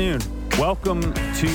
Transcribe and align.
Afternoon. 0.00 0.48
Welcome 0.58 1.02
to 1.02 1.46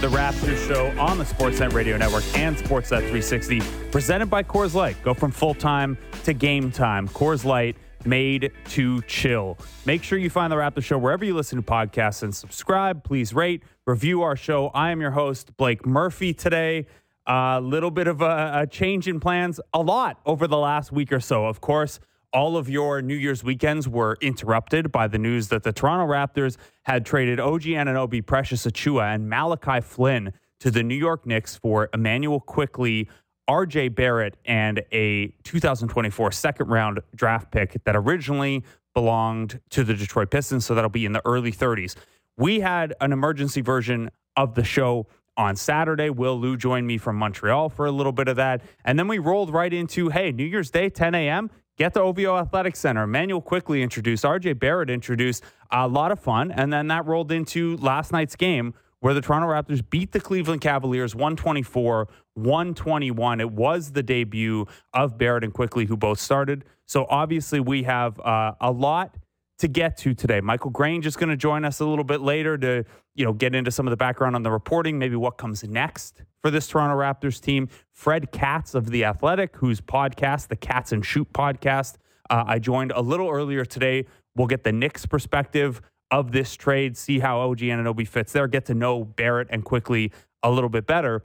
the 0.00 0.08
Raptors 0.08 0.66
Show 0.66 0.88
on 0.98 1.18
the 1.18 1.24
Sportsnet 1.24 1.72
Radio 1.72 1.96
Network 1.96 2.24
and 2.36 2.56
Sportsnet 2.56 2.98
360, 2.98 3.60
presented 3.92 4.26
by 4.26 4.42
Coors 4.42 4.74
Light. 4.74 4.96
Go 5.04 5.14
from 5.14 5.30
full 5.30 5.54
time 5.54 5.96
to 6.24 6.32
game 6.32 6.72
time. 6.72 7.06
Coors 7.06 7.44
Light 7.44 7.76
made 8.04 8.50
to 8.70 9.02
chill. 9.02 9.56
Make 9.86 10.02
sure 10.02 10.18
you 10.18 10.30
find 10.30 10.50
the 10.50 10.56
Raptor 10.56 10.82
Show 10.82 10.98
wherever 10.98 11.24
you 11.24 11.32
listen 11.32 11.58
to 11.58 11.62
podcasts 11.62 12.24
and 12.24 12.34
subscribe. 12.34 13.04
Please 13.04 13.32
rate, 13.32 13.62
review 13.86 14.22
our 14.22 14.34
show. 14.34 14.72
I 14.74 14.90
am 14.90 15.00
your 15.00 15.12
host, 15.12 15.56
Blake 15.56 15.86
Murphy, 15.86 16.34
today. 16.34 16.86
A 17.28 17.60
little 17.62 17.92
bit 17.92 18.08
of 18.08 18.20
a, 18.20 18.62
a 18.62 18.66
change 18.66 19.06
in 19.06 19.20
plans, 19.20 19.60
a 19.72 19.80
lot 19.80 20.18
over 20.26 20.48
the 20.48 20.58
last 20.58 20.90
week 20.90 21.12
or 21.12 21.20
so. 21.20 21.46
Of 21.46 21.60
course, 21.60 22.00
all 22.32 22.56
of 22.56 22.68
your 22.68 23.02
New 23.02 23.14
Year's 23.14 23.44
weekends 23.44 23.88
were 23.88 24.16
interrupted 24.20 24.90
by 24.90 25.06
the 25.06 25.18
news 25.18 25.48
that 25.48 25.62
the 25.62 25.72
Toronto 25.72 26.06
Raptors 26.06 26.56
had 26.82 27.04
traded 27.04 27.38
OG 27.38 27.62
Anunoby, 27.62 28.24
Precious 28.24 28.66
Achiuwa, 28.66 29.14
and 29.14 29.28
Malachi 29.28 29.80
Flynn 29.80 30.32
to 30.60 30.70
the 30.70 30.82
New 30.82 30.94
York 30.94 31.26
Knicks 31.26 31.56
for 31.56 31.88
Immanuel 31.92 32.40
Quickley, 32.40 33.08
RJ 33.48 33.94
Barrett, 33.94 34.36
and 34.44 34.82
a 34.92 35.28
2024 35.44 36.32
second 36.32 36.68
round 36.68 37.00
draft 37.14 37.50
pick 37.50 37.82
that 37.84 37.96
originally 37.96 38.64
belonged 38.94 39.60
to 39.70 39.84
the 39.84 39.94
Detroit 39.94 40.30
Pistons. 40.30 40.64
So 40.64 40.74
that'll 40.74 40.90
be 40.90 41.04
in 41.04 41.12
the 41.12 41.22
early 41.24 41.52
30s. 41.52 41.96
We 42.36 42.60
had 42.60 42.94
an 43.00 43.12
emergency 43.12 43.60
version 43.60 44.10
of 44.36 44.54
the 44.54 44.64
show 44.64 45.06
on 45.36 45.56
Saturday. 45.56 46.10
Will 46.10 46.38
Lou 46.38 46.56
joined 46.56 46.86
me 46.86 46.98
from 46.98 47.16
Montreal 47.16 47.68
for 47.68 47.86
a 47.86 47.90
little 47.90 48.12
bit 48.12 48.28
of 48.28 48.36
that. 48.36 48.62
And 48.84 48.98
then 48.98 49.08
we 49.08 49.18
rolled 49.18 49.52
right 49.52 49.72
into, 49.72 50.08
hey, 50.08 50.32
New 50.32 50.44
Year's 50.44 50.70
Day, 50.70 50.88
10 50.88 51.14
a.m. 51.14 51.50
Get 51.78 51.94
to 51.94 52.00
OVO 52.00 52.36
Athletic 52.36 52.76
Center. 52.76 53.06
Manuel 53.06 53.40
Quickley 53.40 53.82
introduced, 53.82 54.24
RJ 54.24 54.58
Barrett 54.58 54.90
introduced. 54.90 55.42
A 55.70 55.88
lot 55.88 56.12
of 56.12 56.20
fun. 56.20 56.50
And 56.50 56.72
then 56.72 56.88
that 56.88 57.06
rolled 57.06 57.32
into 57.32 57.76
last 57.78 58.12
night's 58.12 58.36
game 58.36 58.74
where 59.00 59.14
the 59.14 59.20
Toronto 59.20 59.48
Raptors 59.48 59.82
beat 59.88 60.12
the 60.12 60.20
Cleveland 60.20 60.60
Cavaliers 60.60 61.14
124 61.14 62.08
121. 62.34 63.40
It 63.40 63.50
was 63.50 63.92
the 63.92 64.02
debut 64.02 64.66
of 64.94 65.18
Barrett 65.18 65.44
and 65.44 65.52
Quickley, 65.52 65.86
who 65.86 65.96
both 65.96 66.20
started. 66.20 66.64
So 66.86 67.06
obviously, 67.08 67.58
we 67.58 67.82
have 67.82 68.20
uh, 68.20 68.52
a 68.60 68.70
lot 68.70 69.16
to 69.58 69.68
get 69.68 69.96
to 69.96 70.14
today. 70.14 70.40
Michael 70.40 70.70
Grange 70.70 71.06
is 71.06 71.16
going 71.16 71.30
to 71.30 71.36
join 71.36 71.64
us 71.64 71.80
a 71.80 71.86
little 71.86 72.04
bit 72.04 72.20
later 72.20 72.56
to, 72.58 72.84
you 73.14 73.24
know, 73.24 73.32
get 73.32 73.54
into 73.54 73.70
some 73.70 73.86
of 73.86 73.90
the 73.90 73.96
background 73.96 74.34
on 74.34 74.42
the 74.42 74.50
reporting, 74.50 74.98
maybe 74.98 75.16
what 75.16 75.36
comes 75.36 75.62
next 75.64 76.22
for 76.40 76.50
this 76.50 76.66
Toronto 76.66 76.96
Raptors 76.96 77.40
team. 77.40 77.68
Fred 77.92 78.32
Katz 78.32 78.74
of 78.74 78.90
The 78.90 79.04
Athletic, 79.04 79.56
whose 79.56 79.80
podcast, 79.80 80.48
the 80.48 80.56
Cats 80.56 80.92
and 80.92 81.04
Shoot 81.04 81.32
podcast, 81.32 81.96
uh, 82.30 82.44
I 82.46 82.58
joined 82.58 82.92
a 82.92 83.00
little 83.00 83.28
earlier 83.28 83.64
today. 83.64 84.06
We'll 84.34 84.46
get 84.46 84.64
the 84.64 84.72
Knicks 84.72 85.04
perspective 85.04 85.82
of 86.10 86.32
this 86.32 86.54
trade, 86.54 86.96
see 86.96 87.18
how 87.18 87.40
OG 87.40 87.58
Anunoby 87.58 88.06
fits 88.06 88.32
there, 88.32 88.46
get 88.46 88.66
to 88.66 88.74
know 88.74 89.04
Barrett 89.04 89.48
and 89.50 89.64
Quickley 89.64 90.12
a 90.42 90.50
little 90.50 90.70
bit 90.70 90.86
better. 90.86 91.22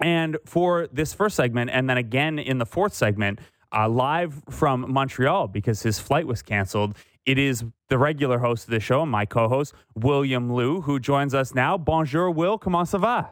And 0.00 0.38
for 0.44 0.88
this 0.92 1.12
first 1.12 1.36
segment, 1.36 1.70
and 1.70 1.88
then 1.88 1.96
again 1.96 2.38
in 2.38 2.58
the 2.58 2.66
fourth 2.66 2.94
segment, 2.94 3.40
uh, 3.72 3.88
live 3.88 4.42
from 4.50 4.92
Montreal 4.92 5.48
because 5.48 5.82
his 5.82 5.98
flight 6.00 6.26
was 6.26 6.42
canceled, 6.42 6.96
it 7.26 7.38
is 7.38 7.64
the 7.88 7.98
regular 7.98 8.38
host 8.38 8.64
of 8.64 8.70
the 8.70 8.80
show, 8.80 9.02
and 9.02 9.10
my 9.10 9.26
co 9.26 9.48
host, 9.48 9.74
William 9.94 10.52
Lou, 10.52 10.80
who 10.80 10.98
joins 10.98 11.34
us 11.34 11.54
now. 11.54 11.76
Bonjour, 11.76 12.30
Will. 12.30 12.58
Comment 12.58 12.86
ça 12.86 12.98
va? 13.00 13.30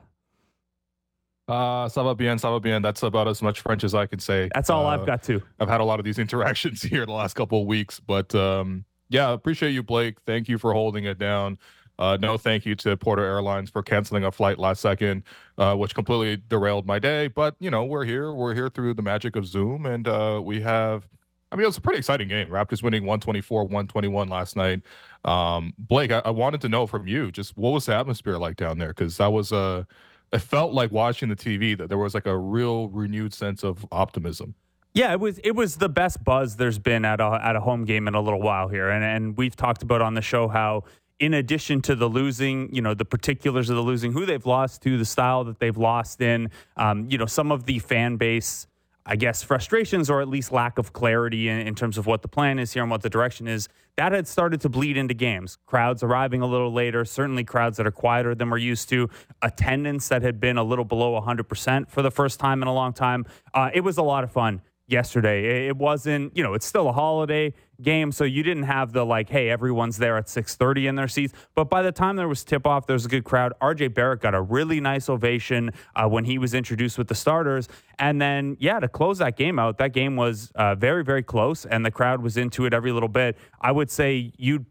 Uh, 1.49 1.89
ça 1.89 2.05
va 2.05 2.15
bien, 2.15 2.37
ça 2.37 2.51
va 2.51 2.61
bien. 2.61 2.83
That's 2.83 3.03
about 3.03 3.27
as 3.27 3.41
much 3.41 3.61
French 3.61 3.83
as 3.83 3.95
I 3.95 4.07
can 4.07 4.19
say. 4.19 4.51
That's 4.55 4.69
all 4.69 4.87
uh, 4.87 4.91
I've 4.91 5.07
got 5.07 5.23
too. 5.23 5.43
I've 5.59 5.69
had 5.69 5.81
a 5.81 5.85
lot 5.85 5.99
of 5.99 6.05
these 6.05 6.19
interactions 6.19 6.83
here 6.83 7.07
the 7.07 7.13
last 7.13 7.35
couple 7.35 7.63
of 7.63 7.67
weeks, 7.67 8.01
but 8.01 8.35
um, 8.35 8.85
yeah, 9.09 9.33
appreciate 9.33 9.71
you, 9.71 9.83
Blake. 9.83 10.19
Thank 10.27 10.49
you 10.49 10.59
for 10.59 10.75
holding 10.75 11.05
it 11.05 11.19
down. 11.19 11.59
Uh, 11.99 12.17
no 12.21 12.39
thank 12.39 12.65
you 12.65 12.77
to 12.77 12.97
Porter 12.97 13.25
Airlines 13.25 13.71
for 13.71 13.83
canceling 13.83 14.25
a 14.25 14.31
flight 14.31 14.59
last 14.59 14.81
second, 14.81 15.25
uh, 15.57 15.75
which 15.75 15.95
completely 15.95 16.41
derailed 16.49 16.87
my 16.87 16.99
day. 16.99 17.27
But 17.27 17.57
you 17.59 17.71
know, 17.71 17.85
we're 17.85 18.05
here. 18.05 18.33
We're 18.33 18.55
here 18.55 18.69
through 18.69 18.95
the 18.95 19.03
magic 19.03 19.35
of 19.35 19.47
Zoom, 19.47 19.87
and 19.87 20.07
uh, 20.07 20.41
we 20.45 20.61
have. 20.61 21.09
I 21.51 21.57
mean, 21.57 21.65
it 21.65 21.67
was 21.67 21.79
a 21.79 21.81
pretty 21.81 21.99
exciting 21.99 22.29
game. 22.29 22.49
Raptors 22.49 22.83
winning 22.83 23.05
124, 23.05 23.65
121 23.65 24.29
last 24.29 24.57
night. 24.57 24.83
Um, 25.25 25.73
Blake, 25.79 26.13
I, 26.13 26.21
I 26.25 26.31
wanted 26.31 26.61
to 26.63 26.69
know 26.69 26.87
from 26.87 27.07
you 27.07 27.31
just 27.31 27.57
what 27.57 27.71
was 27.71 27.87
the 27.87 27.95
atmosphere 27.95 28.37
like 28.37 28.57
down 28.57 28.79
there? 28.79 28.89
Because 28.89 29.17
that 29.17 29.33
was 29.33 29.53
a. 29.53 29.87
it 30.33 30.41
felt 30.41 30.73
like 30.73 30.93
watching 30.93 31.29
the 31.29 31.37
TV 31.37 31.77
that 31.79 31.89
there 31.89 31.99
was 31.99 32.15
like 32.15 32.27
a 32.27 32.37
real 32.37 32.89
renewed 32.89 33.33
sense 33.33 33.65
of 33.65 33.87
optimism. 33.91 34.55
Yeah, 34.95 35.13
it 35.13 35.21
was 35.21 35.39
it 35.39 35.55
was 35.55 35.77
the 35.77 35.89
best 35.89 36.23
buzz 36.25 36.57
there's 36.57 36.79
been 36.79 37.05
at 37.05 37.21
a 37.21 37.41
at 37.43 37.57
a 37.57 37.61
home 37.61 37.85
game 37.85 38.09
in 38.09 38.15
a 38.15 38.21
little 38.21 38.41
while 38.41 38.69
here, 38.69 38.91
and 38.91 39.05
and 39.05 39.37
we've 39.37 39.57
talked 39.57 39.83
about 39.83 40.03
on 40.03 40.15
the 40.15 40.23
show 40.23 40.49
how 40.49 40.85
in 41.19 41.35
addition 41.35 41.83
to 41.83 41.95
the 41.95 42.09
losing, 42.09 42.73
you 42.75 42.81
know, 42.81 42.95
the 42.95 43.05
particulars 43.05 43.69
of 43.71 43.77
the 43.77 43.83
losing, 43.83 44.13
who 44.13 44.25
they've 44.25 44.47
lost 44.47 44.83
to, 44.83 44.97
the 44.97 45.05
style 45.05 45.45
that 45.45 45.59
they've 45.59 45.77
lost 45.77 46.21
in, 46.21 46.51
um, 46.77 47.09
you 47.11 47.19
know, 47.19 47.27
some 47.27 47.51
of 47.51 47.65
the 47.67 47.79
fan 47.81 48.17
base, 48.17 48.67
I 49.11 49.17
guess, 49.17 49.43
frustrations 49.43 50.11
or 50.11 50.21
at 50.21 50.29
least 50.29 50.53
lack 50.53 50.77
of 50.77 50.93
clarity 50.93 51.49
in, 51.49 51.61
in, 51.61 51.75
terms 51.75 51.97
of 51.97 52.05
what 52.05 52.21
the 52.21 52.29
plan 52.29 52.59
is 52.59 52.75
here 52.75 52.83
and 52.83 52.91
what 52.91 53.01
the 53.01 53.09
direction 53.09 53.49
is, 53.49 53.67
that 53.97 54.13
had 54.13 54.29
started 54.29 54.61
to 54.61 54.69
bleed 54.69 54.99
into 54.99 55.15
games. 55.15 55.57
Crowds 55.65 56.03
arriving 56.03 56.43
a 56.43 56.47
little 56.47 56.71
later, 56.71 57.07
certainly 57.07 57.43
crowds 57.43 57.79
that 57.79 57.87
are 57.87 57.91
quieter 57.91 58.35
than 58.35 58.51
we're 58.51 58.59
used 58.59 58.91
to, 58.91 59.09
attendance 59.41 60.09
that 60.09 60.21
had 60.21 60.39
been 60.39 60.59
a 60.59 60.63
little 60.63 60.85
below 60.85 61.19
100% 61.19 61.89
for 61.89 62.03
the 62.03 62.11
first 62.11 62.39
time 62.39 62.61
in 62.61 62.69
a 62.69 62.75
long 62.75 62.93
time. 62.93 63.25
Uh, 63.55 63.71
it 63.73 63.81
was 63.81 63.97
a 63.97 64.03
lot 64.03 64.25
of 64.25 64.31
fun 64.31 64.61
yesterday. 64.89 65.69
It 65.69 65.77
wasn't, 65.77 66.37
you 66.37 66.43
know, 66.43 66.55
it's 66.55 66.67
still 66.67 66.89
a 66.89 66.93
holiday 66.93 67.53
game, 67.81 68.11
so 68.11 68.25
you 68.25 68.43
didn't 68.43 68.65
have 68.65 68.93
the 68.93 69.05
like, 69.05 69.29
hey, 69.29 69.51
everyone's 69.51 69.99
there 69.99 70.17
at 70.17 70.27
6:30 70.27 70.89
in 70.89 70.95
their 70.97 71.07
seats. 71.07 71.33
But 71.55 71.71
by 71.71 71.83
the 71.83 71.93
time 71.93 72.17
there 72.17 72.27
was 72.27 72.43
tip 72.43 72.67
off, 72.67 72.87
there 72.87 72.95
was 72.95 73.05
a 73.05 73.09
good 73.09 73.25
crowd. 73.25 73.53
RJ 73.61 73.95
Barrett 73.95 74.21
got 74.21 74.35
a 74.35 74.41
really 74.41 74.81
nice 74.81 75.09
ovation 75.09 75.71
uh, 75.95 76.09
when 76.09 76.25
he 76.25 76.39
was 76.39 76.55
introduced 76.55 76.99
with 76.99 77.09
the 77.09 77.15
starters, 77.15 77.69
and 77.99 78.21
then 78.21 78.57
yeah, 78.59 78.81
to 78.81 78.89
close 78.89 79.19
that 79.19 79.37
game 79.37 79.59
out, 79.59 79.79
that 79.79 79.93
game 79.93 80.17
was 80.17 80.51
uh, 80.55 80.75
very 80.75 81.05
very 81.05 81.23
close, 81.23 81.65
and 81.67 81.85
the 81.85 81.91
crowd 81.91 82.23
was 82.23 82.37
into 82.37 82.65
it 82.65 82.75
every 82.75 82.91
little 82.91 83.09
bit. 83.09 83.37
I 83.61 83.71
would 83.71 83.91
say 83.91 84.33
you'd 84.37 84.67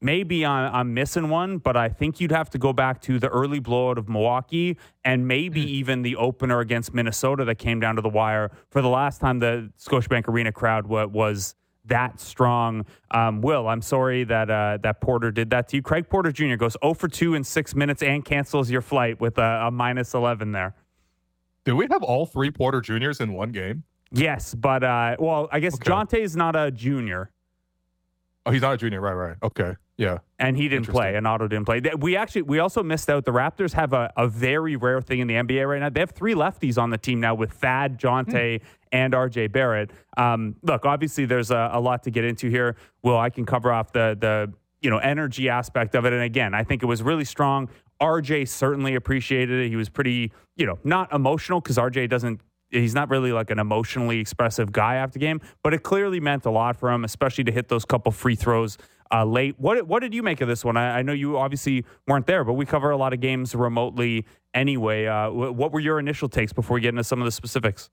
maybe 0.00 0.44
I'm, 0.44 0.74
I'm, 0.74 0.94
missing 0.94 1.28
one, 1.28 1.58
but 1.58 1.76
I 1.76 1.88
think 1.88 2.20
you'd 2.20 2.32
have 2.32 2.50
to 2.50 2.58
go 2.58 2.72
back 2.72 3.00
to 3.02 3.18
the 3.18 3.28
early 3.28 3.58
blowout 3.58 3.98
of 3.98 4.08
Milwaukee 4.08 4.76
and 5.04 5.26
maybe 5.26 5.62
mm. 5.62 5.68
even 5.68 6.02
the 6.02 6.16
opener 6.16 6.60
against 6.60 6.94
Minnesota 6.94 7.44
that 7.44 7.56
came 7.56 7.80
down 7.80 7.96
to 7.96 8.02
the 8.02 8.08
wire 8.08 8.50
for 8.70 8.82
the 8.82 8.88
last 8.88 9.20
time 9.20 9.38
the 9.38 9.70
Scotiabank 9.78 10.28
Arena 10.28 10.52
crowd 10.52 10.86
was 10.86 11.54
that 11.88 12.20
strong. 12.20 12.84
Um, 13.10 13.40
Will, 13.40 13.68
I'm 13.68 13.82
sorry 13.82 14.24
that 14.24 14.50
uh, 14.50 14.78
that 14.82 15.00
Porter 15.00 15.30
did 15.30 15.50
that 15.50 15.68
to 15.68 15.76
you. 15.76 15.82
Craig 15.82 16.08
Porter 16.08 16.30
Jr. 16.30 16.56
goes 16.56 16.76
0 16.82 16.94
for 16.94 17.08
2 17.08 17.34
in 17.34 17.44
six 17.44 17.74
minutes 17.74 18.02
and 18.02 18.24
cancels 18.24 18.70
your 18.70 18.82
flight 18.82 19.20
with 19.20 19.38
a, 19.38 19.66
a 19.66 19.70
minus 19.70 20.14
11 20.14 20.52
there. 20.52 20.74
Do 21.64 21.76
we 21.76 21.86
have 21.90 22.02
all 22.02 22.24
three 22.24 22.50
Porter 22.50 22.80
Juniors 22.80 23.20
in 23.20 23.32
one 23.32 23.52
game? 23.52 23.84
Yes, 24.10 24.54
but 24.54 24.82
uh, 24.82 25.16
well, 25.18 25.48
I 25.52 25.60
guess 25.60 25.74
okay. 25.74 25.90
Jontay 25.90 26.20
is 26.20 26.36
not 26.36 26.56
a 26.56 26.70
junior. 26.70 27.30
Oh, 28.46 28.50
he's 28.50 28.62
not 28.62 28.74
a 28.74 28.76
junior, 28.78 29.00
right? 29.00 29.12
Right. 29.12 29.36
Okay. 29.42 29.74
Yeah. 29.98 30.18
And 30.38 30.56
he 30.56 30.68
didn't 30.68 30.86
play, 30.86 31.16
and 31.16 31.26
Otto 31.26 31.48
didn't 31.48 31.66
play. 31.66 31.82
We 31.98 32.16
actually, 32.16 32.42
we 32.42 32.60
also 32.60 32.84
missed 32.84 33.10
out. 33.10 33.24
The 33.24 33.32
Raptors 33.32 33.72
have 33.72 33.92
a, 33.92 34.12
a 34.16 34.28
very 34.28 34.76
rare 34.76 35.02
thing 35.02 35.18
in 35.18 35.26
the 35.26 35.34
NBA 35.34 35.68
right 35.68 35.80
now. 35.80 35.90
They 35.90 35.98
have 35.98 36.12
three 36.12 36.34
lefties 36.34 36.80
on 36.80 36.90
the 36.90 36.98
team 36.98 37.18
now 37.18 37.34
with 37.34 37.52
Thad, 37.52 37.98
Jontay, 37.98 38.60
mm. 38.60 38.62
and 38.92 39.12
RJ 39.12 39.50
Barrett. 39.50 39.90
Um, 40.16 40.54
look, 40.62 40.86
obviously, 40.86 41.24
there's 41.24 41.50
a, 41.50 41.70
a, 41.72 41.80
lot 41.80 42.04
to 42.04 42.12
get 42.12 42.24
into 42.24 42.48
here. 42.48 42.76
Well, 43.02 43.18
I 43.18 43.28
can 43.28 43.44
cover 43.44 43.72
off 43.72 43.92
the, 43.92 44.16
the, 44.18 44.52
you 44.80 44.88
know, 44.88 44.98
energy 44.98 45.48
aspect 45.48 45.96
of 45.96 46.04
it. 46.04 46.12
And 46.12 46.22
again, 46.22 46.54
I 46.54 46.62
think 46.62 46.84
it 46.84 46.86
was 46.86 47.02
really 47.02 47.24
strong. 47.24 47.68
RJ 48.00 48.46
certainly 48.46 48.94
appreciated 48.94 49.66
it. 49.66 49.68
He 49.68 49.74
was 49.74 49.88
pretty, 49.88 50.32
you 50.54 50.64
know, 50.64 50.78
not 50.84 51.12
emotional 51.12 51.60
because 51.60 51.76
RJ 51.76 52.08
doesn't 52.08 52.40
he's 52.70 52.94
not 52.94 53.08
really 53.08 53.32
like 53.32 53.50
an 53.50 53.58
emotionally 53.58 54.20
expressive 54.20 54.72
guy 54.72 54.96
after 54.96 55.18
game, 55.18 55.40
but 55.62 55.72
it 55.74 55.82
clearly 55.82 56.20
meant 56.20 56.44
a 56.44 56.50
lot 56.50 56.76
for 56.76 56.90
him, 56.90 57.04
especially 57.04 57.44
to 57.44 57.52
hit 57.52 57.68
those 57.68 57.84
couple 57.84 58.12
free 58.12 58.34
throws 58.34 58.76
uh, 59.12 59.24
late. 59.24 59.58
What 59.58 59.86
what 59.86 60.00
did 60.00 60.14
you 60.14 60.22
make 60.22 60.40
of 60.40 60.48
this 60.48 60.64
one? 60.64 60.76
I, 60.76 60.98
I, 60.98 61.02
know 61.02 61.12
you 61.12 61.38
obviously 61.38 61.84
weren't 62.06 62.26
there, 62.26 62.44
but 62.44 62.54
we 62.54 62.66
cover 62.66 62.90
a 62.90 62.96
lot 62.96 63.12
of 63.12 63.20
games 63.20 63.54
remotely 63.54 64.26
anyway. 64.54 65.06
Uh, 65.06 65.30
what 65.30 65.72
were 65.72 65.80
your 65.80 65.98
initial 65.98 66.28
takes 66.28 66.52
before 66.52 66.74
we 66.74 66.80
get 66.80 66.90
into 66.90 67.04
some 67.04 67.20
of 67.20 67.24
the 67.24 67.32
specifics? 67.32 67.90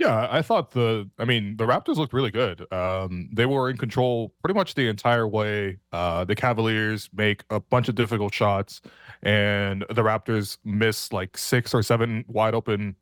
Yeah, 0.00 0.28
I 0.30 0.40
thought 0.40 0.70
the, 0.70 1.10
I 1.18 1.26
mean, 1.26 1.58
the 1.58 1.66
Raptors 1.66 1.96
looked 1.96 2.14
really 2.14 2.30
good. 2.30 2.66
Um, 2.72 3.28
they 3.34 3.44
were 3.44 3.68
in 3.68 3.76
control 3.76 4.32
pretty 4.42 4.54
much 4.54 4.74
the 4.74 4.88
entire 4.88 5.28
way. 5.28 5.76
Uh, 5.92 6.24
the 6.24 6.34
Cavaliers 6.34 7.10
make 7.12 7.44
a 7.50 7.60
bunch 7.60 7.86
of 7.90 7.96
difficult 7.96 8.32
shots, 8.32 8.80
and 9.22 9.84
the 9.90 10.02
Raptors 10.02 10.56
miss 10.64 11.12
like 11.12 11.36
six 11.36 11.74
or 11.74 11.82
seven 11.82 12.24
wide 12.28 12.54
open 12.54 12.96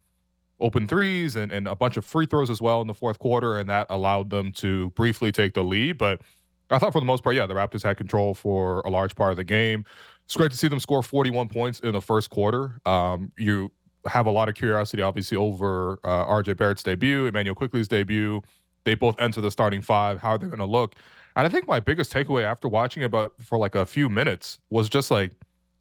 open 0.61 0.89
threes 0.89 1.37
and, 1.37 1.53
and 1.53 1.69
a 1.69 1.77
bunch 1.77 1.97
of 1.97 2.05
free 2.05 2.27
throws 2.27 2.51
as 2.51 2.61
well 2.61 2.81
in 2.81 2.89
the 2.89 2.95
fourth 2.95 3.21
quarter, 3.21 3.61
and 3.61 3.71
that 3.71 3.87
allowed 3.91 4.31
them 4.31 4.51
to 4.51 4.91
briefly 4.91 5.31
take 5.31 5.55
the 5.55 5.63
lead. 5.63 5.99
But 5.99 6.21
I 6.71 6.79
thought 6.79 6.93
for 6.93 7.01
the 7.01 7.07
most 7.07 7.23
part, 7.23 7.37
yeah, 7.37 7.47
the 7.47 7.55
Raptors 7.55 7.83
had 7.83 7.97
control 7.97 8.35
for 8.35 8.81
a 8.81 8.91
large 8.91 9.15
part 9.15 9.31
of 9.31 9.37
the 9.37 9.45
game. 9.45 9.85
It's 10.25 10.37
great 10.37 10.51
to 10.51 10.57
see 10.57 10.69
them 10.69 10.81
score 10.81 11.03
41 11.03 11.49
points 11.49 11.81
in 11.81 11.93
the 11.93 12.03
first 12.03 12.29
quarter. 12.31 12.81
Um, 12.85 13.33
you 13.39 13.73
have 14.07 14.27
a 14.27 14.31
lot 14.31 14.49
of 14.49 14.55
curiosity, 14.55 15.03
obviously, 15.03 15.37
over 15.37 15.99
uh, 16.05 16.27
RJ 16.27 16.57
Barrett's 16.57 16.83
debut, 16.83 17.27
Immanuel 17.27 17.55
Quickley's 17.55 17.89
debut. 17.89 18.43
They 18.85 18.95
both 18.95 19.19
enter 19.19 19.41
the 19.41 19.51
starting 19.51 19.83
five. 19.83 20.21
How 20.21 20.31
are 20.31 20.39
they 20.39 20.47
going 20.47 20.59
to 20.59 20.67
look? 20.67 20.95
And 21.37 21.47
I 21.47 21.51
think 21.51 21.69
my 21.69 21.81
biggest 21.81 22.13
takeaway 22.13 22.43
after 22.43 22.69
watching 22.69 23.03
it 23.03 23.07
about 23.07 23.33
for 23.41 23.59
like 23.59 23.75
a 23.75 23.87
few 23.87 24.09
minutes 24.09 24.59
was 24.71 24.89
just 24.89 25.11
like, 25.11 25.33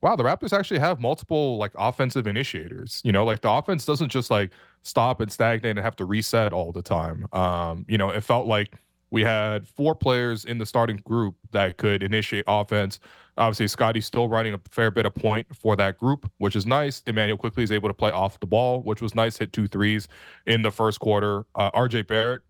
wow, 0.02 0.16
the 0.16 0.24
Raptors 0.24 0.58
actually 0.58 0.80
have 0.80 1.00
multiple 1.00 1.58
like 1.58 1.72
offensive 1.78 2.28
initiators. 2.28 3.02
You 3.04 3.12
know, 3.12 3.26
like 3.26 3.42
the 3.42 3.52
offense 3.52 3.86
doesn't 3.86 4.10
just 4.10 4.30
like 4.30 4.52
stop 4.84 5.20
and 5.20 5.32
stagnate 5.32 5.78
and 5.78 5.80
have 5.80 5.96
to 5.98 6.06
reset 6.06 6.54
all 6.54 6.72
the 6.72 6.82
time. 6.82 7.28
Um, 7.34 7.86
you 7.88 7.98
know, 7.98 8.10
it 8.10 8.24
felt 8.24 8.48
like 8.48 8.76
we 9.12 9.24
had 9.24 9.68
four 9.68 9.96
players 9.96 10.46
in 10.46 10.58
the 10.58 10.66
starting 10.66 10.98
group 10.98 11.36
that 11.52 11.78
could 11.78 12.04
initiate 12.04 12.46
offense. 12.48 13.00
Obviously, 13.38 13.68
Scottie's 13.68 14.06
still 14.06 14.28
running 14.28 14.54
a 14.54 14.60
fair 14.72 14.90
bit 14.90 15.06
of 15.06 15.14
point 15.14 15.48
for 15.56 15.76
that 15.76 15.98
group, 15.98 16.30
which 16.40 16.56
is 16.56 16.66
nice. 16.66 17.04
Immanuel 17.06 17.38
Quickley 17.38 17.64
is 17.64 17.72
able 17.72 17.88
to 17.88 17.94
play 17.94 18.12
off 18.12 18.40
the 18.40 18.48
ball, 18.48 18.82
which 18.82 19.02
was 19.02 19.14
nice. 19.14 19.38
Hit 19.38 19.54
two 19.54 19.68
threes 19.68 20.08
in 20.46 20.64
the 20.64 20.72
first 20.72 21.00
quarter. 21.00 21.46
Uh, 21.56 21.70
RJ 21.72 22.08
Barrett 22.08 22.42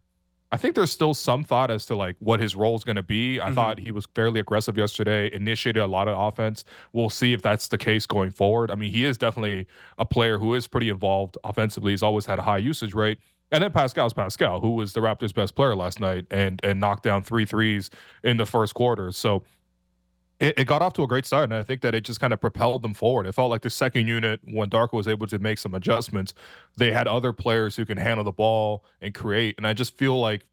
I 0.52 0.58
think 0.58 0.76
there's 0.76 0.92
still 0.92 1.14
some 1.14 1.44
thought 1.44 1.70
as 1.70 1.86
to 1.88 1.96
like 1.96 2.16
what 2.20 2.40
his 2.40 2.56
role 2.56 2.76
is 2.76 2.84
going 2.84 2.96
to 2.96 3.04
be. 3.04 3.40
I 3.40 3.46
mm-hmm. 3.46 3.56
thought 3.56 3.80
he 3.80 3.92
was 3.92 4.08
fairly 4.16 4.40
aggressive 4.40 4.78
yesterday, 4.78 5.30
initiated 5.34 5.82
a 5.82 5.88
lot 5.88 6.08
of 6.08 6.18
offense. 6.18 6.64
We'll 6.94 7.10
see 7.10 7.34
if 7.34 7.42
that's 7.42 7.68
the 7.68 7.78
case 7.78 8.06
going 8.06 8.32
forward. 8.32 8.72
I 8.72 8.76
mean, 8.76 8.92
he 8.92 9.04
is 9.04 9.18
definitely 9.18 9.68
a 9.98 10.06
player 10.06 10.38
who 10.38 10.54
is 10.54 10.68
pretty 10.68 10.90
involved 10.90 11.38
offensively. 11.44 11.92
He's 11.92 12.04
always 12.04 12.26
had 12.26 12.40
a 12.40 12.42
high 12.42 12.60
usage 12.60 12.94
rate. 12.94 13.20
And 13.52 13.64
then 13.64 13.72
Pascal's 13.72 14.14
Pascal, 14.14 14.60
who 14.60 14.72
was 14.72 14.94
the 14.94 15.00
Raptors' 15.00 15.34
best 15.34 15.56
player 15.56 15.76
last 15.76 16.00
night 16.00 16.26
and 16.32 16.60
and 16.64 16.80
knocked 16.80 17.04
down 17.04 17.24
three 17.24 17.46
threes 17.46 17.90
in 18.24 18.38
the 18.38 18.46
first 18.46 18.74
quarter. 18.74 19.12
So 19.12 19.44
it, 20.40 20.60
it, 20.60 20.66
got 20.66 20.82
off 20.82 20.94
to 20.94 21.04
a 21.04 21.08
great 21.08 21.26
start, 21.26 21.46
and 21.46 21.54
I 21.54 21.64
think 21.64 21.82
that 21.82 21.96
it 21.96 22.02
just 22.02 22.20
kind 22.20 22.32
of 22.32 22.40
propelled 22.40 22.84
them 22.84 22.94
forward. 22.94 23.26
It 23.26 23.34
felt 23.34 23.50
like 23.50 23.62
the 23.62 23.70
second 23.70 24.08
unit, 24.08 24.40
when 24.44 24.70
Darko 24.70 24.94
was 24.94 25.08
able 25.08 25.26
to 25.28 25.40
make 25.40 25.58
some 25.58 25.74
adjustments, 25.74 26.34
they 26.76 26.92
had 26.92 27.08
other 27.08 27.34
players 27.34 27.76
who 27.76 27.86
can 27.86 27.98
handle 27.98 28.24
the 28.24 28.32
ball 28.32 28.84
and 29.02 29.16
create. 29.16 29.56
And 29.58 29.66
I 29.66 29.74
just 29.74 29.98
feel 29.98 30.20
like 30.20 30.46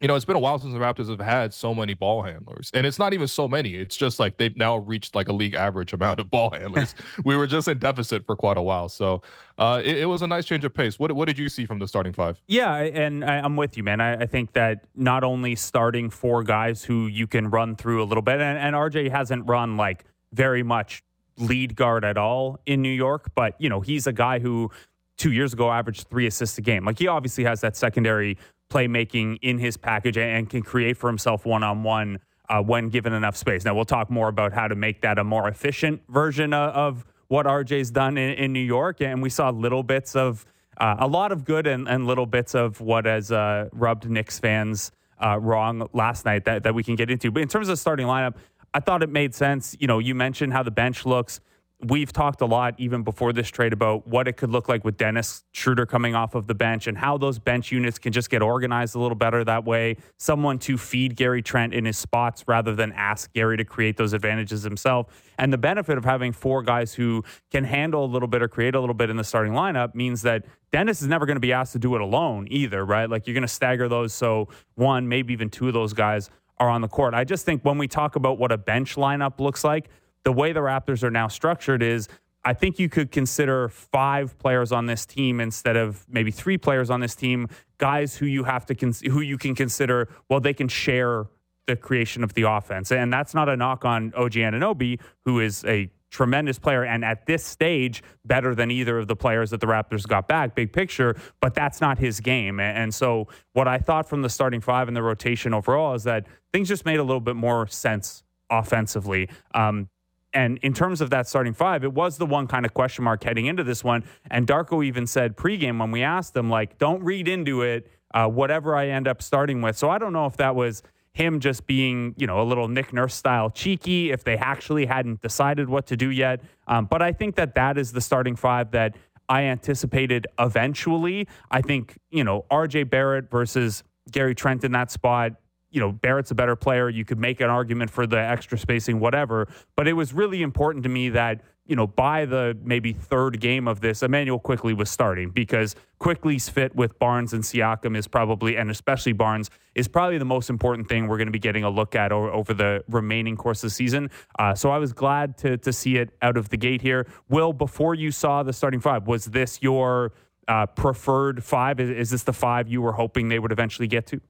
you 0.00 0.08
know, 0.08 0.14
it's 0.14 0.24
been 0.24 0.36
a 0.36 0.40
while 0.40 0.58
since 0.58 0.72
the 0.72 0.78
Raptors 0.78 1.10
have 1.10 1.20
had 1.20 1.52
so 1.52 1.74
many 1.74 1.92
ball 1.92 2.22
handlers. 2.22 2.70
And 2.72 2.86
it's 2.86 2.98
not 2.98 3.12
even 3.12 3.28
so 3.28 3.46
many. 3.46 3.74
It's 3.74 3.96
just 3.96 4.18
like 4.18 4.38
they've 4.38 4.56
now 4.56 4.78
reached 4.78 5.14
like 5.14 5.28
a 5.28 5.32
league 5.32 5.54
average 5.54 5.92
amount 5.92 6.20
of 6.20 6.30
ball 6.30 6.50
handlers. 6.50 6.94
we 7.24 7.36
were 7.36 7.46
just 7.46 7.68
in 7.68 7.78
deficit 7.78 8.24
for 8.24 8.34
quite 8.34 8.56
a 8.56 8.62
while. 8.62 8.88
So 8.88 9.20
uh, 9.58 9.82
it, 9.84 9.98
it, 9.98 10.06
was 10.06 10.22
a 10.22 10.26
nice 10.26 10.46
change 10.46 10.64
of 10.64 10.72
pace. 10.72 10.98
What, 10.98 11.12
what 11.12 11.26
did 11.26 11.38
you 11.38 11.50
see 11.50 11.66
from 11.66 11.80
the 11.80 11.86
starting 11.86 12.14
five? 12.14 12.40
Yeah, 12.48 12.76
and 12.76 13.22
I, 13.22 13.44
am 13.44 13.56
with 13.56 13.76
you, 13.76 13.82
man. 13.82 14.00
I, 14.00 14.22
I, 14.22 14.26
think 14.26 14.54
that 14.54 14.86
not 14.96 15.22
only 15.22 15.54
starting 15.54 16.08
four 16.08 16.44
guys 16.44 16.82
who 16.82 17.06
you 17.06 17.26
can 17.26 17.50
run 17.50 17.76
through 17.76 18.02
a 18.02 18.06
little 18.06 18.22
bit, 18.22 18.40
and, 18.40 18.58
and 18.58 18.74
RJ 18.74 19.10
hasn't 19.10 19.46
run 19.46 19.76
like 19.76 20.06
very 20.32 20.62
much 20.62 21.02
lead 21.36 21.76
guard 21.76 22.06
at 22.06 22.16
all 22.16 22.58
in 22.64 22.80
New 22.80 22.88
York, 22.88 23.32
but, 23.34 23.54
you 23.58 23.68
know, 23.68 23.80
he's 23.80 24.06
a 24.06 24.12
guy 24.12 24.38
who 24.38 24.70
two 25.18 25.32
years 25.32 25.52
ago 25.52 25.70
averaged 25.70 26.08
three 26.08 26.26
assists 26.26 26.56
a 26.56 26.62
game. 26.62 26.86
Like 26.86 26.98
he 26.98 27.06
obviously 27.06 27.44
has 27.44 27.60
that 27.60 27.76
secondary 27.76 28.38
playmaking 28.70 29.38
in 29.42 29.58
his 29.58 29.76
package 29.76 30.16
and 30.16 30.48
can 30.48 30.62
create 30.62 30.96
for 30.96 31.08
himself 31.08 31.44
one 31.44 31.62
on 31.62 31.82
one 31.82 32.20
when 32.64 32.88
given 32.88 33.12
enough 33.12 33.36
space. 33.36 33.64
Now, 33.64 33.74
we'll 33.74 33.84
talk 33.84 34.10
more 34.10 34.28
about 34.28 34.52
how 34.52 34.66
to 34.66 34.74
make 34.74 35.02
that 35.02 35.18
a 35.18 35.24
more 35.24 35.46
efficient 35.46 36.02
version 36.08 36.52
of 36.52 37.04
what 37.30 37.46
RJ's 37.46 37.92
done 37.92 38.18
in, 38.18 38.34
in 38.34 38.52
New 38.52 38.58
York. 38.58 39.00
And 39.00 39.22
we 39.22 39.30
saw 39.30 39.50
little 39.50 39.84
bits 39.84 40.16
of 40.16 40.44
uh, 40.78 40.96
a 40.98 41.06
lot 41.06 41.30
of 41.30 41.44
good 41.44 41.66
and, 41.68 41.88
and, 41.88 42.06
little 42.06 42.26
bits 42.26 42.54
of 42.54 42.80
what 42.80 43.04
has 43.04 43.30
uh, 43.30 43.68
rubbed 43.72 44.10
Knicks 44.10 44.40
fans 44.40 44.90
uh, 45.24 45.38
wrong 45.38 45.88
last 45.92 46.24
night 46.24 46.44
that, 46.46 46.64
that 46.64 46.74
we 46.74 46.82
can 46.82 46.96
get 46.96 47.08
into. 47.08 47.30
But 47.30 47.42
in 47.42 47.48
terms 47.48 47.68
of 47.68 47.78
starting 47.78 48.06
lineup, 48.06 48.34
I 48.74 48.80
thought 48.80 49.02
it 49.02 49.10
made 49.10 49.32
sense. 49.34 49.76
You 49.78 49.86
know, 49.86 50.00
you 50.00 50.14
mentioned 50.14 50.52
how 50.52 50.64
the 50.64 50.70
bench 50.72 51.06
looks 51.06 51.40
we've 51.82 52.12
talked 52.12 52.40
a 52.40 52.46
lot 52.46 52.74
even 52.78 53.02
before 53.02 53.32
this 53.32 53.48
trade 53.48 53.72
about 53.72 54.06
what 54.06 54.28
it 54.28 54.36
could 54.36 54.50
look 54.50 54.68
like 54.68 54.84
with 54.84 54.96
Dennis 54.96 55.44
Schroeder 55.52 55.86
coming 55.86 56.14
off 56.14 56.34
of 56.34 56.46
the 56.46 56.54
bench 56.54 56.86
and 56.86 56.98
how 56.98 57.16
those 57.16 57.38
bench 57.38 57.72
units 57.72 57.98
can 57.98 58.12
just 58.12 58.28
get 58.28 58.42
organized 58.42 58.94
a 58.94 58.98
little 58.98 59.14
better 59.14 59.44
that 59.44 59.64
way. 59.64 59.96
Someone 60.18 60.58
to 60.60 60.76
feed 60.76 61.16
Gary 61.16 61.42
Trent 61.42 61.72
in 61.72 61.84
his 61.84 61.96
spots 61.96 62.44
rather 62.46 62.74
than 62.74 62.92
ask 62.92 63.32
Gary 63.32 63.56
to 63.56 63.64
create 63.64 63.96
those 63.96 64.12
advantages 64.12 64.62
himself. 64.62 65.06
And 65.38 65.52
the 65.52 65.58
benefit 65.58 65.96
of 65.96 66.04
having 66.04 66.32
four 66.32 66.62
guys 66.62 66.92
who 66.94 67.24
can 67.50 67.64
handle 67.64 68.04
a 68.04 68.10
little 68.10 68.28
bit 68.28 68.42
or 68.42 68.48
create 68.48 68.74
a 68.74 68.80
little 68.80 68.94
bit 68.94 69.08
in 69.08 69.16
the 69.16 69.24
starting 69.24 69.52
lineup 69.52 69.94
means 69.94 70.22
that 70.22 70.44
Dennis 70.72 71.00
is 71.00 71.08
never 71.08 71.24
going 71.24 71.36
to 71.36 71.40
be 71.40 71.52
asked 71.52 71.72
to 71.72 71.78
do 71.78 71.94
it 71.94 72.00
alone 72.00 72.46
either, 72.50 72.84
right? 72.84 73.08
Like 73.08 73.26
you're 73.26 73.34
going 73.34 73.42
to 73.42 73.48
stagger 73.48 73.88
those 73.88 74.12
so 74.12 74.48
one, 74.74 75.08
maybe 75.08 75.32
even 75.32 75.48
two 75.48 75.68
of 75.68 75.74
those 75.74 75.94
guys 75.94 76.30
are 76.58 76.68
on 76.68 76.82
the 76.82 76.88
court. 76.88 77.14
I 77.14 77.24
just 77.24 77.46
think 77.46 77.64
when 77.64 77.78
we 77.78 77.88
talk 77.88 78.16
about 78.16 78.38
what 78.38 78.52
a 78.52 78.58
bench 78.58 78.96
lineup 78.96 79.40
looks 79.40 79.64
like, 79.64 79.88
the 80.24 80.32
way 80.32 80.52
the 80.52 80.60
Raptors 80.60 81.02
are 81.02 81.10
now 81.10 81.28
structured 81.28 81.82
is 81.82 82.08
I 82.42 82.54
think 82.54 82.78
you 82.78 82.88
could 82.88 83.10
consider 83.10 83.68
five 83.68 84.38
players 84.38 84.72
on 84.72 84.86
this 84.86 85.04
team 85.04 85.40
instead 85.40 85.76
of 85.76 86.06
maybe 86.08 86.30
three 86.30 86.56
players 86.56 86.88
on 86.88 87.00
this 87.00 87.14
team, 87.14 87.48
guys 87.78 88.16
who 88.16 88.26
you 88.26 88.44
have 88.44 88.64
to 88.66 88.92
who 89.10 89.20
you 89.20 89.36
can 89.36 89.54
consider 89.54 90.08
well 90.28 90.40
they 90.40 90.54
can 90.54 90.68
share 90.68 91.26
the 91.66 91.76
creation 91.76 92.24
of 92.24 92.34
the 92.34 92.42
offense. 92.42 92.90
And 92.90 93.12
that's 93.12 93.34
not 93.34 93.48
a 93.48 93.56
knock 93.56 93.84
on 93.84 94.12
OG 94.14 94.32
Anunoby, 94.32 95.00
who 95.24 95.40
is 95.40 95.64
a 95.64 95.90
tremendous 96.10 96.58
player 96.58 96.84
and 96.84 97.04
at 97.04 97.26
this 97.26 97.44
stage 97.44 98.02
better 98.24 98.54
than 98.54 98.70
either 98.70 98.98
of 98.98 99.06
the 99.06 99.14
players 99.14 99.50
that 99.50 99.60
the 99.60 99.66
Raptors 99.66 100.06
got 100.08 100.26
back 100.26 100.56
big 100.56 100.72
picture 100.72 101.16
but 101.40 101.54
that's 101.54 101.80
not 101.80 101.98
his 101.98 102.18
game 102.18 102.58
and 102.58 102.92
so 102.92 103.28
what 103.52 103.68
I 103.68 103.78
thought 103.78 104.08
from 104.08 104.22
the 104.22 104.28
starting 104.28 104.60
five 104.60 104.88
and 104.88 104.96
the 104.96 105.04
rotation 105.04 105.54
overall 105.54 105.94
is 105.94 106.02
that 106.04 106.26
things 106.52 106.66
just 106.66 106.84
made 106.84 106.98
a 106.98 107.04
little 107.04 107.20
bit 107.20 107.36
more 107.36 107.68
sense 107.68 108.24
offensively 108.50 109.28
um, 109.54 109.88
and 110.32 110.58
in 110.58 110.72
terms 110.72 111.00
of 111.00 111.10
that 111.10 111.28
starting 111.28 111.54
five, 111.54 111.84
it 111.84 111.92
was 111.92 112.18
the 112.18 112.26
one 112.26 112.46
kind 112.46 112.64
of 112.64 112.74
question 112.74 113.04
mark 113.04 113.24
heading 113.24 113.46
into 113.46 113.64
this 113.64 113.82
one. 113.82 114.04
And 114.30 114.46
Darko 114.46 114.84
even 114.84 115.06
said 115.06 115.36
pregame 115.36 115.80
when 115.80 115.90
we 115.90 116.02
asked 116.02 116.36
him, 116.36 116.48
like, 116.48 116.78
don't 116.78 117.02
read 117.02 117.28
into 117.28 117.62
it, 117.62 117.90
uh, 118.14 118.28
whatever 118.28 118.76
I 118.76 118.88
end 118.88 119.08
up 119.08 119.22
starting 119.22 119.60
with. 119.60 119.76
So 119.76 119.90
I 119.90 119.98
don't 119.98 120.12
know 120.12 120.26
if 120.26 120.36
that 120.36 120.54
was 120.54 120.82
him 121.12 121.40
just 121.40 121.66
being, 121.66 122.14
you 122.16 122.26
know, 122.26 122.40
a 122.40 122.44
little 122.44 122.68
Nick 122.68 122.92
Nurse 122.92 123.14
style 123.14 123.50
cheeky, 123.50 124.12
if 124.12 124.22
they 124.22 124.36
actually 124.36 124.86
hadn't 124.86 125.20
decided 125.20 125.68
what 125.68 125.86
to 125.86 125.96
do 125.96 126.10
yet. 126.10 126.40
Um, 126.68 126.86
but 126.86 127.02
I 127.02 127.12
think 127.12 127.34
that 127.34 127.54
that 127.56 127.76
is 127.76 127.92
the 127.92 128.00
starting 128.00 128.36
five 128.36 128.70
that 128.70 128.96
I 129.28 129.42
anticipated 129.42 130.26
eventually. 130.38 131.26
I 131.50 131.62
think, 131.62 131.98
you 132.10 132.22
know, 132.22 132.44
RJ 132.50 132.90
Barrett 132.90 133.30
versus 133.30 133.82
Gary 134.10 134.34
Trent 134.34 134.64
in 134.64 134.72
that 134.72 134.90
spot 134.90 135.32
you 135.70 135.80
know, 135.80 135.92
Barrett's 135.92 136.30
a 136.30 136.34
better 136.34 136.56
player. 136.56 136.88
You 136.88 137.04
could 137.04 137.18
make 137.18 137.40
an 137.40 137.48
argument 137.48 137.90
for 137.90 138.06
the 138.06 138.18
extra 138.18 138.58
spacing, 138.58 139.00
whatever. 139.00 139.48
But 139.76 139.86
it 139.88 139.92
was 139.92 140.12
really 140.12 140.42
important 140.42 140.82
to 140.82 140.88
me 140.88 141.10
that, 141.10 141.42
you 141.64 141.76
know, 141.76 141.86
by 141.86 142.24
the 142.24 142.58
maybe 142.62 142.92
third 142.92 143.40
game 143.40 143.68
of 143.68 143.80
this, 143.80 144.02
Immanuel 144.02 144.40
Quickley 144.40 144.74
was 144.74 144.90
starting 144.90 145.30
because 145.30 145.76
Quickley's 146.00 146.48
fit 146.48 146.74
with 146.74 146.98
Barnes 146.98 147.32
and 147.32 147.44
Siakam 147.44 147.96
is 147.96 148.08
probably, 148.08 148.56
and 148.56 148.70
especially 148.70 149.12
Barnes, 149.12 149.50
is 149.76 149.86
probably 149.86 150.18
the 150.18 150.24
most 150.24 150.50
important 150.50 150.88
thing 150.88 151.06
we're 151.06 151.18
going 151.18 151.28
to 151.28 151.32
be 151.32 151.38
getting 151.38 151.62
a 151.62 151.70
look 151.70 151.94
at 151.94 152.10
over, 152.10 152.30
over 152.30 152.52
the 152.52 152.82
remaining 152.88 153.36
course 153.36 153.62
of 153.62 153.70
the 153.70 153.74
season. 153.74 154.10
Uh, 154.38 154.54
so 154.54 154.70
I 154.70 154.78
was 154.78 154.92
glad 154.92 155.38
to, 155.38 155.56
to 155.58 155.72
see 155.72 155.96
it 155.96 156.10
out 156.20 156.36
of 156.36 156.48
the 156.48 156.56
gate 156.56 156.82
here. 156.82 157.06
Will, 157.28 157.52
before 157.52 157.94
you 157.94 158.10
saw 158.10 158.42
the 158.42 158.52
starting 158.52 158.80
five, 158.80 159.06
was 159.06 159.26
this 159.26 159.62
your 159.62 160.12
uh, 160.48 160.66
preferred 160.66 161.44
five? 161.44 161.78
Is, 161.78 161.90
is 161.90 162.10
this 162.10 162.24
the 162.24 162.32
five 162.32 162.66
you 162.66 162.82
were 162.82 162.92
hoping 162.92 163.28
they 163.28 163.38
would 163.38 163.52
eventually 163.52 163.86
get 163.86 164.06
to? 164.08 164.20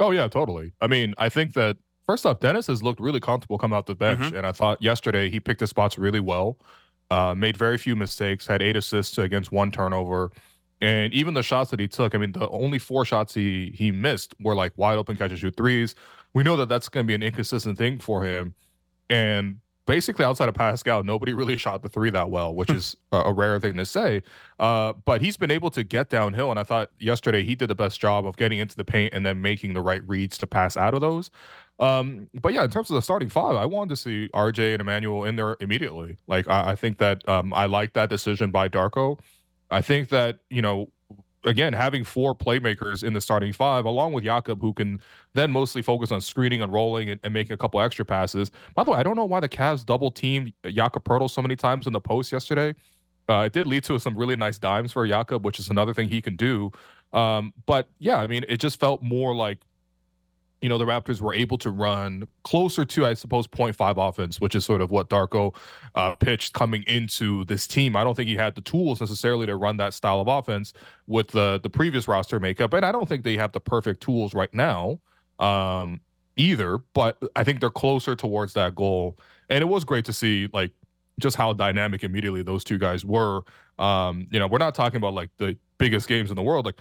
Oh 0.00 0.10
yeah, 0.10 0.28
totally. 0.28 0.72
I 0.80 0.86
mean, 0.86 1.14
I 1.18 1.28
think 1.28 1.54
that 1.54 1.76
first 2.06 2.24
off, 2.24 2.40
Dennis 2.40 2.66
has 2.68 2.82
looked 2.82 3.00
really 3.00 3.20
comfortable 3.20 3.58
coming 3.58 3.76
out 3.76 3.86
the 3.86 3.94
bench, 3.94 4.20
mm-hmm. 4.20 4.36
and 4.36 4.46
I 4.46 4.52
thought 4.52 4.80
yesterday 4.80 5.28
he 5.30 5.40
picked 5.40 5.60
his 5.60 5.70
spots 5.70 5.98
really 5.98 6.20
well. 6.20 6.58
Uh, 7.10 7.34
made 7.34 7.56
very 7.56 7.78
few 7.78 7.96
mistakes, 7.96 8.46
had 8.46 8.60
eight 8.60 8.76
assists 8.76 9.16
against 9.16 9.50
one 9.50 9.70
turnover, 9.70 10.30
and 10.80 11.12
even 11.12 11.34
the 11.34 11.42
shots 11.42 11.70
that 11.70 11.80
he 11.80 11.88
took. 11.88 12.14
I 12.14 12.18
mean, 12.18 12.32
the 12.32 12.48
only 12.50 12.78
four 12.78 13.04
shots 13.04 13.34
he 13.34 13.72
he 13.74 13.90
missed 13.90 14.34
were 14.40 14.54
like 14.54 14.72
wide 14.76 14.98
open 14.98 15.16
catch 15.16 15.30
and 15.30 15.38
shoot 15.40 15.56
threes. 15.56 15.94
We 16.34 16.42
know 16.42 16.56
that 16.56 16.68
that's 16.68 16.88
going 16.88 17.06
to 17.06 17.08
be 17.08 17.14
an 17.14 17.22
inconsistent 17.22 17.78
thing 17.78 17.98
for 17.98 18.24
him, 18.24 18.54
and 19.08 19.58
basically 19.88 20.22
outside 20.22 20.50
of 20.50 20.54
Pascal, 20.54 21.02
nobody 21.02 21.32
really 21.32 21.56
shot 21.56 21.82
the 21.82 21.88
three 21.88 22.10
that 22.10 22.28
well, 22.30 22.54
which 22.54 22.68
is 22.70 22.94
a, 23.10 23.16
a, 23.16 23.32
rare 23.32 23.58
thing 23.58 23.74
to 23.78 23.86
say. 23.86 24.22
Uh, 24.60 24.92
but 25.06 25.22
he's 25.22 25.38
been 25.38 25.50
able 25.50 25.70
to 25.70 25.82
get 25.82 26.10
downhill, 26.10 26.50
and 26.50 26.60
I 26.60 26.62
thought 26.62 26.90
yesterday 27.00 27.42
he 27.42 27.54
did 27.54 27.68
the 27.68 27.74
best 27.74 27.98
job 27.98 28.26
of 28.26 28.36
getting 28.36 28.58
into 28.58 28.76
the 28.76 28.84
paint 28.84 29.14
and 29.14 29.24
then 29.24 29.40
making 29.40 29.72
the 29.72 29.80
right 29.80 30.06
reads 30.06 30.36
to 30.38 30.46
pass 30.46 30.76
out 30.76 30.92
of 30.92 31.00
those. 31.00 31.30
Um, 31.80 32.28
but 32.34 32.52
yeah, 32.52 32.64
in 32.64 32.70
terms 32.70 32.90
of 32.90 32.96
the 32.96 33.02
starting 33.02 33.30
five, 33.30 33.56
I 33.56 33.64
wanted 33.64 33.90
to 33.90 33.96
see 33.96 34.28
RJ 34.34 34.74
and 34.74 34.80
Immanuel 34.82 35.24
in 35.24 35.36
there 35.36 35.56
immediately. 35.60 36.18
Like 36.26 36.46
I, 36.48 36.72
I 36.72 36.74
think 36.76 36.98
that 36.98 37.26
um, 37.26 37.54
I 37.54 37.64
like 37.64 37.94
that 37.94 38.10
decision 38.10 38.50
by 38.50 38.68
Darko. 38.68 39.18
I 39.70 39.80
think 39.80 40.10
that 40.10 40.40
you 40.50 40.60
know 40.60 40.90
again, 41.44 41.72
having 41.72 42.04
four 42.04 42.34
playmakers 42.34 43.02
in 43.04 43.12
the 43.12 43.20
starting 43.20 43.52
five, 43.52 43.84
along 43.84 44.12
with 44.12 44.24
Jakob, 44.24 44.60
who 44.60 44.72
can 44.72 45.00
then 45.34 45.50
mostly 45.50 45.82
focus 45.82 46.10
on 46.10 46.20
screening 46.20 46.62
and 46.62 46.72
rolling 46.72 47.10
and, 47.10 47.20
and 47.22 47.32
making 47.32 47.52
a 47.52 47.56
couple 47.56 47.80
extra 47.80 48.04
passes. 48.04 48.50
By 48.74 48.84
the 48.84 48.90
way, 48.90 48.98
I 48.98 49.02
don't 49.02 49.16
know 49.16 49.24
why 49.24 49.40
the 49.40 49.48
Cavs 49.48 49.84
double 49.84 50.10
teamed 50.10 50.52
Jakob 50.68 51.04
Poeltl 51.04 51.30
so 51.30 51.42
many 51.42 51.56
times 51.56 51.86
in 51.86 51.92
the 51.92 52.00
post 52.00 52.32
yesterday. 52.32 52.74
Uh, 53.28 53.42
it 53.46 53.52
did 53.52 53.66
lead 53.66 53.84
to 53.84 53.98
some 53.98 54.16
really 54.16 54.36
nice 54.36 54.58
dimes 54.58 54.92
for 54.92 55.06
Jakob, 55.06 55.44
which 55.44 55.58
is 55.58 55.68
another 55.68 55.92
thing 55.92 56.08
he 56.08 56.22
can 56.22 56.34
do. 56.34 56.72
Um, 57.12 57.52
but 57.66 57.88
yeah, 57.98 58.16
I 58.16 58.26
mean, 58.26 58.44
it 58.48 58.58
just 58.58 58.80
felt 58.80 59.02
more 59.02 59.34
like 59.34 59.58
you 60.60 60.68
know, 60.68 60.78
the 60.78 60.84
Raptors 60.84 61.20
were 61.20 61.34
able 61.34 61.58
to 61.58 61.70
run 61.70 62.26
closer 62.44 62.84
to, 62.84 63.06
I 63.06 63.14
suppose, 63.14 63.46
0.5 63.46 64.08
offense, 64.08 64.40
which 64.40 64.54
is 64.54 64.64
sort 64.64 64.80
of 64.80 64.90
what 64.90 65.08
Darko 65.08 65.54
uh, 65.94 66.14
pitched 66.16 66.52
coming 66.54 66.82
into 66.86 67.44
this 67.44 67.66
team. 67.66 67.96
I 67.96 68.04
don't 68.04 68.14
think 68.16 68.28
he 68.28 68.36
had 68.36 68.54
the 68.54 68.60
tools 68.62 69.00
necessarily 69.00 69.46
to 69.46 69.56
run 69.56 69.76
that 69.78 69.94
style 69.94 70.20
of 70.20 70.28
offense 70.28 70.72
with 71.06 71.28
the 71.28 71.60
the 71.62 71.70
previous 71.70 72.08
roster 72.08 72.40
makeup, 72.40 72.72
and 72.74 72.84
I 72.84 72.92
don't 72.92 73.08
think 73.08 73.24
they 73.24 73.36
have 73.36 73.52
the 73.52 73.60
perfect 73.60 74.02
tools 74.02 74.34
right 74.34 74.52
now. 74.54 75.00
um, 75.38 76.00
either, 76.36 76.78
but 76.94 77.18
I 77.36 77.44
think 77.44 77.60
they're 77.60 77.70
closer 77.70 78.14
towards 78.14 78.54
that 78.54 78.74
goal. 78.74 79.18
And 79.50 79.62
it 79.62 79.66
was 79.66 79.84
great 79.84 80.04
to 80.06 80.12
see 80.12 80.48
like 80.52 80.72
just 81.18 81.36
how 81.36 81.52
dynamic 81.52 82.04
immediately 82.04 82.42
those 82.42 82.64
two 82.64 82.78
guys 82.78 83.04
were. 83.04 83.42
Um, 83.78 84.28
you 84.30 84.38
know, 84.38 84.46
we're 84.46 84.58
not 84.58 84.74
talking 84.74 84.98
about 84.98 85.14
like 85.14 85.30
the 85.38 85.56
biggest 85.78 86.08
games 86.08 86.30
in 86.30 86.36
the 86.36 86.42
world. 86.42 86.66
Like 86.66 86.76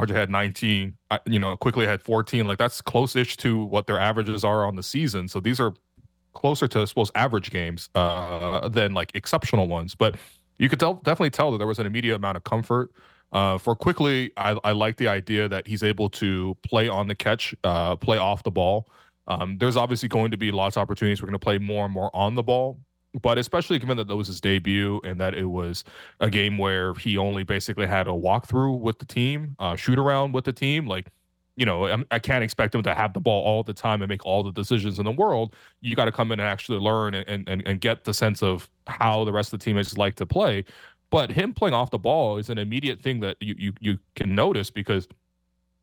RJ 0.00 0.14
had 0.14 0.30
19, 0.30 0.96
you 1.26 1.38
know, 1.38 1.56
Quickley 1.56 1.86
had 1.86 2.02
14. 2.02 2.46
Like 2.46 2.58
that's 2.58 2.80
close-ish 2.80 3.36
to 3.38 3.64
what 3.64 3.86
their 3.86 3.98
averages 3.98 4.44
are 4.44 4.64
on 4.64 4.76
the 4.76 4.82
season. 4.82 5.28
So 5.28 5.40
these 5.40 5.60
are 5.60 5.74
closer 6.32 6.66
to 6.68 6.80
I 6.80 6.84
suppose 6.84 7.10
average 7.14 7.50
games 7.50 7.90
uh, 7.94 8.68
than 8.68 8.94
like 8.94 9.10
exceptional 9.14 9.68
ones. 9.68 9.94
But 9.94 10.16
you 10.58 10.68
could 10.68 10.80
tell, 10.80 10.94
definitely 10.94 11.30
tell 11.30 11.52
that 11.52 11.58
there 11.58 11.66
was 11.66 11.78
an 11.78 11.86
immediate 11.86 12.16
amount 12.16 12.36
of 12.36 12.44
comfort. 12.44 12.90
Uh, 13.32 13.58
for 13.58 13.76
Quickley, 13.76 14.32
I, 14.36 14.58
I, 14.64 14.72
like 14.72 14.96
the 14.96 15.06
idea 15.06 15.48
that 15.48 15.66
he's 15.66 15.84
able 15.84 16.10
to 16.10 16.56
play 16.66 16.88
on 16.88 17.06
the 17.06 17.14
catch, 17.14 17.54
uh, 17.62 17.94
play 17.94 18.18
off 18.18 18.42
the 18.42 18.50
ball. 18.50 18.90
Um, 19.28 19.56
there's 19.58 19.76
obviously 19.76 20.08
going 20.08 20.32
to 20.32 20.36
be 20.36 20.50
lots 20.50 20.76
of 20.76 20.82
opportunities. 20.82 21.22
We're 21.22 21.26
going 21.26 21.38
to 21.38 21.44
play 21.44 21.58
more 21.58 21.84
and 21.84 21.94
more 21.94 22.10
on 22.14 22.34
the 22.34 22.42
ball, 22.42 22.80
but 23.20 23.38
especially 23.38 23.78
given 23.78 23.96
that 23.96 24.08
that 24.08 24.16
was 24.16 24.28
his 24.28 24.40
debut 24.40 25.00
and 25.04 25.20
that 25.20 25.34
it 25.34 25.46
was 25.46 25.84
a 26.20 26.30
game 26.30 26.58
where 26.58 26.94
he 26.94 27.16
only 27.16 27.42
basically 27.42 27.86
had 27.86 28.06
a 28.06 28.12
walkthrough 28.12 28.78
with 28.78 28.98
the 28.98 29.04
team, 29.04 29.56
uh, 29.58 29.76
shoot 29.76 29.98
around 29.98 30.32
with 30.32 30.44
the 30.44 30.52
team, 30.52 30.86
like 30.86 31.08
you 31.56 31.66
know, 31.66 31.86
I'm, 31.86 32.06
I 32.10 32.18
can 32.18 32.36
not 32.36 32.42
expect 32.42 32.74
him 32.74 32.82
to 32.84 32.94
have 32.94 33.12
the 33.12 33.20
ball 33.20 33.44
all 33.44 33.62
the 33.62 33.74
time 33.74 34.00
and 34.00 34.08
make 34.08 34.24
all 34.24 34.42
the 34.42 34.52
decisions 34.52 34.98
in 34.98 35.04
the 35.04 35.12
world. 35.12 35.54
You 35.82 35.94
got 35.94 36.06
to 36.06 36.12
come 36.12 36.32
in 36.32 36.40
and 36.40 36.48
actually 36.48 36.78
learn 36.78 37.12
and, 37.14 37.46
and, 37.46 37.62
and 37.66 37.80
get 37.80 38.04
the 38.04 38.14
sense 38.14 38.42
of 38.42 38.70
how 38.86 39.24
the 39.24 39.32
rest 39.32 39.52
of 39.52 39.58
the 39.58 39.64
teammates 39.64 39.98
like 39.98 40.14
to 40.16 40.26
play. 40.26 40.64
But 41.10 41.30
him 41.30 41.52
playing 41.52 41.74
off 41.74 41.90
the 41.90 41.98
ball 41.98 42.38
is 42.38 42.48
an 42.48 42.56
immediate 42.56 43.02
thing 43.02 43.20
that 43.20 43.36
you 43.40 43.54
you, 43.58 43.72
you 43.80 43.98
can 44.14 44.34
notice 44.34 44.70
because 44.70 45.06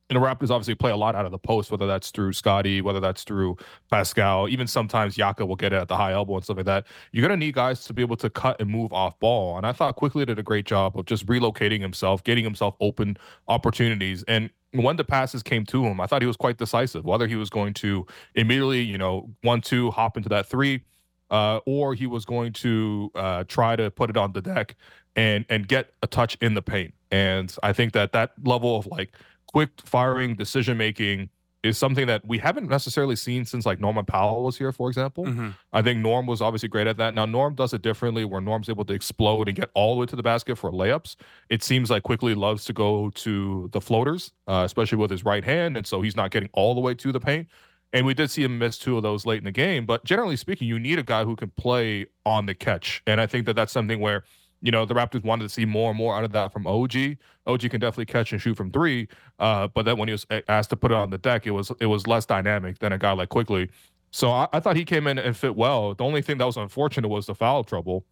you 0.09 0.17
know, 0.17 0.25
Raptors 0.25 0.49
obviously 0.49 0.75
play 0.75 0.91
a 0.91 0.95
lot 0.95 1.15
out 1.15 1.25
of 1.25 1.31
the 1.31 1.37
post, 1.37 1.69
whether 1.69 1.85
that's 1.85 2.11
through 2.11 2.31
Scottie, 2.31 2.81
whether 2.81 3.01
that's 3.01 3.23
through 3.23 3.57
Pascal, 3.91 4.47
even 4.47 4.65
sometimes 4.65 5.17
Yaka 5.17 5.45
will 5.45 5.57
get 5.57 5.73
it 5.73 5.77
at 5.77 5.89
the 5.89 5.97
high 5.97 6.13
elbow 6.13 6.35
and 6.35 6.43
stuff 6.43 6.57
like 6.57 6.65
that. 6.65 6.85
You're 7.11 7.27
going 7.27 7.37
to 7.37 7.45
need 7.45 7.55
guys 7.55 7.83
to 7.85 7.93
be 7.93 8.01
able 8.01 8.15
to 8.17 8.29
cut 8.29 8.61
and 8.61 8.69
move 8.69 8.93
off 8.93 9.19
ball. 9.19 9.57
And 9.57 9.65
I 9.65 9.73
thought 9.73 9.97
Quickley 9.97 10.25
did 10.25 10.39
a 10.39 10.43
great 10.43 10.65
job 10.65 10.97
of 10.97 11.05
just 11.05 11.25
relocating 11.25 11.81
himself, 11.81 12.23
getting 12.23 12.45
himself 12.45 12.75
open 12.79 13.17
opportunities. 13.49 14.23
And 14.29 14.49
when 14.71 14.95
the 14.95 15.03
passes 15.03 15.43
came 15.43 15.65
to 15.65 15.85
him, 15.85 15.99
I 15.99 16.07
thought 16.07 16.21
he 16.21 16.27
was 16.27 16.37
quite 16.37 16.57
decisive, 16.57 17.03
whether 17.03 17.27
he 17.27 17.35
was 17.35 17.49
going 17.49 17.73
to 17.75 18.05
immediately, 18.35 18.81
you 18.81 18.97
know, 18.97 19.29
one, 19.41 19.59
two, 19.59 19.91
hop 19.91 20.15
into 20.15 20.29
that 20.29 20.45
three, 20.47 20.83
uh, 21.31 21.59
or 21.65 21.93
he 21.93 22.07
was 22.07 22.23
going 22.23 22.53
to 22.53 23.11
uh, 23.15 23.43
try 23.49 23.75
to 23.75 23.91
put 23.91 24.09
it 24.09 24.15
on 24.15 24.31
the 24.31 24.41
deck 24.41 24.75
and 25.17 25.45
and 25.49 25.67
get 25.67 25.91
a 26.01 26.07
touch 26.07 26.37
in 26.41 26.53
the 26.53 26.61
paint. 26.61 26.93
And 27.11 27.53
I 27.63 27.73
think 27.73 27.93
that 27.93 28.13
that 28.13 28.33
level 28.43 28.77
of 28.77 28.87
like 28.87 29.11
quick 29.47 29.69
firing 29.83 30.35
decision 30.35 30.77
making 30.77 31.29
is 31.63 31.77
something 31.77 32.07
that 32.07 32.25
we 32.25 32.37
haven't 32.37 32.69
necessarily 32.69 33.15
seen 33.15 33.45
since 33.45 33.65
like 33.65 33.79
Norman 33.79 34.05
Powell 34.05 34.43
was 34.43 34.57
here, 34.57 34.71
for 34.71 34.89
example. 34.89 35.25
Mm-hmm. 35.25 35.49
I 35.73 35.81
think 35.81 35.99
Norm 35.99 36.27
was 36.27 36.41
obviously 36.41 36.69
great 36.69 36.87
at 36.87 36.97
that. 36.97 37.15
Now 37.15 37.25
Norm 37.25 37.55
does 37.55 37.73
it 37.73 37.81
differently, 37.81 38.25
where 38.25 38.41
Norm's 38.41 38.69
able 38.69 38.85
to 38.85 38.93
explode 38.93 39.47
and 39.47 39.57
get 39.57 39.69
all 39.73 39.95
the 39.95 39.99
way 40.01 40.05
to 40.05 40.15
the 40.15 40.23
basket 40.23 40.57
for 40.57 40.71
layups. 40.71 41.15
It 41.49 41.63
seems 41.63 41.89
like 41.89 42.03
Quickley 42.03 42.35
loves 42.35 42.65
to 42.65 42.73
go 42.73 43.09
to 43.11 43.69
the 43.73 43.81
floaters, 43.81 44.31
uh, 44.47 44.63
especially 44.65 44.97
with 44.97 45.11
his 45.11 45.25
right 45.25 45.43
hand, 45.43 45.77
and 45.77 45.85
so 45.85 46.01
he's 46.01 46.15
not 46.15 46.31
getting 46.31 46.49
all 46.53 46.75
the 46.75 46.81
way 46.81 46.93
to 46.95 47.11
the 47.11 47.19
paint. 47.19 47.47
And 47.93 48.05
we 48.05 48.13
did 48.13 48.29
see 48.29 48.43
him 48.43 48.59
miss 48.59 48.77
two 48.77 48.97
of 48.97 49.03
those 49.03 49.25
late 49.25 49.39
in 49.39 49.45
the 49.45 49.51
game. 49.51 49.85
But 49.85 50.03
generally 50.03 50.35
speaking, 50.35 50.67
you 50.67 50.77
need 50.77 50.99
a 50.99 51.03
guy 51.03 51.23
who 51.23 51.35
can 51.35 51.51
play 51.51 52.07
on 52.25 52.45
the 52.45 52.53
catch, 52.53 53.01
and 53.07 53.19
I 53.19 53.27
think 53.27 53.45
that 53.45 53.55
that's 53.55 53.71
something 53.71 53.99
where 53.99 54.23
you 54.61 54.71
know, 54.71 54.85
the 54.85 54.93
Raptors 54.93 55.23
wanted 55.23 55.43
to 55.43 55.49
see 55.49 55.65
more 55.65 55.89
and 55.89 55.97
more 55.97 56.15
out 56.15 56.23
of 56.23 56.31
that 56.31 56.51
from 56.51 56.65
OG. 56.65 57.17
OG 57.45 57.61
can 57.69 57.79
definitely 57.79 58.05
catch 58.05 58.31
and 58.31 58.41
shoot 58.41 58.55
from 58.55 58.71
three, 58.71 59.07
uh, 59.39 59.67
but 59.67 59.85
then 59.85 59.97
when 59.97 60.07
he 60.07 60.11
was 60.13 60.25
asked 60.47 60.69
to 60.71 60.75
put 60.75 60.91
it 60.91 60.95
on 60.95 61.09
the 61.09 61.17
deck, 61.17 61.45
it 61.45 61.51
was 61.51 61.71
it 61.79 61.85
was 61.85 62.07
less 62.07 62.25
dynamic 62.25 62.79
than 62.79 62.91
a 62.93 62.97
guy 62.97 63.11
like 63.11 63.29
Quickley. 63.29 63.69
So 64.11 64.31
I, 64.31 64.47
I 64.53 64.59
thought 64.59 64.75
he 64.75 64.85
came 64.85 65.05
in 65.07 65.17
and 65.19 65.35
fit 65.35 65.55
well. 65.55 65.93
The 65.93 66.03
only 66.03 66.21
thing 66.21 66.37
that 66.37 66.45
was 66.45 66.57
unfortunate 66.57 67.09
was 67.09 67.25
the 67.25 67.35
foul 67.35 67.63
trouble 67.63 68.05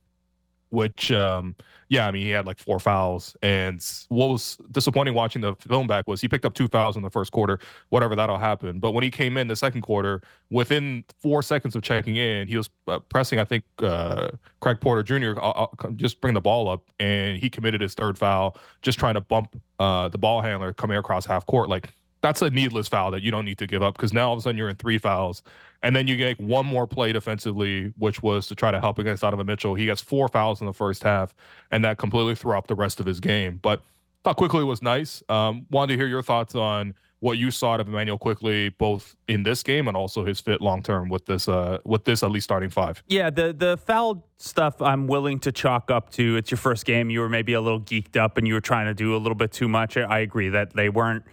which 0.70 1.12
um 1.12 1.56
yeah 1.90 2.08
i 2.08 2.12
mean 2.12 2.24
he 2.24 2.30
had 2.30 2.46
like 2.46 2.60
four 2.60 2.80
fouls. 2.80 3.36
And 3.42 3.86
what 4.10 4.28
was 4.28 4.58
disappointing 4.72 5.14
watching 5.14 5.42
the 5.42 5.56
film 5.56 5.88
back 5.88 6.08
was 6.08 6.22
he 6.22 6.28
picked 6.28 6.46
up 6.46 6.54
two 6.54 6.68
fouls 6.68 6.96
in 6.96 7.04
the 7.04 7.10
first 7.10 7.32
quarter 7.32 7.60
whatever 7.90 8.16
that'll 8.16 8.38
happen. 8.38 8.80
But 8.80 8.92
when 8.92 9.04
he 9.04 9.12
came 9.12 9.38
in 9.38 9.48
the 9.48 9.56
second 9.56 9.82
quarter 9.82 10.22
within 10.50 11.04
four 11.22 11.42
seconds 11.42 11.76
of 11.76 11.84
checking 11.84 12.16
in 12.16 12.48
he 12.48 12.58
was 12.58 12.70
uh, 12.88 13.00
pressing 13.10 13.40
i 13.40 13.44
think 13.44 13.64
uh 13.80 14.30
craig 14.60 14.80
porter 14.80 15.02
jr 15.02 15.40
I'll, 15.42 15.74
I'll 15.80 15.92
just 15.92 16.22
bring 16.22 16.34
the 16.34 16.42
ball 16.42 16.70
up 16.70 16.84
and 17.00 17.38
he 17.38 17.50
committed 17.50 17.82
his 17.82 17.94
third 17.94 18.18
foul 18.18 18.58
just 18.82 19.00
trying 19.00 19.16
to 19.16 19.22
bump 19.22 19.60
uh 19.80 20.10
the 20.10 20.18
ball 20.18 20.42
handler 20.42 20.74
coming 20.74 20.98
across 20.98 21.26
half 21.26 21.46
court. 21.46 21.70
Like 21.70 21.90
that's 22.22 22.42
a 22.42 22.50
needless 22.50 22.88
foul 22.88 23.12
that 23.12 23.22
you 23.22 23.32
don't 23.32 23.46
need 23.46 23.60
to 23.60 23.68
give 23.68 23.84
up 23.84 23.96
because 23.96 24.14
now 24.14 24.28
all 24.28 24.34
of 24.34 24.40
a 24.40 24.42
sudden 24.42 24.58
you're 24.58 24.70
in 24.70 24.76
three 24.76 24.98
fouls. 24.98 25.44
And 25.86 25.96
then 25.96 26.08
you 26.08 26.18
get 26.18 26.40
one 26.42 26.66
more 26.66 26.88
play 26.88 27.14
defensively, 27.14 27.94
which 28.00 28.24
was 28.24 28.48
to 28.48 28.56
try 28.56 28.72
to 28.72 28.80
help 28.80 28.98
against 28.98 29.22
Donovan 29.22 29.46
Mitchell. 29.46 29.76
He 29.76 29.86
gets 29.86 30.02
four 30.02 30.28
fouls 30.28 30.60
in 30.60 30.66
the 30.66 30.74
first 30.74 31.04
half, 31.04 31.36
and 31.70 31.86
that 31.86 32.00
completely 32.00 32.34
threw 32.34 32.58
up 32.58 32.66
the 32.66 32.74
rest 32.74 33.00
of 33.00 33.06
his 33.06 33.20
game. 33.20 33.60
But 33.62 33.84
thought 34.24 34.36
Quickley 34.36 34.64
was 34.64 34.82
nice. 34.82 35.22
Um, 35.30 35.68
wanted 35.70 35.94
to 35.94 36.00
hear 36.00 36.08
your 36.08 36.24
thoughts 36.24 36.56
on 36.56 36.96
what 37.20 37.38
you 37.38 37.52
saw 37.52 37.76
of 37.76 37.88
Immanuel 37.88 38.18
Quickley, 38.18 38.70
both 38.70 39.16
in 39.28 39.44
this 39.44 39.62
game 39.62 39.88
and 39.88 39.96
also 39.96 40.26
his 40.26 40.40
fit 40.40 40.60
long 40.60 40.82
term 40.82 41.08
with 41.08 41.28
this 41.28 41.48
uh, 41.48 41.78
with 41.86 42.04
this 42.06 42.24
at 42.24 42.32
least 42.32 42.46
starting 42.46 42.72
five. 42.72 43.04
Yeah, 43.08 43.30
the 43.30 43.54
the 43.54 43.78
foul 43.78 44.28
stuff 44.38 44.82
I'm 44.82 45.06
willing 45.06 45.40
to 45.42 45.52
chalk 45.52 45.92
up 45.92 46.10
to 46.14 46.36
it's 46.36 46.50
your 46.50 46.58
first 46.58 46.86
game. 46.86 47.12
You 47.12 47.20
were 47.20 47.30
maybe 47.30 47.54
a 47.54 47.62
little 47.62 47.80
geeked 47.80 48.18
up 48.18 48.40
and 48.40 48.48
you 48.48 48.56
were 48.56 48.62
trying 48.62 48.88
to 48.88 48.96
do 48.96 49.16
a 49.16 49.20
little 49.20 49.36
bit 49.36 49.52
too 49.52 49.68
much. 49.68 49.98
I 49.98 50.20
agree 50.20 50.50
that 50.50 50.74
they 50.74 50.90
weren't 50.90 51.26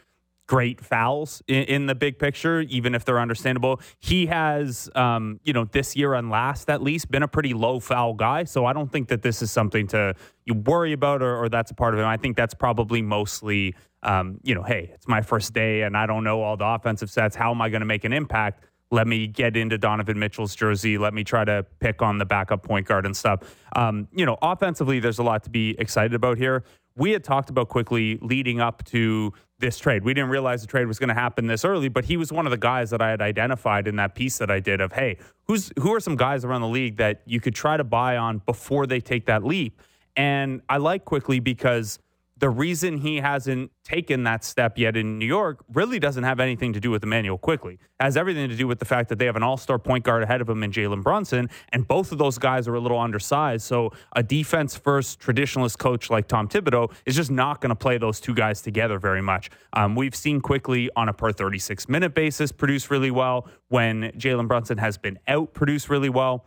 great 0.46 0.80
fouls 0.80 1.42
in, 1.46 1.64
in, 1.64 1.86
the 1.86 1.94
big 1.94 2.18
picture, 2.18 2.60
even 2.62 2.94
if 2.94 3.04
they're 3.04 3.20
understandable. 3.20 3.80
He 3.98 4.26
has, 4.26 4.90
um, 4.94 5.40
you 5.44 5.52
know, 5.52 5.64
this 5.64 5.96
year 5.96 6.14
and 6.14 6.30
last 6.30 6.68
at 6.68 6.82
least 6.82 7.10
been 7.10 7.22
a 7.22 7.28
pretty 7.28 7.54
low 7.54 7.80
foul 7.80 8.14
guy. 8.14 8.44
So 8.44 8.66
I 8.66 8.72
don't 8.72 8.90
think 8.90 9.08
that 9.08 9.22
this 9.22 9.40
is 9.40 9.50
something 9.50 9.86
to 9.88 10.14
you 10.44 10.54
worry 10.54 10.92
about 10.92 11.22
or, 11.22 11.36
or 11.36 11.48
that's 11.48 11.70
a 11.70 11.74
part 11.74 11.94
of 11.94 12.00
him. 12.00 12.06
I 12.06 12.16
think 12.16 12.36
that's 12.36 12.54
probably 12.54 13.02
mostly, 13.02 13.74
um, 14.02 14.40
you 14.42 14.54
know, 14.54 14.62
hey, 14.62 14.90
it's 14.94 15.08
my 15.08 15.22
first 15.22 15.54
day 15.54 15.82
and 15.82 15.96
I 15.96 16.06
don't 16.06 16.24
know 16.24 16.42
all 16.42 16.56
the 16.56 16.66
offensive 16.66 17.10
sets. 17.10 17.36
How 17.36 17.50
am 17.52 17.62
I 17.62 17.68
going 17.68 17.80
to 17.80 17.86
make 17.86 18.04
an 18.04 18.12
impact? 18.12 18.64
Let 18.90 19.06
me 19.06 19.26
get 19.26 19.56
into 19.56 19.78
Donovan 19.78 20.18
Mitchell's 20.18 20.54
jersey. 20.54 20.98
Let 20.98 21.14
me 21.14 21.24
try 21.24 21.46
to 21.46 21.64
pick 21.80 22.02
on 22.02 22.18
the 22.18 22.26
backup 22.26 22.62
point 22.62 22.86
guard 22.86 23.06
and 23.06 23.16
stuff. 23.16 23.40
Um, 23.74 24.06
you 24.12 24.26
know, 24.26 24.36
offensively, 24.42 25.00
there's 25.00 25.18
a 25.18 25.22
lot 25.22 25.44
to 25.44 25.50
be 25.50 25.74
excited 25.78 26.12
about 26.12 26.36
here 26.36 26.62
we 26.96 27.12
had 27.12 27.24
talked 27.24 27.50
about 27.50 27.68
Quickley 27.68 28.18
leading 28.20 28.60
up 28.60 28.84
to 28.86 29.32
this 29.58 29.78
trade. 29.78 30.04
We 30.04 30.12
didn't 30.12 30.30
realize 30.30 30.60
the 30.60 30.66
trade 30.66 30.86
was 30.86 30.98
going 30.98 31.08
to 31.08 31.14
happen 31.14 31.46
this 31.46 31.64
early, 31.64 31.88
but 31.88 32.04
he 32.04 32.16
was 32.16 32.32
one 32.32 32.46
of 32.46 32.50
the 32.50 32.58
guys 32.58 32.90
that 32.90 33.00
I 33.00 33.10
had 33.10 33.22
identified 33.22 33.86
in 33.86 33.96
that 33.96 34.14
piece 34.14 34.38
that 34.38 34.50
I 34.50 34.60
did 34.60 34.80
of, 34.80 34.92
hey, 34.92 35.18
who's 35.44 35.72
who 35.78 35.94
are 35.94 36.00
some 36.00 36.16
guys 36.16 36.44
around 36.44 36.62
the 36.62 36.68
league 36.68 36.96
that 36.96 37.22
you 37.26 37.40
could 37.40 37.54
try 37.54 37.76
to 37.76 37.84
buy 37.84 38.16
on 38.16 38.38
before 38.38 38.86
they 38.86 39.00
take 39.00 39.26
that 39.26 39.44
leap? 39.44 39.80
And 40.16 40.62
I 40.68 40.78
like 40.78 41.04
Quickley 41.04 41.40
because– 41.40 41.98
the 42.42 42.50
reason 42.50 42.98
he 42.98 43.18
hasn't 43.18 43.70
taken 43.84 44.24
that 44.24 44.42
step 44.42 44.76
yet 44.76 44.96
in 44.96 45.16
New 45.16 45.26
York 45.26 45.64
really 45.72 46.00
doesn't 46.00 46.24
have 46.24 46.40
anything 46.40 46.72
to 46.72 46.80
do 46.80 46.90
with 46.90 47.04
Immanuel 47.04 47.38
Quickley. 47.38 47.74
It 47.74 47.80
has 48.00 48.16
everything 48.16 48.48
to 48.48 48.56
do 48.56 48.66
with 48.66 48.80
the 48.80 48.84
fact 48.84 49.10
that 49.10 49.20
they 49.20 49.26
have 49.26 49.36
an 49.36 49.44
all-star 49.44 49.78
point 49.78 50.02
guard 50.02 50.24
ahead 50.24 50.40
of 50.40 50.48
him 50.48 50.64
in 50.64 50.72
Jalen 50.72 51.04
Brunson, 51.04 51.48
and 51.68 51.86
both 51.86 52.10
of 52.10 52.18
those 52.18 52.38
guys 52.38 52.66
are 52.66 52.74
a 52.74 52.80
little 52.80 52.98
undersized. 52.98 53.64
So 53.64 53.92
a 54.16 54.24
defense-first 54.24 55.20
traditionalist 55.20 55.78
coach 55.78 56.10
like 56.10 56.26
Tom 56.26 56.48
Thibodeau 56.48 56.92
is 57.06 57.14
just 57.14 57.30
not 57.30 57.60
going 57.60 57.70
to 57.70 57.76
play 57.76 57.96
those 57.96 58.18
two 58.18 58.34
guys 58.34 58.60
together 58.60 58.98
very 58.98 59.22
much. 59.22 59.48
Um, 59.72 59.94
we've 59.94 60.16
seen 60.16 60.40
Quickley 60.40 60.90
on 60.96 61.08
a 61.08 61.12
per 61.12 61.30
36-minute 61.30 62.12
basis 62.12 62.50
produce 62.50 62.90
really 62.90 63.12
well 63.12 63.46
when 63.68 64.10
Jalen 64.18 64.48
Brunson 64.48 64.78
has 64.78 64.98
been 64.98 65.16
out 65.28 65.54
produce 65.54 65.88
really 65.88 66.10
well. 66.10 66.44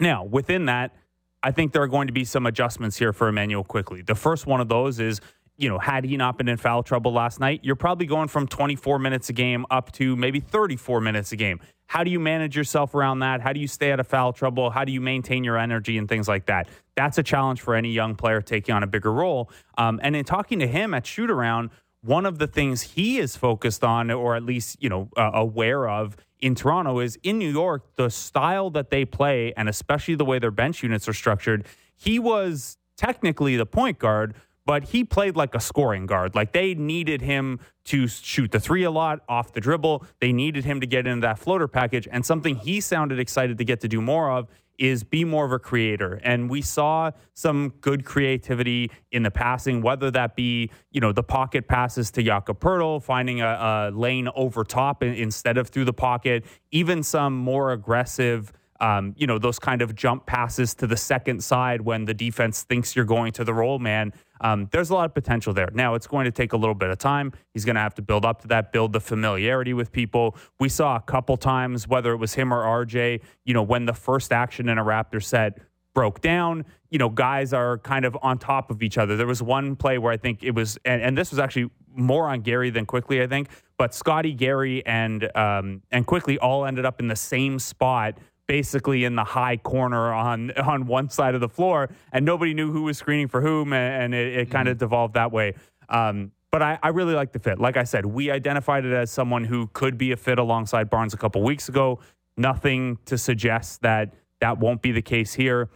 Now, 0.00 0.24
within 0.24 0.66
that, 0.66 0.96
I 1.42 1.52
think 1.52 1.72
there 1.72 1.82
are 1.82 1.88
going 1.88 2.08
to 2.08 2.12
be 2.12 2.24
some 2.24 2.46
adjustments 2.46 2.96
here 2.96 3.12
for 3.12 3.28
Immanuel 3.28 3.64
Quickley. 3.64 4.02
The 4.02 4.14
first 4.14 4.46
one 4.46 4.60
of 4.60 4.68
those 4.68 4.98
is, 4.98 5.20
you 5.56 5.68
know, 5.68 5.78
had 5.78 6.04
he 6.04 6.16
not 6.16 6.38
been 6.38 6.48
in 6.48 6.56
foul 6.56 6.82
trouble 6.82 7.12
last 7.12 7.40
night, 7.40 7.60
you're 7.62 7.76
probably 7.76 8.06
going 8.06 8.28
from 8.28 8.46
24 8.46 8.98
minutes 8.98 9.28
a 9.28 9.32
game 9.32 9.66
up 9.70 9.92
to 9.92 10.16
maybe 10.16 10.40
34 10.40 11.00
minutes 11.00 11.32
a 11.32 11.36
game. 11.36 11.60
How 11.86 12.04
do 12.04 12.10
you 12.10 12.20
manage 12.20 12.56
yourself 12.56 12.94
around 12.94 13.20
that? 13.20 13.40
How 13.40 13.52
do 13.52 13.60
you 13.60 13.66
stay 13.66 13.92
out 13.92 13.98
of 13.98 14.06
foul 14.06 14.32
trouble? 14.32 14.70
How 14.70 14.84
do 14.84 14.92
you 14.92 15.00
maintain 15.00 15.42
your 15.42 15.56
energy 15.56 15.96
and 15.96 16.08
things 16.08 16.28
like 16.28 16.46
that? 16.46 16.68
That's 16.96 17.18
a 17.18 17.22
challenge 17.22 17.60
for 17.60 17.74
any 17.74 17.92
young 17.92 18.14
player 18.14 18.40
taking 18.40 18.74
on 18.74 18.82
a 18.82 18.86
bigger 18.86 19.12
role. 19.12 19.50
Um, 19.78 19.98
and 20.02 20.14
in 20.14 20.24
talking 20.24 20.58
to 20.58 20.66
him 20.66 20.92
at 20.92 21.06
shoot 21.06 21.30
around, 21.30 21.70
one 22.02 22.26
of 22.26 22.38
the 22.38 22.46
things 22.46 22.82
he 22.82 23.18
is 23.18 23.36
focused 23.36 23.82
on, 23.82 24.10
or 24.10 24.36
at 24.36 24.42
least 24.42 24.76
you 24.80 24.88
know 24.88 25.08
uh, 25.16 25.30
aware 25.34 25.88
of, 25.88 26.16
in 26.40 26.54
Toronto 26.54 27.00
is 27.00 27.18
in 27.22 27.38
New 27.38 27.50
York, 27.50 27.84
the 27.96 28.10
style 28.10 28.70
that 28.70 28.90
they 28.90 29.04
play, 29.04 29.52
and 29.56 29.68
especially 29.68 30.14
the 30.14 30.24
way 30.24 30.38
their 30.38 30.50
bench 30.50 30.82
units 30.82 31.08
are 31.08 31.12
structured, 31.12 31.66
he 31.96 32.18
was 32.18 32.76
technically 32.96 33.56
the 33.56 33.66
point 33.66 33.98
guard, 33.98 34.34
but 34.64 34.84
he 34.84 35.04
played 35.04 35.34
like 35.34 35.54
a 35.54 35.60
scoring 35.60 36.06
guard. 36.06 36.34
Like 36.34 36.52
they 36.52 36.74
needed 36.74 37.22
him 37.22 37.60
to 37.86 38.06
shoot 38.06 38.52
the 38.52 38.60
three 38.60 38.84
a 38.84 38.90
lot 38.90 39.20
off 39.28 39.52
the 39.52 39.60
dribble. 39.60 40.04
They 40.20 40.32
needed 40.32 40.64
him 40.64 40.80
to 40.80 40.86
get 40.86 41.06
into 41.06 41.22
that 41.22 41.38
floater 41.38 41.66
package. 41.66 42.06
And 42.10 42.24
something 42.24 42.56
he 42.56 42.80
sounded 42.80 43.18
excited 43.18 43.56
to 43.58 43.64
get 43.64 43.80
to 43.80 43.88
do 43.88 44.02
more 44.02 44.30
of 44.30 44.48
is 44.78 45.02
be 45.02 45.24
more 45.24 45.44
of 45.44 45.52
a 45.52 45.58
creator. 45.58 46.20
And 46.22 46.48
we 46.48 46.62
saw 46.62 47.10
some 47.34 47.70
good 47.80 48.04
creativity 48.04 48.90
in 49.10 49.22
the 49.22 49.30
passing, 49.30 49.82
whether 49.82 50.10
that 50.12 50.36
be, 50.36 50.70
you 50.90 51.00
know, 51.00 51.12
the 51.12 51.22
pocket 51.22 51.68
passes 51.68 52.10
to 52.12 52.22
Jakob 52.22 52.60
Poeltl, 52.60 53.02
finding 53.02 53.40
a, 53.40 53.46
a 53.46 53.90
lane 53.92 54.28
over 54.34 54.64
top 54.64 55.02
instead 55.02 55.58
of 55.58 55.68
through 55.68 55.84
the 55.84 55.92
pocket, 55.92 56.44
even 56.70 57.02
some 57.02 57.36
more 57.36 57.72
aggressive 57.72 58.52
um, 58.80 59.14
you 59.16 59.26
know, 59.26 59.38
those 59.38 59.58
kind 59.58 59.82
of 59.82 59.94
jump 59.94 60.26
passes 60.26 60.74
to 60.74 60.86
the 60.86 60.96
second 60.96 61.42
side 61.42 61.80
when 61.80 62.04
the 62.04 62.14
defense 62.14 62.62
thinks 62.62 62.94
you're 62.94 63.04
going 63.04 63.32
to 63.32 63.44
the 63.44 63.52
roll 63.52 63.78
man. 63.78 64.12
Um, 64.40 64.68
there's 64.70 64.90
a 64.90 64.94
lot 64.94 65.06
of 65.06 65.14
potential 65.14 65.52
there. 65.52 65.68
Now, 65.72 65.94
it's 65.94 66.06
going 66.06 66.24
to 66.24 66.30
take 66.30 66.52
a 66.52 66.56
little 66.56 66.74
bit 66.74 66.90
of 66.90 66.98
time. 66.98 67.32
He's 67.54 67.64
going 67.64 67.76
to 67.76 67.80
have 67.80 67.94
to 67.96 68.02
build 68.02 68.24
up 68.24 68.42
to 68.42 68.48
that, 68.48 68.72
build 68.72 68.92
the 68.92 69.00
familiarity 69.00 69.74
with 69.74 69.92
people. 69.92 70.36
We 70.58 70.68
saw 70.68 70.96
a 70.96 71.00
couple 71.00 71.36
times, 71.36 71.88
whether 71.88 72.12
it 72.12 72.16
was 72.16 72.34
him 72.34 72.52
or 72.52 72.62
RJ, 72.84 73.20
you 73.44 73.54
know, 73.54 73.62
when 73.62 73.86
the 73.86 73.94
first 73.94 74.32
action 74.32 74.68
in 74.68 74.78
a 74.78 74.84
Raptor 74.84 75.22
set 75.22 75.58
broke 75.94 76.20
down, 76.20 76.64
you 76.90 76.98
know, 76.98 77.08
guys 77.08 77.52
are 77.52 77.78
kind 77.78 78.04
of 78.04 78.16
on 78.22 78.38
top 78.38 78.70
of 78.70 78.82
each 78.82 78.98
other. 78.98 79.16
There 79.16 79.26
was 79.26 79.42
one 79.42 79.74
play 79.76 79.98
where 79.98 80.12
I 80.12 80.16
think 80.16 80.42
it 80.42 80.52
was, 80.52 80.78
and, 80.84 81.02
and 81.02 81.18
this 81.18 81.30
was 81.30 81.38
actually 81.38 81.70
more 81.94 82.28
on 82.28 82.40
Gary 82.42 82.70
than 82.70 82.86
Quickley, 82.86 83.20
I 83.20 83.26
think, 83.26 83.48
but 83.76 83.94
Scottie, 83.94 84.32
Gary, 84.32 84.84
and 84.86 85.36
um, 85.36 85.82
and 85.90 86.06
Quickley 86.06 86.38
all 86.38 86.64
ended 86.64 86.84
up 86.84 87.00
in 87.00 87.08
the 87.08 87.16
same 87.16 87.58
spot 87.58 88.18
basically 88.48 89.04
in 89.04 89.14
the 89.14 89.22
high 89.22 89.56
corner 89.58 90.12
on 90.12 90.50
on 90.52 90.86
one 90.86 91.08
side 91.08 91.36
of 91.36 91.40
the 91.40 91.48
floor, 91.48 91.88
and 92.12 92.24
nobody 92.24 92.54
knew 92.54 92.72
who 92.72 92.82
was 92.82 92.98
screening 92.98 93.28
for 93.28 93.40
whom, 93.40 93.72
and 93.72 94.12
it, 94.12 94.36
it 94.36 94.50
kind 94.50 94.66
of 94.66 94.74
mm-hmm. 94.74 94.84
devolved 94.84 95.14
that 95.14 95.30
way. 95.30 95.54
Um, 95.88 96.32
but 96.50 96.62
I, 96.62 96.78
I, 96.82 96.88
really 96.88 97.14
like 97.14 97.32
the 97.32 97.38
fit. 97.38 97.58
Like 97.58 97.76
I 97.76 97.84
said, 97.84 98.06
we 98.06 98.30
identified 98.30 98.84
it 98.84 98.92
as 98.92 99.10
someone 99.10 99.44
who 99.44 99.68
could 99.74 99.98
be 99.98 100.12
a 100.12 100.16
fit 100.16 100.38
alongside 100.38 100.88
Barnes 100.88 101.12
a 101.12 101.18
couple 101.18 101.42
weeks 101.42 101.68
ago. 101.68 102.00
Nothing 102.36 102.98
to 103.04 103.18
suggest 103.18 103.82
that 103.82 104.14
that 104.40 104.58
won't 104.58 104.80
be 104.80 104.92
the 104.92 105.02
case 105.02 105.34
here. 105.34 105.68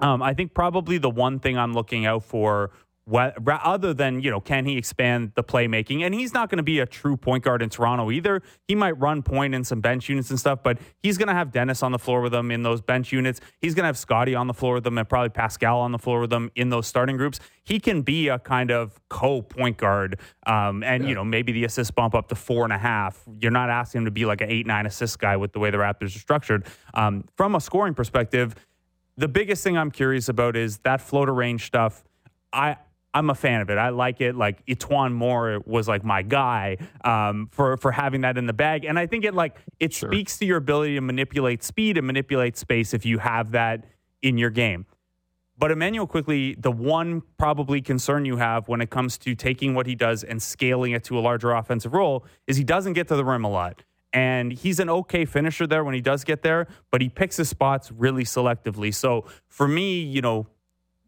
Um, 0.00 0.22
I 0.22 0.34
think 0.34 0.54
probably 0.54 0.98
the 0.98 1.10
one 1.10 1.38
thing 1.38 1.56
I'm 1.56 1.72
looking 1.72 2.04
out 2.04 2.24
for 2.24 2.70
other 3.12 3.94
than 3.94 4.20
you 4.20 4.30
know 4.30 4.40
can 4.40 4.64
he 4.66 4.76
expand 4.76 5.32
the 5.34 5.44
playmaking? 5.44 6.02
And 6.02 6.14
he's 6.14 6.34
not 6.34 6.50
going 6.50 6.58
to 6.58 6.62
be 6.62 6.80
a 6.80 6.86
true 6.86 7.16
point 7.16 7.44
guard 7.44 7.62
in 7.62 7.70
toronto 7.70 8.10
either. 8.10 8.42
He 8.66 8.74
might 8.74 8.98
run 8.98 9.22
point 9.22 9.54
in 9.54 9.64
some 9.64 9.80
bench 9.80 10.08
units 10.08 10.30
and 10.30 10.38
stuff 10.38 10.60
but 10.62 10.78
he's 11.02 11.16
going 11.16 11.28
to 11.28 11.34
have 11.34 11.52
dennis 11.52 11.82
on 11.82 11.92
the 11.92 11.98
floor 11.98 12.20
with 12.20 12.34
him 12.34 12.50
in 12.50 12.62
those 12.62 12.80
bench 12.80 13.12
units. 13.12 13.40
He's 13.60 13.74
going 13.74 13.84
to 13.84 13.86
have 13.86 13.98
Scottie 13.98 14.34
on 14.34 14.46
the 14.46 14.54
floor 14.54 14.74
with 14.74 14.84
them 14.84 14.98
and 14.98 15.08
probably 15.08 15.28
pascal 15.28 15.78
on 15.78 15.92
the 15.92 15.98
floor 15.98 16.20
with 16.20 16.30
them 16.30 16.50
in 16.56 16.70
those 16.70 16.86
starting 16.86 17.16
groups. 17.16 17.38
He 17.62 17.78
can 17.78 18.02
be 18.02 18.28
a 18.28 18.38
kind 18.38 18.70
of 18.70 19.00
co-point 19.08 19.76
guard 19.76 20.18
um, 20.46 20.82
and 20.82 21.02
yeah. 21.02 21.08
you 21.10 21.14
know 21.14 21.24
maybe 21.24 21.52
the 21.52 21.64
assist 21.64 21.94
bump 21.94 22.14
up 22.14 22.28
to 22.28 22.34
four 22.34 22.64
and 22.64 22.72
a 22.72 22.78
half. 22.78 23.22
You're 23.40 23.52
not 23.52 23.70
asking 23.70 24.00
him 24.00 24.04
to 24.06 24.10
be 24.10 24.24
like 24.24 24.40
an 24.40 24.50
eight 24.50 24.66
nine 24.66 24.86
assist 24.86 25.18
guy 25.18 25.36
with 25.36 25.52
the 25.52 25.58
way 25.58 25.70
the 25.70 25.78
raptors 25.78 26.16
are 26.16 26.20
structured. 26.20 26.66
Um, 26.94 27.24
from 27.36 27.54
a 27.54 27.60
scoring 27.60 27.94
perspective 27.94 28.54
the 29.16 29.28
biggest 29.28 29.64
thing 29.64 29.78
i'm 29.78 29.90
curious 29.90 30.28
about 30.28 30.56
is 30.56 30.78
that 30.78 31.00
floater 31.00 31.32
range 31.32 31.66
stuff. 31.66 32.04
I, 32.52 32.76
I'm 33.16 33.30
a 33.30 33.34
fan 33.34 33.62
of 33.62 33.70
it. 33.70 33.78
I 33.78 33.88
like 33.88 34.20
it. 34.20 34.36
Like 34.36 34.64
E'Twaun 34.66 35.14
Moore 35.14 35.62
was 35.64 35.88
like 35.88 36.04
my 36.04 36.20
guy 36.20 36.76
um, 37.02 37.48
for 37.50 37.78
for 37.78 37.90
having 37.90 38.20
that 38.20 38.36
in 38.36 38.44
the 38.44 38.52
bag, 38.52 38.84
and 38.84 38.98
I 38.98 39.06
think 39.06 39.24
it 39.24 39.32
like 39.32 39.56
it 39.80 39.94
sure. 39.94 40.12
speaks 40.12 40.36
to 40.38 40.44
your 40.44 40.58
ability 40.58 40.96
to 40.96 41.00
manipulate 41.00 41.62
speed 41.62 41.96
and 41.96 42.06
manipulate 42.06 42.58
space 42.58 42.92
if 42.92 43.06
you 43.06 43.16
have 43.16 43.52
that 43.52 43.86
in 44.20 44.36
your 44.36 44.50
game. 44.50 44.84
But 45.56 45.70
Immanuel 45.70 46.06
Quickley, 46.06 46.56
the 46.58 46.70
one 46.70 47.22
probably 47.38 47.80
concern 47.80 48.26
you 48.26 48.36
have 48.36 48.68
when 48.68 48.82
it 48.82 48.90
comes 48.90 49.16
to 49.18 49.34
taking 49.34 49.74
what 49.74 49.86
he 49.86 49.94
does 49.94 50.22
and 50.22 50.42
scaling 50.42 50.92
it 50.92 51.02
to 51.04 51.18
a 51.18 51.20
larger 51.20 51.52
offensive 51.52 51.94
role 51.94 52.26
is 52.46 52.58
he 52.58 52.64
doesn't 52.64 52.92
get 52.92 53.08
to 53.08 53.16
the 53.16 53.24
rim 53.24 53.44
a 53.44 53.50
lot. 53.50 53.82
And 54.12 54.52
he's 54.52 54.78
an 54.78 54.90
okay 54.90 55.24
finisher 55.24 55.66
there 55.66 55.84
when 55.84 55.94
he 55.94 56.02
does 56.02 56.22
get 56.22 56.42
there, 56.42 56.68
but 56.90 57.00
he 57.00 57.08
picks 57.08 57.38
his 57.38 57.48
spots 57.48 57.90
really 57.90 58.24
selectively. 58.24 58.94
So 58.94 59.24
for 59.48 59.66
me, 59.66 60.00
you 60.00 60.20
know, 60.20 60.46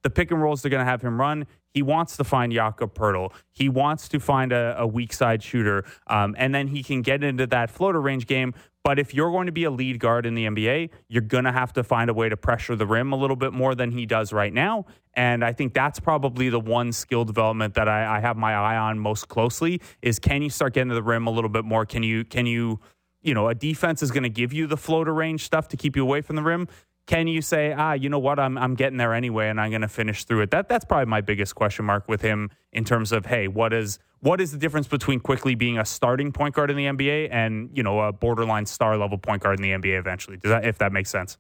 the 0.03 0.11
pick 0.11 0.31
and 0.31 0.43
rolls 0.43 0.63
they're 0.63 0.71
going 0.71 0.85
to 0.85 0.91
have 0.91 1.03
him 1.03 1.21
run. 1.21 1.47
He 1.73 1.83
wants 1.83 2.17
to 2.17 2.25
find 2.25 2.53
Jakob 2.53 2.95
Poeltl. 2.95 3.33
He 3.51 3.69
wants 3.69 4.09
to 4.09 4.21
find 4.21 4.53
a, 4.53 4.77
a 4.79 4.87
weak 4.87 5.13
side 5.13 5.43
shooter, 5.43 5.85
um, 6.07 6.35
and 6.39 6.55
then 6.55 6.69
he 6.69 6.83
can 6.83 7.03
get 7.03 7.23
into 7.23 7.47
that 7.47 7.71
floater 7.71 8.01
range 8.01 8.27
game. 8.27 8.55
But 8.85 8.99
if 8.99 9.13
you're 9.13 9.31
going 9.31 9.47
to 9.47 9.53
be 9.53 9.65
a 9.65 9.71
lead 9.71 10.01
guard 10.01 10.25
in 10.25 10.35
the 10.35 10.47
NBA, 10.47 10.91
you're 11.09 11.21
going 11.21 11.45
to 11.45 11.53
have 11.53 11.75
to 11.75 11.85
find 11.85 12.09
a 12.09 12.15
way 12.15 12.31
to 12.31 12.37
pressure 12.39 12.75
the 12.75 12.87
rim 12.87 13.13
a 13.13 13.17
little 13.17 13.37
bit 13.37 13.53
more 13.53 13.75
than 13.75 13.91
he 13.91 14.07
does 14.07 14.33
right 14.33 14.53
now. 14.53 14.87
And 15.13 15.45
I 15.45 15.53
think 15.53 15.75
that's 15.75 16.01
probably 16.01 16.49
the 16.49 16.61
one 16.61 16.93
skill 16.93 17.25
development 17.25 17.75
that 17.75 17.87
I, 17.87 18.17
I 18.17 18.21
have 18.21 18.39
my 18.39 18.55
eye 18.55 18.79
on 18.79 18.99
most 18.99 19.29
closely 19.29 19.83
is 20.01 20.19
can 20.19 20.41
you 20.41 20.49
start 20.49 20.73
getting 20.73 20.89
to 20.89 20.95
the 20.95 21.03
rim 21.03 21.27
a 21.27 21.31
little 21.31 21.51
bit 21.51 21.67
more? 21.67 21.85
Can 21.85 22.03
you 22.03 22.25
can 22.25 22.47
you 22.47 22.81
you 23.21 23.35
know, 23.35 23.49
a 23.49 23.55
defense 23.55 24.03
is 24.03 24.11
going 24.11 24.23
to 24.23 24.31
give 24.31 24.53
you 24.53 24.67
the 24.67 24.77
floater 24.77 25.13
range 25.13 25.45
stuff 25.45 25.69
to 25.69 25.77
keep 25.77 25.97
you 25.97 26.03
away 26.03 26.21
from 26.21 26.37
the 26.37 26.43
rim 26.43 26.69
can 27.09 27.27
you 27.27 27.41
say, 27.41 27.73
ah, 27.73 27.95
you 27.95 28.11
know 28.11 28.19
what, 28.19 28.39
I'm 28.39 28.59
I'm 28.59 28.75
getting 28.75 28.99
there 28.99 29.15
anyway, 29.15 29.49
and 29.49 29.59
I'm 29.59 29.71
going 29.71 29.81
to 29.81 29.89
finish 29.89 30.25
through 30.25 30.43
it? 30.43 30.51
That 30.51 30.69
that's 30.69 30.85
probably 30.85 31.07
my 31.07 31.23
biggest 31.23 31.55
question 31.55 31.87
mark 31.87 32.07
with 32.07 32.21
him 32.21 32.51
in 32.73 32.85
terms 32.85 33.13
of, 33.13 33.27
hey, 33.27 33.49
what 33.49 33.73
is 33.73 33.99
what 34.21 34.43
is 34.43 34.53
the 34.53 34.59
difference 34.59 34.87
between 34.87 35.19
Quickley 35.19 35.55
being 35.55 35.79
a 35.79 35.87
starting 35.87 36.33
point 36.33 36.55
guard 36.55 36.71
in 36.71 36.77
the 36.77 36.85
NBA 36.85 37.31
and 37.33 37.71
you 37.73 37.83
know 37.83 38.01
a 38.01 38.13
borderline 38.13 38.67
star 38.67 38.97
level 38.99 39.17
point 39.17 39.43
guard 39.43 39.59
in 39.59 39.63
the 39.63 39.71
NBA 39.71 39.99
eventually? 39.99 40.37
Does 40.37 40.51
that 40.51 40.67
if 40.67 40.79
that 40.79 40.93
makes 40.93 41.09
sense? 41.09 41.39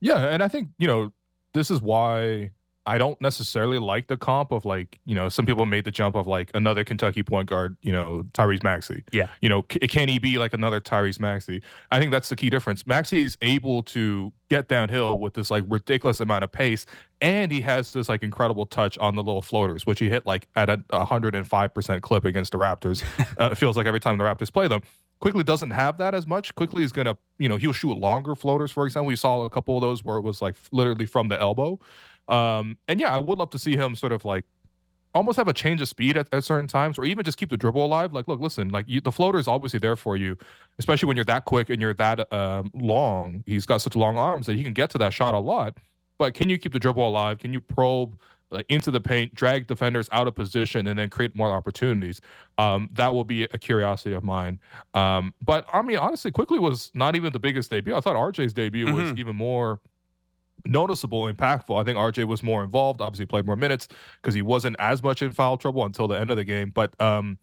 Yeah, 0.00 0.26
and 0.26 0.42
I 0.42 0.48
think 0.48 0.70
you 0.78 0.86
know 0.86 1.12
this 1.52 1.70
is 1.70 1.82
why 1.82 2.52
I 2.88 2.96
don't 2.96 3.20
necessarily 3.20 3.78
like 3.78 4.06
the 4.06 4.16
comp 4.16 4.50
of 4.50 4.64
like, 4.64 4.98
you 5.04 5.14
know, 5.14 5.28
some 5.28 5.44
people 5.44 5.66
made 5.66 5.84
the 5.84 5.90
jump 5.90 6.16
of 6.16 6.26
like 6.26 6.50
another 6.54 6.84
Kentucky 6.84 7.22
point 7.22 7.46
guard, 7.46 7.76
you 7.82 7.92
know, 7.92 8.24
Tyrese 8.32 8.62
Maxey. 8.62 9.04
Yeah. 9.12 9.28
You 9.42 9.50
know, 9.50 9.62
c- 9.70 9.80
can 9.80 10.08
he 10.08 10.18
be 10.18 10.38
like 10.38 10.54
another 10.54 10.80
Tyrese 10.80 11.20
Maxey? 11.20 11.62
I 11.90 11.98
think 11.98 12.12
that's 12.12 12.30
the 12.30 12.36
key 12.36 12.48
difference. 12.48 12.86
Maxey 12.86 13.20
is 13.22 13.36
able 13.42 13.82
to 13.84 14.32
get 14.48 14.68
downhill 14.68 15.18
with 15.18 15.34
this 15.34 15.50
like 15.50 15.64
ridiculous 15.68 16.20
amount 16.20 16.44
of 16.44 16.50
pace, 16.50 16.86
and 17.20 17.52
he 17.52 17.60
has 17.60 17.92
this 17.92 18.08
like 18.08 18.22
incredible 18.22 18.64
touch 18.64 18.96
on 18.96 19.16
the 19.16 19.22
little 19.22 19.42
floaters, 19.42 19.84
which 19.84 19.98
he 19.98 20.08
hit 20.08 20.24
like 20.24 20.48
at 20.56 20.70
a 20.70 20.78
105% 20.90 22.00
clip 22.00 22.24
against 22.24 22.52
the 22.52 22.58
Raptors. 22.58 23.04
uh, 23.38 23.50
it 23.52 23.56
feels 23.56 23.76
like 23.76 23.86
every 23.86 24.00
time 24.00 24.16
the 24.16 24.24
Raptors 24.24 24.50
play 24.50 24.66
them. 24.66 24.80
Quickley 25.20 25.42
doesn't 25.42 25.72
have 25.72 25.98
that 25.98 26.14
as 26.14 26.26
much. 26.26 26.54
Quickley 26.54 26.84
is 26.84 26.92
gonna, 26.92 27.18
you 27.38 27.48
know, 27.50 27.56
he'll 27.56 27.72
shoot 27.72 27.98
longer 27.98 28.34
floaters. 28.34 28.70
For 28.70 28.86
example, 28.86 29.08
we 29.08 29.16
saw 29.16 29.42
a 29.42 29.50
couple 29.50 29.76
of 29.76 29.82
those 29.82 30.04
where 30.04 30.16
it 30.16 30.22
was 30.22 30.40
like 30.40 30.54
literally 30.70 31.06
from 31.06 31.28
the 31.28 31.38
elbow. 31.38 31.78
Um, 32.28 32.76
and 32.86 33.00
yeah, 33.00 33.14
I 33.14 33.18
would 33.18 33.38
love 33.38 33.50
to 33.50 33.58
see 33.58 33.76
him 33.76 33.96
sort 33.96 34.12
of 34.12 34.24
like 34.24 34.44
almost 35.14 35.36
have 35.36 35.48
a 35.48 35.52
change 35.52 35.80
of 35.80 35.88
speed 35.88 36.16
at, 36.16 36.28
at 36.32 36.44
certain 36.44 36.68
times, 36.68 36.98
or 36.98 37.04
even 37.04 37.24
just 37.24 37.38
keep 37.38 37.50
the 37.50 37.56
dribble 37.56 37.84
alive. 37.84 38.12
Like, 38.12 38.28
look, 38.28 38.40
listen, 38.40 38.68
like 38.68 38.86
you, 38.88 39.00
the 39.00 39.12
floater 39.12 39.38
is 39.38 39.48
obviously 39.48 39.78
there 39.78 39.96
for 39.96 40.16
you, 40.16 40.36
especially 40.78 41.06
when 41.06 41.16
you're 41.16 41.24
that 41.26 41.44
quick 41.44 41.70
and 41.70 41.80
you're 41.80 41.94
that 41.94 42.32
um, 42.32 42.70
long. 42.74 43.42
He's 43.46 43.66
got 43.66 43.80
such 43.80 43.96
long 43.96 44.16
arms 44.16 44.46
that 44.46 44.56
he 44.56 44.62
can 44.62 44.72
get 44.72 44.90
to 44.90 44.98
that 44.98 45.12
shot 45.12 45.34
a 45.34 45.38
lot. 45.38 45.76
But 46.18 46.34
can 46.34 46.48
you 46.48 46.58
keep 46.58 46.72
the 46.72 46.78
dribble 46.78 47.06
alive? 47.06 47.38
Can 47.38 47.52
you 47.52 47.60
probe 47.60 48.18
like, 48.50 48.66
into 48.68 48.90
the 48.90 49.00
paint, 49.00 49.34
drag 49.34 49.66
defenders 49.66 50.08
out 50.10 50.26
of 50.26 50.34
position, 50.34 50.86
and 50.86 50.98
then 50.98 51.10
create 51.10 51.34
more 51.36 51.52
opportunities? 51.52 52.20
Um, 52.58 52.88
that 52.92 53.12
will 53.12 53.24
be 53.24 53.44
a 53.44 53.58
curiosity 53.58 54.14
of 54.14 54.24
mine. 54.24 54.58
Um, 54.94 55.32
but 55.42 55.66
I 55.72 55.82
mean, 55.82 55.98
honestly, 55.98 56.30
Quickley 56.30 56.58
was 56.58 56.90
not 56.94 57.16
even 57.16 57.32
the 57.32 57.38
biggest 57.38 57.70
debut. 57.70 57.94
I 57.94 58.00
thought 58.00 58.16
RJ's 58.16 58.52
debut 58.52 58.86
mm-hmm. 58.86 58.94
was 58.94 59.12
even 59.18 59.36
more 59.36 59.80
noticeable, 60.64 61.32
impactful. 61.32 61.80
I 61.80 61.84
think 61.84 61.98
RJ 61.98 62.24
was 62.24 62.42
more 62.42 62.62
involved. 62.64 63.00
Obviously, 63.00 63.26
played 63.26 63.46
more 63.46 63.56
minutes 63.56 63.88
because 64.20 64.34
he 64.34 64.42
wasn't 64.42 64.76
as 64.78 65.02
much 65.02 65.22
in 65.22 65.30
foul 65.30 65.56
trouble 65.56 65.84
until 65.84 66.08
the 66.08 66.18
end 66.18 66.30
of 66.30 66.36
the 66.36 66.44
game. 66.44 66.70
But 66.70 66.98
um, 67.00 67.38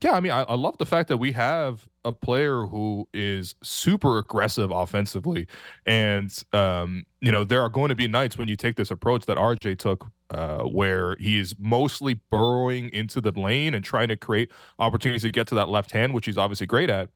yeah, 0.00 0.12
I 0.12 0.20
mean, 0.20 0.32
I, 0.32 0.42
I, 0.42 0.54
love 0.54 0.76
the 0.78 0.86
fact 0.86 1.08
that 1.08 1.16
we 1.16 1.32
have 1.32 1.86
a 2.04 2.12
player 2.12 2.66
who 2.66 3.08
is 3.14 3.54
super 3.62 4.18
aggressive 4.18 4.70
offensively, 4.70 5.46
and 5.86 6.36
um, 6.52 7.04
you 7.20 7.32
know, 7.32 7.44
there 7.44 7.62
are 7.62 7.70
going 7.70 7.88
to 7.88 7.94
be 7.94 8.08
nights 8.08 8.36
when 8.36 8.48
you 8.48 8.56
take 8.56 8.76
this 8.76 8.90
approach 8.90 9.26
that 9.26 9.36
RJ 9.36 9.78
took. 9.78 10.06
Uh, 10.30 10.62
where 10.62 11.16
he's 11.20 11.54
mostly 11.60 12.18
burrowing 12.30 12.88
into 12.88 13.20
the 13.20 13.30
lane 13.38 13.72
and 13.72 13.84
trying 13.84 14.08
to 14.08 14.16
create 14.16 14.50
opportunities 14.80 15.22
to 15.22 15.30
get 15.30 15.46
to 15.46 15.54
that 15.54 15.68
left 15.68 15.92
hand, 15.92 16.12
which 16.12 16.26
he's 16.26 16.38
obviously 16.38 16.66
great 16.66 16.90
at. 16.90 17.08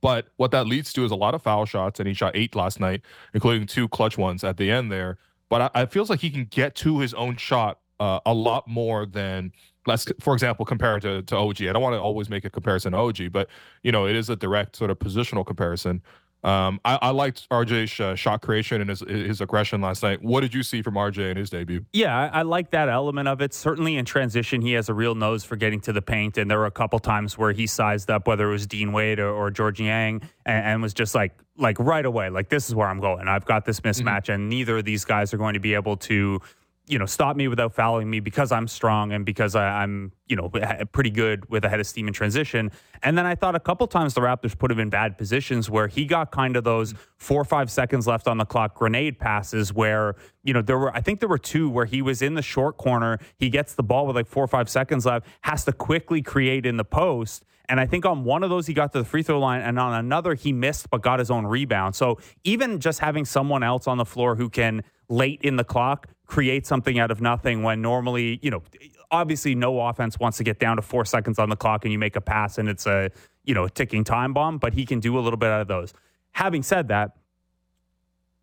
But 0.00 0.28
what 0.36 0.50
that 0.50 0.66
leads 0.66 0.92
to 0.94 1.04
is 1.04 1.10
a 1.10 1.16
lot 1.16 1.34
of 1.34 1.42
foul 1.42 1.66
shots, 1.66 2.00
and 2.00 2.08
he 2.08 2.14
shot 2.14 2.32
eight 2.34 2.54
last 2.54 2.80
night, 2.80 3.02
including 3.32 3.66
two 3.66 3.88
clutch 3.88 4.18
ones 4.18 4.44
at 4.44 4.56
the 4.56 4.70
end 4.70 4.90
there. 4.90 5.18
But 5.48 5.72
I, 5.74 5.82
I 5.82 5.86
feels 5.86 6.10
like 6.10 6.20
he 6.20 6.30
can 6.30 6.46
get 6.46 6.74
to 6.76 6.98
his 6.98 7.14
own 7.14 7.36
shot 7.36 7.80
uh, 8.00 8.20
a 8.26 8.34
lot 8.34 8.66
more 8.66 9.06
than 9.06 9.52
let's 9.86 10.06
for 10.20 10.32
example 10.32 10.64
compare 10.64 10.96
it 10.96 11.02
to, 11.02 11.22
to 11.22 11.36
og 11.36 11.60
i 11.60 11.72
don't 11.72 11.82
want 11.82 11.94
to 11.94 12.00
always 12.00 12.30
make 12.30 12.44
a 12.44 12.50
comparison 12.50 12.92
to 12.92 12.98
og 12.98 13.32
but 13.32 13.48
you 13.82 13.92
know 13.92 14.06
it 14.06 14.16
is 14.16 14.30
a 14.30 14.36
direct 14.36 14.76
sort 14.76 14.90
of 14.90 14.98
positional 14.98 15.46
comparison 15.46 16.02
um, 16.44 16.78
I, 16.84 16.98
I, 17.00 17.10
liked 17.10 17.48
RJ's 17.48 17.98
uh, 17.98 18.14
shot 18.14 18.42
creation 18.42 18.82
and 18.82 18.90
his, 18.90 19.00
his 19.00 19.40
aggression 19.40 19.80
last 19.80 20.02
night. 20.02 20.22
What 20.22 20.42
did 20.42 20.52
you 20.52 20.62
see 20.62 20.82
from 20.82 20.94
RJ 20.94 21.30
in 21.30 21.38
his 21.38 21.48
debut? 21.48 21.86
Yeah, 21.94 22.14
I, 22.14 22.40
I, 22.40 22.42
like 22.42 22.70
that 22.72 22.90
element 22.90 23.28
of 23.28 23.40
it. 23.40 23.54
Certainly 23.54 23.96
in 23.96 24.04
transition, 24.04 24.60
he 24.60 24.74
has 24.74 24.90
a 24.90 24.94
real 24.94 25.14
nose 25.14 25.42
for 25.42 25.56
getting 25.56 25.80
to 25.80 25.92
the 25.92 26.02
paint. 26.02 26.36
And 26.36 26.50
there 26.50 26.58
were 26.58 26.66
a 26.66 26.70
couple 26.70 26.98
times 26.98 27.38
where 27.38 27.52
he 27.52 27.66
sized 27.66 28.10
up, 28.10 28.28
whether 28.28 28.46
it 28.46 28.52
was 28.52 28.66
Dean 28.66 28.92
Wade 28.92 29.20
or, 29.20 29.30
or 29.30 29.50
Georges 29.50 29.80
Niang, 29.80 30.20
and, 30.44 30.66
and, 30.66 30.82
was 30.82 30.92
just 30.92 31.14
like, 31.14 31.32
like 31.56 31.78
right 31.78 32.04
away, 32.04 32.28
like 32.28 32.50
this 32.50 32.68
is 32.68 32.74
where 32.74 32.88
I'm 32.88 33.00
going. 33.00 33.26
I've 33.26 33.46
got 33.46 33.64
this 33.64 33.80
mismatch, 33.80 34.24
mm-hmm. 34.24 34.32
and 34.32 34.48
neither 34.50 34.76
of 34.76 34.84
these 34.84 35.06
guys 35.06 35.32
are 35.32 35.38
going 35.38 35.54
to 35.54 35.60
be 35.60 35.72
able 35.72 35.96
to 35.96 36.42
you 36.86 36.98
know, 36.98 37.06
stop 37.06 37.34
me 37.34 37.48
without 37.48 37.72
fouling 37.72 38.10
me 38.10 38.20
because 38.20 38.52
I'm 38.52 38.68
strong 38.68 39.12
and 39.12 39.24
because 39.24 39.54
I, 39.54 39.82
am 39.82 40.12
you 40.26 40.36
know, 40.36 40.50
pretty 40.92 41.10
good 41.10 41.48
with 41.48 41.64
a 41.64 41.68
head 41.68 41.80
of 41.80 41.86
steam 41.86 42.08
in 42.08 42.12
transition. 42.12 42.70
And 43.02 43.16
then 43.16 43.24
I 43.24 43.34
thought 43.34 43.54
a 43.54 43.60
couple 43.60 43.86
times 43.86 44.12
the 44.12 44.20
Raptors 44.20 44.56
put 44.56 44.70
him 44.70 44.78
in 44.78 44.90
bad 44.90 45.16
positions 45.16 45.70
where 45.70 45.88
he 45.88 46.04
got 46.04 46.30
kind 46.30 46.56
of 46.56 46.64
those 46.64 46.94
four 47.16 47.40
or 47.40 47.44
five 47.44 47.70
seconds 47.70 48.06
left 48.06 48.28
on 48.28 48.36
the 48.36 48.44
clock 48.44 48.74
grenade 48.74 49.18
passes 49.18 49.72
where, 49.72 50.16
you 50.42 50.52
know, 50.52 50.60
there 50.60 50.78
were, 50.78 50.94
I 50.94 51.00
think 51.00 51.20
there 51.20 51.28
were 51.28 51.38
two 51.38 51.70
where 51.70 51.86
he 51.86 52.02
was 52.02 52.20
in 52.20 52.34
the 52.34 52.42
short 52.42 52.76
corner. 52.76 53.18
He 53.38 53.48
gets 53.48 53.74
the 53.74 53.82
ball 53.82 54.06
with 54.06 54.16
like 54.16 54.26
four 54.26 54.44
or 54.44 54.48
five 54.48 54.68
seconds 54.68 55.06
left, 55.06 55.26
has 55.40 55.64
to 55.64 55.72
quickly 55.72 56.20
create 56.20 56.66
in 56.66 56.76
the 56.76 56.84
post. 56.84 57.44
And 57.66 57.80
I 57.80 57.86
think 57.86 58.04
on 58.04 58.24
one 58.24 58.42
of 58.42 58.50
those, 58.50 58.66
he 58.66 58.74
got 58.74 58.92
to 58.92 58.98
the 58.98 59.04
free 59.06 59.22
throw 59.22 59.40
line, 59.40 59.62
and 59.62 59.78
on 59.78 59.94
another, 59.94 60.34
he 60.34 60.52
missed 60.52 60.90
but 60.90 61.00
got 61.00 61.18
his 61.18 61.30
own 61.30 61.46
rebound. 61.46 61.94
So 61.94 62.18
even 62.44 62.78
just 62.78 62.98
having 62.98 63.24
someone 63.24 63.62
else 63.62 63.86
on 63.86 63.96
the 63.96 64.04
floor 64.04 64.36
who 64.36 64.50
can 64.50 64.82
late 65.08 65.40
in 65.42 65.56
the 65.56 65.64
clock 65.64 66.08
create 66.26 66.66
something 66.66 66.98
out 66.98 67.10
of 67.10 67.20
nothing 67.20 67.62
when 67.62 67.82
normally, 67.82 68.38
you 68.42 68.50
know, 68.50 68.62
obviously 69.10 69.54
no 69.54 69.80
offense 69.80 70.18
wants 70.18 70.38
to 70.38 70.44
get 70.44 70.58
down 70.58 70.76
to 70.76 70.82
four 70.82 71.04
seconds 71.04 71.38
on 71.38 71.48
the 71.48 71.56
clock 71.56 71.84
and 71.84 71.92
you 71.92 71.98
make 71.98 72.16
a 72.16 72.20
pass 72.20 72.58
and 72.58 72.68
it's 72.68 72.86
a, 72.86 73.10
you 73.44 73.54
know, 73.54 73.64
a 73.64 73.70
ticking 73.70 74.04
time 74.04 74.32
bomb, 74.32 74.58
but 74.58 74.74
he 74.74 74.86
can 74.86 75.00
do 75.00 75.18
a 75.18 75.20
little 75.20 75.36
bit 75.36 75.50
out 75.50 75.60
of 75.60 75.68
those. 75.68 75.92
Having 76.32 76.62
said 76.62 76.88
that, 76.88 77.16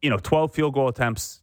you 0.01 0.09
know, 0.09 0.17
12 0.17 0.53
field 0.53 0.73
goal 0.73 0.87
attempts 0.87 1.41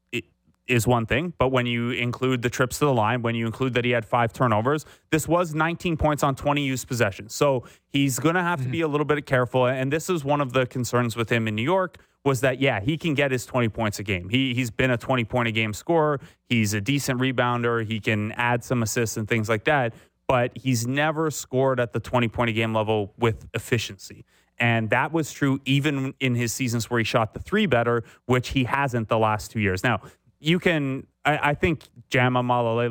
is 0.67 0.87
one 0.87 1.07
thing, 1.07 1.33
but 1.39 1.49
when 1.49 1.67
you 1.67 1.91
include 1.91 2.43
the 2.43 2.51
trips 2.51 2.79
to 2.79 2.85
the 2.85 2.93
line, 2.93 3.23
when 3.23 3.35
you 3.35 3.47
include 3.47 3.75
that 3.75 3.85
he 3.85 3.91
had 3.91 4.05
five 4.05 4.33
turnovers, 4.33 4.85
this 5.11 5.27
was 5.27 5.55
19 5.55 5.97
points 5.97 6.23
on 6.23 6.35
20 6.35 6.63
used 6.63 6.87
possessions. 6.87 7.35
So 7.35 7.65
he's 7.89 8.19
going 8.19 8.35
to 8.35 8.43
have 8.43 8.61
mm-hmm. 8.61 8.69
to 8.69 8.73
be 8.73 8.81
a 8.83 8.89
little 8.89 9.07
bit 9.07 9.25
careful. 9.25 9.67
And 9.67 9.93
this 9.93 10.11
is 10.11 10.25
one 10.25 10.41
of 10.41 10.53
the 10.53 10.67
concerns 10.67 11.17
with 11.17 11.31
him 11.31 11.49
in 11.49 11.55
New 11.55 11.63
York 11.63 11.99
was 12.29 12.43
that 12.43 12.61
yeah 12.61 12.79
he 12.79 12.99
can 12.99 13.15
get 13.15 13.31
his 13.33 13.47
20 13.47 13.71
points 13.71 13.99
a 13.99 14.03
game. 14.03 14.29
He 14.29 14.53
he's 14.53 14.71
been 14.71 14.91
a 14.91 14.99
20 14.99 15.25
point 15.25 15.49
a 15.49 15.51
game 15.51 15.73
scorer. 15.73 16.21
He's 16.45 16.75
a 16.75 16.81
decent 16.81 17.19
rebounder. 17.21 17.85
He 17.87 18.01
can 18.01 18.33
add 18.33 18.63
some 18.63 18.83
assists 18.83 19.17
and 19.17 19.27
things 19.27 19.49
like 19.49 19.65
that. 19.65 19.95
But 20.27 20.53
he's 20.55 20.87
never 20.87 21.31
scored 21.31 21.81
at 21.81 21.95
the 21.95 22.01
20 22.01 22.29
point 22.29 22.51
a 22.51 22.53
game 22.53 22.75
level 22.75 23.15
with 23.19 23.47
efficiency. 23.55 24.27
And 24.59 24.91
that 24.91 25.11
was 25.11 25.33
true 25.33 25.61
even 25.65 26.13
in 26.21 26.35
his 26.35 26.53
seasons 26.53 26.91
where 26.91 26.99
he 26.99 27.05
shot 27.05 27.33
the 27.33 27.41
three 27.41 27.65
better, 27.65 28.05
which 28.27 28.51
he 28.51 28.65
hasn't 28.65 29.09
the 29.09 29.19
last 29.19 29.51
two 29.51 29.61
years. 29.61 29.83
Now, 29.83 30.03
you 30.39 30.59
can. 30.59 31.07
I, 31.29 31.51
I 31.51 31.55
think 31.55 31.83
Jama 32.11 32.41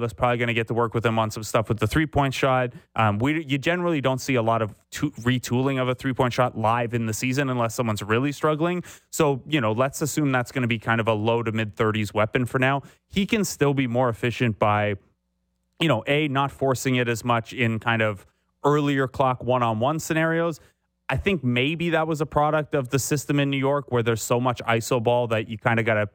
is 0.04 0.14
probably 0.14 0.38
going 0.38 0.48
to 0.48 0.54
get 0.54 0.68
to 0.68 0.76
work 0.76 0.94
with 0.94 1.04
him 1.04 1.18
on 1.18 1.32
some 1.32 1.42
stuff 1.42 1.70
with 1.70 1.80
the 1.80 1.88
three 1.88 2.06
point 2.06 2.36
shot. 2.36 2.72
Um, 2.96 3.18
we 3.18 3.44
you 3.44 3.58
generally 3.58 4.00
don't 4.00 4.22
see 4.22 4.36
a 4.36 4.44
lot 4.44 4.62
of 4.62 4.76
to, 4.92 5.10
retooling 5.12 5.82
of 5.82 5.90
a 5.90 5.96
three 5.96 6.14
point 6.14 6.34
shot 6.34 6.56
live 6.56 6.94
in 6.94 7.08
the 7.08 7.14
season 7.14 7.50
unless 7.50 7.74
someone's 7.74 8.04
really 8.04 8.32
struggling. 8.32 8.84
So 9.10 9.42
you 9.48 9.60
know, 9.60 9.72
let's 9.72 10.04
assume 10.04 10.32
that's 10.32 10.52
going 10.52 10.62
to 10.62 10.68
be 10.68 10.78
kind 10.78 11.02
of 11.02 11.08
a 11.08 11.14
low 11.14 11.42
to 11.42 11.52
mid 11.52 11.76
thirties 11.76 12.14
weapon 12.14 12.46
for 12.46 12.60
now. 12.60 12.84
He 13.08 13.26
can 13.26 13.44
still 13.44 13.74
be 13.74 13.88
more 13.88 14.08
efficient 14.08 14.60
by, 14.60 14.96
you 15.80 15.88
know, 15.88 16.04
a 16.06 16.28
not 16.28 16.52
forcing 16.52 16.96
it 16.96 17.08
as 17.08 17.26
much 17.26 17.54
in 17.54 17.80
kind 17.80 18.04
of 18.04 18.24
earlier 18.64 19.08
clock 19.08 19.44
one 19.44 19.64
on 19.64 19.80
one 19.80 20.00
scenarios. 20.00 20.60
I 21.10 21.18
think 21.18 21.44
maybe 21.44 21.90
that 21.92 22.06
was 22.06 22.22
a 22.22 22.26
product 22.26 22.76
of 22.76 22.90
the 22.90 23.00
system 23.00 23.40
in 23.40 23.50
New 23.50 23.58
York 23.58 23.92
where 23.92 24.04
there's 24.04 24.22
so 24.22 24.40
much 24.40 24.62
ISO 24.68 25.02
ball 25.02 25.26
that 25.28 25.48
you 25.48 25.58
kind 25.58 25.80
of 25.80 25.86
got 25.86 25.96
to 25.96 26.10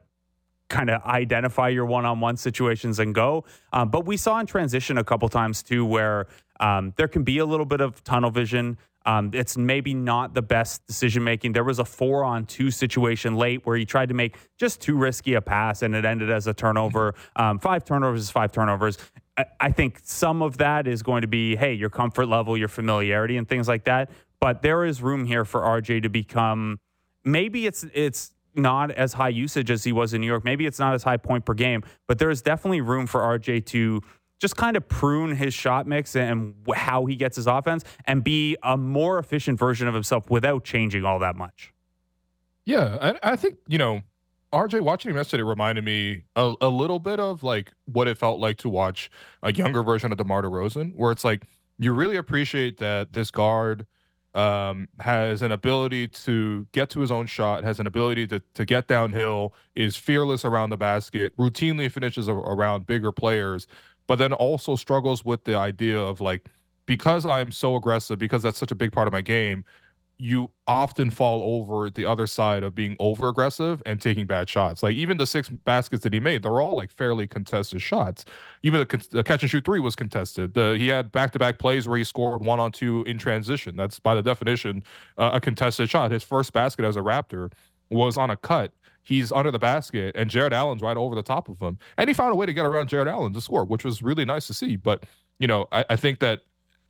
kind 0.69 0.89
of 0.89 1.01
identify 1.03 1.69
your 1.69 1.85
one-on-one 1.85 2.37
situations 2.37 2.99
and 2.99 3.13
go. 3.13 3.43
Um, 3.71 3.89
but 3.89 4.05
we 4.05 4.17
saw 4.17 4.39
in 4.39 4.45
transition 4.45 4.97
a 4.97 5.03
couple 5.03 5.29
times 5.29 5.61
too 5.61 5.85
where 5.85 6.27
um, 6.59 6.93
there 6.97 7.07
can 7.07 7.23
be 7.23 7.37
a 7.39 7.45
little 7.45 7.65
bit 7.65 7.81
of 7.81 8.03
tunnel 8.03 8.31
vision. 8.31 8.77
Um, 9.05 9.31
it's 9.33 9.57
maybe 9.57 9.93
not 9.93 10.33
the 10.33 10.41
best 10.41 10.85
decision 10.87 11.23
making. 11.23 11.51
There 11.51 11.63
was 11.63 11.79
a 11.79 11.85
four 11.85 12.23
on 12.23 12.45
two 12.45 12.71
situation 12.71 13.35
late 13.35 13.65
where 13.65 13.75
he 13.75 13.85
tried 13.85 14.09
to 14.09 14.15
make 14.15 14.37
just 14.57 14.79
too 14.79 14.95
risky 14.95 15.33
a 15.33 15.41
pass 15.41 15.81
and 15.81 15.93
it 15.93 16.05
ended 16.05 16.31
as 16.31 16.47
a 16.47 16.53
turnover. 16.53 17.13
Um, 17.35 17.59
five 17.59 17.83
turnovers 17.83 18.21
is 18.21 18.31
five 18.31 18.51
turnovers. 18.51 18.97
I, 19.37 19.45
I 19.59 19.71
think 19.71 19.99
some 20.03 20.41
of 20.41 20.57
that 20.57 20.87
is 20.87 21.03
going 21.03 21.21
to 21.21 21.27
be, 21.27 21.55
hey, 21.55 21.73
your 21.73 21.89
comfort 21.89 22.27
level, 22.27 22.57
your 22.57 22.69
familiarity, 22.69 23.37
and 23.37 23.47
things 23.47 23.67
like 23.67 23.83
that. 23.85 24.09
But 24.39 24.61
there 24.61 24.85
is 24.85 25.01
room 25.01 25.25
here 25.25 25.45
for 25.45 25.61
RJ 25.61 26.03
to 26.03 26.09
become. 26.09 26.79
Maybe 27.25 27.65
it's 27.65 27.85
it's 27.93 28.32
not 28.55 28.91
as 28.91 29.13
high 29.13 29.29
usage 29.29 29.71
as 29.71 29.83
he 29.83 29.91
was 29.91 30.13
in 30.13 30.21
New 30.21 30.27
York. 30.27 30.43
Maybe 30.43 30.65
it's 30.65 30.79
not 30.79 30.93
as 30.93 31.03
high 31.03 31.17
point 31.17 31.45
per 31.45 31.53
game, 31.53 31.83
but 32.07 32.19
there 32.19 32.29
is 32.29 32.41
definitely 32.41 32.81
room 32.81 33.07
for 33.07 33.21
RJ 33.21 33.65
to 33.67 34.01
just 34.39 34.57
kind 34.57 34.75
of 34.75 34.87
prune 34.87 35.35
his 35.35 35.53
shot 35.53 35.87
mix 35.87 36.15
and 36.15 36.55
how 36.75 37.05
he 37.05 37.15
gets 37.15 37.35
his 37.35 37.47
offense 37.47 37.83
and 38.05 38.23
be 38.23 38.57
a 38.63 38.75
more 38.75 39.17
efficient 39.17 39.57
version 39.57 39.87
of 39.87 39.93
himself 39.93 40.29
without 40.29 40.63
changing 40.63 41.05
all 41.05 41.19
that 41.19 41.35
much. 41.35 41.73
Yeah, 42.65 42.97
I, 43.23 43.31
I 43.31 43.35
think, 43.35 43.57
you 43.67 43.77
know, 43.77 44.01
RJ 44.51 44.81
watching 44.81 45.11
him 45.11 45.17
yesterday 45.17 45.43
reminded 45.43 45.83
me 45.83 46.23
a, 46.35 46.53
a, 46.61 46.69
little 46.69 46.99
bit 46.99 47.19
of 47.19 47.41
like 47.43 47.71
what 47.85 48.07
it 48.07 48.17
felt 48.17 48.39
like 48.39 48.57
to 48.59 48.69
watch 48.69 49.09
a 49.41 49.51
younger 49.51 49.81
version 49.81 50.11
of 50.11 50.17
DeMar 50.17 50.43
DeRozan, 50.43 50.93
where 50.95 51.11
it's 51.11 51.23
like 51.23 51.47
you 51.79 51.91
really 51.91 52.17
appreciate 52.17 52.77
that 52.77 53.13
this 53.13 53.31
guard– 53.31 53.85
um, 54.35 54.87
has 54.99 55.41
an 55.41 55.51
ability 55.51 56.07
to 56.07 56.65
get 56.71 56.89
to 56.91 56.99
his 56.99 57.11
own 57.11 57.27
shot, 57.27 57.63
has 57.63 57.79
an 57.79 57.87
ability 57.87 58.27
to, 58.27 58.41
to 58.55 58.65
get 58.65 58.87
downhill, 58.87 59.53
is 59.75 59.95
fearless 59.95 60.43
around 60.43 60.71
the 60.71 60.77
basket, 60.77 61.35
routinely 61.37 61.91
finishes 61.91 62.27
around 62.27 62.87
bigger 62.87 63.11
players, 63.11 63.67
but 64.07 64.17
then 64.17 64.33
also 64.33 64.75
struggles 64.75 65.23
with 65.23 65.43
the 65.43 65.55
idea 65.55 65.99
of 65.99 66.19
like, 66.19 66.49
because 66.85 67.25
I'm 67.25 67.51
so 67.51 67.75
aggressive, 67.75 68.19
because 68.19 68.43
that's 68.43 68.57
such 68.57 68.71
a 68.71 68.75
big 68.75 68.91
part 68.91 69.07
of 69.07 69.13
my 69.13 69.21
game, 69.21 69.63
you 70.19 70.49
often 70.67 71.09
fall 71.09 71.57
over 71.57 71.89
the 71.89 72.05
other 72.05 72.27
side 72.27 72.63
of 72.63 72.73
being 72.73 72.95
over 72.99 73.27
aggressive 73.27 73.81
and 73.85 73.99
taking 73.99 74.25
bad 74.25 74.47
shots. 74.47 74.83
Like 74.83 74.95
even 74.95 75.17
the 75.17 75.27
six 75.27 75.49
baskets 75.49 76.03
that 76.03 76.13
he 76.13 76.19
made, 76.19 76.43
they're 76.43 76.61
all 76.61 76.77
like 76.77 76.91
fairly 76.91 77.27
contested 77.27 77.81
shots. 77.81 78.23
Even 78.61 78.85
the, 78.87 79.07
the 79.11 79.23
catch 79.23 79.41
and 79.41 79.49
shoot 79.49 79.65
three 79.65 79.79
was 79.79 79.95
contested. 79.95 80.53
The, 80.53 80.77
he 80.77 80.87
had 80.87 81.11
back 81.11 81.31
to 81.31 81.39
back 81.39 81.59
plays 81.59 81.87
where 81.87 81.97
he 81.97 82.03
scored 82.03 82.43
one 82.43 82.59
on 82.59 82.71
two 82.71 83.03
in 83.03 83.17
transition. 83.17 83.75
That's 83.75 83.99
by 83.99 84.15
the 84.15 84.21
definition 84.21 84.83
uh, 85.17 85.31
a 85.33 85.41
contested 85.41 85.89
shot. 85.89 86.11
His 86.11 86.23
first 86.23 86.53
basket 86.53 86.85
as 86.85 86.95
a 86.95 87.01
Raptor 87.01 87.51
was 87.89 88.17
on 88.17 88.29
a 88.29 88.37
cut. 88.37 88.71
He's 89.01 89.31
under 89.31 89.51
the 89.51 89.59
basket 89.59 90.15
and 90.15 90.29
Jarrett 90.29 90.53
Allen's 90.53 90.81
right 90.81 90.95
over 90.95 91.15
the 91.15 91.23
top 91.23 91.49
of 91.49 91.59
him. 91.59 91.77
And 91.97 92.09
he 92.09 92.13
found 92.13 92.31
a 92.31 92.35
way 92.35 92.45
to 92.45 92.53
get 92.53 92.65
around 92.65 92.87
Jarrett 92.87 93.09
Allen 93.09 93.33
to 93.33 93.41
score, 93.41 93.65
which 93.65 93.83
was 93.83 94.01
really 94.01 94.23
nice 94.23 94.47
to 94.47 94.53
see. 94.53 94.77
But, 94.77 95.03
you 95.39 95.47
know, 95.47 95.67
I, 95.73 95.83
I 95.89 95.95
think 95.97 96.19
that 96.19 96.41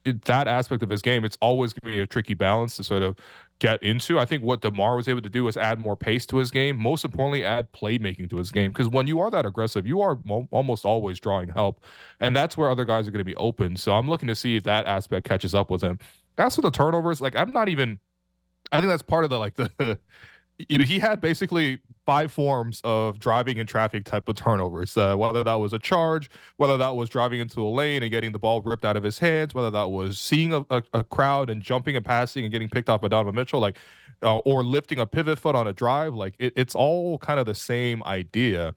that 0.06 0.48
aspect 0.48 0.84
of 0.84 0.89
his 0.89 1.02
game, 1.02 1.24
it's 1.24 1.38
always 1.42 1.74
going 1.74 1.92
to 1.92 1.98
be 1.98 2.02
a 2.02 2.08
tricky 2.08 2.34
balance 2.34 2.76
to 2.78 2.84
sort 2.84 3.04
of 3.04 3.16
get 3.60 3.82
into. 3.82 4.20
I 4.20 4.26
think 4.26 4.44
what 4.44 4.62
DeMar 4.62 4.96
was 4.96 5.08
able 5.08 5.22
to 5.22 5.30
do 5.30 5.48
is 5.48 5.56
add 5.56 5.80
more 5.80 5.96
pace 5.96 6.26
to 6.28 6.38
his 6.38 6.52
game. 6.52 6.78
Most 6.78 7.06
importantly, 7.06 7.46
add 7.46 7.72
playmaking 7.72 8.30
to 8.32 8.38
his 8.38 8.52
game. 8.52 8.72
Because 8.72 8.89
when 8.89 9.08
you 9.08 9.20
are 9.22 9.32
that 9.32 9.46
aggressive, 9.46 9.88
you 9.88 10.02
are 10.02 10.20
mo- 10.26 10.48
almost 10.52 10.86
always 10.86 11.20
drawing 11.20 11.50
help, 11.50 11.84
and 12.20 12.36
that's 12.36 12.58
where 12.58 12.70
other 12.70 12.86
guys 12.86 13.08
are 13.08 13.12
going 13.12 13.20
to 13.20 13.26
be 13.26 13.36
open. 13.36 13.78
So 13.78 13.94
I'm 13.94 14.10
looking 14.10 14.28
to 14.28 14.36
see 14.36 14.56
if 14.56 14.63
that 14.63 14.86
aspect 14.86 15.28
catches 15.28 15.56
up 15.56 15.70
with 15.70 15.82
him. 15.82 16.00
As 16.38 16.56
for 16.56 16.62
the 16.62 16.72
turnovers, 16.72 17.22
like 17.22 17.36
I'm 17.36 17.52
not 17.52 17.70
even. 17.70 18.00
I 18.72 18.80
think 18.80 18.89
that's 18.89 19.04
part 19.04 19.24
of 19.24 19.30
the 19.30 19.39
like 19.39 19.56
the 19.56 19.70
you 20.58 20.78
know, 20.78 20.84
he 20.84 21.00
had 21.00 21.20
basically 21.20 21.80
five 22.06 22.32
forms 22.32 22.82
of 22.84 23.20
driving 23.20 23.58
in 23.58 23.66
traffic 23.66 24.06
type 24.06 24.28
of 24.28 24.36
turnovers. 24.36 24.96
Uh, 24.96 25.16
whether 25.16 25.44
that 25.44 25.56
was 25.56 25.74
a 25.74 25.80
charge, 25.80 26.30
whether 26.58 26.78
that 26.78 26.96
was 26.96 27.10
driving 27.10 27.39
into 27.39 27.62
a 27.62 27.70
lane 27.70 28.04
and 28.04 28.12
getting 28.12 28.32
the 28.32 28.39
ball 28.39 28.62
ripped 28.62 28.86
out 28.86 28.98
of 28.98 29.04
his 29.04 29.20
hands, 29.20 29.54
whether 29.54 29.72
that 29.72 29.89
was 29.89 30.20
seeing 30.20 30.54
a, 30.54 30.66
a, 30.70 30.84
a 30.94 31.04
crowd 31.04 31.50
and 31.50 31.62
jumping 31.62 31.96
and 31.96 32.06
passing 32.06 32.44
and 32.44 32.52
getting 32.52 32.70
picked 32.70 32.89
off 32.89 33.02
by 33.02 33.08
Donovan 33.08 33.36
Mitchell, 33.36 33.60
like, 33.60 33.78
uh, 34.22 34.38
or 34.39 34.63
lifting 34.63 35.00
a 35.00 35.06
pivot 35.06 35.39
foot 35.39 35.56
on 35.56 35.68
a 35.68 35.74
drive. 35.74 36.13
Like, 36.13 36.36
it, 36.39 36.54
it's 36.56 36.76
all 36.76 37.18
kind 37.18 37.39
of 37.39 37.46
the 37.46 37.56
same 37.56 38.04
idea 38.04 38.76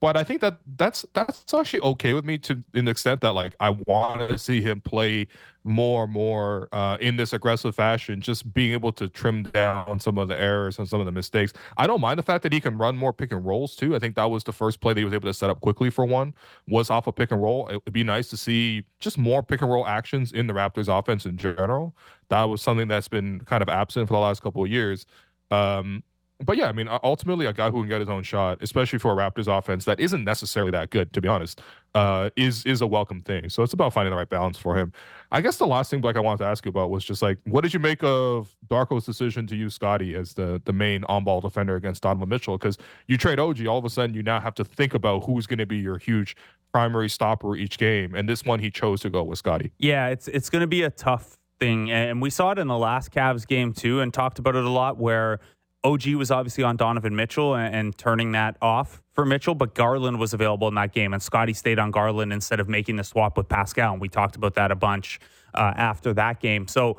but 0.00 0.16
I 0.16 0.24
think 0.24 0.40
that 0.42 0.58
that's 0.76 1.04
that's 1.12 1.52
actually 1.52 1.80
okay 1.80 2.14
with 2.14 2.24
me 2.24 2.38
to 2.38 2.62
the 2.72 2.88
extent 2.88 3.20
that 3.22 3.32
like 3.32 3.54
I 3.58 3.70
want 3.70 4.28
to 4.28 4.38
see 4.38 4.60
him 4.60 4.80
play 4.80 5.26
more 5.68 6.04
and 6.04 6.12
more 6.12 6.68
uh, 6.72 6.96
in 7.00 7.16
this 7.16 7.32
aggressive 7.32 7.74
fashion, 7.74 8.20
just 8.20 8.52
being 8.52 8.72
able 8.72 8.92
to 8.92 9.08
trim 9.08 9.44
down 9.44 10.00
some 10.00 10.18
of 10.18 10.28
the 10.28 10.40
errors 10.40 10.78
and 10.78 10.88
some 10.88 11.00
of 11.00 11.06
the 11.06 11.12
mistakes. 11.12 11.52
I 11.76 11.86
don't 11.86 12.00
mind 12.00 12.18
the 12.18 12.22
fact 12.22 12.42
that 12.42 12.52
he 12.52 12.60
can 12.60 12.78
run 12.78 12.96
more 12.96 13.12
pick 13.12 13.32
and 13.32 13.44
rolls 13.44 13.76
too. 13.76 13.94
I 13.94 13.98
think 13.98 14.16
that 14.16 14.30
was 14.30 14.44
the 14.44 14.52
first 14.52 14.80
play 14.80 14.94
that 14.94 15.00
he 15.00 15.04
was 15.04 15.14
able 15.14 15.28
to 15.28 15.34
set 15.34 15.50
up 15.50 15.60
Quickley 15.60 15.90
for 15.90 16.04
one 16.04 16.34
was 16.66 16.90
off 16.90 17.06
a 17.06 17.10
of 17.10 17.16
pick 17.16 17.30
and 17.30 17.42
roll. 17.42 17.68
It 17.68 17.82
would 17.84 17.92
be 17.92 18.04
nice 18.04 18.28
to 18.28 18.36
see 18.36 18.84
just 18.98 19.18
more 19.18 19.42
pick 19.42 19.62
and 19.62 19.70
roll 19.70 19.86
actions 19.86 20.32
in 20.32 20.46
the 20.46 20.52
Raptors 20.52 20.88
offense 20.88 21.26
in 21.26 21.36
general. 21.36 21.94
That 22.28 22.44
was 22.44 22.62
something 22.62 22.88
that's 22.88 23.08
been 23.08 23.40
kind 23.40 23.62
of 23.62 23.68
absent 23.68 24.08
for 24.08 24.14
the 24.14 24.20
last 24.20 24.42
couple 24.42 24.62
of 24.62 24.70
years. 24.70 25.06
Um, 25.50 26.02
but 26.44 26.56
yeah, 26.56 26.68
I 26.68 26.72
mean, 26.72 26.88
ultimately, 27.02 27.46
a 27.46 27.52
guy 27.52 27.70
who 27.70 27.80
can 27.82 27.88
get 27.88 28.00
his 28.00 28.08
own 28.08 28.22
shot, 28.22 28.58
especially 28.60 29.00
for 29.00 29.12
a 29.12 29.16
Raptors 29.16 29.48
offense 29.48 29.84
that 29.86 29.98
isn't 29.98 30.22
necessarily 30.22 30.70
that 30.70 30.90
good, 30.90 31.12
to 31.14 31.20
be 31.20 31.26
honest, 31.26 31.60
uh, 31.94 32.30
is 32.36 32.64
is 32.64 32.80
a 32.80 32.86
welcome 32.86 33.22
thing. 33.22 33.48
So 33.48 33.64
it's 33.64 33.72
about 33.72 33.92
finding 33.92 34.10
the 34.10 34.16
right 34.16 34.28
balance 34.28 34.56
for 34.56 34.76
him. 34.76 34.92
I 35.30 35.40
guess 35.42 35.58
the 35.58 35.66
last 35.66 35.90
thing, 35.90 36.00
Blake, 36.00 36.16
I 36.16 36.20
wanted 36.20 36.38
to 36.38 36.46
ask 36.46 36.64
you 36.64 36.70
about 36.70 36.90
was 36.90 37.04
just 37.04 37.20
like, 37.20 37.38
what 37.44 37.60
did 37.62 37.74
you 37.74 37.80
make 37.80 38.02
of 38.02 38.56
Darko's 38.68 39.04
decision 39.04 39.46
to 39.48 39.56
use 39.56 39.74
Scottie 39.74 40.14
as 40.14 40.34
the 40.34 40.60
the 40.64 40.72
main 40.72 41.04
on 41.04 41.24
ball 41.24 41.40
defender 41.40 41.76
against 41.76 42.02
Donovan 42.02 42.28
Mitchell? 42.28 42.56
Because 42.56 42.78
you 43.06 43.18
trade 43.18 43.38
OG, 43.38 43.66
all 43.66 43.78
of 43.78 43.84
a 43.84 43.90
sudden 43.90 44.14
you 44.14 44.22
now 44.22 44.40
have 44.40 44.54
to 44.54 44.64
think 44.64 44.94
about 44.94 45.24
who's 45.24 45.46
going 45.46 45.58
to 45.58 45.66
be 45.66 45.76
your 45.76 45.98
huge 45.98 46.34
primary 46.72 47.08
stopper 47.08 47.56
each 47.56 47.78
game, 47.78 48.14
and 48.14 48.28
this 48.28 48.44
one 48.44 48.60
he 48.60 48.70
chose 48.70 49.00
to 49.02 49.10
go 49.10 49.22
with 49.22 49.38
Scottie. 49.38 49.72
Yeah, 49.78 50.08
it's 50.08 50.28
it's 50.28 50.48
going 50.48 50.60
to 50.60 50.66
be 50.66 50.82
a 50.82 50.90
tough 50.90 51.36
thing, 51.60 51.90
and 51.90 52.22
we 52.22 52.30
saw 52.30 52.52
it 52.52 52.58
in 52.58 52.68
the 52.68 52.78
last 52.78 53.10
Cavs 53.12 53.46
game 53.46 53.74
too, 53.74 54.00
and 54.00 54.14
talked 54.14 54.38
about 54.38 54.56
it 54.56 54.64
a 54.64 54.70
lot 54.70 54.96
where 54.96 55.40
OG 55.84 56.08
was 56.14 56.30
obviously 56.30 56.64
on 56.64 56.76
Donovan 56.76 57.14
Mitchell 57.14 57.54
and, 57.54 57.74
and, 57.74 57.98
turning 57.98 58.32
that 58.32 58.56
off 58.60 59.00
for 59.12 59.24
Mitchell, 59.24 59.54
but 59.54 59.74
Garland 59.74 60.18
was 60.18 60.34
available 60.34 60.66
in 60.66 60.74
that 60.74 60.92
game, 60.92 61.12
and 61.12 61.22
Scottie 61.22 61.52
stayed 61.52 61.78
on 61.78 61.90
Garland 61.90 62.32
instead 62.32 62.58
of 62.58 62.68
making 62.68 62.96
the 62.96 63.04
swap 63.04 63.36
with 63.36 63.48
Pascal. 63.48 63.92
And 63.92 64.00
we 64.00 64.08
talked 64.08 64.34
about 64.34 64.54
that 64.54 64.72
a 64.72 64.74
bunch 64.74 65.20
uh, 65.54 65.72
after 65.76 66.12
that 66.14 66.40
game. 66.40 66.66
So 66.66 66.98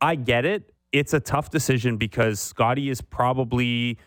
I 0.00 0.16
get 0.16 0.44
it. 0.44 0.72
It's 0.92 1.14
a 1.14 1.20
tough 1.20 1.50
decision 1.50 1.96
because 1.98 2.40
Scottie 2.40 2.90
is 2.90 3.00
probably 3.00 3.98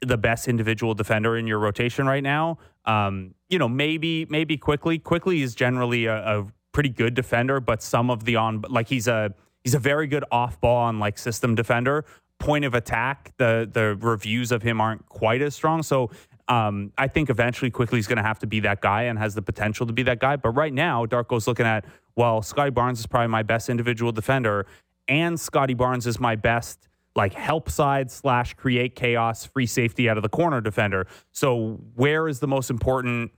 the 0.00 0.16
best 0.16 0.46
individual 0.46 0.94
defender 0.94 1.36
in 1.36 1.46
your 1.46 1.58
rotation 1.58 2.06
right 2.06 2.22
now. 2.22 2.58
Um, 2.84 3.34
you 3.48 3.58
know, 3.58 3.68
maybe 3.68 4.26
maybe 4.28 4.56
Quickley. 4.56 4.98
Quickley 4.98 5.42
is 5.42 5.54
generally 5.54 6.06
a, 6.06 6.16
a 6.16 6.46
pretty 6.72 6.90
good 6.90 7.14
defender, 7.14 7.60
but 7.60 7.82
some 7.82 8.10
of 8.10 8.24
the 8.24 8.36
on 8.36 8.64
like 8.68 8.88
he's 8.88 9.08
a 9.08 9.34
he's 9.64 9.74
a 9.74 9.78
very 9.78 10.06
good 10.06 10.24
off 10.30 10.60
ball 10.60 10.76
on 10.76 10.98
like 10.98 11.18
system 11.18 11.54
defender. 11.54 12.04
Point 12.38 12.64
of 12.64 12.74
attack, 12.74 13.32
the 13.36 13.68
the 13.70 13.96
reviews 14.00 14.52
of 14.52 14.62
him 14.62 14.80
aren't 14.80 15.08
quite 15.08 15.42
as 15.42 15.54
strong. 15.54 15.82
So 15.82 16.10
um, 16.46 16.92
I 16.96 17.08
think 17.08 17.30
eventually 17.30 17.70
Quickley 17.70 17.98
he's 17.98 18.06
going 18.06 18.18
to 18.18 18.22
have 18.22 18.38
to 18.40 18.46
be 18.46 18.60
that 18.60 18.80
guy 18.80 19.02
and 19.04 19.18
has 19.18 19.34
the 19.34 19.42
potential 19.42 19.86
to 19.86 19.92
be 19.92 20.02
that 20.04 20.18
guy. 20.18 20.36
But 20.36 20.50
right 20.50 20.72
now, 20.72 21.04
Darko's 21.04 21.46
looking 21.46 21.66
at 21.66 21.84
well, 22.16 22.42
Scottie 22.42 22.70
Barnes 22.70 23.00
is 23.00 23.06
probably 23.06 23.28
my 23.28 23.42
best 23.42 23.68
individual 23.68 24.12
defender, 24.12 24.66
and 25.08 25.38
Scottie 25.38 25.74
Barnes 25.74 26.06
is 26.06 26.18
my 26.18 26.36
best 26.36 26.88
like 27.14 27.34
help 27.34 27.68
side 27.68 28.10
slash 28.10 28.54
create 28.54 28.94
chaos 28.94 29.44
free 29.44 29.66
safety 29.66 30.08
out 30.08 30.16
of 30.16 30.22
the 30.22 30.28
corner 30.28 30.60
defender. 30.60 31.06
So 31.32 31.80
where 31.96 32.28
is 32.28 32.38
the 32.38 32.46
most 32.46 32.70
important 32.70 33.32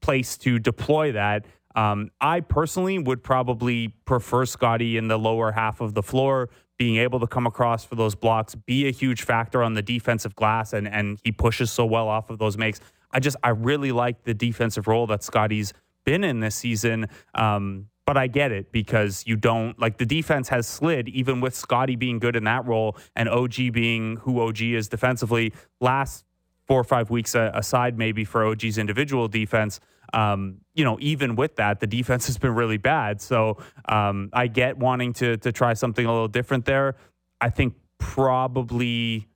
place 0.00 0.38
to 0.38 0.58
deploy 0.58 1.12
that? 1.12 1.46
Um, 1.74 2.10
I 2.20 2.40
personally 2.40 2.98
would 2.98 3.22
probably 3.22 3.88
prefer 4.04 4.46
Scottie 4.46 4.96
in 4.96 5.08
the 5.08 5.18
lower 5.18 5.52
half 5.52 5.80
of 5.80 5.94
the 5.94 6.02
floor, 6.02 6.48
being 6.78 6.96
able 6.96 7.20
to 7.20 7.26
come 7.26 7.46
across 7.46 7.84
for 7.84 7.96
those 7.96 8.14
blocks, 8.14 8.54
be 8.54 8.86
a 8.86 8.92
huge 8.92 9.22
factor 9.22 9.62
on 9.62 9.74
the 9.74 9.82
defensive 9.82 10.34
glass, 10.34 10.72
and 10.72 10.88
and 10.88 11.18
he 11.24 11.32
pushes 11.32 11.70
so 11.70 11.84
well 11.84 12.08
off 12.08 12.30
of 12.30 12.38
those 12.38 12.56
makes. 12.56 12.80
I 13.10 13.20
just 13.20 13.36
I 13.42 13.50
really 13.50 13.92
like 13.92 14.24
the 14.24 14.34
defensive 14.34 14.86
role 14.86 15.06
that 15.08 15.22
Scottie's 15.22 15.72
been 16.04 16.24
in 16.24 16.40
this 16.40 16.56
season. 16.56 17.08
Um, 17.34 17.88
but 18.06 18.16
I 18.16 18.26
get 18.26 18.52
it 18.52 18.72
because 18.72 19.24
you 19.26 19.36
don't 19.36 19.78
like 19.78 19.98
the 19.98 20.06
defense 20.06 20.48
has 20.48 20.66
slid 20.66 21.10
even 21.10 21.42
with 21.42 21.54
Scottie 21.54 21.96
being 21.96 22.18
good 22.18 22.36
in 22.36 22.44
that 22.44 22.66
role 22.66 22.96
and 23.14 23.28
OG 23.28 23.72
being 23.72 24.16
who 24.22 24.40
OG 24.40 24.62
is 24.62 24.88
defensively. 24.88 25.52
Last 25.78 26.24
four 26.66 26.80
or 26.80 26.84
five 26.84 27.10
weeks 27.10 27.34
aside, 27.34 27.98
maybe 27.98 28.24
for 28.24 28.46
OG's 28.46 28.78
individual 28.78 29.28
defense, 29.28 29.78
um, 30.12 30.58
you 30.74 30.84
know, 30.84 30.98
even 31.00 31.36
with 31.36 31.56
that, 31.56 31.80
the 31.80 31.86
defense 31.86 32.26
has 32.28 32.38
been 32.38 32.54
really 32.54 32.78
bad. 32.78 33.20
So 33.20 33.58
um, 33.86 34.30
I 34.32 34.46
get 34.46 34.78
wanting 34.78 35.12
to 35.14 35.36
to 35.38 35.52
try 35.52 35.74
something 35.74 36.04
a 36.04 36.12
little 36.12 36.28
different 36.28 36.64
there. 36.64 36.96
I 37.40 37.50
think 37.50 37.74
probably 37.98 39.28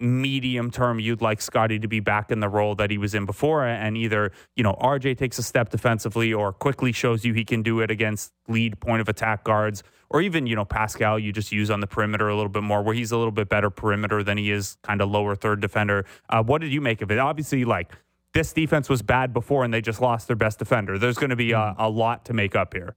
medium 0.00 0.70
term 0.70 0.98
you'd 0.98 1.20
like 1.20 1.42
Scottie 1.42 1.78
to 1.78 1.88
be 1.88 2.00
back 2.00 2.30
in 2.30 2.40
the 2.40 2.48
role 2.48 2.74
that 2.76 2.90
he 2.90 2.96
was 2.96 3.14
in 3.14 3.26
before 3.26 3.66
and 3.66 3.96
either, 3.96 4.32
you 4.56 4.62
know, 4.62 4.74
RJ 4.80 5.18
takes 5.18 5.38
a 5.38 5.42
step 5.42 5.68
defensively 5.68 6.32
or 6.32 6.52
Quickley 6.52 6.92
shows 6.92 7.24
you 7.24 7.34
he 7.34 7.44
can 7.44 7.62
do 7.62 7.80
it 7.80 7.90
against 7.90 8.32
lead 8.48 8.80
point 8.80 9.02
of 9.02 9.08
attack 9.08 9.44
guards 9.44 9.82
or 10.08 10.22
even, 10.22 10.46
you 10.46 10.56
know, 10.56 10.64
Pascal 10.64 11.18
you 11.18 11.32
just 11.32 11.52
use 11.52 11.70
on 11.70 11.80
the 11.80 11.86
perimeter 11.86 12.28
a 12.28 12.34
little 12.34 12.50
bit 12.50 12.62
more 12.62 12.82
where 12.82 12.94
he's 12.94 13.12
a 13.12 13.16
little 13.18 13.30
bit 13.30 13.50
better 13.50 13.68
perimeter 13.68 14.22
than 14.22 14.38
he 14.38 14.50
is 14.50 14.78
kind 14.82 15.02
of 15.02 15.10
lower 15.10 15.36
third 15.36 15.60
defender. 15.60 16.06
Uh, 16.30 16.42
what 16.42 16.62
did 16.62 16.72
you 16.72 16.80
make 16.80 17.02
of 17.02 17.10
it? 17.10 17.18
Obviously 17.18 17.66
like 17.66 17.92
this 18.32 18.52
defense 18.52 18.88
was 18.88 19.02
bad 19.02 19.32
before 19.32 19.64
and 19.64 19.74
they 19.74 19.80
just 19.80 20.00
lost 20.00 20.26
their 20.26 20.36
best 20.36 20.58
defender. 20.58 20.98
There's 20.98 21.16
going 21.16 21.30
to 21.30 21.36
be 21.36 21.52
a, 21.52 21.56
mm-hmm. 21.56 21.80
a 21.80 21.88
lot 21.88 22.24
to 22.26 22.32
make 22.32 22.54
up 22.54 22.74
here. 22.74 22.96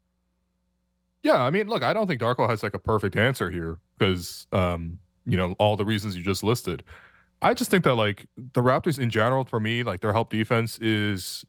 Yeah, 1.23 1.41
I 1.41 1.49
mean, 1.49 1.67
look, 1.67 1.83
I 1.83 1.93
don't 1.93 2.07
think 2.07 2.21
Darko 2.21 2.49
has 2.49 2.63
like 2.63 2.73
a 2.73 2.79
perfect 2.79 3.15
answer 3.15 3.49
here 3.49 3.79
because 3.97 4.45
um, 4.51 4.99
you 5.25 5.37
know, 5.37 5.55
all 5.57 5.77
the 5.77 5.85
reasons 5.85 6.15
you 6.15 6.23
just 6.23 6.43
listed. 6.43 6.83
I 7.41 7.53
just 7.53 7.71
think 7.71 7.83
that 7.85 7.95
like 7.95 8.25
the 8.37 8.61
Raptors 8.61 8.99
in 8.99 9.09
general, 9.09 9.45
for 9.45 9.59
me, 9.59 9.83
like 9.83 10.01
their 10.01 10.13
help 10.13 10.29
defense 10.29 10.77
is 10.79 11.45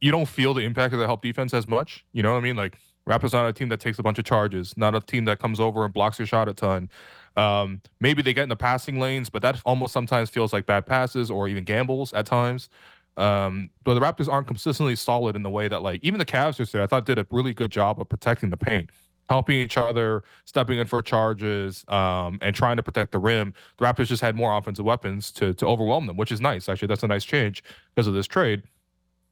you 0.00 0.10
don't 0.10 0.26
feel 0.26 0.54
the 0.54 0.62
impact 0.62 0.92
of 0.92 1.00
the 1.00 1.06
help 1.06 1.22
defense 1.22 1.54
as 1.54 1.68
much. 1.68 2.04
You 2.12 2.22
know 2.22 2.32
what 2.32 2.38
I 2.38 2.42
mean? 2.42 2.56
Like 2.56 2.78
Raptors 3.08 3.32
not 3.32 3.48
a 3.48 3.52
team 3.52 3.68
that 3.68 3.80
takes 3.80 3.98
a 3.98 4.02
bunch 4.02 4.18
of 4.18 4.24
charges, 4.24 4.74
not 4.76 4.94
a 4.94 5.00
team 5.00 5.24
that 5.26 5.38
comes 5.38 5.60
over 5.60 5.84
and 5.84 5.94
blocks 5.94 6.18
your 6.18 6.26
shot 6.26 6.48
a 6.48 6.54
ton. 6.54 6.90
Um, 7.36 7.82
maybe 8.00 8.22
they 8.22 8.32
get 8.32 8.44
in 8.44 8.48
the 8.48 8.56
passing 8.56 8.98
lanes, 8.98 9.30
but 9.30 9.42
that 9.42 9.60
almost 9.64 9.92
sometimes 9.92 10.30
feels 10.30 10.52
like 10.52 10.66
bad 10.66 10.86
passes 10.86 11.30
or 11.30 11.48
even 11.48 11.64
gambles 11.64 12.12
at 12.12 12.26
times. 12.26 12.68
Um, 13.16 13.70
but 13.84 13.94
the 13.94 14.00
Raptors 14.00 14.30
aren't 14.30 14.46
consistently 14.46 14.94
solid 14.94 15.36
in 15.36 15.42
the 15.42 15.50
way 15.50 15.68
that 15.68 15.82
like 15.82 16.00
even 16.02 16.18
the 16.18 16.26
Cavs 16.26 16.58
yesterday 16.58 16.84
I 16.84 16.86
thought 16.86 17.06
did 17.06 17.18
a 17.18 17.26
really 17.30 17.54
good 17.54 17.70
job 17.70 18.00
of 18.00 18.08
protecting 18.08 18.50
the 18.50 18.56
paint 18.56 18.90
helping 19.28 19.56
each 19.56 19.76
other, 19.76 20.22
stepping 20.44 20.78
in 20.78 20.86
for 20.86 21.02
charges, 21.02 21.84
um, 21.88 22.38
and 22.42 22.54
trying 22.54 22.76
to 22.76 22.82
protect 22.82 23.12
the 23.12 23.18
rim. 23.18 23.54
The 23.78 23.84
Raptors 23.84 24.06
just 24.06 24.22
had 24.22 24.36
more 24.36 24.56
offensive 24.56 24.84
weapons 24.84 25.30
to 25.32 25.54
to 25.54 25.66
overwhelm 25.66 26.06
them, 26.06 26.16
which 26.16 26.32
is 26.32 26.40
nice. 26.40 26.68
Actually, 26.68 26.88
that's 26.88 27.02
a 27.02 27.08
nice 27.08 27.24
change 27.24 27.62
because 27.94 28.06
of 28.06 28.14
this 28.14 28.26
trade. 28.26 28.62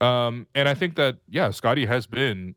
Um, 0.01 0.47
and 0.55 0.69
I 0.69 0.75
think 0.75 0.97
that 0.97 1.19
yeah, 1.29 1.51
Scottie 1.51 1.87
has 1.87 2.07
been, 2.07 2.55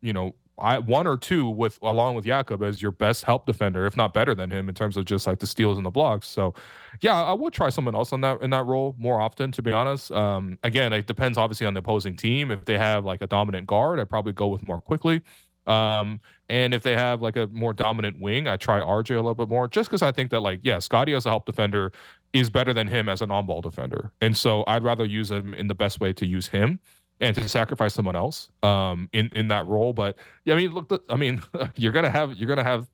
you 0.00 0.12
know, 0.12 0.34
I, 0.60 0.78
one 0.78 1.06
or 1.06 1.16
two 1.16 1.48
with 1.48 1.78
along 1.82 2.14
with 2.14 2.24
Jakob 2.24 2.62
as 2.62 2.82
your 2.82 2.92
best 2.92 3.24
help 3.24 3.46
defender, 3.46 3.86
if 3.86 3.96
not 3.96 4.12
better 4.12 4.34
than 4.34 4.50
him 4.50 4.68
in 4.68 4.74
terms 4.74 4.96
of 4.96 5.04
just 5.04 5.26
like 5.26 5.38
the 5.38 5.46
steals 5.46 5.76
and 5.76 5.86
the 5.86 5.90
blocks. 5.90 6.28
So, 6.28 6.54
yeah, 7.00 7.22
I 7.22 7.32
would 7.32 7.52
try 7.52 7.68
someone 7.70 7.94
else 7.94 8.12
on 8.12 8.20
that 8.22 8.42
in 8.42 8.50
that 8.50 8.66
role 8.66 8.94
more 8.98 9.20
often. 9.20 9.52
To 9.52 9.62
be 9.62 9.72
honest, 9.72 10.10
um, 10.12 10.58
again, 10.62 10.92
it 10.92 11.06
depends 11.06 11.38
obviously 11.38 11.66
on 11.66 11.74
the 11.74 11.80
opposing 11.80 12.16
team. 12.16 12.50
If 12.50 12.64
they 12.64 12.78
have 12.78 13.04
like 13.04 13.22
a 13.22 13.26
dominant 13.26 13.66
guard, 13.66 14.00
I'd 14.00 14.10
probably 14.10 14.32
go 14.32 14.48
with 14.48 14.66
more 14.66 14.80
Quickley. 14.80 15.22
Um, 15.66 16.20
and 16.48 16.72
if 16.72 16.82
they 16.82 16.94
have 16.94 17.20
like 17.20 17.36
a 17.36 17.46
more 17.48 17.74
dominant 17.74 18.20
wing, 18.20 18.48
I 18.48 18.56
try 18.56 18.80
RJ 18.80 19.10
a 19.10 19.16
little 19.16 19.34
bit 19.34 19.48
more 19.50 19.68
just 19.68 19.90
because 19.90 20.02
I 20.02 20.12
think 20.12 20.30
that, 20.30 20.40
like, 20.40 20.60
yeah, 20.62 20.78
Scottie 20.78 21.12
as 21.12 21.26
a 21.26 21.28
help 21.28 21.44
defender 21.44 21.92
is 22.32 22.50
better 22.50 22.72
than 22.72 22.88
him 22.88 23.08
as 23.08 23.20
an 23.22 23.30
on 23.30 23.46
ball 23.46 23.60
defender. 23.60 24.10
And 24.20 24.36
so 24.36 24.64
I'd 24.66 24.82
rather 24.82 25.04
use 25.04 25.30
him 25.30 25.54
in 25.54 25.68
the 25.68 25.74
best 25.74 26.00
way 26.00 26.12
to 26.14 26.26
use 26.26 26.48
him 26.48 26.80
and 27.20 27.34
to 27.36 27.48
sacrifice 27.48 27.94
someone 27.94 28.16
else 28.16 28.48
um, 28.62 29.08
in, 29.12 29.30
in 29.34 29.48
that 29.48 29.66
role. 29.66 29.92
But 29.92 30.16
yeah, 30.44 30.54
I 30.54 30.56
mean, 30.56 30.72
look, 30.72 31.04
I 31.08 31.16
mean, 31.16 31.42
you're 31.76 31.92
going 31.92 32.04
to 32.04 32.10
have, 32.10 32.36
you're 32.36 32.54
to 32.56 32.64
have, 32.64 32.88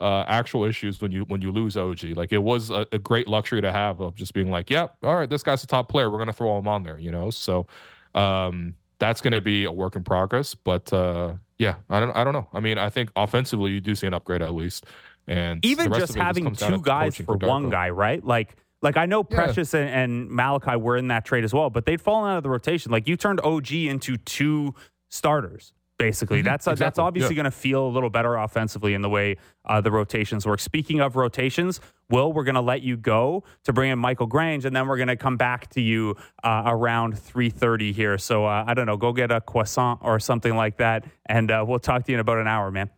uh, 0.00 0.24
actual 0.28 0.64
issues 0.64 1.00
when 1.00 1.10
you 1.10 1.22
when 1.22 1.40
you 1.40 1.50
lose 1.50 1.76
OG. 1.76 2.04
Like 2.16 2.32
it 2.32 2.42
was 2.42 2.68
a, 2.68 2.86
a, 2.92 2.98
great 2.98 3.28
luxury 3.28 3.62
to 3.62 3.72
have 3.72 4.00
of 4.00 4.14
just 4.14 4.34
being 4.34 4.50
like, 4.50 4.68
yeah, 4.68 4.88
all 5.02 5.16
right, 5.16 5.28
this 5.28 5.42
guy's 5.42 5.64
a 5.64 5.66
top 5.66 5.88
player. 5.88 6.10
We're 6.10 6.18
gonna 6.18 6.34
throw 6.34 6.58
him 6.58 6.68
on 6.68 6.82
there, 6.82 6.98
you 6.98 7.10
know. 7.10 7.30
So 7.30 7.66
um, 8.14 8.74
that's 8.98 9.22
gonna 9.22 9.40
be 9.40 9.64
a 9.64 9.72
work 9.72 9.96
in 9.96 10.04
progress. 10.04 10.54
But 10.54 10.92
uh, 10.92 11.34
yeah, 11.58 11.76
I 11.88 12.00
don't 12.00 12.14
I 12.14 12.24
don't 12.24 12.34
know. 12.34 12.46
I 12.52 12.60
mean, 12.60 12.76
I 12.76 12.90
think 12.90 13.10
offensively 13.16 13.70
you 13.70 13.80
do 13.80 13.94
see 13.94 14.06
an 14.06 14.12
upgrade 14.14 14.42
at 14.42 14.54
least. 14.54 14.84
And 15.28 15.64
even 15.64 15.92
just 15.92 16.14
having 16.14 16.54
just 16.54 16.70
two 16.70 16.80
guys 16.80 17.16
for 17.16 17.36
one 17.36 17.68
guy, 17.68 17.90
right? 17.90 18.24
Like 18.24 18.56
like 18.82 18.96
I 18.96 19.06
know 19.06 19.24
Precious 19.24 19.74
yeah. 19.74 19.80
and, 19.80 20.12
and 20.12 20.30
Malachi 20.30 20.76
were 20.76 20.96
in 20.96 21.08
that 21.08 21.24
trade 21.24 21.44
as 21.44 21.52
well, 21.52 21.70
but 21.70 21.86
they'd 21.86 22.00
fallen 22.00 22.30
out 22.30 22.36
of 22.36 22.42
the 22.42 22.50
rotation. 22.50 22.92
Like 22.92 23.08
you 23.08 23.16
turned 23.16 23.40
OG 23.40 23.72
into 23.72 24.16
two 24.16 24.74
starters 25.08 25.72
basically. 25.98 26.38
Mm-hmm. 26.38 26.46
That's 26.46 26.68
uh, 26.68 26.72
exactly. 26.72 26.86
that's 26.86 26.98
obviously 26.98 27.34
yeah. 27.34 27.42
going 27.42 27.52
to 27.52 27.56
feel 27.56 27.86
a 27.86 27.88
little 27.88 28.10
better 28.10 28.36
offensively 28.36 28.94
in 28.94 29.02
the 29.02 29.08
way 29.08 29.36
uh, 29.64 29.80
the 29.80 29.90
rotations 29.90 30.46
work. 30.46 30.60
Speaking 30.60 31.00
of 31.00 31.16
rotations, 31.16 31.80
Will, 32.10 32.32
we're 32.32 32.44
going 32.44 32.56
to 32.56 32.60
let 32.60 32.82
you 32.82 32.96
go 32.96 33.44
to 33.64 33.72
bring 33.72 33.90
in 33.90 33.98
Michael 33.98 34.26
Grange, 34.26 34.64
and 34.64 34.74
then 34.74 34.86
we're 34.86 34.96
going 34.96 35.08
to 35.08 35.16
come 35.16 35.36
back 35.36 35.70
to 35.70 35.80
you 35.80 36.16
uh, 36.44 36.64
around 36.66 37.18
three 37.18 37.50
thirty 37.50 37.92
here. 37.92 38.18
So 38.18 38.46
uh, 38.46 38.64
I 38.66 38.74
don't 38.74 38.86
know, 38.86 38.96
go 38.96 39.12
get 39.12 39.30
a 39.30 39.40
croissant 39.40 40.00
or 40.02 40.20
something 40.20 40.54
like 40.54 40.78
that, 40.78 41.04
and 41.26 41.50
uh, 41.50 41.64
we'll 41.66 41.78
talk 41.78 42.04
to 42.04 42.12
you 42.12 42.16
in 42.16 42.20
about 42.20 42.38
an 42.38 42.46
hour, 42.46 42.70
man. 42.70 42.90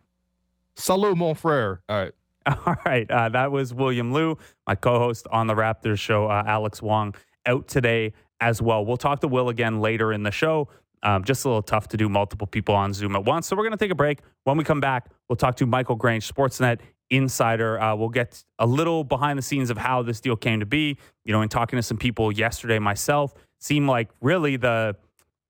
Salut, 0.75 1.17
mon 1.17 1.35
frere. 1.35 1.81
All 1.89 2.03
right. 2.03 2.11
All 2.65 2.75
right. 2.85 3.09
Uh, 3.09 3.29
that 3.29 3.51
was 3.51 3.73
William 3.73 4.13
Lou, 4.13 4.37
my 4.65 4.75
co-host 4.75 5.27
on 5.31 5.47
the 5.47 5.55
Raptors 5.55 5.99
show. 5.99 6.29
Alex 6.29 6.81
Wong 6.81 7.15
out 7.45 7.67
today 7.67 8.13
as 8.39 8.61
well. 8.61 8.85
We'll 8.85 8.97
talk 8.97 9.19
to 9.21 9.27
Will 9.27 9.49
again 9.49 9.81
later 9.81 10.13
in 10.13 10.23
the 10.23 10.31
show. 10.31 10.69
Um, 11.01 11.23
just 11.23 11.45
a 11.45 11.47
little 11.47 11.61
tough 11.61 11.87
to 11.89 11.97
do 11.97 12.09
multiple 12.09 12.47
people 12.47 12.75
on 12.75 12.93
Zoom 12.93 13.15
at 13.15 13.23
once. 13.23 13.47
So 13.47 13.55
we're 13.55 13.63
going 13.63 13.71
to 13.71 13.77
take 13.77 13.91
a 13.91 13.95
break. 13.95 14.19
When 14.43 14.57
we 14.57 14.63
come 14.63 14.81
back, 14.81 15.09
we'll 15.27 15.37
talk 15.37 15.55
to 15.57 15.65
Michael 15.65 15.95
Grange, 15.95 16.31
Sportsnet 16.31 16.79
insider. 17.09 17.79
Uh, 17.79 17.95
we'll 17.95 18.09
get 18.09 18.43
a 18.59 18.67
little 18.67 19.03
behind 19.03 19.37
the 19.37 19.43
scenes 19.43 19.69
of 19.69 19.77
how 19.77 20.01
this 20.01 20.19
deal 20.19 20.35
came 20.35 20.59
to 20.59 20.65
be. 20.65 20.97
You 21.23 21.33
know, 21.33 21.41
in 21.41 21.49
talking 21.49 21.77
to 21.77 21.83
some 21.83 21.97
people 21.97 22.31
yesterday 22.31 22.79
myself, 22.79 23.33
seemed 23.59 23.87
like 23.87 24.09
really 24.21 24.57
the 24.57 24.95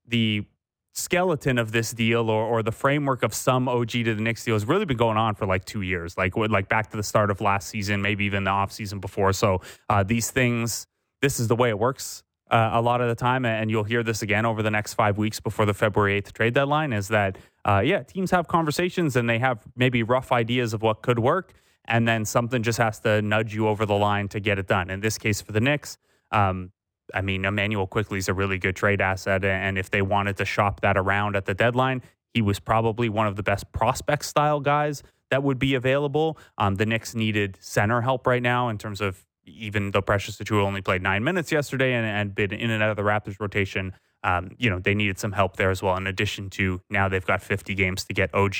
the 0.06 0.44
skeleton 0.92 1.58
of 1.58 1.72
this 1.72 1.92
deal 1.92 2.28
or, 2.28 2.44
or 2.44 2.62
the 2.62 2.72
framework 2.72 3.22
of 3.22 3.32
some 3.32 3.68
OG 3.68 3.90
to 3.90 4.14
the 4.14 4.22
Knicks 4.22 4.44
deal 4.44 4.54
has 4.54 4.64
really 4.64 4.84
been 4.84 4.96
going 4.96 5.16
on 5.16 5.34
for 5.34 5.46
like 5.46 5.64
two 5.64 5.82
years, 5.82 6.16
like 6.18 6.36
like 6.36 6.68
back 6.68 6.90
to 6.90 6.96
the 6.96 7.02
start 7.02 7.30
of 7.30 7.40
last 7.40 7.68
season, 7.68 8.02
maybe 8.02 8.24
even 8.24 8.44
the 8.44 8.50
off 8.50 8.72
season 8.72 8.98
before. 8.98 9.32
So 9.32 9.60
uh, 9.88 10.02
these 10.02 10.30
things, 10.30 10.86
this 11.22 11.38
is 11.38 11.48
the 11.48 11.56
way 11.56 11.68
it 11.68 11.78
works 11.78 12.22
uh, 12.50 12.70
a 12.72 12.82
lot 12.82 13.00
of 13.00 13.08
the 13.08 13.14
time, 13.14 13.44
and 13.44 13.70
you'll 13.70 13.84
hear 13.84 14.02
this 14.02 14.22
again 14.22 14.44
over 14.44 14.62
the 14.62 14.70
next 14.70 14.94
five 14.94 15.16
weeks 15.16 15.40
before 15.40 15.66
the 15.66 15.74
February 15.74 16.20
8th 16.20 16.32
trade 16.32 16.54
deadline, 16.54 16.92
is 16.92 17.08
that, 17.08 17.38
uh, 17.64 17.80
yeah, 17.84 18.02
teams 18.02 18.30
have 18.32 18.48
conversations 18.48 19.16
and 19.16 19.30
they 19.30 19.38
have 19.38 19.62
maybe 19.76 20.02
rough 20.02 20.32
ideas 20.32 20.74
of 20.74 20.82
what 20.82 21.02
could 21.02 21.18
work, 21.18 21.52
and 21.84 22.06
then 22.08 22.24
something 22.24 22.62
just 22.62 22.78
has 22.78 22.98
to 23.00 23.22
nudge 23.22 23.54
you 23.54 23.68
over 23.68 23.86
the 23.86 23.94
line 23.94 24.28
to 24.28 24.40
get 24.40 24.58
it 24.58 24.66
done. 24.66 24.90
In 24.90 25.00
this 25.00 25.16
case, 25.16 25.40
for 25.40 25.52
the 25.52 25.60
Knicks, 25.60 25.96
um, 26.32 26.72
I 27.14 27.22
mean, 27.22 27.44
Immanuel 27.44 27.86
Quickley 27.86 28.18
is 28.18 28.28
a 28.28 28.34
really 28.34 28.58
good 28.58 28.76
trade 28.76 29.00
asset, 29.00 29.44
and 29.44 29.78
if 29.78 29.90
they 29.90 30.02
wanted 30.02 30.36
to 30.38 30.44
shop 30.44 30.80
that 30.80 30.96
around 30.96 31.36
at 31.36 31.46
the 31.46 31.54
deadline, 31.54 32.02
he 32.34 32.42
was 32.42 32.60
probably 32.60 33.08
one 33.08 33.26
of 33.26 33.36
the 33.36 33.42
best 33.42 33.70
prospect 33.72 34.24
style 34.24 34.60
guys 34.60 35.02
that 35.30 35.42
would 35.42 35.58
be 35.58 35.74
available. 35.74 36.38
Um, 36.58 36.76
the 36.76 36.86
Knicks 36.86 37.14
needed 37.14 37.58
center 37.60 38.00
help 38.00 38.26
right 38.26 38.42
now 38.42 38.68
in 38.68 38.78
terms 38.78 39.00
of 39.00 39.26
even 39.46 39.90
though 39.90 40.02
Precious 40.02 40.36
Achiuwa 40.36 40.62
only 40.62 40.82
played 40.82 41.02
nine 41.02 41.24
minutes 41.24 41.50
yesterday 41.50 41.94
and, 41.94 42.06
and 42.06 42.34
been 42.34 42.52
in 42.52 42.70
and 42.70 42.82
out 42.82 42.90
of 42.90 42.96
the 42.96 43.02
Raptors 43.02 43.40
rotation, 43.40 43.92
um, 44.22 44.50
you 44.58 44.68
know, 44.68 44.78
they 44.78 44.94
needed 44.94 45.18
some 45.18 45.32
help 45.32 45.56
there 45.56 45.70
as 45.70 45.82
well. 45.82 45.96
In 45.96 46.06
addition 46.06 46.50
to 46.50 46.80
now 46.90 47.08
they've 47.08 47.24
got 47.24 47.42
50 47.42 47.74
games 47.74 48.04
to 48.04 48.14
get 48.14 48.32
OG 48.34 48.54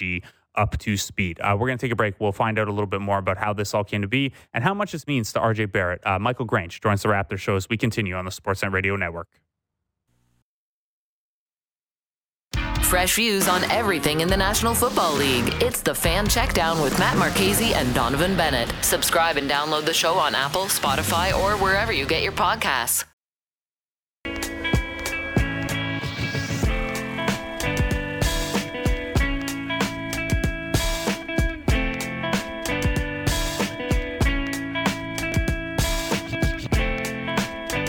up 0.54 0.78
to 0.78 0.96
speed. 0.96 1.40
Uh, 1.40 1.56
we're 1.58 1.68
going 1.68 1.78
to 1.78 1.84
take 1.84 1.92
a 1.92 1.96
break. 1.96 2.14
We'll 2.18 2.32
find 2.32 2.58
out 2.58 2.68
a 2.68 2.72
little 2.72 2.86
bit 2.86 3.00
more 3.00 3.18
about 3.18 3.38
how 3.38 3.52
this 3.52 3.74
all 3.74 3.84
came 3.84 4.02
to 4.02 4.08
be 4.08 4.32
and 4.52 4.64
how 4.64 4.74
much 4.74 4.92
this 4.92 5.06
means 5.06 5.32
to 5.34 5.40
RJ 5.40 5.72
Barrett. 5.72 6.06
Uh, 6.06 6.18
Michael 6.18 6.44
Grange 6.44 6.80
joins 6.80 7.02
the 7.02 7.08
Raptor 7.08 7.38
show 7.38 7.56
as 7.56 7.68
we 7.68 7.76
continue 7.76 8.14
on 8.14 8.24
the 8.24 8.30
Sportsnet 8.30 8.72
Radio 8.72 8.96
Network. 8.96 9.28
Fresh 12.82 13.14
views 13.14 13.46
on 13.46 13.62
everything 13.70 14.20
in 14.20 14.26
the 14.26 14.36
National 14.36 14.74
Football 14.74 15.14
League. 15.14 15.48
It's 15.62 15.80
the 15.80 15.94
Fan 15.94 16.26
Checkdown 16.26 16.82
with 16.82 16.98
Matt 16.98 17.16
Marchese 17.16 17.72
and 17.72 17.94
Donovan 17.94 18.36
Bennett. 18.36 18.74
Subscribe 18.82 19.36
and 19.36 19.48
download 19.48 19.84
the 19.84 19.94
show 19.94 20.14
on 20.14 20.34
Apple, 20.34 20.64
Spotify, 20.64 21.32
or 21.32 21.56
wherever 21.62 21.92
you 21.92 22.04
get 22.04 22.24
your 22.24 22.32
podcasts. 22.32 23.04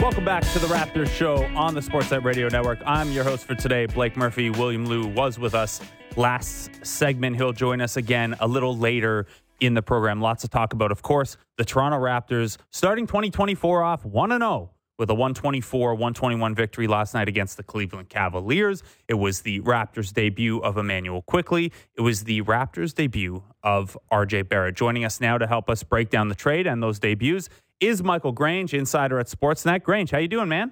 Welcome 0.01 0.25
back 0.25 0.41
to 0.53 0.57
the 0.57 0.65
Raptors 0.65 1.09
show 1.09 1.45
on 1.55 1.75
the 1.75 1.79
Sportsnet 1.79 2.23
Radio 2.23 2.47
Network. 2.47 2.79
I'm 2.87 3.11
your 3.11 3.23
host 3.23 3.45
for 3.45 3.53
today, 3.53 3.85
Blake 3.85 4.17
Murphy. 4.17 4.49
William 4.49 4.87
Lou 4.87 5.05
was 5.05 5.37
with 5.37 5.53
us 5.53 5.79
last 6.15 6.71
segment. 6.83 7.35
He'll 7.35 7.53
join 7.53 7.81
us 7.81 7.97
again 7.97 8.35
a 8.39 8.47
little 8.47 8.75
later 8.75 9.27
in 9.59 9.75
the 9.75 9.83
program. 9.83 10.19
Lots 10.19 10.41
to 10.41 10.47
talk 10.47 10.73
about. 10.73 10.91
Of 10.91 11.03
course, 11.03 11.37
the 11.57 11.63
Toronto 11.63 11.99
Raptors 11.99 12.57
starting 12.71 13.05
2024 13.05 13.83
off 13.83 14.03
1 14.03 14.29
0 14.31 14.71
with 15.01 15.09
a 15.09 15.15
124 15.15 15.95
121 15.95 16.53
victory 16.53 16.85
last 16.85 17.15
night 17.15 17.27
against 17.27 17.57
the 17.57 17.63
Cleveland 17.63 18.07
Cavaliers. 18.07 18.83
It 19.07 19.15
was 19.15 19.41
the 19.41 19.59
Raptors' 19.61 20.13
debut 20.13 20.59
of 20.59 20.77
Immanuel 20.77 21.23
Quickley. 21.23 21.71
It 21.97 22.01
was 22.01 22.25
the 22.25 22.43
Raptors' 22.43 22.93
debut 22.93 23.41
of 23.63 23.97
RJ 24.11 24.47
Barrett. 24.47 24.75
Joining 24.75 25.03
us 25.03 25.19
now 25.19 25.39
to 25.39 25.47
help 25.47 25.71
us 25.71 25.81
break 25.81 26.11
down 26.11 26.27
the 26.27 26.35
trade 26.35 26.67
and 26.67 26.83
those 26.83 26.99
debuts 26.99 27.49
is 27.79 28.03
Michael 28.03 28.31
Grange, 28.31 28.75
insider 28.75 29.19
at 29.19 29.25
Sportsnet. 29.25 29.81
Grange, 29.81 30.11
how 30.11 30.19
you 30.19 30.27
doing, 30.27 30.47
man? 30.47 30.71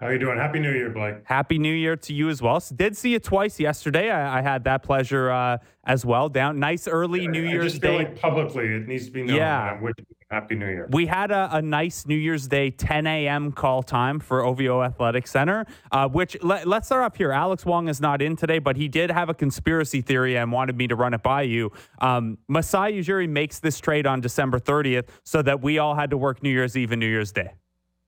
How 0.00 0.08
you 0.08 0.18
doing? 0.18 0.38
Happy 0.38 0.60
New 0.60 0.72
Year, 0.72 0.88
Blake. 0.88 1.16
Happy 1.24 1.58
New 1.58 1.74
Year 1.74 1.94
to 1.94 2.14
you 2.14 2.30
as 2.30 2.40
well. 2.40 2.58
So 2.58 2.74
did 2.74 2.96
see 2.96 3.10
you 3.10 3.18
twice 3.18 3.60
yesterday. 3.60 4.10
I, 4.10 4.38
I 4.38 4.40
had 4.40 4.64
that 4.64 4.82
pleasure 4.82 5.30
uh, 5.30 5.58
as 5.84 6.06
well. 6.06 6.30
Down 6.30 6.58
nice 6.58 6.88
early 6.88 7.24
yeah, 7.24 7.30
New 7.30 7.46
I 7.46 7.50
Year's 7.50 7.72
just 7.72 7.82
Day. 7.82 7.98
Like 7.98 8.18
publicly, 8.18 8.64
it 8.64 8.88
needs 8.88 9.04
to 9.04 9.10
be 9.10 9.24
known. 9.24 9.36
Yeah. 9.36 9.60
I'm 9.60 9.82
wishing 9.82 10.06
you 10.08 10.16
Happy 10.30 10.54
New 10.54 10.68
Year. 10.68 10.88
We 10.90 11.04
had 11.04 11.30
a, 11.30 11.50
a, 11.52 11.60
nice 11.60 12.06
New 12.06 12.16
Year's 12.16 12.48
Day 12.48 12.70
10 12.70 13.06
a.m. 13.06 13.52
call 13.52 13.82
time 13.82 14.20
for 14.20 14.42
OVO 14.42 14.82
Athletic 14.82 15.26
Center, 15.26 15.66
uh, 15.92 16.08
which 16.08 16.34
let, 16.42 16.66
us 16.66 16.86
start 16.86 17.04
off 17.04 17.16
here. 17.16 17.32
Alex 17.32 17.66
Wong 17.66 17.88
is 17.88 18.00
not 18.00 18.22
in 18.22 18.36
today, 18.36 18.58
but 18.58 18.76
he 18.76 18.88
did 18.88 19.10
have 19.10 19.28
a 19.28 19.34
conspiracy 19.34 20.00
theory 20.00 20.38
and 20.38 20.50
wanted 20.50 20.78
me 20.78 20.86
to 20.86 20.94
run 20.94 21.12
it 21.12 21.22
by 21.22 21.42
you. 21.42 21.72
Um, 21.98 22.38
Masai 22.48 22.92
Ujiri 22.92 23.28
makes 23.28 23.58
this 23.58 23.78
trade 23.80 24.06
on 24.06 24.22
December 24.22 24.60
30th 24.60 25.08
so 25.24 25.42
that 25.42 25.60
we 25.60 25.78
all 25.78 25.94
had 25.94 26.08
to 26.10 26.16
work 26.16 26.42
New 26.42 26.50
Year's 26.50 26.74
Eve 26.74 26.92
and 26.92 27.00
New 27.00 27.08
Year's 27.08 27.32
Day. 27.32 27.50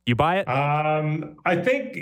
You 0.07 0.17
buy 0.17 0.41
it? 0.41 0.49
Um, 0.49 1.37
I 1.45 1.57
think 1.57 1.97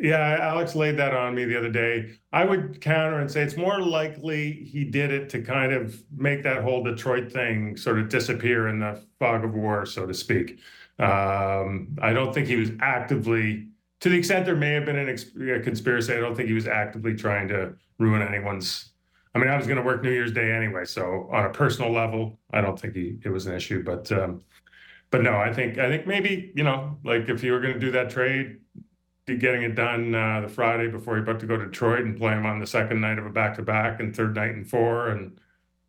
yeah, 0.00 0.38
Alex 0.40 0.74
laid 0.74 0.96
that 0.98 1.14
on 1.14 1.34
me 1.34 1.44
the 1.44 1.58
other 1.58 1.70
day. 1.70 2.10
I 2.32 2.44
would 2.44 2.80
counter 2.80 3.18
and 3.18 3.30
say 3.30 3.42
it's 3.42 3.56
more 3.56 3.80
likely 3.80 4.52
he 4.52 4.84
did 4.84 5.10
it 5.10 5.28
to 5.30 5.42
kind 5.42 5.72
of 5.72 6.02
make 6.16 6.42
that 6.44 6.62
whole 6.62 6.82
Detroit 6.82 7.32
thing 7.32 7.76
sort 7.76 7.98
of 7.98 8.08
disappear 8.08 8.68
in 8.68 8.78
the 8.78 9.00
fog 9.18 9.44
of 9.44 9.54
war, 9.54 9.86
so 9.86 10.06
to 10.06 10.14
speak. 10.14 10.60
Um, 10.98 11.96
I 12.00 12.12
don't 12.12 12.32
think 12.32 12.46
he 12.46 12.56
was 12.56 12.70
actively, 12.80 13.68
to 14.00 14.08
the 14.08 14.16
extent 14.16 14.46
there 14.46 14.56
may 14.56 14.72
have 14.72 14.84
been 14.84 14.96
an 14.96 15.08
ex- 15.08 15.30
a 15.36 15.60
conspiracy, 15.60 16.12
I 16.14 16.20
don't 16.20 16.36
think 16.36 16.48
he 16.48 16.54
was 16.54 16.66
actively 16.66 17.14
trying 17.14 17.48
to 17.48 17.74
ruin 17.98 18.22
anyone's. 18.22 18.92
I 19.34 19.38
mean, 19.38 19.48
I 19.48 19.56
was 19.56 19.66
going 19.66 19.76
to 19.76 19.84
work 19.84 20.02
New 20.02 20.10
Year's 20.10 20.32
Day 20.32 20.52
anyway, 20.52 20.84
so 20.84 21.28
on 21.32 21.44
a 21.44 21.50
personal 21.50 21.92
level, 21.92 22.38
I 22.52 22.60
don't 22.60 22.78
think 22.80 22.94
he, 22.94 23.18
it 23.24 23.28
was 23.28 23.46
an 23.46 23.54
issue. 23.54 23.82
But, 23.84 24.10
um, 24.10 24.42
but 25.10 25.22
no, 25.22 25.36
I 25.36 25.52
think 25.52 25.78
I 25.78 25.88
think 25.88 26.06
maybe 26.06 26.52
you 26.54 26.64
know, 26.64 26.98
like 27.04 27.28
if 27.28 27.42
you 27.42 27.52
were 27.52 27.60
going 27.60 27.74
to 27.74 27.80
do 27.80 27.90
that 27.92 28.10
trade, 28.10 28.58
getting 29.26 29.62
it 29.62 29.74
done 29.74 30.14
uh, 30.14 30.40
the 30.40 30.48
Friday 30.48 30.88
before 30.88 31.14
you're 31.14 31.22
about 31.22 31.40
to 31.40 31.46
go 31.46 31.56
to 31.56 31.66
Detroit 31.66 32.00
and 32.00 32.16
play 32.16 32.32
him 32.32 32.46
on 32.46 32.58
the 32.58 32.66
second 32.66 33.00
night 33.00 33.18
of 33.18 33.26
a 33.26 33.30
back 33.30 33.54
to 33.56 33.62
back 33.62 34.00
and 34.00 34.14
third 34.14 34.34
night 34.34 34.54
and 34.54 34.68
four 34.68 35.08
and 35.08 35.38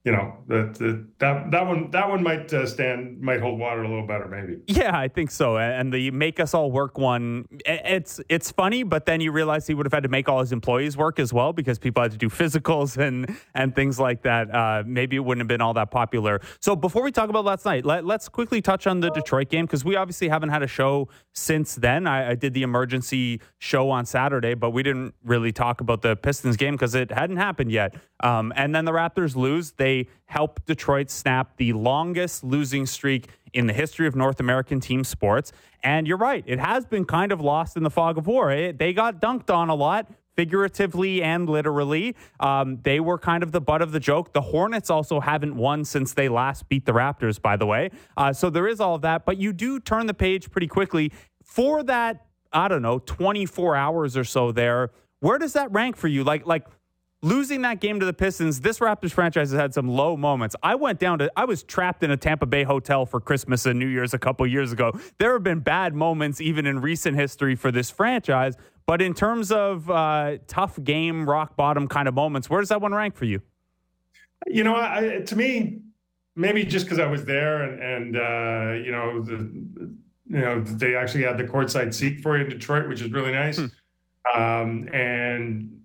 you 0.06 0.14
know 0.14 0.34
that 0.48 1.04
that 1.20 1.52
that 1.52 1.68
one 1.68 1.92
that 1.92 2.08
one 2.08 2.24
might 2.24 2.52
uh, 2.54 2.66
stand 2.66 3.20
might 3.20 3.42
hold 3.42 3.60
water 3.60 3.84
a 3.84 3.88
little 3.88 4.08
better 4.08 4.28
maybe. 4.28 4.62
Yeah 4.66 4.98
i 4.98 5.10
think 5.10 5.30
so 5.30 5.58
and 5.58 5.94
the 5.94 6.10
make 6.12 6.40
us 6.40 6.54
all 6.54 6.72
work 6.72 6.98
one 6.98 7.46
it's 7.66 8.22
it's 8.30 8.50
funny 8.50 8.84
but 8.84 9.06
then 9.06 9.20
you 9.20 9.34
realize 9.34 9.68
he 9.68 9.74
would 9.74 9.86
have 9.86 9.92
had 9.92 10.04
to 10.04 10.10
make 10.10 10.30
all 10.30 10.40
his 10.40 10.54
employees 10.54 10.96
work 10.96 11.20
as 11.20 11.34
well 11.34 11.52
because 11.52 11.78
people 11.80 12.02
had 12.02 12.12
to 12.12 12.18
do 12.18 12.30
physicals 12.30 12.96
and 12.96 13.38
and 13.54 13.76
things 13.76 14.00
like 14.00 14.22
that 14.22 14.54
uh, 14.56 14.84
maybe 14.86 15.18
it 15.18 15.20
wouldn't 15.20 15.42
have 15.42 15.50
been 15.50 15.62
all 15.62 15.74
that 15.74 15.92
popular. 15.92 16.40
So 16.62 16.76
before 16.76 17.04
we 17.04 17.12
talk 17.12 17.30
about 17.30 17.44
last 17.44 17.66
night 17.66 17.86
let, 17.86 18.06
us 18.10 18.30
quickly 18.30 18.62
touch 18.62 18.88
on 18.88 19.02
the 19.02 19.10
detroit 19.12 19.50
game 19.50 19.66
because 19.66 19.84
we 19.84 19.96
obviously 19.96 20.30
haven't 20.30 20.50
had 20.50 20.64
a 20.64 20.68
show 20.68 21.10
since 21.34 21.76
then. 21.76 22.08
I, 22.08 22.32
I 22.32 22.36
did 22.36 22.54
the 22.54 22.64
emergency 22.64 23.42
show 23.58 23.90
on 23.90 24.06
saturday 24.06 24.54
but 24.54 24.70
we 24.72 24.82
didn't 24.82 25.14
really 25.24 25.52
talk 25.52 25.82
about 25.82 26.02
the 26.02 26.16
pistons 26.16 26.56
game 26.56 26.76
because 26.76 26.96
it 26.96 27.12
hadn't 27.12 27.38
happened 27.38 27.72
yet. 27.72 27.96
Um, 28.22 28.52
and 28.56 28.74
then 28.74 28.86
the 28.86 28.92
raptors 28.92 29.36
lose. 29.36 29.74
They 29.74 29.89
they 29.90 30.08
help 30.26 30.64
Detroit 30.66 31.10
snap 31.10 31.58
the 31.58 31.74
longest 31.74 32.44
losing 32.44 32.86
streak 32.86 33.30
in 33.54 33.66
the 33.66 33.74
history 33.74 34.06
of 34.06 34.16
North 34.16 34.40
American 34.40 34.80
team 34.80 35.04
sports. 35.04 35.52
And 35.82 36.08
you're 36.08 36.18
right, 36.18 36.44
it 36.46 36.60
has 36.60 36.86
been 36.86 37.06
kind 37.06 37.32
of 37.32 37.42
lost 37.42 37.76
in 37.76 37.84
the 37.84 37.90
fog 37.90 38.18
of 38.18 38.28
war. 38.28 38.52
It, 38.52 38.78
they 38.78 38.94
got 38.94 39.20
dunked 39.20 39.50
on 39.54 39.70
a 39.70 39.76
lot. 39.76 40.08
Figuratively 40.36 41.22
and 41.22 41.50
literally, 41.50 42.16
um, 42.40 42.78
they 42.84 43.02
were 43.02 43.18
kind 43.18 43.44
of 43.44 43.52
the 43.52 43.60
butt 43.60 43.82
of 43.82 43.92
the 43.92 44.00
joke. 44.00 44.32
The 44.32 44.40
Hornets 44.40 44.90
also 44.90 45.20
haven't 45.20 45.54
won 45.54 45.84
since 45.84 46.14
they 46.14 46.30
last 46.30 46.70
beat 46.70 46.86
the 46.86 46.94
Raptors, 46.94 47.42
by 47.42 47.58
the 47.58 47.66
way. 47.66 47.90
Uh, 48.16 48.32
so 48.32 48.50
there 48.50 48.66
is 48.66 48.80
all 48.80 48.96
of 48.96 49.02
that, 49.02 49.26
but 49.26 49.38
you 49.38 49.52
do 49.52 49.82
turn 49.82 50.06
the 50.06 50.14
page 50.14 50.50
pretty 50.50 50.68
quickly 50.68 51.12
for 51.44 51.84
that. 51.84 52.26
I 52.54 52.70
don't 52.70 52.82
know, 52.82 53.00
24 53.00 53.76
hours 53.76 54.16
or 54.16 54.24
so 54.24 54.54
there. 54.54 54.92
Where 55.20 55.40
does 55.40 55.54
that 55.54 55.74
rank 55.74 55.98
for 55.98 56.08
you? 56.08 56.24
Like, 56.24 56.48
like 56.48 56.66
losing 57.22 57.62
that 57.64 57.80
game 57.80 58.00
to 58.00 58.06
the 58.06 58.14
Pistons, 58.14 58.62
this 58.62 58.80
Raptors 58.80 59.12
franchise 59.12 59.52
has 59.52 59.60
had 59.60 59.74
some 59.74 59.88
low 59.88 60.16
moments. 60.16 60.56
I 60.64 60.76
went 60.76 61.00
down 61.00 61.20
to, 61.20 61.32
I 61.36 61.46
was 61.46 61.64
trapped 61.64 62.04
in 62.04 62.12
a 62.12 62.18
Tampa 62.18 62.46
Bay 62.46 62.64
hotel 62.64 63.06
for 63.06 63.20
Christmas 63.20 63.66
and 63.66 63.78
New 63.78 63.88
Year's 63.88 64.14
a 64.14 64.20
couple 64.20 64.46
years 64.48 64.72
ago. 64.72 64.92
There 65.18 65.34
have 65.34 65.44
been 65.44 65.60
bad 65.60 65.94
moments 65.94 66.40
even 66.40 66.66
in 66.66 66.80
recent 66.80 67.18
history 67.18 67.56
for 67.56 67.72
this 67.72 67.90
franchise. 67.90 68.56
But 68.86 69.04
in 69.04 69.14
terms 69.14 69.52
of 69.52 69.90
uh, 69.90 70.38
tough 70.48 70.84
game, 70.84 71.30
rock 71.30 71.56
bottom 71.56 71.88
kind 71.88 72.08
of 72.08 72.16
moments, 72.16 72.50
where 72.50 72.60
does 72.60 72.70
that 72.70 72.82
one 72.82 72.94
rank 72.94 73.16
for 73.16 73.26
you? 73.26 73.42
You 74.48 74.64
know, 74.64 74.76
I, 74.76 75.22
to 75.28 75.36
me, 75.36 75.82
maybe 76.36 76.64
just 76.64 76.86
because 76.86 76.98
I 76.98 77.06
was 77.06 77.26
there 77.26 77.62
and, 77.64 77.80
and 77.80 78.18
uh, 78.18 78.84
you 78.84 78.92
know, 78.92 79.22
the, 79.22 79.96
you 80.26 80.40
know, 80.40 80.62
they 80.62 80.96
actually 80.96 81.24
had 81.24 81.38
the 81.38 81.44
courtside 81.44 81.94
seat 81.94 82.22
for 82.22 82.38
you 82.38 82.46
in 82.46 82.50
Detroit, 82.50 82.88
which 82.88 83.02
is 83.02 83.12
really 83.12 83.32
nice. 83.32 83.58
Hmm. 83.58 84.42
Um, 84.42 84.90
and 84.94 85.79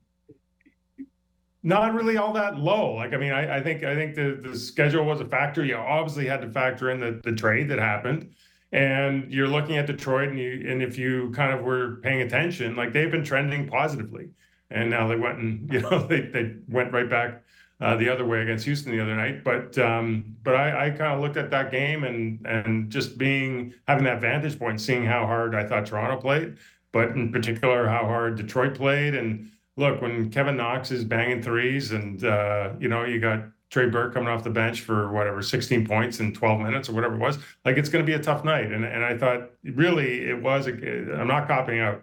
not 1.64 1.94
really 1.94 2.18
all 2.18 2.32
that 2.34 2.58
low. 2.58 2.92
Like, 2.92 3.14
I 3.14 3.16
mean, 3.16 3.32
I, 3.32 3.56
I, 3.56 3.62
think 3.62 3.82
I 3.82 3.94
think 3.94 4.14
the, 4.14 4.38
the 4.40 4.56
schedule 4.56 5.04
was 5.06 5.20
a 5.20 5.24
factor. 5.24 5.64
You 5.64 5.76
obviously 5.76 6.26
had 6.26 6.42
to 6.42 6.50
factor 6.50 6.90
in 6.90 7.00
the, 7.00 7.20
the 7.24 7.34
trade 7.34 7.70
that 7.70 7.78
happened. 7.78 8.34
And 8.70 9.32
you're 9.32 9.48
looking 9.48 9.78
at 9.78 9.86
Detroit, 9.86 10.28
and 10.28 10.38
you 10.38 10.66
and 10.68 10.82
if 10.82 10.98
you 10.98 11.30
kind 11.30 11.52
of 11.52 11.64
were 11.64 12.00
paying 12.02 12.22
attention, 12.22 12.76
like 12.76 12.92
they've 12.92 13.10
been 13.10 13.24
trending 13.24 13.68
positively. 13.68 14.30
And 14.70 14.90
now 14.90 15.06
they 15.06 15.16
went 15.16 15.38
and 15.38 15.68
you 15.72 15.80
know 15.80 16.06
they, 16.06 16.22
they 16.22 16.56
went 16.68 16.92
right 16.92 17.08
back 17.08 17.44
uh, 17.80 17.96
the 17.96 18.08
other 18.08 18.26
way 18.26 18.40
against 18.40 18.64
Houston 18.64 18.90
the 18.90 19.00
other 19.00 19.14
night. 19.14 19.44
But 19.44 19.78
um, 19.78 20.36
but 20.42 20.56
I, 20.56 20.86
I 20.86 20.90
kind 20.90 21.14
of 21.14 21.20
looked 21.20 21.36
at 21.36 21.50
that 21.50 21.70
game 21.70 22.04
and 22.04 22.44
and 22.44 22.90
just 22.90 23.16
being 23.16 23.72
having 23.86 24.04
that 24.04 24.20
vantage 24.20 24.58
point, 24.58 24.80
seeing 24.80 25.06
how 25.06 25.24
hard 25.24 25.54
I 25.54 25.66
thought 25.66 25.86
Toronto 25.86 26.20
played, 26.20 26.56
but 26.92 27.10
in 27.10 27.30
particular 27.30 27.86
how 27.86 28.04
hard 28.06 28.36
Detroit 28.36 28.74
played, 28.74 29.14
and 29.14 29.50
look, 29.76 30.00
when 30.00 30.30
Kevin 30.30 30.56
Knox 30.56 30.90
is 30.90 31.04
banging 31.04 31.42
threes 31.42 31.92
and, 31.92 32.24
uh, 32.24 32.70
you 32.78 32.88
know, 32.88 33.04
you 33.04 33.20
got 33.20 33.44
Trey 33.70 33.88
Burke 33.88 34.14
coming 34.14 34.28
off 34.28 34.44
the 34.44 34.50
bench 34.50 34.82
for 34.82 35.10
whatever, 35.12 35.42
16 35.42 35.86
points 35.86 36.20
in 36.20 36.32
12 36.32 36.60
minutes 36.60 36.88
or 36.88 36.92
whatever 36.92 37.16
it 37.16 37.20
was, 37.20 37.38
like 37.64 37.76
it's 37.76 37.88
going 37.88 38.04
to 38.04 38.06
be 38.06 38.14
a 38.14 38.22
tough 38.22 38.44
night. 38.44 38.70
And, 38.70 38.84
and 38.84 39.04
I 39.04 39.16
thought 39.18 39.50
really 39.64 40.28
it 40.28 40.40
was, 40.40 40.68
a, 40.68 40.72
I'm 41.18 41.26
not 41.26 41.48
copying 41.48 41.80
out. 41.80 42.02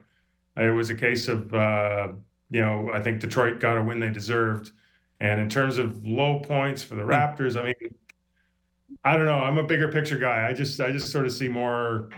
It 0.57 0.71
was 0.71 0.89
a 0.89 0.95
case 0.95 1.29
of, 1.29 1.53
uh, 1.53 2.09
you 2.49 2.59
know, 2.59 2.91
I 2.93 3.01
think 3.01 3.21
Detroit 3.21 3.59
got 3.59 3.77
a 3.77 3.81
win 3.83 3.99
they 3.99 4.09
deserved. 4.09 4.71
And 5.21 5.39
in 5.39 5.49
terms 5.49 5.77
of 5.77 6.05
low 6.05 6.39
points 6.39 6.83
for 6.83 6.95
the 6.95 7.03
hmm. 7.03 7.11
Raptors, 7.11 7.57
I 7.57 7.63
mean, 7.63 7.95
I 9.05 9.15
don't 9.15 9.25
know. 9.25 9.39
I'm 9.39 9.57
a 9.57 9.63
bigger 9.63 9.89
picture 9.89 10.17
guy. 10.17 10.49
I 10.49 10.53
just, 10.53 10.81
I 10.81 10.91
just 10.91 11.09
sort 11.09 11.25
of 11.25 11.31
see 11.31 11.47
more 11.47 12.09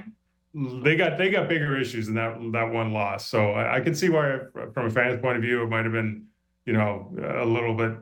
they 0.53 0.95
got 0.95 1.17
they 1.17 1.29
got 1.29 1.49
bigger 1.49 1.79
issues 1.79 2.05
than 2.05 2.15
that 2.15 2.37
that 2.53 2.71
one 2.71 2.93
loss. 2.93 3.27
So 3.27 3.51
I, 3.51 3.77
I 3.77 3.79
can 3.79 3.95
see 3.95 4.09
why, 4.09 4.39
from 4.73 4.85
a 4.85 4.89
fan's 4.89 5.19
point 5.21 5.37
of 5.37 5.41
view, 5.41 5.63
it 5.63 5.69
might 5.69 5.83
have 5.83 5.93
been 5.93 6.27
you 6.65 6.73
know 6.73 7.15
a 7.41 7.45
little 7.45 7.75
bit 7.75 7.93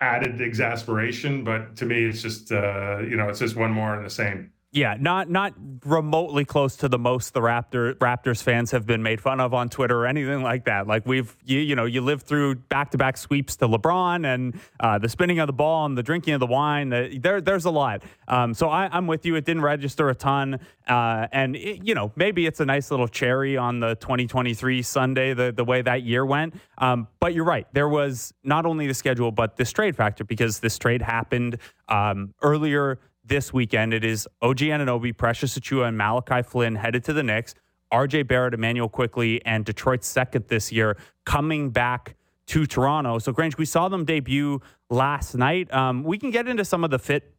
added 0.00 0.40
exasperation. 0.40 1.44
But 1.44 1.76
to 1.76 1.86
me, 1.86 2.04
it's 2.04 2.22
just 2.22 2.52
uh, 2.52 3.00
you 3.00 3.16
know 3.16 3.28
it's 3.28 3.38
just 3.38 3.56
one 3.56 3.70
more 3.70 3.96
in 3.96 4.02
the 4.02 4.10
same 4.10 4.52
Yeah, 4.72 4.96
not 5.00 5.28
not 5.28 5.54
remotely 5.84 6.44
close 6.44 6.76
to 6.76 6.88
the 6.88 6.98
most 6.98 7.34
the 7.34 7.40
Raptor 7.40 7.94
Raptors 7.94 8.40
fans 8.40 8.70
have 8.70 8.86
been 8.86 9.02
made 9.02 9.20
fun 9.20 9.40
of 9.40 9.52
on 9.52 9.68
Twitter 9.68 9.98
or 9.98 10.06
anything 10.06 10.44
like 10.44 10.66
that. 10.66 10.86
Like 10.86 11.04
we've 11.06 11.36
you, 11.44 11.58
you 11.58 11.74
know 11.74 11.86
you 11.86 12.00
live 12.02 12.22
through 12.22 12.54
back 12.54 12.92
to 12.92 12.98
back 12.98 13.16
sweeps 13.16 13.56
to 13.56 13.66
LeBron 13.66 14.24
and 14.32 14.60
uh, 14.78 14.98
the 14.98 15.08
spinning 15.08 15.40
of 15.40 15.48
the 15.48 15.52
ball 15.52 15.86
and 15.86 15.98
the 15.98 16.04
drinking 16.04 16.34
of 16.34 16.40
the 16.40 16.46
wine. 16.46 16.90
The, 16.90 17.18
there 17.20 17.40
there's 17.40 17.64
a 17.64 17.70
lot. 17.70 18.04
Um, 18.28 18.54
so 18.54 18.68
I, 18.68 18.96
am 18.96 19.08
with 19.08 19.26
you. 19.26 19.34
It 19.34 19.44
didn't 19.44 19.62
register 19.62 20.08
a 20.08 20.14
ton, 20.14 20.60
uh, 20.86 21.26
and 21.32 21.56
it, 21.56 21.84
you 21.84 21.96
know 21.96 22.12
maybe 22.14 22.46
it's 22.46 22.60
a 22.60 22.64
nice 22.64 22.92
little 22.92 23.08
cherry 23.08 23.56
on 23.56 23.80
the 23.80 23.96
2023 23.96 24.82
Sunday 24.82 25.34
the 25.34 25.50
the 25.50 25.64
way 25.64 25.82
that 25.82 26.04
year 26.04 26.24
went. 26.24 26.54
Um, 26.78 27.08
but 27.18 27.34
you're 27.34 27.44
right. 27.44 27.66
There 27.72 27.88
was 27.88 28.32
not 28.44 28.66
only 28.66 28.86
the 28.86 28.94
schedule 28.94 29.32
but 29.32 29.56
this 29.56 29.72
trade 29.72 29.96
factor 29.96 30.22
because 30.22 30.60
this 30.60 30.78
trade 30.78 31.02
happened 31.02 31.58
um, 31.88 32.34
earlier 32.40 33.00
this 33.30 33.52
weekend. 33.52 33.94
It 33.94 34.04
is 34.04 34.28
OG 34.42 34.58
Anunoby, 34.58 35.16
Precious 35.16 35.56
Achiuwa, 35.56 35.88
and 35.88 35.96
Malachi 35.96 36.42
Flynn 36.42 36.74
headed 36.74 37.04
to 37.04 37.12
the 37.14 37.22
Knicks. 37.22 37.54
RJ 37.92 38.26
Barrett, 38.26 38.54
Immanuel 38.54 38.88
Quickley, 38.88 39.40
and 39.46 39.64
Detroit's 39.64 40.06
second 40.06 40.46
this 40.48 40.70
year 40.70 40.96
coming 41.24 41.70
back 41.70 42.16
to 42.48 42.66
Toronto. 42.66 43.18
So, 43.18 43.32
Grange, 43.32 43.56
we 43.56 43.64
saw 43.64 43.88
them 43.88 44.04
debut 44.04 44.60
last 44.90 45.34
night. 45.36 45.72
Um, 45.72 46.02
we 46.02 46.18
can 46.18 46.30
get 46.30 46.48
into 46.48 46.64
some 46.64 46.82
of 46.82 46.90
the 46.90 46.98
fit, 46.98 47.32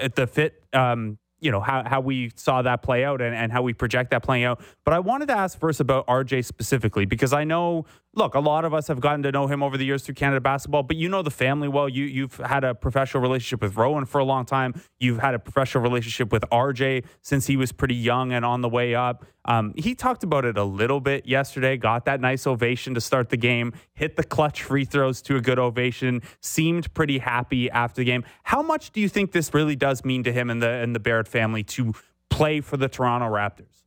uh, 0.00 0.08
the 0.14 0.28
fit 0.28 0.62
um, 0.72 1.18
you 1.42 1.50
know 1.50 1.60
how, 1.60 1.82
how 1.84 2.00
we 2.00 2.30
saw 2.36 2.62
that 2.62 2.82
play 2.82 3.04
out 3.04 3.20
and, 3.20 3.34
and 3.34 3.52
how 3.52 3.62
we 3.62 3.72
project 3.72 4.10
that 4.10 4.22
playing 4.22 4.44
out. 4.44 4.60
But 4.84 4.94
i 4.94 4.98
wanted 4.98 5.26
to 5.26 5.36
ask 5.36 5.58
first 5.58 5.80
about 5.80 6.06
rj 6.06 6.44
specifically 6.44 7.04
because 7.04 7.32
i 7.32 7.44
know 7.44 7.84
look 8.14 8.34
a 8.34 8.40
lot 8.40 8.64
of 8.64 8.74
us 8.74 8.88
have 8.88 9.00
gotten 9.00 9.22
to 9.22 9.32
know 9.32 9.46
him 9.46 9.62
over 9.62 9.76
the 9.76 9.84
years 9.84 10.02
through 10.02 10.14
canada 10.14 10.40
basketball 10.40 10.82
but 10.82 10.96
you 10.96 11.08
know 11.08 11.22
the 11.22 11.30
family 11.30 11.68
well. 11.68 11.88
You, 11.88 12.04
you've 12.04 12.36
had 12.36 12.64
a 12.64 12.74
professional 12.74 13.22
relationship 13.22 13.62
with 13.62 13.76
rowan 13.76 14.04
for 14.04 14.18
a 14.18 14.24
long 14.24 14.44
time. 14.44 14.80
You've 15.00 15.18
had 15.18 15.34
a 15.34 15.38
professional 15.38 15.82
relationship 15.82 16.32
with 16.32 16.42
rj 16.52 17.04
since 17.22 17.46
he 17.46 17.56
was 17.56 17.72
pretty 17.72 17.94
young 17.94 18.32
and 18.32 18.44
on 18.44 18.60
the 18.60 18.68
way 18.68 18.94
up. 18.94 19.24
Um, 19.44 19.74
he 19.76 19.96
talked 19.96 20.22
about 20.22 20.44
it 20.44 20.56
a 20.56 20.62
little 20.62 21.00
bit 21.00 21.26
yesterday 21.26 21.76
got 21.76 22.04
that 22.04 22.20
nice 22.20 22.46
ovation 22.46 22.94
to 22.94 23.00
start 23.00 23.30
the 23.30 23.36
game 23.36 23.72
hit 23.94 24.16
the 24.16 24.22
clutch 24.22 24.62
free 24.62 24.84
throws 24.84 25.20
to 25.22 25.36
a 25.36 25.40
good 25.40 25.58
ovation 25.58 26.22
seemed 26.40 26.92
pretty 26.94 27.18
happy 27.18 27.70
after 27.70 28.00
the 28.00 28.04
game. 28.04 28.24
How 28.44 28.62
much 28.62 28.92
do 28.92 29.00
you 29.00 29.08
think 29.08 29.32
this 29.32 29.52
really 29.54 29.76
does 29.76 30.04
mean 30.04 30.22
to 30.24 30.32
him 30.32 30.50
and 30.50 30.62
the 30.62 30.70
and 30.70 30.94
the 30.94 31.00
barrett 31.00 31.28
family 31.32 31.64
to 31.64 31.94
play 32.28 32.60
for 32.60 32.76
the 32.76 32.88
Toronto 32.88 33.26
Raptors? 33.26 33.82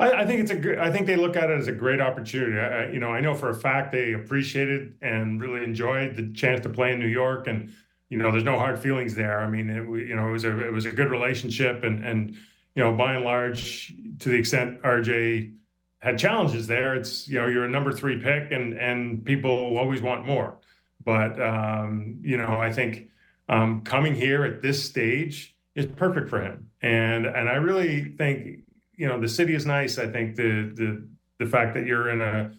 I, 0.00 0.12
I 0.12 0.26
think 0.26 0.40
it's 0.40 0.50
a. 0.50 0.82
I 0.82 0.90
think 0.90 1.06
they 1.06 1.16
look 1.16 1.36
at 1.36 1.50
it 1.50 1.58
as 1.58 1.68
a 1.68 1.72
great 1.72 2.00
opportunity. 2.00 2.58
I, 2.58 2.90
you 2.90 3.00
know, 3.00 3.10
I 3.10 3.20
know 3.20 3.34
for 3.34 3.50
a 3.50 3.54
fact 3.54 3.92
they 3.92 4.12
appreciated 4.12 4.94
and 5.02 5.40
really 5.40 5.64
enjoyed 5.64 6.16
the 6.16 6.32
chance 6.32 6.60
to 6.62 6.68
play 6.68 6.92
in 6.92 7.00
New 7.00 7.08
York, 7.08 7.48
and 7.48 7.72
you 8.08 8.16
know, 8.16 8.30
there's 8.30 8.44
no 8.44 8.58
hard 8.58 8.78
feelings 8.78 9.14
there. 9.14 9.40
I 9.40 9.48
mean, 9.48 9.68
it, 9.68 10.08
you 10.08 10.14
know, 10.14 10.28
it 10.28 10.32
was 10.32 10.44
a 10.44 10.66
it 10.66 10.72
was 10.72 10.86
a 10.86 10.92
good 10.92 11.10
relationship, 11.10 11.82
and 11.82 12.04
and 12.04 12.36
you 12.74 12.84
know, 12.84 12.94
by 12.94 13.14
and 13.14 13.24
large, 13.24 13.92
to 14.20 14.28
the 14.28 14.36
extent 14.36 14.80
RJ 14.82 15.54
had 16.00 16.16
challenges 16.16 16.66
there, 16.68 16.94
it's 16.94 17.26
you 17.28 17.40
know, 17.40 17.48
you're 17.48 17.64
a 17.64 17.70
number 17.70 17.92
three 17.92 18.20
pick, 18.20 18.52
and 18.52 18.74
and 18.74 19.24
people 19.24 19.76
always 19.76 20.00
want 20.00 20.24
more. 20.24 20.58
But 21.04 21.40
um, 21.40 22.18
you 22.22 22.36
know, 22.36 22.60
I 22.60 22.72
think 22.72 23.08
um, 23.48 23.82
coming 23.82 24.14
here 24.14 24.44
at 24.44 24.62
this 24.62 24.82
stage 24.82 25.56
is 25.78 25.86
perfect 25.86 26.28
for 26.28 26.42
him. 26.42 26.68
And 26.82 27.24
and 27.26 27.48
I 27.48 27.54
really 27.54 28.04
think 28.16 28.64
you 28.96 29.06
know 29.06 29.20
the 29.20 29.28
city 29.28 29.54
is 29.54 29.64
nice. 29.64 29.98
I 29.98 30.08
think 30.08 30.36
the 30.36 30.72
the 30.74 31.08
the 31.38 31.46
fact 31.46 31.74
that 31.74 31.86
you're 31.86 32.10
in 32.10 32.20
a 32.20 32.50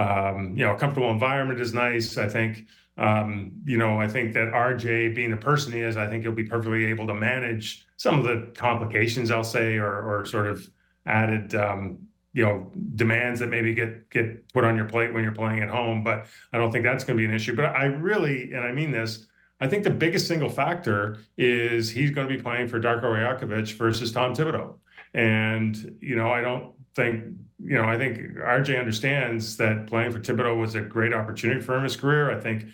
um, 0.00 0.54
you 0.56 0.64
know 0.64 0.74
a 0.74 0.78
comfortable 0.78 1.10
environment 1.10 1.60
is 1.60 1.72
nice. 1.72 2.18
I 2.18 2.28
think 2.28 2.66
um, 2.98 3.52
you 3.64 3.78
know 3.78 4.00
I 4.00 4.06
think 4.06 4.34
that 4.34 4.52
RJ 4.52 5.14
being 5.14 5.30
the 5.30 5.36
person 5.36 5.72
he 5.72 5.80
is, 5.80 5.96
I 5.96 6.06
think 6.06 6.22
he'll 6.22 6.32
be 6.32 6.44
perfectly 6.44 6.84
able 6.86 7.06
to 7.06 7.14
manage 7.14 7.86
some 7.96 8.18
of 8.18 8.24
the 8.24 8.52
complications 8.54 9.30
I'll 9.30 9.44
say 9.44 9.76
or 9.76 10.02
or 10.02 10.26
sort 10.26 10.46
of 10.46 10.68
added 11.06 11.54
um, 11.54 11.98
you 12.34 12.44
know 12.44 12.70
demands 12.96 13.40
that 13.40 13.48
maybe 13.48 13.72
get 13.72 14.10
get 14.10 14.52
put 14.52 14.64
on 14.64 14.76
your 14.76 14.84
plate 14.84 15.14
when 15.14 15.22
you're 15.22 15.32
playing 15.32 15.60
at 15.60 15.70
home. 15.70 16.04
But 16.04 16.26
I 16.52 16.58
don't 16.58 16.70
think 16.70 16.84
that's 16.84 17.04
going 17.04 17.16
to 17.16 17.20
be 17.20 17.24
an 17.24 17.34
issue. 17.34 17.56
But 17.56 17.64
I 17.64 17.86
really 17.86 18.52
and 18.52 18.60
I 18.60 18.72
mean 18.72 18.90
this 18.90 19.26
I 19.60 19.66
think 19.66 19.84
the 19.84 19.90
biggest 19.90 20.28
single 20.28 20.48
factor 20.48 21.18
is 21.36 21.90
he's 21.90 22.10
going 22.10 22.28
to 22.28 22.36
be 22.36 22.40
playing 22.40 22.68
for 22.68 22.80
Darko 22.80 23.04
Rajakovic 23.04 23.72
versus 23.74 24.12
Tom 24.12 24.34
Thibodeau. 24.34 24.76
And, 25.14 25.96
you 26.00 26.14
know, 26.16 26.30
I 26.30 26.40
don't 26.40 26.74
think, 26.94 27.24
you 27.64 27.74
know, 27.74 27.84
I 27.84 27.98
think 27.98 28.18
RJ 28.36 28.78
understands 28.78 29.56
that 29.56 29.86
playing 29.86 30.12
for 30.12 30.20
Thibodeau 30.20 30.60
was 30.60 30.74
a 30.74 30.80
great 30.80 31.12
opportunity 31.12 31.60
for 31.60 31.72
him 31.74 31.78
in 31.78 31.84
his 31.84 31.96
career. 31.96 32.30
I 32.30 32.40
think 32.40 32.66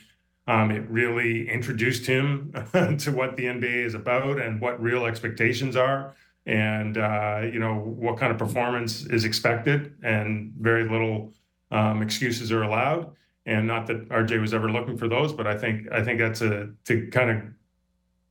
um, 0.47 0.70
it 0.70 0.89
really 0.91 1.49
introduced 1.49 2.05
him 2.05 2.53
to 2.72 3.12
what 3.12 3.37
the 3.37 3.45
NBA 3.45 3.87
is 3.87 3.95
about 3.95 4.39
and 4.39 4.61
what 4.61 4.82
real 4.82 5.07
expectations 5.07 5.76
are 5.76 6.14
and, 6.45 6.99
uh, 6.99 7.41
you 7.51 7.59
know, 7.59 7.76
what 7.76 8.18
kind 8.18 8.30
of 8.30 8.37
performance 8.37 9.07
is 9.07 9.24
expected 9.24 9.95
and 10.03 10.53
very 10.59 10.87
little 10.87 11.32
um, 11.70 12.03
excuses 12.03 12.53
are 12.53 12.62
allowed 12.62 13.11
and 13.47 13.66
not 13.66 13.86
that 13.86 14.09
RJ 14.09 14.40
was 14.40 14.55
ever 14.55 14.70
looking 14.70 14.97
for 14.97 15.09
those, 15.09 15.32
but 15.32 15.47
I 15.47 15.57
think 15.57 15.90
I 15.92 16.03
think 16.03 16.18
that's 16.18 16.40
a 16.40 16.70
to 16.86 17.09
kind 17.09 17.30
of 17.30 17.42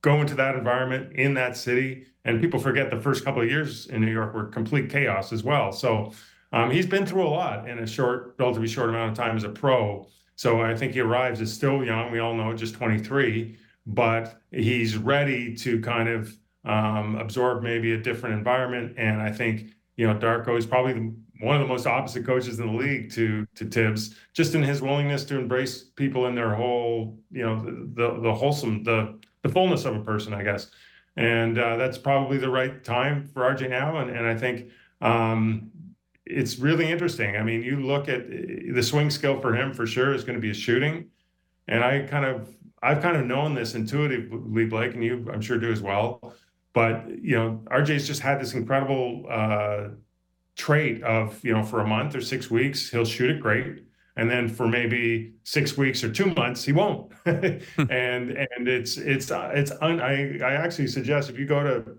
go 0.02 0.20
into 0.20 0.34
that 0.34 0.54
environment 0.54 1.14
in 1.14 1.34
that 1.34 1.56
city. 1.56 2.04
And 2.26 2.40
people 2.40 2.60
forget 2.60 2.90
the 2.90 3.00
first 3.00 3.24
couple 3.24 3.42
of 3.42 3.48
years 3.48 3.86
in 3.86 4.00
New 4.00 4.12
York 4.12 4.34
were 4.34 4.46
complete 4.46 4.90
chaos 4.90 5.32
as 5.32 5.42
well. 5.42 5.72
So 5.72 6.12
um, 6.52 6.70
he's 6.70 6.86
been 6.86 7.06
through 7.06 7.26
a 7.26 7.28
lot 7.28 7.68
in 7.68 7.78
a 7.78 7.86
short, 7.86 8.34
relatively 8.38 8.68
short 8.68 8.90
amount 8.90 9.10
of 9.10 9.16
time 9.16 9.36
as 9.36 9.44
a 9.44 9.48
pro. 9.48 10.06
So 10.36 10.60
I 10.60 10.76
think 10.76 10.92
he 10.92 11.00
arrives 11.00 11.40
as 11.40 11.52
still 11.52 11.84
young. 11.84 12.12
We 12.12 12.18
all 12.18 12.34
know 12.34 12.52
just 12.54 12.74
23, 12.74 13.56
but 13.86 14.40
he's 14.50 14.96
ready 14.96 15.54
to 15.56 15.80
kind 15.80 16.08
of 16.08 16.36
um, 16.64 17.16
absorb 17.16 17.62
maybe 17.62 17.92
a 17.92 17.98
different 17.98 18.36
environment. 18.36 18.94
And 18.96 19.20
I 19.20 19.30
think 19.32 19.70
you 19.96 20.06
know 20.06 20.14
Darko 20.14 20.56
is 20.58 20.66
probably 20.66 20.92
the 20.92 21.14
one 21.40 21.56
of 21.56 21.62
the 21.62 21.68
most 21.68 21.86
opposite 21.86 22.24
coaches 22.24 22.58
in 22.60 22.66
the 22.66 22.72
league 22.72 23.10
to 23.12 23.46
to 23.54 23.64
Thibs, 23.64 24.16
just 24.32 24.54
in 24.54 24.62
his 24.62 24.80
willingness 24.80 25.24
to 25.24 25.38
embrace 25.38 25.82
people 25.82 26.26
in 26.26 26.34
their 26.34 26.54
whole, 26.54 27.18
you 27.30 27.42
know, 27.42 27.60
the 27.94 28.20
the 28.20 28.32
wholesome, 28.32 28.84
the 28.84 29.18
the 29.42 29.48
fullness 29.48 29.84
of 29.84 29.96
a 29.96 30.00
person, 30.00 30.32
I 30.32 30.42
guess. 30.42 30.70
And 31.16 31.58
uh, 31.58 31.76
that's 31.76 31.98
probably 31.98 32.38
the 32.38 32.50
right 32.50 32.82
time 32.82 33.28
for 33.32 33.42
RJ 33.42 33.70
now. 33.70 33.98
And 33.98 34.10
and 34.10 34.26
I 34.26 34.36
think 34.36 34.70
um, 35.00 35.70
it's 36.26 36.58
really 36.58 36.90
interesting. 36.90 37.36
I 37.36 37.42
mean, 37.42 37.62
you 37.62 37.80
look 37.80 38.08
at 38.08 38.28
the 38.28 38.82
swing 38.82 39.10
skill 39.10 39.40
for 39.40 39.54
him 39.54 39.72
for 39.72 39.86
sure 39.86 40.14
is 40.14 40.24
going 40.24 40.36
to 40.36 40.42
be 40.42 40.48
his 40.48 40.56
shooting. 40.56 41.10
And 41.68 41.84
I 41.84 42.00
kind 42.00 42.24
of 42.24 42.54
I've 42.82 43.02
kind 43.02 43.16
of 43.16 43.26
known 43.26 43.54
this 43.54 43.74
intuitively, 43.74 44.66
Blake, 44.66 44.94
and 44.94 45.02
you 45.02 45.26
I'm 45.32 45.40
sure 45.40 45.58
do 45.58 45.72
as 45.72 45.80
well. 45.80 46.34
But 46.72 47.08
you 47.22 47.36
know, 47.36 47.62
RJ's 47.66 48.06
just 48.06 48.20
had 48.20 48.40
this 48.40 48.54
incredible 48.54 49.26
uh, 49.30 49.88
trait 50.56 51.02
of 51.02 51.42
you 51.44 51.52
know 51.52 51.62
for 51.62 51.80
a 51.80 51.86
month 51.86 52.14
or 52.14 52.20
six 52.20 52.50
weeks 52.50 52.90
he'll 52.90 53.04
shoot 53.04 53.30
it 53.30 53.40
great. 53.40 53.84
And 54.16 54.30
then 54.30 54.48
for 54.48 54.68
maybe 54.68 55.34
six 55.42 55.76
weeks 55.76 56.04
or 56.04 56.12
two 56.12 56.32
months 56.34 56.64
he 56.64 56.72
won't. 56.72 57.12
And 57.26 58.30
and 58.30 58.68
it's 58.68 58.96
it's 58.96 59.30
it's 59.30 59.72
un, 59.80 60.00
I, 60.00 60.38
I 60.38 60.52
actually 60.54 60.86
suggest 60.86 61.30
if 61.30 61.38
you 61.38 61.46
go 61.46 61.62
to 61.62 61.96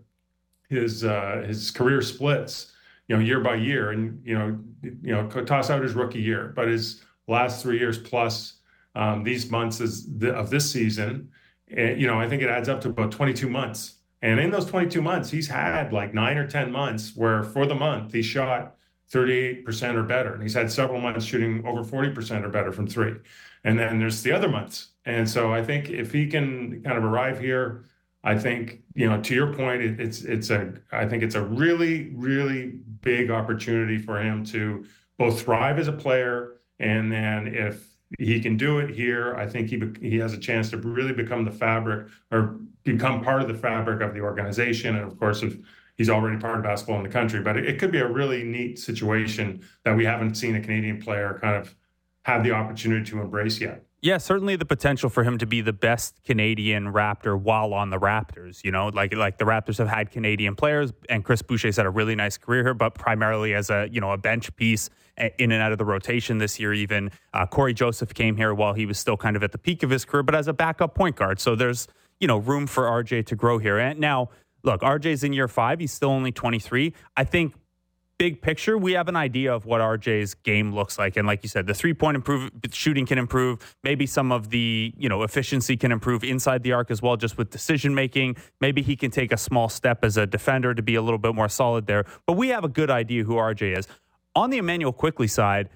his 0.70 1.04
uh 1.04 1.44
his 1.48 1.72
career 1.72 2.02
splits 2.02 2.72
you 3.08 3.16
know 3.16 3.22
year 3.22 3.40
by 3.40 3.56
year 3.56 3.92
and 3.92 4.22
you 4.26 4.38
know 4.38 4.60
you 4.82 5.12
know 5.14 5.28
toss 5.28 5.70
out 5.70 5.82
his 5.82 5.94
rookie 5.94 6.22
year 6.22 6.54
but 6.56 6.68
his 6.68 7.04
last 7.28 7.62
three 7.62 7.80
years 7.80 7.98
plus 7.98 8.60
um, 8.96 9.24
these 9.24 9.52
months 9.52 9.82
is 9.82 10.08
the, 10.18 10.34
of 10.34 10.50
this 10.50 10.70
season 10.72 11.30
and, 11.76 12.00
you 12.00 12.08
know 12.08 12.20
i 12.20 12.28
think 12.28 12.42
it 12.42 12.50
adds 12.50 12.70
up 12.70 12.82
to 12.82 12.90
about 12.90 13.12
22 13.12 13.50
months 13.50 13.96
and 14.22 14.40
in 14.40 14.52
those 14.52 14.66
22 14.66 15.02
months, 15.02 15.30
he's 15.30 15.48
had 15.48 15.94
like 15.94 16.14
nine 16.14 16.38
or 16.38 16.48
10 16.48 16.72
months 16.72 17.16
where 17.16 17.44
for 17.44 17.66
the 17.66 17.76
month 17.76 18.14
he 18.14 18.22
shot 18.22 18.76
38% 19.12 19.96
or 19.96 20.04
better. 20.04 20.34
And 20.34 20.42
he's 20.42 20.54
had 20.54 20.72
several 20.72 21.00
months 21.00 21.26
shooting 21.26 21.66
over 21.66 21.84
40% 21.84 22.44
or 22.44 22.50
better 22.50 22.72
from 22.72 22.88
three. 22.88 23.16
And 23.64 23.78
then 23.78 24.00
there's 24.00 24.24
the 24.24 24.32
other 24.32 24.50
months. 24.50 24.90
And 25.06 25.30
so 25.30 25.54
I 25.54 25.64
think 25.64 25.90
if 25.90 26.12
he 26.12 26.28
can 26.28 26.82
kind 26.84 26.98
of 26.98 27.04
arrive 27.04 27.40
here, 27.40 27.86
I 28.24 28.38
think, 28.38 28.82
you 28.96 29.08
know, 29.08 29.22
to 29.22 29.36
your 29.36 29.54
point, 29.54 29.84
it, 29.84 30.00
it's 30.00 30.24
it's 30.24 30.50
a 30.50 30.74
I 30.92 31.06
think 31.06 31.22
it's 31.22 31.36
a 31.36 31.44
really, 31.44 32.12
really 32.16 32.80
big 33.02 33.30
opportunity 33.30 34.00
for 34.00 34.20
him 34.20 34.44
to 34.46 34.86
both 35.20 35.42
thrive 35.42 35.78
as 35.78 35.88
a 35.88 35.94
player 35.94 36.56
and 36.80 37.12
then 37.12 37.48
if 37.48 37.95
he 38.20 38.40
can 38.40 38.58
do 38.58 38.80
it 38.80 38.90
here. 38.90 39.36
I 39.36 39.48
think 39.48 39.70
he 39.70 39.82
he 40.02 40.18
has 40.18 40.34
a 40.34 40.38
chance 40.38 40.70
to 40.72 40.78
really 40.78 41.14
become 41.14 41.46
the 41.46 41.52
fabric 41.52 42.08
or 42.32 42.60
become 42.84 43.24
part 43.24 43.42
of 43.42 43.48
the 43.48 43.54
fabric 43.54 44.02
of 44.02 44.14
the 44.14 44.22
organization. 44.22 44.96
And 44.96 45.06
of 45.06 45.20
course, 45.20 45.42
if 45.44 45.58
he's 45.98 46.10
already 46.10 46.38
part 46.38 46.58
of 46.58 46.64
basketball 46.64 46.98
in 46.98 47.04
the 47.04 47.10
country, 47.10 47.42
but 47.42 47.58
it, 47.58 47.66
it 47.66 47.80
could 47.80 47.92
be 47.92 48.00
a 48.00 48.08
really 48.08 48.44
neat 48.44 48.80
situation 48.80 49.62
that 49.84 49.96
we 49.96 50.06
haven't 50.06 50.36
seen 50.36 50.56
a 50.56 50.62
Canadian 50.62 51.02
player 51.02 51.40
kind 51.42 51.56
of 51.56 51.76
have 52.24 52.44
the 52.44 52.52
opportunity 52.52 53.06
to 53.10 53.22
embrace 53.22 53.60
yet. 53.60 53.84
Yeah, 54.06 54.20
certainly 54.20 54.56
the 54.56 54.66
potential 54.66 55.10
for 55.10 55.24
him 55.24 55.40
to 55.40 55.48
be 55.48 55.62
the 55.62 55.74
best 55.74 56.24
Canadian 56.24 56.94
Raptor 56.94 57.42
while 57.42 57.74
on 57.74 57.90
the 57.90 57.98
Raptors. 57.98 58.64
You 58.64 58.70
know, 58.70 58.90
like 58.90 59.16
like 59.16 59.40
the 59.40 59.46
Raptors 59.46 59.80
have 59.80 59.88
had 59.88 60.12
Canadian 60.12 60.56
players, 60.56 60.94
and 61.10 61.26
Chris 61.26 61.42
Boucher's 61.42 61.78
had 61.78 61.88
a 61.88 61.90
really 61.90 62.14
nice 62.14 62.38
career 62.38 62.62
here, 62.62 62.76
but 62.76 62.94
primarily 62.94 63.56
as 63.56 63.72
a 63.72 63.90
you 63.92 64.00
know 64.00 64.12
a 64.12 64.18
bench 64.18 64.56
piece 64.58 64.92
in 65.40 65.52
and 65.52 65.60
out 65.60 65.72
of 65.72 65.80
the 65.80 65.86
rotation 65.86 66.38
this 66.38 66.60
year. 66.60 66.72
Even 66.72 67.10
uh, 67.34 67.48
Cory 67.48 67.74
Joseph 67.74 68.14
came 68.14 68.38
here 68.38 68.54
while 68.54 68.76
he 68.76 68.86
was 68.86 69.00
still 69.00 69.18
kind 69.18 69.36
of 69.36 69.42
at 69.42 69.52
the 69.52 69.58
peak 69.58 69.82
of 69.82 69.90
his 69.90 70.06
career, 70.06 70.22
but 70.22 70.36
as 70.36 70.48
a 70.48 70.54
backup 70.54 70.94
point 70.94 71.16
guard. 71.16 71.40
So 71.40 71.56
there's 71.56 71.88
you 72.20 72.28
know 72.28 72.38
room 72.38 72.68
for 72.68 72.84
RJ 72.84 73.26
to 73.26 73.36
grow 73.36 73.58
here. 73.58 73.80
And 73.80 74.00
now 74.00 74.30
look, 74.62 74.82
RJ's 74.82 75.24
in 75.24 75.34
year 75.34 75.48
five. 75.48 75.80
He's 75.80 75.92
still 75.92 76.12
only 76.12 76.32
23. 76.32 76.94
I 77.18 77.24
think 77.24 77.56
big 78.18 78.42
picture, 78.42 78.78
we 78.78 78.94
have 78.94 79.08
an 79.08 79.16
idea 79.16 79.54
of 79.54 79.66
what 79.66 79.82
RJ's 79.82 80.34
game 80.36 80.74
looks 80.74 80.98
like. 80.98 81.18
And 81.18 81.28
like 81.28 81.44
you 81.44 81.50
said, 81.50 81.68
the 81.68 81.74
three 81.74 81.94
point 81.94 82.16
improve 82.16 82.52
shooting 82.72 83.06
can 83.06 83.18
improve. 83.18 83.76
Maybe 83.84 84.06
some 84.06 84.32
of 84.32 84.50
the, 84.50 84.94
you 84.98 85.10
know, 85.10 85.24
efficiency 85.24 85.76
can 85.78 85.92
improve 85.92 86.24
inside 86.24 86.64
the 86.64 86.72
arc 86.74 86.92
as 86.92 87.02
well, 87.02 87.18
just 87.18 87.38
with 87.38 87.50
decision 87.50 87.94
making. 87.94 88.38
Maybe 88.62 88.82
he 88.82 88.96
can 88.96 89.12
take 89.12 89.32
a 89.32 89.38
small 89.38 89.70
step 89.70 90.04
as 90.04 90.18
a 90.18 90.26
defender 90.26 90.74
to 90.74 90.82
be 90.82 90.96
a 90.96 91.02
little 91.02 91.18
bit 91.18 91.36
more 91.36 91.50
solid 91.50 91.88
there. 91.88 92.06
But 92.26 92.34
we 92.34 92.50
have 92.50 92.64
a 92.64 92.70
good 92.70 92.90
idea 92.90 93.24
who 93.24 93.36
RJ 93.36 93.78
is. 93.78 93.88
On 94.36 94.50
the 94.50 94.58
Immanuel 94.58 94.94
Quickley 94.94 95.28
side, 95.28 95.70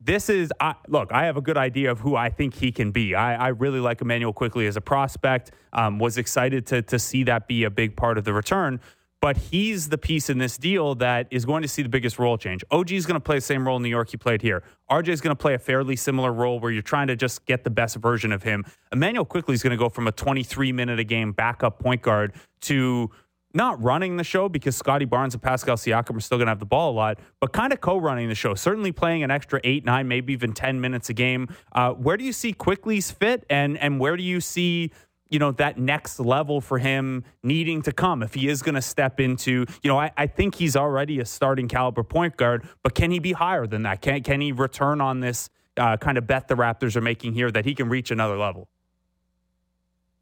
this 0.00 0.28
is 0.28 0.52
I, 0.60 0.74
look. 0.88 1.10
I 1.12 1.24
have 1.24 1.36
a 1.36 1.40
good 1.40 1.56
idea 1.56 1.90
of 1.90 2.00
who 2.00 2.14
I 2.14 2.28
think 2.28 2.54
he 2.54 2.70
can 2.70 2.90
be. 2.90 3.14
I, 3.14 3.46
I 3.46 3.48
really 3.48 3.80
like 3.80 4.02
Immanuel 4.02 4.34
Quickley 4.34 4.66
as 4.66 4.76
a 4.76 4.80
prospect. 4.80 5.52
Um, 5.72 5.98
was 5.98 6.18
excited 6.18 6.66
to 6.66 6.82
to 6.82 6.98
see 6.98 7.24
that 7.24 7.48
be 7.48 7.64
a 7.64 7.70
big 7.70 7.96
part 7.96 8.18
of 8.18 8.24
the 8.24 8.32
return 8.32 8.80
but 9.24 9.38
he's 9.38 9.88
the 9.88 9.96
piece 9.96 10.28
in 10.28 10.36
this 10.36 10.58
deal 10.58 10.94
that 10.96 11.26
is 11.30 11.46
going 11.46 11.62
to 11.62 11.68
see 11.68 11.80
the 11.80 11.88
biggest 11.88 12.18
role 12.18 12.36
change. 12.36 12.62
OG 12.70 12.92
is 12.92 13.06
going 13.06 13.14
to 13.14 13.24
play 13.24 13.36
the 13.36 13.40
same 13.40 13.66
role 13.66 13.78
in 13.78 13.82
New 13.82 13.88
York 13.88 14.10
he 14.10 14.18
played 14.18 14.42
here. 14.42 14.62
RJ 14.90 15.08
is 15.08 15.22
going 15.22 15.34
to 15.34 15.40
play 15.40 15.54
a 15.54 15.58
fairly 15.58 15.96
similar 15.96 16.30
role 16.30 16.60
where 16.60 16.70
you're 16.70 16.82
trying 16.82 17.06
to 17.06 17.16
just 17.16 17.46
get 17.46 17.64
the 17.64 17.70
best 17.70 17.96
version 17.96 18.32
of 18.32 18.42
him. 18.42 18.66
Immanuel 18.92 19.24
Quickley 19.24 19.54
is 19.54 19.62
going 19.62 19.70
to 19.70 19.78
go 19.78 19.88
from 19.88 20.06
a 20.06 20.12
23 20.12 20.72
minute 20.72 21.00
a 21.00 21.04
game 21.04 21.32
backup 21.32 21.78
point 21.78 22.02
guard 22.02 22.34
to 22.60 23.10
not 23.54 23.82
running 23.82 24.18
the 24.18 24.24
show 24.24 24.50
because 24.50 24.76
Scottie 24.76 25.06
Barnes 25.06 25.32
and 25.32 25.42
Pascal 25.42 25.76
Siakam 25.76 26.18
are 26.18 26.20
still 26.20 26.36
going 26.36 26.48
to 26.48 26.50
have 26.50 26.60
the 26.60 26.66
ball 26.66 26.90
a 26.90 26.92
lot, 26.92 27.18
but 27.40 27.54
kind 27.54 27.72
of 27.72 27.80
co-running 27.80 28.28
the 28.28 28.34
show. 28.34 28.54
Certainly 28.54 28.92
playing 28.92 29.22
an 29.22 29.30
extra 29.30 29.58
eight, 29.64 29.86
nine, 29.86 30.06
maybe 30.06 30.34
even 30.34 30.52
ten 30.52 30.82
minutes 30.82 31.08
a 31.08 31.14
game. 31.14 31.48
Uh, 31.72 31.92
where 31.92 32.18
do 32.18 32.24
you 32.24 32.32
see 32.34 32.52
Quickley's 32.52 33.10
fit, 33.10 33.46
and 33.48 33.78
and 33.78 33.98
where 33.98 34.18
do 34.18 34.22
you 34.22 34.42
see 34.42 34.90
you 35.34 35.40
know, 35.40 35.50
that 35.50 35.76
next 35.76 36.20
level 36.20 36.60
for 36.60 36.78
him 36.78 37.24
needing 37.42 37.82
to 37.82 37.90
come 37.90 38.22
if 38.22 38.34
he 38.34 38.48
is 38.48 38.62
going 38.62 38.76
to 38.76 38.80
step 38.80 39.18
into, 39.18 39.66
you 39.82 39.90
know, 39.90 39.98
I, 39.98 40.12
I, 40.16 40.28
think 40.28 40.54
he's 40.54 40.76
already 40.76 41.18
a 41.18 41.24
starting 41.24 41.66
caliber 41.66 42.04
point 42.04 42.36
guard, 42.36 42.68
but 42.84 42.94
can 42.94 43.10
he 43.10 43.18
be 43.18 43.32
higher 43.32 43.66
than 43.66 43.82
that? 43.82 44.00
Can, 44.00 44.22
can 44.22 44.40
he 44.40 44.52
return 44.52 45.00
on 45.00 45.18
this 45.18 45.50
uh, 45.76 45.96
kind 45.96 46.18
of 46.18 46.28
bet 46.28 46.46
the 46.46 46.54
Raptors 46.54 46.94
are 46.94 47.00
making 47.00 47.34
here 47.34 47.50
that 47.50 47.64
he 47.64 47.74
can 47.74 47.88
reach 47.88 48.12
another 48.12 48.38
level? 48.38 48.68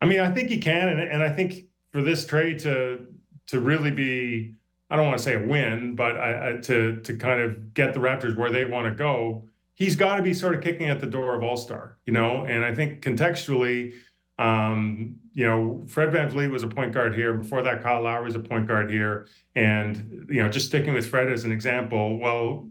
I 0.00 0.06
mean, 0.06 0.20
I 0.20 0.30
think 0.30 0.48
he 0.48 0.56
can. 0.56 0.88
And, 0.88 1.00
and 1.02 1.22
I 1.22 1.28
think 1.28 1.66
for 1.90 2.00
this 2.00 2.24
trade 2.24 2.60
to, 2.60 3.06
to 3.48 3.60
really 3.60 3.90
be, 3.90 4.54
I 4.88 4.96
don't 4.96 5.04
want 5.04 5.18
to 5.18 5.22
say 5.22 5.34
a 5.34 5.46
win, 5.46 5.94
but 5.94 6.16
I, 6.16 6.52
I, 6.54 6.56
to, 6.62 6.96
to 7.02 7.16
kind 7.18 7.42
of 7.42 7.74
get 7.74 7.92
the 7.92 8.00
Raptors 8.00 8.34
where 8.34 8.50
they 8.50 8.64
want 8.64 8.86
to 8.86 8.94
go, 8.94 9.44
he's 9.74 9.94
got 9.94 10.16
to 10.16 10.22
be 10.22 10.32
sort 10.32 10.54
of 10.54 10.62
kicking 10.62 10.88
at 10.88 11.00
the 11.00 11.06
door 11.06 11.34
of 11.34 11.42
all 11.42 11.58
star, 11.58 11.98
you 12.06 12.14
know, 12.14 12.46
and 12.46 12.64
I 12.64 12.74
think 12.74 13.02
contextually, 13.02 13.92
um, 14.38 15.16
you 15.32 15.46
know, 15.46 15.84
Fred 15.88 16.10
VanVleet 16.10 16.50
was 16.50 16.62
a 16.62 16.68
point 16.68 16.92
guard 16.92 17.14
here. 17.14 17.34
Before 17.34 17.62
that, 17.62 17.82
Kyle 17.82 18.02
Lowry 18.02 18.24
was 18.24 18.34
a 18.34 18.40
point 18.40 18.66
guard 18.66 18.90
here. 18.90 19.28
And, 19.54 20.26
you 20.28 20.42
know, 20.42 20.48
just 20.48 20.66
sticking 20.66 20.94
with 20.94 21.06
Fred 21.06 21.30
as 21.30 21.44
an 21.44 21.52
example, 21.52 22.18
well, 22.18 22.68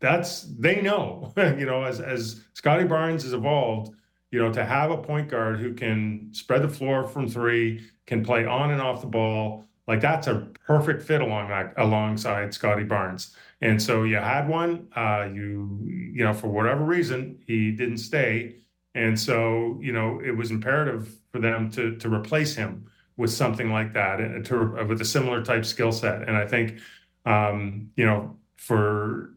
that's 0.00 0.42
they 0.58 0.82
know, 0.82 1.32
you 1.36 1.64
know, 1.64 1.84
as 1.84 2.00
as 2.00 2.42
Scottie 2.54 2.84
Barnes 2.84 3.22
has 3.22 3.32
evolved, 3.32 3.94
you 4.30 4.40
know, 4.40 4.52
to 4.52 4.64
have 4.64 4.90
a 4.90 4.96
point 4.96 5.28
guard 5.28 5.60
who 5.60 5.72
can 5.74 6.28
spread 6.32 6.62
the 6.62 6.68
floor 6.68 7.06
from 7.06 7.28
three, 7.28 7.88
can 8.06 8.24
play 8.24 8.44
on 8.44 8.70
and 8.72 8.80
off 8.80 9.00
the 9.00 9.06
ball, 9.06 9.64
like 9.86 10.00
that's 10.00 10.26
a 10.26 10.48
perfect 10.66 11.02
fit 11.02 11.20
along 11.20 11.48
that 11.48 11.74
alongside 11.76 12.52
Scottie 12.52 12.84
Barnes. 12.84 13.36
And 13.60 13.80
so 13.80 14.02
you 14.02 14.16
had 14.16 14.48
one, 14.48 14.88
uh, 14.96 15.28
you 15.32 15.78
you 15.84 16.24
know, 16.24 16.32
for 16.32 16.48
whatever 16.48 16.84
reason, 16.84 17.38
he 17.46 17.70
didn't 17.72 17.98
stay. 17.98 18.56
And 18.94 19.18
so, 19.18 19.78
you 19.80 19.92
know, 19.92 20.20
it 20.24 20.36
was 20.36 20.50
imperative 20.50 21.18
for 21.30 21.38
them 21.38 21.70
to 21.72 21.96
to 21.96 22.12
replace 22.12 22.54
him 22.54 22.90
with 23.16 23.30
something 23.30 23.70
like 23.70 23.92
that 23.92 24.20
and 24.20 24.44
to 24.46 24.84
with 24.86 25.00
a 25.00 25.04
similar 25.04 25.42
type 25.44 25.64
skill 25.64 25.92
set. 25.92 26.28
And 26.28 26.36
I 26.36 26.46
think, 26.46 26.78
um, 27.24 27.90
you 27.96 28.04
know, 28.04 28.36
for 28.56 29.34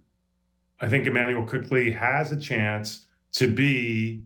I 0.79 0.89
think 0.89 1.07
Immanuel 1.07 1.45
Quickley 1.45 1.91
has 1.91 2.31
a 2.31 2.39
chance 2.39 3.05
to 3.33 3.47
be. 3.47 4.23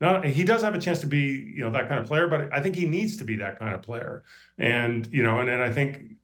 No, 0.00 0.22
he 0.22 0.44
does 0.44 0.62
have 0.62 0.74
a 0.74 0.78
chance 0.78 0.98
to 1.00 1.06
be, 1.06 1.52
you 1.54 1.62
know, 1.62 1.70
that 1.72 1.86
kind 1.86 2.00
of 2.00 2.06
player, 2.06 2.26
but 2.26 2.48
I 2.54 2.62
think 2.62 2.74
he 2.74 2.86
needs 2.86 3.18
to 3.18 3.24
be 3.24 3.36
that 3.36 3.58
kind 3.58 3.74
of 3.74 3.82
player. 3.82 4.24
And 4.56 5.06
you 5.12 5.22
know, 5.22 5.40
and 5.40 5.48
then 5.48 5.60
I 5.60 5.70
think 5.70 6.16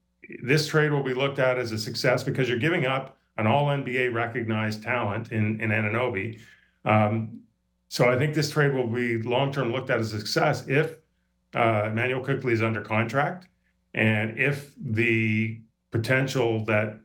this 0.42 0.66
trade 0.66 0.92
will 0.92 1.02
be 1.02 1.12
looked 1.12 1.38
at 1.38 1.58
as 1.58 1.72
a 1.72 1.78
success 1.78 2.22
because 2.24 2.48
you're 2.48 2.58
giving 2.58 2.86
up 2.86 3.18
an 3.36 3.46
All 3.46 3.66
NBA 3.66 4.14
recognized 4.14 4.82
talent 4.82 5.30
in 5.30 5.60
in 5.60 5.70
Anunoby. 5.70 6.40
Um, 6.86 7.40
so 7.88 8.10
I 8.10 8.18
think 8.18 8.34
this 8.34 8.50
trade 8.50 8.74
will 8.74 8.86
be 8.86 9.22
long 9.22 9.52
term 9.52 9.72
looked 9.72 9.90
at 9.90 9.98
as 9.98 10.12
a 10.12 10.18
success 10.18 10.64
if 10.66 10.96
uh, 11.54 11.84
Immanuel 11.86 12.22
Quickley 12.22 12.52
is 12.52 12.62
under 12.62 12.80
contract 12.80 13.48
and 13.94 14.38
if 14.38 14.72
the 14.78 15.60
potential 15.90 16.64
that 16.66 17.00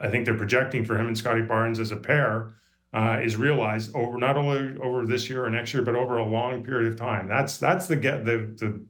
I 0.00 0.08
think 0.08 0.24
they're 0.24 0.36
projecting 0.36 0.84
for 0.84 0.98
him 0.98 1.06
and 1.06 1.16
Scottie 1.16 1.42
Barnes 1.42 1.78
as 1.78 1.92
a 1.92 1.96
pair 1.96 2.54
uh, 2.92 3.20
is 3.22 3.36
realized 3.36 3.94
over 3.94 4.18
not 4.18 4.36
only 4.36 4.76
over 4.80 5.06
this 5.06 5.30
year 5.30 5.44
or 5.44 5.50
next 5.50 5.72
year, 5.72 5.82
but 5.82 5.94
over 5.94 6.18
a 6.18 6.24
long 6.24 6.62
period 6.62 6.92
of 6.92 6.98
time. 6.98 7.26
That's 7.28 7.56
that's 7.56 7.86
the 7.86 7.96
get 7.96 8.24
the 8.24 8.54
the 8.58 8.84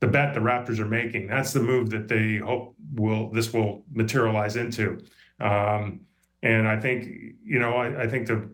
the 0.00 0.06
bet 0.06 0.34
the 0.34 0.40
Raptors 0.40 0.78
are 0.78 0.86
making. 0.86 1.26
That's 1.26 1.52
the 1.52 1.60
move 1.60 1.90
that 1.90 2.08
they 2.08 2.36
hope 2.38 2.74
will 2.94 3.30
this 3.30 3.52
will 3.52 3.84
materialize 3.92 4.56
into. 4.56 4.98
Um, 5.40 6.00
and 6.42 6.66
I 6.66 6.80
think 6.80 7.06
you 7.44 7.58
know 7.58 7.74
I, 7.76 8.02
I 8.04 8.08
think 8.08 8.26
the 8.26 8.50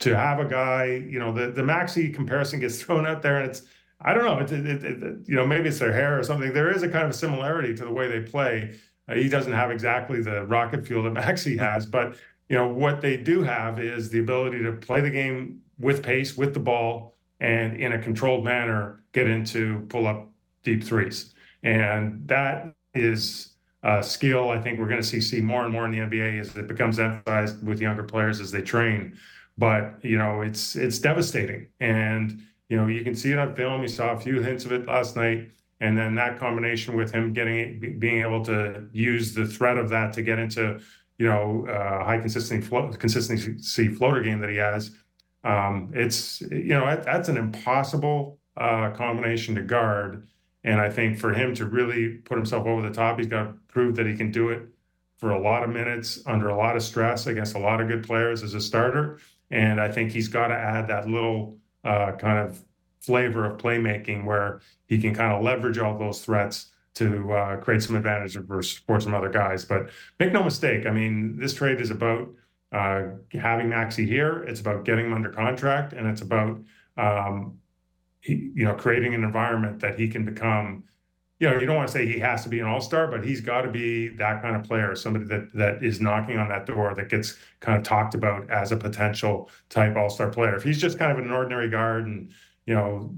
to 0.00 0.16
have 0.16 0.38
a 0.38 0.44
guy, 0.44 0.84
you 1.08 1.18
know, 1.18 1.32
the 1.32 1.50
the 1.50 1.62
Maxey 1.62 2.10
comparison 2.10 2.60
gets 2.60 2.82
thrown 2.82 3.06
out 3.06 3.22
there, 3.22 3.40
and 3.40 3.50
it's 3.50 3.62
I 4.00 4.14
don't 4.14 4.24
know, 4.24 4.38
it, 4.38 4.52
it, 4.52 4.84
it, 4.84 5.18
you 5.26 5.34
know, 5.34 5.46
maybe 5.46 5.68
it's 5.68 5.80
their 5.80 5.92
hair 5.92 6.18
or 6.18 6.22
something. 6.22 6.52
There 6.52 6.70
is 6.70 6.84
a 6.84 6.88
kind 6.88 7.06
of 7.06 7.14
similarity 7.14 7.74
to 7.74 7.84
the 7.84 7.92
way 7.92 8.06
they 8.06 8.20
play. 8.20 8.78
Uh, 9.08 9.14
he 9.14 9.28
doesn't 9.28 9.52
have 9.52 9.72
exactly 9.72 10.22
the 10.22 10.46
rocket 10.46 10.86
fuel 10.86 11.02
that 11.02 11.10
Maxey 11.14 11.56
has, 11.56 11.84
but 11.86 12.16
you 12.48 12.56
know 12.56 12.68
what 12.68 13.00
they 13.00 13.16
do 13.16 13.42
have 13.42 13.80
is 13.80 14.10
the 14.10 14.20
ability 14.20 14.62
to 14.62 14.72
play 14.72 15.00
the 15.00 15.10
game 15.10 15.60
with 15.78 16.02
pace, 16.02 16.36
with 16.36 16.54
the 16.54 16.60
ball, 16.60 17.16
and 17.40 17.76
in 17.76 17.92
a 17.92 17.98
controlled 17.98 18.44
manner, 18.44 19.02
get 19.12 19.28
into 19.28 19.86
pull 19.88 20.06
up 20.06 20.30
deep 20.62 20.82
threes, 20.84 21.34
and 21.62 22.26
that 22.26 22.72
is 22.94 23.54
a 23.84 24.02
skill 24.02 24.50
I 24.50 24.60
think 24.60 24.78
we're 24.78 24.88
going 24.88 25.00
to 25.00 25.06
see 25.06 25.20
see 25.20 25.40
more 25.40 25.64
and 25.64 25.72
more 25.72 25.84
in 25.84 25.92
the 25.92 25.98
NBA 25.98 26.40
as 26.40 26.56
it 26.56 26.66
becomes 26.66 26.98
emphasized 26.98 27.64
with 27.64 27.80
younger 27.80 28.02
players 28.02 28.40
as 28.40 28.50
they 28.50 28.60
train 28.60 29.16
but 29.58 29.98
you 30.02 30.16
know 30.16 30.40
it's 30.42 30.76
it's 30.76 30.98
devastating. 30.98 31.66
And 31.80 32.42
you 32.68 32.76
know 32.76 32.86
you 32.86 33.04
can 33.04 33.14
see 33.14 33.32
it 33.32 33.38
on 33.38 33.54
film. 33.54 33.82
You 33.82 33.88
saw 33.88 34.12
a 34.12 34.20
few 34.20 34.40
hints 34.40 34.64
of 34.64 34.72
it 34.72 34.86
last 34.86 35.16
night. 35.16 35.50
And 35.80 35.96
then 35.96 36.16
that 36.16 36.40
combination 36.40 36.96
with 36.96 37.12
him 37.12 37.32
getting 37.32 37.98
being 37.98 38.22
able 38.22 38.44
to 38.46 38.88
use 38.92 39.34
the 39.34 39.46
threat 39.46 39.76
of 39.76 39.90
that 39.90 40.12
to 40.14 40.22
get 40.22 40.38
into 40.38 40.80
you 41.18 41.26
know 41.26 41.66
uh, 41.68 42.04
high 42.04 42.18
consistency 42.18 42.66
flo- 42.66 42.92
consistency 42.92 43.88
floater 43.88 44.22
game 44.22 44.40
that 44.40 44.50
he 44.50 44.56
has 44.56 44.92
um, 45.44 45.90
it's 45.94 46.40
you 46.40 46.68
know 46.68 47.00
that's 47.04 47.28
an 47.28 47.36
impossible 47.36 48.38
uh, 48.56 48.90
combination 48.90 49.54
to 49.54 49.62
guard. 49.62 50.26
And 50.64 50.80
i 50.80 50.90
think 50.90 51.18
for 51.18 51.32
him 51.32 51.54
to 51.54 51.66
really 51.66 52.14
put 52.24 52.36
himself 52.36 52.66
over 52.66 52.82
the 52.82 52.92
top 52.92 53.18
he's 53.18 53.28
got 53.28 53.44
to 53.44 53.54
prove 53.68 53.94
that 53.96 54.06
he 54.06 54.16
can 54.16 54.32
do 54.32 54.50
it 54.50 54.62
for 55.16 55.30
a 55.30 55.40
lot 55.40 55.62
of 55.62 55.70
minutes 55.70 56.20
under 56.26 56.48
a 56.48 56.56
lot 56.56 56.76
of 56.76 56.82
stress 56.82 57.26
against 57.26 57.54
a 57.54 57.58
lot 57.58 57.80
of 57.80 57.88
good 57.88 58.04
players 58.04 58.42
as 58.42 58.54
a 58.54 58.60
starter 58.60 59.18
and 59.50 59.80
I 59.80 59.90
think 59.90 60.12
he's 60.12 60.28
got 60.28 60.48
to 60.48 60.54
add 60.54 60.88
that 60.88 61.08
little 61.08 61.58
uh, 61.84 62.12
kind 62.12 62.38
of 62.38 62.62
flavor 63.00 63.44
of 63.44 63.58
playmaking 63.58 64.24
where 64.24 64.60
he 64.86 64.98
can 64.98 65.14
kind 65.14 65.32
of 65.32 65.42
leverage 65.42 65.78
all 65.78 65.98
those 65.98 66.24
threats 66.24 66.70
to 66.94 67.32
uh, 67.32 67.56
create 67.58 67.82
some 67.82 67.96
advantage 67.96 68.36
for, 68.46 68.62
for 68.62 69.00
some 69.00 69.14
other 69.14 69.28
guys. 69.28 69.64
But 69.64 69.90
make 70.18 70.32
no 70.32 70.42
mistake, 70.42 70.84
I 70.86 70.90
mean, 70.90 71.38
this 71.38 71.54
trade 71.54 71.80
is 71.80 71.90
about 71.90 72.28
uh, 72.72 73.02
having 73.32 73.68
Maxey 73.68 74.04
here. 74.04 74.42
It's 74.42 74.60
about 74.60 74.84
getting 74.84 75.06
him 75.06 75.14
under 75.14 75.30
contract, 75.30 75.92
and 75.92 76.06
it's 76.06 76.20
about 76.20 76.60
um, 76.96 77.58
he, 78.20 78.50
you 78.54 78.64
know 78.64 78.74
creating 78.74 79.14
an 79.14 79.24
environment 79.24 79.80
that 79.80 79.98
he 79.98 80.08
can 80.08 80.24
become 80.24 80.84
you 81.40 81.48
know, 81.48 81.58
you 81.58 81.66
don't 81.66 81.76
want 81.76 81.86
to 81.88 81.92
say 81.92 82.06
he 82.06 82.18
has 82.18 82.42
to 82.42 82.48
be 82.48 82.58
an 82.58 82.66
all 82.66 82.80
star, 82.80 83.06
but 83.06 83.24
he's 83.24 83.40
got 83.40 83.62
to 83.62 83.70
be 83.70 84.08
that 84.16 84.42
kind 84.42 84.56
of 84.56 84.64
player, 84.64 84.94
somebody 84.96 85.24
that 85.26 85.52
that 85.54 85.84
is 85.84 86.00
knocking 86.00 86.36
on 86.36 86.48
that 86.48 86.66
door 86.66 86.94
that 86.94 87.08
gets 87.08 87.36
kind 87.60 87.78
of 87.78 87.84
talked 87.84 88.14
about 88.14 88.50
as 88.50 88.72
a 88.72 88.76
potential 88.76 89.48
type 89.68 89.96
all 89.96 90.10
star 90.10 90.30
player. 90.30 90.56
If 90.56 90.64
he's 90.64 90.80
just 90.80 90.98
kind 90.98 91.12
of 91.12 91.18
an 91.18 91.30
ordinary 91.30 91.70
guard 91.70 92.06
and 92.06 92.30
you 92.66 92.74
know, 92.74 93.14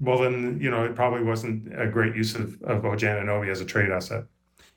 well 0.00 0.18
then 0.18 0.58
you 0.60 0.70
know 0.70 0.84
it 0.84 0.96
probably 0.96 1.22
wasn't 1.22 1.72
a 1.80 1.86
great 1.86 2.16
use 2.16 2.34
of 2.34 2.60
of 2.62 2.84
OG 2.84 3.00
Anunoby 3.00 3.48
as 3.48 3.60
a 3.60 3.64
trade 3.64 3.90
asset. 3.90 4.24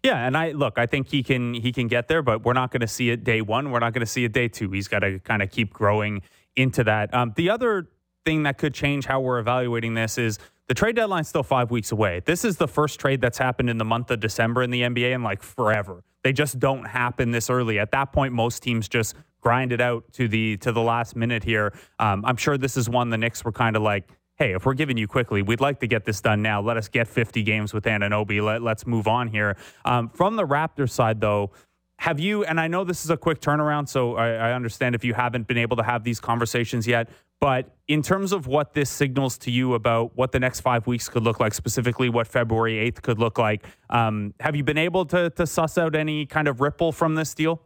Yeah, 0.03 0.27
and 0.27 0.37
I 0.37 0.51
look, 0.51 0.77
I 0.77 0.85
think 0.85 1.07
he 1.07 1.23
can 1.23 1.55
he 1.55 1.71
can 1.71 1.87
get 1.87 2.07
there, 2.07 2.21
but 2.21 2.45
we're 2.45 2.53
not 2.53 2.71
going 2.71 2.81
to 2.81 2.87
see 2.87 3.09
it 3.09 3.23
day 3.23 3.41
one. 3.41 3.71
We're 3.71 3.79
not 3.79 3.93
going 3.93 4.05
to 4.05 4.11
see 4.11 4.25
it 4.25 4.31
day 4.31 4.47
two. 4.47 4.69
He's 4.69 4.87
got 4.87 4.99
to 4.99 5.17
kind 5.19 5.41
of 5.41 5.49
keep 5.49 5.73
growing 5.73 6.21
into 6.55 6.83
that. 6.83 7.11
Um, 7.15 7.33
the 7.35 7.49
other 7.49 7.89
thing 8.25 8.43
that 8.43 8.59
could 8.59 8.75
change 8.75 9.05
how 9.05 9.21
we're 9.21 9.39
evaluating 9.39 9.95
this 9.95 10.17
is 10.17 10.37
the 10.67 10.73
trade 10.73 10.95
deadline's 10.95 11.29
still 11.29 11.43
five 11.43 11.71
weeks 11.71 11.91
away. 11.91 12.21
This 12.25 12.43
is 12.43 12.57
the 12.57 12.67
first 12.67 12.99
trade 12.99 13.21
that's 13.21 13.37
happened 13.37 13.69
in 13.69 13.77
the 13.77 13.85
month 13.85 14.11
of 14.11 14.19
December 14.19 14.63
in 14.63 14.69
the 14.69 14.81
NBA 14.81 15.13
in 15.13 15.23
like 15.23 15.41
forever. 15.41 16.03
They 16.23 16.33
just 16.33 16.59
don't 16.59 16.85
happen 16.85 17.31
this 17.31 17.49
early. 17.49 17.79
At 17.79 17.91
that 17.91 18.11
point, 18.11 18.33
most 18.33 18.61
teams 18.61 18.87
just 18.89 19.15
grind 19.39 19.71
it 19.71 19.79
out 19.79 20.03
to 20.13 20.27
the 20.27 20.57
to 20.57 20.71
the 20.73 20.81
last 20.81 21.15
minute 21.15 21.43
here. 21.43 21.73
Um, 21.99 22.25
I'm 22.25 22.35
sure 22.35 22.57
this 22.57 22.75
is 22.75 22.89
one 22.89 23.09
the 23.09 23.17
Knicks 23.17 23.45
were 23.45 23.51
kind 23.53 23.77
of 23.77 23.81
like, 23.81 24.09
hey, 24.35 24.53
if 24.53 24.65
we're 24.65 24.73
giving 24.73 24.97
you 24.97 25.07
Quickley, 25.07 25.41
we'd 25.41 25.61
like 25.61 25.79
to 25.79 25.87
get 25.87 26.05
this 26.05 26.21
done 26.21 26.41
now. 26.41 26.61
Let 26.61 26.77
us 26.77 26.89
get 26.89 27.07
50 27.07 27.43
games 27.43 27.73
with 27.73 27.85
Anunoby. 27.85 28.43
Let, 28.43 28.61
let's 28.61 28.85
move 28.85 29.07
on 29.07 29.29
here. 29.29 29.57
Um, 29.85 30.09
from 30.09 30.35
the 30.35 30.45
Raptors 30.45 30.91
side, 30.91 31.21
though, 31.21 31.51
have 31.99 32.19
you, 32.19 32.43
and 32.43 32.59
I 32.59 32.67
know 32.67 32.83
this 32.83 33.03
is 33.03 33.09
a 33.09 33.17
quick 33.17 33.41
turnaround, 33.41 33.89
so 33.89 34.15
I, 34.15 34.49
I 34.49 34.53
understand 34.53 34.95
if 34.95 35.03
you 35.03 35.13
haven't 35.13 35.47
been 35.47 35.57
able 35.57 35.77
to 35.77 35.83
have 35.83 36.03
these 36.03 36.19
conversations 36.19 36.85
yet, 36.85 37.09
but 37.39 37.75
in 37.87 38.01
terms 38.01 38.31
of 38.31 38.47
what 38.47 38.73
this 38.73 38.89
signals 38.89 39.37
to 39.39 39.51
you 39.51 39.73
about 39.73 40.15
what 40.15 40.31
the 40.31 40.39
next 40.39 40.61
five 40.61 40.85
weeks 40.87 41.09
could 41.09 41.23
look 41.23 41.39
like, 41.39 41.53
specifically 41.53 42.09
what 42.09 42.27
February 42.27 42.75
8th 42.91 43.01
could 43.01 43.19
look 43.19 43.37
like, 43.37 43.65
um, 43.89 44.33
have 44.39 44.55
you 44.55 44.63
been 44.63 44.77
able 44.77 45.05
to, 45.05 45.31
to 45.31 45.47
suss 45.47 45.77
out 45.77 45.95
any 45.95 46.25
kind 46.25 46.47
of 46.47 46.61
ripple 46.61 46.91
from 46.91 47.15
this 47.15 47.33
deal? 47.33 47.61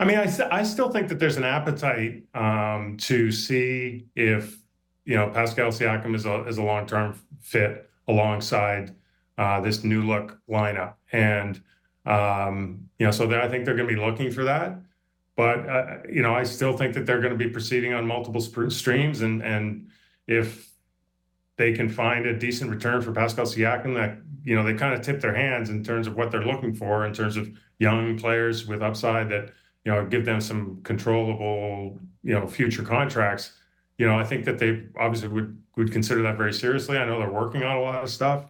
I 0.00 0.04
mean, 0.04 0.18
I, 0.18 0.30
I 0.50 0.62
still 0.62 0.90
think 0.90 1.08
that 1.08 1.18
there's 1.18 1.36
an 1.36 1.44
appetite 1.44 2.24
um, 2.34 2.96
to 2.98 3.32
see 3.32 4.06
if 4.14 4.58
you 5.04 5.16
know 5.16 5.30
Pascal 5.30 5.70
Siakam 5.70 6.14
is 6.14 6.24
a 6.24 6.44
is 6.46 6.58
a 6.58 6.62
long 6.62 6.86
term 6.86 7.18
fit 7.40 7.90
alongside 8.06 8.94
uh, 9.38 9.60
this 9.60 9.82
new 9.82 10.02
look 10.02 10.38
lineup, 10.48 10.94
and 11.10 11.60
um, 12.08 12.88
you 12.98 13.06
know, 13.06 13.12
so 13.12 13.24
I 13.30 13.48
think 13.48 13.64
they're 13.64 13.76
going 13.76 13.88
to 13.88 13.94
be 13.94 14.00
looking 14.00 14.30
for 14.32 14.44
that. 14.44 14.80
But 15.36 15.68
uh, 15.68 15.96
you 16.10 16.22
know, 16.22 16.34
I 16.34 16.42
still 16.42 16.76
think 16.76 16.94
that 16.94 17.06
they're 17.06 17.20
going 17.20 17.32
to 17.32 17.38
be 17.38 17.48
proceeding 17.48 17.94
on 17.94 18.06
multiple 18.06 18.40
sp- 18.42 18.70
streams, 18.70 19.20
and 19.20 19.42
and 19.42 19.88
if 20.26 20.68
they 21.56 21.72
can 21.72 21.88
find 21.88 22.26
a 22.26 22.36
decent 22.36 22.70
return 22.70 23.02
for 23.02 23.12
Pascal 23.12 23.44
Siakam, 23.44 23.94
that 23.94 24.18
you 24.42 24.56
know 24.56 24.64
they 24.64 24.74
kind 24.74 24.94
of 24.94 25.02
tip 25.02 25.20
their 25.20 25.34
hands 25.34 25.70
in 25.70 25.84
terms 25.84 26.08
of 26.08 26.16
what 26.16 26.32
they're 26.32 26.44
looking 26.44 26.74
for 26.74 27.06
in 27.06 27.12
terms 27.14 27.36
of 27.36 27.48
young 27.78 28.18
players 28.18 28.66
with 28.66 28.82
upside 28.82 29.28
that 29.28 29.52
you 29.88 29.94
know, 29.94 30.04
give 30.04 30.26
them 30.26 30.38
some 30.38 30.80
controllable, 30.82 31.98
you 32.22 32.34
know, 32.34 32.46
future 32.46 32.82
contracts. 32.82 33.52
You 33.96 34.06
know, 34.06 34.18
I 34.18 34.24
think 34.24 34.44
that 34.44 34.58
they 34.58 34.84
obviously 34.98 35.28
would 35.28 35.58
would 35.76 35.92
consider 35.92 36.20
that 36.22 36.36
very 36.36 36.52
seriously. 36.52 36.98
I 36.98 37.06
know 37.06 37.18
they're 37.18 37.32
working 37.32 37.62
on 37.62 37.74
a 37.74 37.80
lot 37.80 38.04
of 38.04 38.10
stuff, 38.10 38.44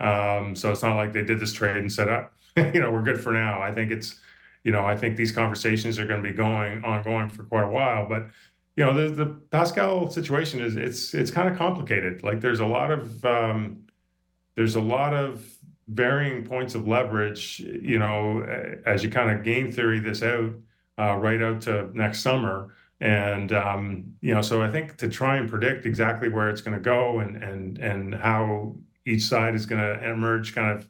um, 0.00 0.54
so 0.54 0.70
it's 0.70 0.82
not 0.82 0.96
like 0.96 1.14
they 1.14 1.24
did 1.24 1.40
this 1.40 1.54
trade 1.54 1.78
and 1.78 1.90
said, 1.90 2.10
"Up, 2.10 2.34
you 2.74 2.80
know, 2.80 2.90
we're 2.90 3.02
good 3.02 3.20
for 3.20 3.32
now." 3.32 3.60
I 3.60 3.72
think 3.72 3.90
it's, 3.90 4.20
you 4.64 4.72
know, 4.72 4.84
I 4.84 4.96
think 4.96 5.16
these 5.16 5.32
conversations 5.32 5.98
are 5.98 6.06
going 6.06 6.22
to 6.22 6.28
be 6.28 6.34
going 6.34 6.84
ongoing 6.84 7.28
for 7.28 7.44
quite 7.44 7.64
a 7.64 7.70
while. 7.70 8.08
But 8.08 8.26
you 8.76 8.84
know, 8.84 8.94
the 8.94 9.14
the 9.14 9.26
Pascal 9.26 10.10
situation 10.10 10.60
is 10.60 10.76
it's 10.76 11.14
it's 11.14 11.30
kind 11.30 11.48
of 11.48 11.56
complicated. 11.56 12.22
Like 12.22 12.40
there's 12.40 12.60
a 12.60 12.66
lot 12.66 12.90
of 12.90 13.24
um, 13.24 13.84
there's 14.54 14.76
a 14.76 14.80
lot 14.80 15.14
of 15.14 15.46
varying 15.88 16.44
points 16.44 16.74
of 16.74 16.88
leverage. 16.88 17.60
You 17.60 17.98
know, 17.98 18.42
as 18.86 19.02
you 19.02 19.10
kind 19.10 19.30
of 19.30 19.44
game 19.44 19.70
theory 19.72 20.00
this 20.00 20.22
out 20.22 20.52
uh, 20.98 21.16
right 21.16 21.42
out 21.42 21.60
to 21.62 21.90
next 21.94 22.20
summer. 22.20 22.74
And 23.00 23.52
um, 23.52 24.14
you 24.20 24.32
know, 24.32 24.42
so 24.42 24.62
I 24.62 24.70
think 24.70 24.96
to 24.98 25.08
try 25.08 25.36
and 25.36 25.48
predict 25.48 25.86
exactly 25.86 26.28
where 26.28 26.48
it's 26.48 26.60
going 26.60 26.76
to 26.76 26.82
go 26.82 27.18
and 27.18 27.42
and 27.42 27.78
and 27.78 28.14
how 28.14 28.76
each 29.04 29.22
side 29.22 29.54
is 29.56 29.66
going 29.66 29.80
to 29.80 30.08
emerge, 30.08 30.54
kind 30.54 30.78
of 30.78 30.88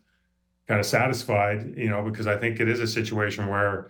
kind 0.68 0.80
of 0.80 0.86
satisfied, 0.86 1.74
you 1.76 1.88
know, 1.88 2.02
because 2.02 2.26
I 2.26 2.36
think 2.36 2.60
it 2.60 2.68
is 2.68 2.80
a 2.80 2.86
situation 2.86 3.48
where 3.48 3.88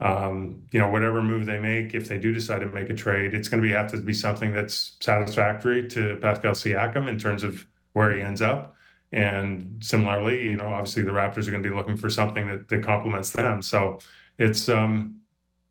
um, 0.00 0.62
you 0.72 0.80
know, 0.80 0.88
whatever 0.88 1.22
move 1.22 1.44
they 1.44 1.58
make, 1.58 1.94
if 1.94 2.08
they 2.08 2.18
do 2.18 2.32
decide 2.32 2.60
to 2.60 2.66
make 2.66 2.88
a 2.88 2.94
trade, 2.94 3.34
it's 3.34 3.48
going 3.48 3.62
to 3.62 3.68
be 3.68 3.74
have 3.74 3.90
to 3.90 3.98
be 3.98 4.14
something 4.14 4.52
that's 4.52 4.96
satisfactory 5.00 5.86
to 5.88 6.16
Pascal 6.22 6.52
Siakam 6.52 7.06
in 7.06 7.18
terms 7.18 7.44
of 7.44 7.66
where 7.92 8.14
he 8.14 8.22
ends 8.22 8.40
up. 8.40 8.74
And 9.12 9.76
similarly, 9.80 10.44
you 10.44 10.56
know, 10.56 10.68
obviously 10.72 11.02
the 11.02 11.10
Raptors 11.10 11.48
are 11.48 11.50
going 11.50 11.62
to 11.62 11.68
be 11.68 11.74
looking 11.74 11.98
for 11.98 12.08
something 12.08 12.46
that, 12.46 12.68
that 12.68 12.82
complements 12.82 13.30
them. 13.30 13.60
So 13.60 13.98
it's 14.38 14.70
um, 14.70 15.20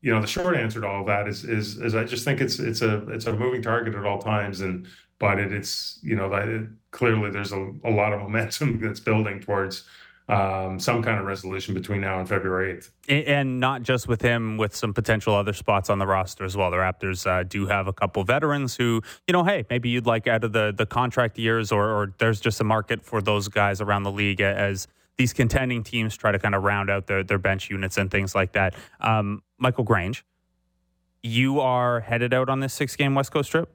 you 0.02 0.14
know 0.14 0.22
the 0.22 0.28
short 0.28 0.56
answer 0.56 0.82
to 0.82 0.88
all 0.88 1.02
of 1.02 1.08
that 1.08 1.28
is 1.28 1.44
is 1.44 1.78
is 1.78 1.96
I 1.96 2.04
just 2.04 2.24
think 2.24 2.40
it's 2.40 2.60
it's 2.60 2.82
a 2.82 3.08
it's 3.10 3.26
a 3.26 3.34
moving 3.34 3.62
target 3.62 3.96
at 3.96 4.06
all 4.06 4.20
times 4.20 4.62
and 4.62 4.88
but 5.18 5.40
it, 5.40 5.52
it's 5.52 6.00
you 6.02 6.16
know 6.16 6.34
it, 6.34 6.68
clearly 6.92 7.32
there's 7.32 7.52
a, 7.52 7.74
a 7.84 7.90
lot 7.90 8.14
of 8.14 8.22
momentum 8.22 8.80
that's 8.82 9.00
building 9.00 9.40
towards 9.42 9.86
um, 10.30 10.80
some 10.80 11.02
kind 11.02 11.20
of 11.20 11.26
resolution 11.26 11.74
between 11.74 12.02
now 12.02 12.20
and 12.20 12.30
February 12.30 12.76
8th. 12.76 12.92
And 13.28 13.60
not 13.60 13.82
just 13.82 14.08
with 14.08 14.22
him, 14.22 14.58
with 14.58 14.76
some 14.76 14.94
potential 14.94 15.34
other 15.34 15.54
spots 15.54 15.90
on 15.90 15.98
the 15.98 16.06
roster 16.06 16.46
as 16.46 16.56
well. 16.56 16.70
The 16.70 16.78
Raptors 16.78 17.26
uh, 17.26 17.44
do 17.44 17.66
have 17.66 17.88
a 17.88 17.94
couple 17.94 18.24
veterans 18.24 18.76
who, 18.76 19.02
you 19.28 19.34
know, 19.34 19.44
hey, 19.44 19.66
maybe 19.70 19.90
you'd 19.90 20.06
like 20.06 20.28
out 20.28 20.44
of 20.44 20.54
the, 20.54 20.72
the 20.76 20.86
contract 20.86 21.40
years, 21.40 21.72
or, 21.72 21.90
or 21.90 22.14
there's 22.20 22.40
just 22.40 22.62
a 22.62 22.64
market 22.64 23.04
for 23.04 23.22
those 23.22 23.48
guys 23.48 23.82
around 23.82 24.04
the 24.04 24.12
league 24.12 24.40
as 24.40 24.88
these 25.18 25.34
contending 25.34 25.84
teams 25.84 26.16
try 26.16 26.32
to 26.32 26.40
kind 26.40 26.54
of 26.54 26.64
round 26.64 26.90
out 26.92 27.08
their, 27.08 27.24
their 27.24 27.40
bench 27.40 27.70
units 27.70 27.98
and 27.98 28.12
things 28.12 28.36
like 28.36 28.52
that. 28.54 28.76
Um, 29.02 29.42
Michael 29.58 29.84
Grange, 29.84 30.24
you 31.24 31.60
are 31.60 32.02
headed 32.02 32.34
out 32.34 32.50
on 32.50 32.60
this 32.60 32.74
six 32.74 32.96
game 32.96 33.16
West 33.16 33.32
Coast 33.32 33.50
trip? 33.50 33.70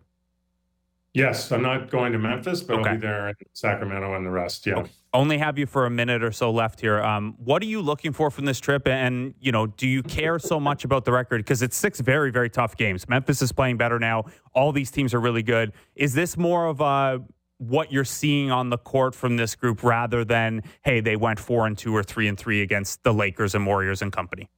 Yes, 1.14 1.52
I'm 1.52 1.62
not 1.62 1.90
going 1.90 2.10
to 2.12 2.18
Memphis, 2.18 2.60
but 2.60 2.80
okay. 2.80 2.90
I'll 2.90 2.94
be 2.96 3.00
there 3.00 3.28
in 3.28 3.34
Sacramento 3.52 4.14
and 4.14 4.26
the 4.26 4.30
rest. 4.30 4.66
Yeah. 4.66 4.84
Only 5.12 5.38
have 5.38 5.56
you 5.56 5.64
for 5.64 5.86
a 5.86 5.90
minute 5.90 6.24
or 6.24 6.32
so 6.32 6.50
left 6.50 6.80
here. 6.80 7.00
Um, 7.00 7.36
what 7.38 7.62
are 7.62 7.66
you 7.66 7.80
looking 7.80 8.12
for 8.12 8.32
from 8.32 8.46
this 8.46 8.58
trip? 8.58 8.88
And, 8.88 9.32
you 9.38 9.52
know, 9.52 9.68
do 9.68 9.86
you 9.86 10.02
care 10.02 10.40
so 10.40 10.58
much 10.58 10.84
about 10.84 11.04
the 11.04 11.12
record? 11.12 11.38
Because 11.38 11.62
it's 11.62 11.76
six 11.76 12.00
very, 12.00 12.32
very 12.32 12.50
tough 12.50 12.76
games. 12.76 13.08
Memphis 13.08 13.40
is 13.42 13.52
playing 13.52 13.76
better 13.76 14.00
now. 14.00 14.24
All 14.54 14.72
these 14.72 14.90
teams 14.90 15.14
are 15.14 15.20
really 15.20 15.44
good. 15.44 15.72
Is 15.94 16.14
this 16.14 16.36
more 16.36 16.66
of 16.66 16.80
a 16.80 17.22
what 17.58 17.92
you're 17.92 18.04
seeing 18.04 18.50
on 18.50 18.68
the 18.70 18.76
court 18.76 19.14
from 19.14 19.36
this 19.36 19.54
group 19.54 19.84
rather 19.84 20.24
than 20.24 20.60
hey 20.84 21.00
they 21.00 21.14
went 21.14 21.38
four 21.38 21.68
and 21.68 21.78
two 21.78 21.94
or 21.94 22.02
three 22.02 22.26
and 22.26 22.36
three 22.36 22.60
against 22.62 23.04
the 23.04 23.14
Lakers 23.14 23.54
and 23.54 23.64
Warriors 23.64 24.02
and 24.02 24.12
company. 24.12 24.50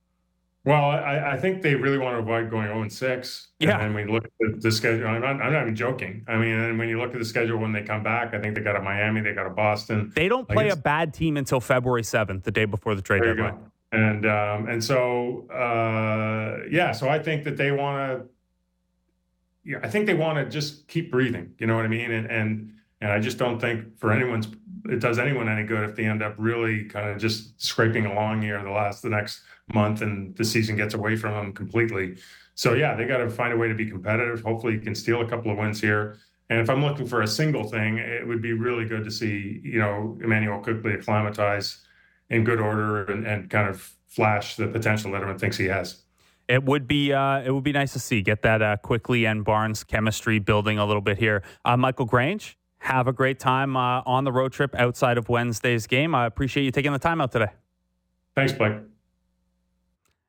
Well, 0.67 0.91
I, 0.91 1.35
I 1.35 1.37
think 1.37 1.63
they 1.63 1.77
really 1.77 1.97
want 1.97 2.17
to 2.17 2.19
avoid 2.19 2.51
going 2.51 2.67
0 2.67 2.83
and 2.83 2.93
6. 2.93 3.49
Yeah. 3.61 3.79
And 3.79 3.95
when 3.95 4.09
you 4.09 4.15
look 4.15 4.25
at 4.25 4.33
the, 4.41 4.59
the 4.59 4.73
schedule, 4.73 5.07
I'm 5.07 5.21
not, 5.21 5.41
I'm 5.41 5.53
not, 5.53 5.63
even 5.63 5.77
joking. 5.77 6.25
I 6.27 6.37
mean, 6.37 6.59
and 6.59 6.77
when 6.77 6.89
you 6.89 6.99
look 6.99 7.13
at 7.13 7.21
the 7.21 7.25
schedule 7.25 7.59
when 7.59 7.73
they 7.73 7.83
come 7.83 8.03
back, 8.03 8.35
I 8.35 8.41
think 8.41 8.57
they 8.57 8.63
got 8.63 8.75
a 8.75 8.83
Miami, 8.83 9.21
they 9.21 9.33
got 9.33 9.47
a 9.47 9.51
Boston. 9.51 10.13
They 10.17 10.27
don't 10.27 10.49
play 10.49 10.71
a 10.71 10.77
bad 10.77 11.15
team 11.15 11.37
until 11.37 11.61
February 11.61 12.03
7th, 12.03 12.43
the 12.43 12.51
day 12.51 12.65
before 12.65 12.97
the 12.97 13.03
trade 13.03 13.23
deadline. 13.23 13.59
And 13.93 14.27
um, 14.27 14.69
and 14.69 14.83
so 14.83 15.49
uh, 15.49 16.67
yeah, 16.69 16.91
so 16.91 17.09
I 17.09 17.21
think 17.21 17.45
that 17.45 17.57
they 17.57 17.71
want 17.71 18.21
to. 18.21 18.29
Yeah, 19.65 19.79
I 19.85 19.89
think 19.89 20.07
they 20.07 20.15
want 20.15 20.39
to 20.39 20.51
just 20.51 20.89
keep 20.89 21.13
breathing. 21.13 21.55
You 21.59 21.69
know 21.69 21.77
what 21.77 21.85
I 21.85 21.89
mean? 21.89 22.11
And 22.11 22.27
and 22.27 22.73
and 23.01 23.11
I 23.11 23.19
just 23.19 23.39
don't 23.39 23.61
think 23.61 23.99
for 23.99 24.13
anyone's 24.13 24.49
it 24.89 25.01
does 25.01 25.19
anyone 25.19 25.49
any 25.49 25.65
good 25.65 25.89
if 25.89 25.97
they 25.97 26.05
end 26.05 26.23
up 26.23 26.35
really 26.39 26.85
kind 26.85 27.09
of 27.09 27.19
just 27.19 27.61
scraping 27.61 28.07
along 28.07 28.43
here 28.43 28.63
the 28.63 28.71
last 28.71 29.03
the 29.03 29.09
next 29.09 29.43
month 29.75 30.01
and 30.01 30.37
the 30.37 30.45
season 30.45 30.77
gets 30.77 30.95
away 30.95 31.17
from 31.17 31.35
them 31.35 31.53
completely. 31.53 32.17
So 32.55 32.75
yeah, 32.75 32.95
they 32.95 33.05
got 33.05 33.19
to 33.19 33.29
find 33.29 33.53
a 33.53 33.57
way 33.57 33.69
to 33.69 33.75
be 33.75 33.91
competitive. 33.91 34.43
Hopefully, 34.43 34.75
you 34.75 34.81
can 34.81 34.95
steal 34.95 35.21
a 35.21 35.29
couple 35.29 35.51
of 35.51 35.59
wins 35.59 35.81
here. 35.81 36.19
And 36.49 36.61
if 36.61 36.71
I'm 36.71 36.83
looking 36.83 37.07
for 37.07 37.23
a 37.23 37.27
single 37.27 37.65
thing, 37.65 37.99
it 37.99 38.27
would 38.27 38.41
be 38.41 38.53
really 38.53 38.85
good 38.85 39.05
to 39.05 39.11
see 39.11 39.61
you 39.63 39.79
know 39.79 40.19
Immanuel 40.23 40.61
Quickley 40.61 40.95
acclimatize 40.95 41.85
in 42.31 42.45
good 42.45 42.61
order 42.61 43.05
and, 43.05 43.27
and 43.27 43.51
kind 43.51 43.69
of 43.69 43.95
flash 44.09 44.57
the 44.57 44.67
potential 44.69 45.11
that 45.11 45.19
everyone 45.19 45.39
thinks 45.39 45.57
he 45.57 45.67
has. 45.67 46.03
It 46.49 46.63
would 46.63 46.87
be 46.87 47.13
uh, 47.13 47.43
it 47.43 47.51
would 47.51 47.65
be 47.65 47.73
nice 47.73 47.93
to 47.95 47.99
see 47.99 48.23
get 48.23 48.43
that 48.43 48.63
uh, 48.63 48.77
Quickley 48.79 49.27
and 49.27 49.45
Barnes 49.45 49.83
chemistry 49.83 50.39
building 50.39 50.79
a 50.79 50.87
little 50.87 51.03
bit 51.03 51.19
here. 51.19 51.43
Uh, 51.65 51.77
Michael 51.77 52.07
Grange, 52.07 52.57
have 52.87 53.09
a 53.09 53.13
great 53.13 53.39
time 53.41 53.77
uh, 53.77 54.01
on 54.07 54.25
the 54.25 54.33
road 54.33 54.53
trip 54.53 54.75
outside 54.77 55.19
of 55.19 55.29
Wednesday's 55.29 55.87
game. 55.87 56.15
I 56.15 56.27
appreciate 56.27 56.65
you 56.65 56.71
taking 56.71 56.93
the 56.93 56.99
time 56.99 57.21
out 57.21 57.33
today. 57.33 57.51
Thanks, 58.35 58.53
Blake. 58.53 58.75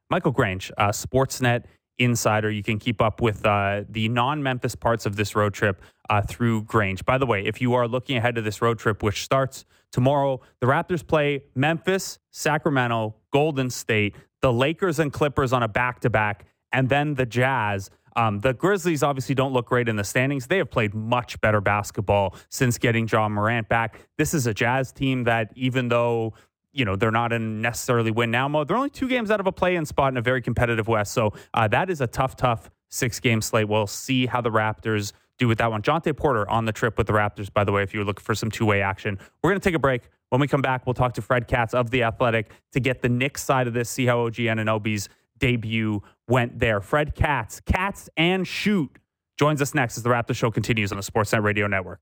Michael 0.10 0.32
Grange, 0.32 0.72
uh, 0.78 0.90
Sportsnet 0.90 1.66
insider. 2.00 2.50
You 2.50 2.64
can 2.64 2.80
keep 2.80 3.02
up 3.02 3.22
with 3.22 3.46
uh, 3.46 3.84
the 3.90 4.10
non 4.10 4.42
Memphis 4.42 4.76
parts 4.76 5.06
of 5.06 5.16
this 5.16 5.36
road 5.36 5.54
trip 5.54 5.82
uh, 6.10 6.22
through 6.22 6.64
Grange. 6.64 7.06
By 7.06 7.18
the 7.18 7.26
way, 7.26 7.46
if 7.46 7.62
you 7.62 7.74
are 7.76 7.88
looking 7.88 8.18
ahead 8.18 8.36
to 8.36 8.42
this 8.42 8.62
road 8.62 8.80
trip, 8.80 9.04
which 9.04 9.24
starts 9.24 9.66
tomorrow, 9.92 10.42
the 10.60 10.68
Raptors 10.68 11.06
play 11.06 11.44
Memphis, 11.56 12.18
Sacramento, 12.32 13.16
Golden 13.32 13.70
State, 13.70 14.16
the 14.42 14.52
Lakers 14.52 15.00
and 15.00 15.14
Clippers 15.14 15.54
on 15.54 15.62
a 15.62 15.68
back 15.68 16.00
to 16.02 16.10
back, 16.10 16.46
and 16.72 16.90
then 16.90 17.16
the 17.16 17.26
Jazz 17.26 17.90
um, 18.18 18.40
the 18.40 18.54
Grizzlies 18.54 19.04
obviously 19.04 19.36
don't 19.36 19.54
look 19.54 19.68
great 19.68 19.88
in 19.88 19.96
the 19.96 20.04
standings. 20.04 20.48
They 20.48 20.58
have 20.58 20.72
played 20.72 20.96
much 20.96 21.40
better 21.40 21.62
basketball 21.62 22.36
since 22.50 22.80
getting 22.80 23.08
Ja 23.08 23.30
Morant 23.30 23.70
back. 23.70 24.00
This 24.18 24.34
is 24.34 24.48
a 24.48 24.54
Jazz 24.54 24.92
team 24.92 25.24
that, 25.26 25.52
even 25.56 25.88
though 25.88 26.34
you 26.74 26.84
know 26.84 26.96
they're 26.96 27.12
not 27.12 27.32
in 27.32 27.62
necessarily 27.62 28.10
win 28.10 28.32
now 28.32 28.48
mode, 28.48 28.68
they're 28.68 28.76
only 28.76 28.90
two 28.90 29.08
games 29.08 29.30
out 29.30 29.40
of 29.40 29.46
a 29.46 29.52
play-in 29.52 29.86
spot 29.86 30.12
in 30.12 30.18
a 30.18 30.22
very 30.22 30.42
competitive 30.42 30.88
West. 30.88 31.14
So 31.14 31.34
uh, 31.54 31.68
that 31.68 31.92
is 31.92 32.02
a 32.02 32.08
tough, 32.08 32.36
tough 32.36 32.72
six-game 32.90 33.42
slate. 33.42 33.68
We'll 33.68 33.86
see 33.86 34.26
how 34.26 34.42
the 34.42 34.50
Raptors 34.50 35.14
do 35.38 35.48
with 35.48 35.60
that 35.60 35.70
one. 35.70 35.84
Jontay 35.84 36.18
Porter 36.18 36.50
on 36.50 36.66
the 36.66 36.72
trip 36.72 36.98
with 36.98 37.06
the 37.06 37.14
Raptors, 37.14 37.54
by 37.54 37.64
the 37.64 37.72
way, 37.72 37.84
if 37.84 37.94
you're 37.94 38.04
looking 38.04 38.24
for 38.24 38.34
some 38.34 38.50
two-way 38.50 38.82
action. 38.82 39.20
We're 39.44 39.52
going 39.52 39.60
to 39.60 39.64
take 39.64 39.76
a 39.76 39.80
break. 39.80 40.10
When 40.30 40.42
we 40.42 40.48
come 40.48 40.64
back, 40.64 40.88
we'll 40.88 40.96
talk 40.96 41.14
to 41.14 41.22
Fred 41.22 41.48
Katz 41.48 41.74
of 41.76 41.92
The 41.92 42.04
Athletic 42.04 42.50
to 42.72 42.80
get 42.80 43.02
the 43.02 43.10
Knicks 43.10 43.44
side 43.44 43.68
of 43.68 43.74
this, 43.74 43.90
see 43.90 44.06
how 44.06 44.26
OG 44.26 44.36
Anunoby's 44.36 45.08
debut 45.40 46.02
went 46.28 46.60
there. 46.60 46.82
Fred 46.82 47.16
Katz, 47.16 47.60
Katz 47.62 48.10
and 48.18 48.48
Shoot, 48.48 48.92
joins 49.38 49.62
us 49.62 49.74
next 49.74 49.98
as 49.98 50.04
the 50.04 50.10
Raptor 50.10 50.36
Show 50.36 50.52
continues 50.52 50.92
on 50.92 50.98
the 50.98 51.04
Sportsnet 51.04 51.44
Radio 51.44 51.68
Network. 51.68 52.00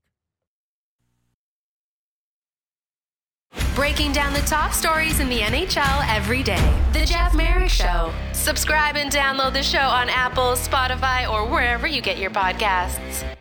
Breaking 3.74 4.12
down 4.12 4.32
the 4.32 4.40
top 4.40 4.72
stories 4.72 5.20
in 5.20 5.28
the 5.28 5.40
NHL 5.40 6.04
every 6.08 6.42
day. 6.42 6.82
The 6.92 7.04
Jeff 7.04 7.34
Marek 7.34 7.68
Show. 7.68 8.12
Subscribe 8.32 8.96
and 8.96 9.10
download 9.10 9.52
the 9.52 9.62
show 9.62 9.78
on 9.78 10.08
Apple, 10.08 10.52
Spotify, 10.52 11.30
or 11.30 11.46
wherever 11.46 11.86
you 11.86 12.00
get 12.00 12.18
your 12.18 12.30
podcasts. 12.30 13.35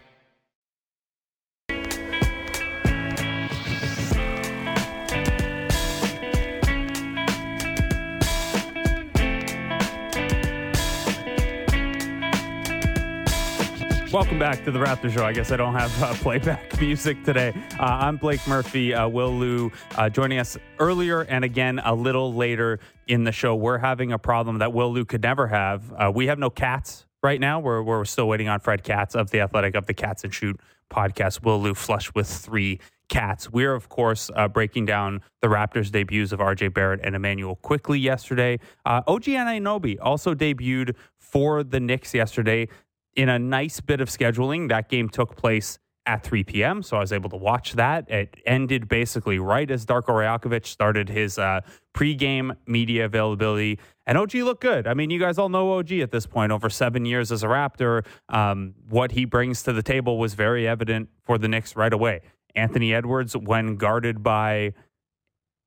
Welcome 14.15 14.39
back 14.39 14.63
to 14.63 14.71
the 14.71 14.79
Raptor 14.79 15.11
Show. 15.11 15.25
I 15.25 15.33
guess 15.33 15.51
I 15.51 15.57
don't 15.57 15.73
have 15.73 16.01
uh, 16.01 16.13
playback 16.23 16.79
music 16.79 17.21
today. 17.25 17.51
Uh, 17.77 17.83
I'm 17.83 18.15
Blake 18.15 18.47
Murphy. 18.47 18.93
Uh, 18.93 19.09
Will 19.09 19.33
Lou 19.33 19.73
uh, 19.97 20.07
joining 20.07 20.39
us 20.39 20.57
earlier 20.79 21.23
and 21.23 21.43
again 21.43 21.81
a 21.83 21.93
little 21.93 22.33
later 22.33 22.79
in 23.07 23.25
the 23.25 23.33
show. 23.33 23.55
We're 23.55 23.77
having 23.77 24.13
a 24.13 24.17
problem 24.17 24.59
that 24.59 24.71
Will 24.71 24.93
Lou 24.93 25.03
could 25.03 25.21
never 25.21 25.47
have. 25.47 25.91
Uh, 25.91 26.13
we 26.15 26.27
have 26.27 26.39
no 26.39 26.49
cats 26.49 27.05
right 27.21 27.41
now. 27.41 27.59
We're, 27.59 27.83
we're 27.83 28.05
still 28.05 28.29
waiting 28.29 28.47
on 28.47 28.61
Fred 28.61 28.85
Katz 28.85 29.15
of 29.15 29.31
the 29.31 29.41
Athletic 29.41 29.75
of 29.75 29.85
the 29.85 29.93
Cats 29.93 30.23
and 30.23 30.33
Shoot 30.33 30.61
podcast. 30.89 31.43
Will 31.43 31.61
Lou 31.61 31.73
flush 31.73 32.13
with 32.15 32.29
three 32.29 32.79
cats. 33.09 33.51
We're, 33.51 33.73
of 33.73 33.89
course, 33.89 34.31
uh, 34.33 34.47
breaking 34.47 34.85
down 34.85 35.23
the 35.41 35.47
Raptors' 35.47 35.91
debuts 35.91 36.31
of 36.31 36.39
RJ 36.39 36.73
Barrett 36.73 37.01
and 37.03 37.15
Immanuel 37.15 37.57
Quickley 37.57 37.99
yesterday. 37.99 38.59
Uh, 38.85 39.01
OG 39.07 39.23
Anunoby 39.23 39.97
also 40.01 40.33
debuted 40.33 40.95
for 41.17 41.63
the 41.63 41.79
Knicks 41.79 42.13
yesterday 42.13 42.67
in 43.15 43.29
a 43.29 43.39
nice 43.39 43.79
bit 43.79 44.01
of 44.01 44.09
scheduling. 44.09 44.69
That 44.69 44.89
game 44.89 45.09
took 45.09 45.35
place 45.35 45.79
at 46.07 46.23
3 46.23 46.43
p.m., 46.43 46.83
so 46.83 46.97
I 46.97 46.99
was 46.99 47.11
able 47.11 47.31
to 47.31 47.35
watch 47.35 47.73
that. 47.73 48.09
It 48.11 48.35
ended 48.45 48.87
basically 48.87 49.39
right 49.39 49.69
as 49.71 49.85
Darko 49.85 50.09
Rajakovic 50.09 50.65
started 50.65 51.09
his 51.09 51.39
uh, 51.39 51.61
pregame 51.95 52.55
media 52.67 53.05
availability. 53.05 53.79
And 54.05 54.17
OG 54.17 54.35
looked 54.35 54.61
good. 54.61 54.85
I 54.85 54.93
mean, 54.93 55.09
you 55.09 55.19
guys 55.19 55.39
all 55.39 55.49
know 55.49 55.79
OG 55.79 55.93
at 55.93 56.11
this 56.11 56.27
point. 56.27 56.51
Over 56.51 56.69
seven 56.69 57.05
years 57.05 57.31
as 57.31 57.41
a 57.41 57.47
Raptor, 57.47 58.05
um, 58.29 58.75
what 58.87 59.13
he 59.13 59.25
brings 59.25 59.63
to 59.63 59.73
the 59.73 59.81
table 59.81 60.19
was 60.19 60.35
very 60.35 60.67
evident 60.67 61.09
for 61.23 61.39
the 61.39 61.47
Knicks 61.47 61.75
right 61.75 61.93
away. 61.93 62.21
Anthony 62.53 62.93
Edwards, 62.93 63.35
when 63.35 63.75
guarded 63.75 64.21
by 64.21 64.73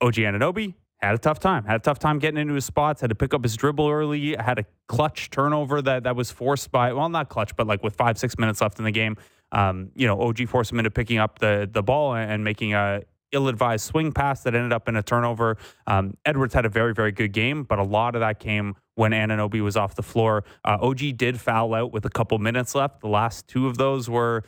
OG 0.01 0.14
Anunoby, 0.14 0.74
had 1.07 1.14
a 1.14 1.18
tough 1.18 1.38
time. 1.38 1.64
Had 1.64 1.76
a 1.76 1.82
tough 1.82 1.99
time 1.99 2.18
getting 2.18 2.40
into 2.40 2.55
his 2.55 2.64
spots. 2.64 3.01
Had 3.01 3.11
to 3.11 3.14
pick 3.14 3.32
up 3.32 3.42
his 3.42 3.57
dribble 3.57 3.88
early. 3.88 4.34
Had 4.36 4.59
a 4.59 4.64
clutch 4.88 5.30
turnover 5.30 5.80
that 5.82 6.05
that 6.05 6.16
was 6.16 6.30
forced 6.30 6.72
by 6.72 6.92
well, 6.92 7.09
not 7.09 7.28
clutch, 7.28 7.57
but 7.57 7.66
like 7.66 7.82
with 7.82 7.94
five 7.94 8.18
six 8.18 8.38
minutes 8.38 8.61
left 8.61 8.78
in 8.78 8.84
the 8.84 8.90
game. 8.90 9.16
Um, 9.53 9.90
you 9.94 10.07
know, 10.07 10.20
OG 10.20 10.49
forced 10.49 10.72
him 10.72 10.78
into 10.78 10.90
picking 10.90 11.18
up 11.18 11.38
the 11.38 11.68
the 11.70 11.82
ball 11.82 12.14
and 12.14 12.42
making 12.42 12.74
a 12.74 13.03
ill-advised 13.30 13.84
swing 13.84 14.11
pass 14.11 14.42
that 14.42 14.55
ended 14.55 14.72
up 14.72 14.88
in 14.88 14.96
a 14.96 15.03
turnover. 15.03 15.59
Um, 15.86 16.16
Edwards 16.24 16.55
had 16.55 16.64
a 16.64 16.68
very 16.68 16.94
very 16.94 17.12
good 17.12 17.32
game, 17.32 17.62
but 17.62 17.78
a 17.78 17.84
lot 17.84 18.14
of 18.14 18.20
that 18.20 18.40
came 18.40 18.74
when 18.94 19.12
Anunoby 19.12 19.62
was 19.62 19.76
off 19.76 19.94
the 19.94 20.03
floor. 20.03 20.42
Uh, 20.64 20.78
OG 20.80 21.16
did 21.16 21.40
foul 21.40 21.74
out 21.74 21.92
with 21.92 22.05
a 22.05 22.11
couple 22.11 22.36
minutes 22.38 22.74
left. 22.74 23.01
The 23.01 23.09
last 23.09 23.46
two 23.46 23.68
of 23.68 23.78
those 23.78 24.11
were 24.11 24.42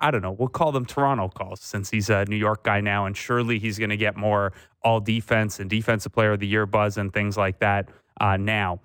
I 0.00 0.10
don't 0.10 0.22
know, 0.22 0.32
we'll 0.32 0.48
call 0.48 0.72
them 0.72 0.84
Toronto 0.84 1.28
calls 1.28 1.60
since 1.60 1.90
he's 1.90 2.10
a 2.10 2.24
New 2.26 2.36
York 2.36 2.64
guy 2.64 2.80
now, 2.80 3.06
and 3.06 3.16
surely 3.16 3.58
he's 3.58 3.78
going 3.78 3.90
to 3.90 3.96
get 3.96 4.16
more 4.16 4.52
all 4.82 5.00
defense 5.00 5.58
and 5.58 5.68
defensive 5.68 6.12
player 6.12 6.32
of 6.32 6.40
the 6.40 6.46
year 6.46 6.66
buzz 6.66 6.96
and 6.96 7.12
things 7.12 7.36
like 7.36 7.58
that 7.60 7.88
uh, 8.20 8.36
now. 8.36 8.80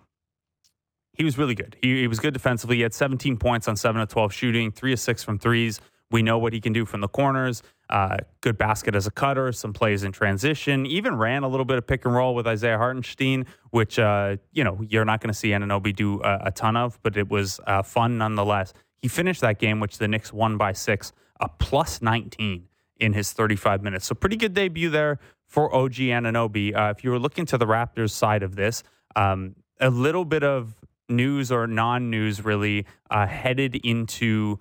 He 1.13 1.23
was 1.23 1.37
really 1.37 1.55
good. 1.55 1.75
He, 1.81 2.01
he 2.01 2.07
was 2.07 2.19
good 2.19 2.33
defensively. 2.33 2.77
He 2.77 2.81
had 2.81 2.93
17 2.93 3.37
points 3.37 3.67
on 3.67 3.75
7 3.75 4.01
of 4.01 4.07
12 4.07 4.33
shooting, 4.33 4.71
3 4.71 4.93
of 4.93 4.99
6 4.99 5.23
from 5.23 5.37
threes. 5.37 5.81
We 6.11 6.21
know 6.21 6.37
what 6.37 6.53
he 6.53 6.59
can 6.59 6.73
do 6.73 6.85
from 6.85 7.01
the 7.01 7.07
corners. 7.07 7.63
Uh, 7.89 8.17
good 8.41 8.57
basket 8.57 8.95
as 8.95 9.07
a 9.07 9.11
cutter, 9.11 9.51
some 9.51 9.73
plays 9.73 10.03
in 10.03 10.11
transition. 10.11 10.85
Even 10.85 11.15
ran 11.15 11.43
a 11.43 11.47
little 11.47 11.65
bit 11.65 11.77
of 11.77 11.87
pick 11.87 12.05
and 12.05 12.13
roll 12.13 12.35
with 12.35 12.47
Isaiah 12.47 12.77
Hartenstein, 12.77 13.45
which 13.71 13.97
uh, 13.99 14.37
you 14.51 14.63
know 14.63 14.81
you're 14.87 15.05
not 15.05 15.21
going 15.21 15.29
to 15.29 15.33
see 15.33 15.49
Anunoby 15.49 15.95
do 15.95 16.21
a, 16.21 16.39
a, 16.45 16.51
ton 16.51 16.77
of, 16.77 16.99
but 17.03 17.17
it 17.17 17.29
was 17.29 17.59
uh, 17.67 17.81
fun 17.81 18.17
nonetheless. 18.17 18.73
He 19.01 19.07
finished 19.07 19.41
that 19.41 19.59
game, 19.59 19.79
which 19.79 19.97
the 19.97 20.07
Knicks 20.07 20.31
won 20.31 20.57
by 20.57 20.73
six, 20.73 21.11
a 21.39 21.49
plus 21.49 22.01
19 22.01 22.67
in 22.97 23.13
his 23.13 23.33
35 23.33 23.81
minutes. 23.81 24.05
So 24.05 24.15
pretty 24.15 24.35
good 24.35 24.53
debut 24.53 24.89
there 24.89 25.19
for 25.47 25.73
OG 25.73 25.95
Anunoby. 25.95 26.75
Uh, 26.75 26.93
if 26.95 27.03
you 27.03 27.09
were 27.09 27.19
looking 27.19 27.45
to 27.47 27.57
the 27.57 27.65
Raptors 27.65 28.11
side 28.11 28.43
of 28.43 28.55
this, 28.55 28.83
um, 29.15 29.55
a 29.79 29.89
little 29.89 30.23
bit 30.23 30.43
of 30.43 30.75
news 31.09 31.51
or 31.51 31.67
non-news 31.67 32.45
really 32.45 32.85
uh, 33.09 33.25
headed 33.25 33.75
into 33.75 34.59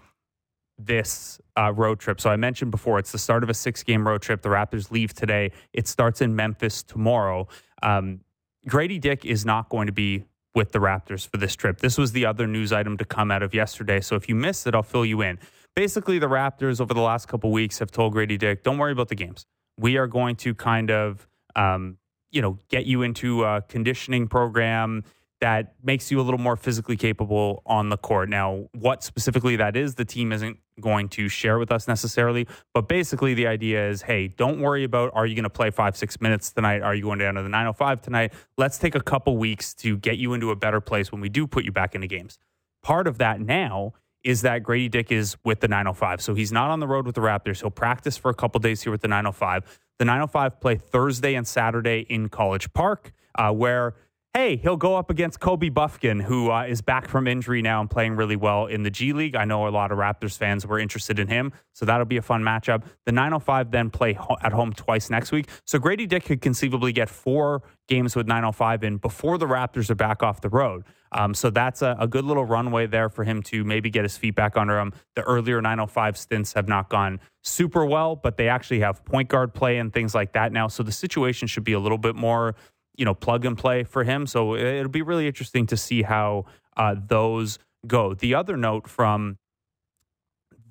this 0.79 1.39
uh, 1.59 1.73
road 1.73 2.01
trip. 2.01 2.21
So 2.21 2.31
I 2.31 2.37
mentioned 2.37 2.71
before, 2.71 2.99
it's 2.99 3.13
the 3.13 3.19
start 3.19 3.43
of 3.43 3.51
a 3.51 3.55
six-game 3.55 4.09
road 4.09 4.23
trip. 4.23 4.41
The 4.41 4.49
Raptors 4.49 4.91
leave 4.91 5.13
today. 5.13 5.53
It 5.75 5.87
starts 5.87 6.23
in 6.23 6.35
Memphis 6.35 6.83
tomorrow. 6.83 7.49
Um, 7.83 8.21
Grady 8.67 8.99
Dick 8.99 9.25
is 9.25 9.45
not 9.45 9.69
going 9.69 9.87
to 9.87 9.93
be 9.93 10.25
with 10.55 10.73
the 10.73 10.79
Raptors 10.79 11.27
for 11.27 11.37
this 11.37 11.55
trip. 11.55 11.79
This 11.79 11.97
was 11.97 12.13
the 12.13 12.27
other 12.27 12.47
news 12.47 12.73
item 12.73 12.97
to 12.99 13.05
come 13.05 13.31
out 13.31 13.43
of 13.43 13.55
yesterday. 13.55 14.01
So 14.01 14.17
if 14.17 14.29
you 14.29 14.35
missed 14.35 14.67
it, 14.67 14.75
I'll 14.75 14.83
fill 14.83 15.05
you 15.05 15.21
in. 15.23 15.39
Basically, 15.77 16.19
the 16.19 16.27
Raptors 16.27 16.81
over 16.81 16.93
the 16.93 17.01
last 17.01 17.29
couple 17.29 17.53
weeks 17.53 17.79
have 17.79 17.91
told 17.91 18.13
Grady 18.13 18.37
Dick, 18.37 18.65
don't 18.65 18.79
worry 18.79 18.93
about 18.93 19.09
the 19.09 19.15
games. 19.15 19.47
We 19.79 19.97
are 19.97 20.09
going 20.09 20.37
to 20.37 20.55
kind 20.55 20.91
of, 20.91 21.27
um, 21.55 21.99
you 22.31 22.43
know, 22.43 22.59
get 22.69 22.87
you 22.87 23.03
into 23.03 23.45
a 23.45 23.63
conditioning 23.63 24.27
program 24.27 25.05
that 25.41 25.75
makes 25.83 26.11
you 26.11 26.21
a 26.21 26.23
little 26.23 26.39
more 26.39 26.57
physically 26.57 26.97
capable 26.97 27.63
on 27.65 27.89
the 27.89 27.97
court. 27.97 28.29
Now, 28.29 28.69
what 28.75 29.03
specifically 29.03 29.57
that 29.57 29.77
is, 29.77 29.95
the 29.95 30.05
team 30.05 30.33
isn't 30.33 30.59
going 30.81 31.09
to 31.11 31.29
share 31.29 31.59
with 31.59 31.73
us 31.73 31.89
necessarily. 31.89 32.47
But 32.75 32.89
basically, 32.89 33.35
the 33.35 33.47
idea 33.47 33.89
is 33.89 34.03
hey, 34.03 34.29
don't 34.29 34.61
worry 34.61 34.85
about 34.85 35.11
are 35.15 35.27
you 35.27 35.35
going 35.35 35.45
to 35.45 35.51
play 35.51 35.71
five, 35.71 35.97
six 35.97 36.21
minutes 36.21 36.53
tonight? 36.53 36.83
Are 36.83 36.95
you 36.95 37.03
going 37.03 37.19
down 37.19 37.35
to 37.35 37.43
the 37.43 37.49
905 37.49 38.03
tonight? 38.03 38.33
Let's 38.57 38.79
take 38.79 38.95
a 38.95 39.01
couple 39.01 39.37
weeks 39.37 39.75
to 39.75 39.97
get 39.99 40.19
you 40.19 40.35
into 40.35 40.51
a 40.51 40.57
better 40.57 40.81
place 40.81 41.13
when 41.13 41.21
we 41.21 41.29
do 41.29 41.47
put 41.47 41.65
you 41.65 41.73
back 41.73 41.95
into 41.95 42.07
games. 42.07 42.39
Part 42.83 43.07
of 43.07 43.19
that 43.19 43.41
now 43.41 43.95
is 44.23 44.43
that 44.43 44.63
Grady 44.63 44.89
Dick 44.89 45.11
is 45.11 45.37
with 45.45 45.61
the 45.61 45.69
905. 45.69 46.21
So 46.21 46.35
he's 46.35 46.53
not 46.53 46.71
on 46.71 46.81
the 46.81 46.87
road 46.87 47.07
with 47.07 47.15
the 47.15 47.21
Raptors. 47.23 47.61
He'll 47.61 47.71
practice 47.71 48.17
for 48.17 48.31
a 48.31 48.35
couple 48.35 48.59
days 48.59 48.83
here 48.83 48.93
with 48.93 49.01
the 49.01 49.09
905. 49.09 49.81
The 49.99 50.05
905 50.05 50.61
play 50.61 50.77
Thursday 50.77 51.35
and 51.35 51.47
Saturday 51.47 52.07
in 52.09 52.29
College 52.29 52.73
Park, 52.73 53.13
uh, 53.37 53.53
where 53.53 53.95
hey, 54.35 54.57
he'll 54.57 54.77
go 54.77 54.97
up 54.97 55.11
against 55.11 55.41
Kobe 55.41 55.71
Bufkin, 55.71 56.23
who 56.23 56.53
uh, 56.53 56.63
is 56.63 56.81
back 56.81 57.09
from 57.09 57.27
injury 57.27 57.63
now 57.63 57.81
and 57.81 57.91
playing 57.91 58.15
really 58.15 58.37
well 58.37 58.67
in 58.67 58.85
the 58.85 58.91
G 58.91 59.13
League. 59.13 59.35
I 59.35 59.45
know 59.45 59.67
a 59.67 59.71
lot 59.71 59.91
of 59.91 59.99
Raptors 59.99 60.39
fans 60.39 60.65
were 60.65 60.79
interested 60.79 61.19
in 61.19 61.27
him, 61.27 61.53
so 61.73 61.85
that'll 61.85 62.07
be 62.07 62.17
a 62.17 62.23
fun 62.23 62.43
matchup. 62.43 62.85
The 63.07 63.13
905 63.13 63.73
then 63.73 63.91
play 63.91 64.13
ho- 64.13 64.37
at 64.41 64.53
home 64.53 64.73
twice 64.73 65.11
next 65.11 65.33
week. 65.33 65.49
So 65.67 65.81
Grady 65.81 66.07
Dick 66.07 66.25
could 66.25 66.41
conceivably 66.41 66.93
get 66.93 67.09
four 67.09 67.63
games 67.89 68.15
with 68.15 68.29
905 68.29 68.85
in 68.85 68.97
before 68.99 69.37
the 69.37 69.47
Raptors 69.47 69.91
are 69.91 69.97
back 69.97 70.23
off 70.23 70.41
the 70.41 70.49
road. 70.49 70.85
Um, 71.13 71.35
so 71.35 71.51
that's 71.51 71.83
a, 71.83 71.97
a, 71.99 72.07
good 72.07 72.25
little 72.25 72.45
runway 72.45 72.87
there 72.87 73.09
for 73.09 73.25
him 73.25 73.43
to 73.43 73.65
maybe 73.65 73.91
get 73.91 74.05
his 74.05 74.17
feet 74.17 74.37
back 74.37 74.57
under 74.57 74.79
him. 74.79 74.93
The 75.17 75.23
earlier 75.23 75.61
905 75.61 76.17
stints 76.17 76.53
have 76.53 76.69
not 76.69 76.89
gone 76.89 77.19
super 77.43 77.85
well, 77.85 78.15
but 78.15 78.37
they 78.37 78.49
actually 78.49 78.79
have 78.81 79.05
point 79.05 79.29
guard 79.29 79.53
play 79.53 79.79
and 79.79 79.93
things 79.93 80.15
like 80.15 80.35
that 80.35 80.53
now. 80.53 80.69
So 80.69 80.85
the 80.85 80.93
situation 80.93 81.49
should 81.49 81.65
be 81.65 81.73
a 81.73 81.81
little 81.81 81.99
bit 81.99 82.15
more 82.15 82.55
you 82.97 83.05
know 83.05 83.15
plug 83.15 83.45
and 83.45 83.57
play 83.57 83.85
for 83.85 84.05
him. 84.05 84.27
So 84.27 84.55
it'll 84.55 84.91
be 84.91 85.03
really 85.03 85.27
interesting 85.27 85.67
to 85.67 85.77
see 85.77 86.03
how 86.03 86.47
uh, 86.77 86.97
those 87.07 87.59
go. 87.87 88.15
The 88.15 88.35
other 88.35 88.57
note 88.57 88.89
from 88.89 89.39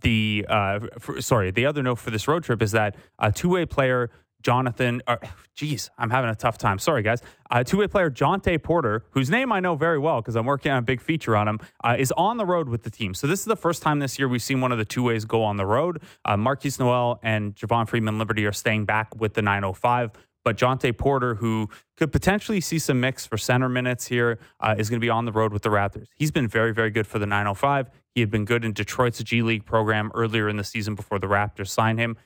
the 0.02 0.46
uh, 0.48 0.80
for, 1.00 1.22
sorry, 1.22 1.52
the 1.52 1.66
other 1.66 1.84
note 1.84 2.00
for 2.00 2.12
this 2.12 2.28
road 2.28 2.44
trip 2.44 2.62
is 2.62 2.72
that 2.72 2.96
a 3.18 3.32
two 3.32 3.50
way 3.50 3.66
player. 3.66 4.10
Jonathan, 4.42 5.02
uh, 5.06 5.18
geez, 5.54 5.90
I'm 5.98 6.12
having 6.12 6.30
a 6.30 6.36
tough 6.36 6.58
time. 6.58 6.80
Sorry, 6.80 7.04
guys. 7.04 7.22
Uh, 7.52 7.62
two 7.62 7.80
way 7.80 7.88
player 7.88 8.10
Jontay 8.10 8.64
Porter, 8.64 9.04
whose 9.12 9.30
name 9.30 9.52
I 9.52 9.60
know 9.60 9.76
very 9.76 10.00
well 10.00 10.22
because 10.22 10.38
I'm 10.38 10.46
working 10.46 10.72
on 10.72 10.78
a 10.78 10.82
big 10.82 11.02
feature 11.02 11.36
on 11.36 11.50
him, 11.50 11.60
uh, 11.84 11.98
is 12.00 12.14
on 12.14 12.38
the 12.38 12.46
road 12.46 12.70
with 12.70 12.84
the 12.84 12.90
team. 12.90 13.14
So 13.14 13.28
this 13.28 13.40
is 13.40 13.46
the 13.46 13.58
first 13.58 13.84
time 13.84 14.00
this 14.00 14.18
year 14.18 14.30
we've 14.30 14.42
seen 14.42 14.62
one 14.62 14.72
of 14.72 14.78
the 14.78 14.86
two 14.86 15.04
ways 15.04 15.26
go 15.26 15.44
on 15.44 15.58
the 15.58 15.66
road. 15.66 16.02
Uh, 16.24 16.38
Markquis 16.38 16.80
Nowell 16.80 17.20
and 17.22 17.54
Javon 17.54 17.86
Freeman 17.86 18.18
Liberty 18.18 18.46
are 18.46 18.54
staying 18.54 18.86
back 18.86 19.14
with 19.14 19.34
the 19.34 19.42
905. 19.42 20.12
But 20.50 20.58
Jontay 20.58 20.98
Porter, 20.98 21.36
who 21.36 21.70
could 21.96 22.12
potentially 22.12 22.60
see 22.60 22.80
some 22.80 23.00
mix 23.00 23.24
for 23.24 23.38
center 23.38 23.70
minutes 23.70 24.08
here, 24.08 24.40
uh, 24.60 24.74
is 24.80 24.90
going 24.90 25.00
to 25.00 25.06
be 25.06 25.12
on 25.12 25.26
the 25.26 25.32
road 25.32 25.54
with 25.54 25.62
the 25.62 25.70
Raptors. 25.70 26.08
He's 26.16 26.32
been 26.32 26.48
very, 26.48 26.74
very 26.74 26.90
good 26.90 27.06
for 27.06 27.20
the 27.20 27.28
905. 27.28 27.92
He 28.16 28.22
had 28.22 28.32
been 28.32 28.46
good 28.46 28.66
in 28.66 28.74
Detroit's 28.74 29.22
G 29.22 29.44
League 29.44 29.64
program 29.64 30.12
earlier 30.16 30.50
in 30.50 30.58
the 30.58 30.64
season 30.64 30.96
before 30.96 31.20
the 31.20 31.28
Raptors 31.28 31.68
signed 31.68 32.00
him. 32.00 32.18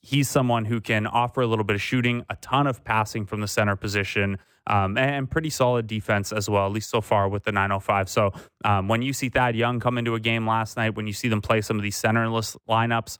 He's 0.00 0.30
someone 0.30 0.66
who 0.66 0.80
can 0.80 1.08
offer 1.08 1.40
a 1.40 1.46
little 1.48 1.64
bit 1.64 1.74
of 1.74 1.82
shooting, 1.82 2.24
a 2.30 2.36
ton 2.36 2.68
of 2.68 2.84
passing 2.84 3.26
from 3.26 3.40
the 3.40 3.48
center 3.48 3.74
position, 3.74 4.38
um, 4.68 4.96
and 4.96 5.28
pretty 5.28 5.50
solid 5.50 5.88
defense 5.88 6.30
as 6.30 6.48
well, 6.48 6.66
at 6.66 6.72
least 6.72 6.88
so 6.88 7.00
far 7.00 7.28
with 7.28 7.42
the 7.42 7.50
905. 7.50 8.08
So 8.08 8.30
um, 8.64 8.86
when 8.86 9.02
you 9.02 9.12
see 9.12 9.28
Thad 9.28 9.56
Young 9.56 9.80
come 9.80 9.98
into 9.98 10.14
a 10.14 10.20
game 10.20 10.46
last 10.46 10.76
night, 10.76 10.94
when 10.94 11.08
you 11.08 11.12
see 11.12 11.26
them 11.26 11.40
play 11.40 11.62
some 11.62 11.78
of 11.78 11.82
these 11.82 12.00
centerless 12.00 12.56
lineups, 12.68 13.18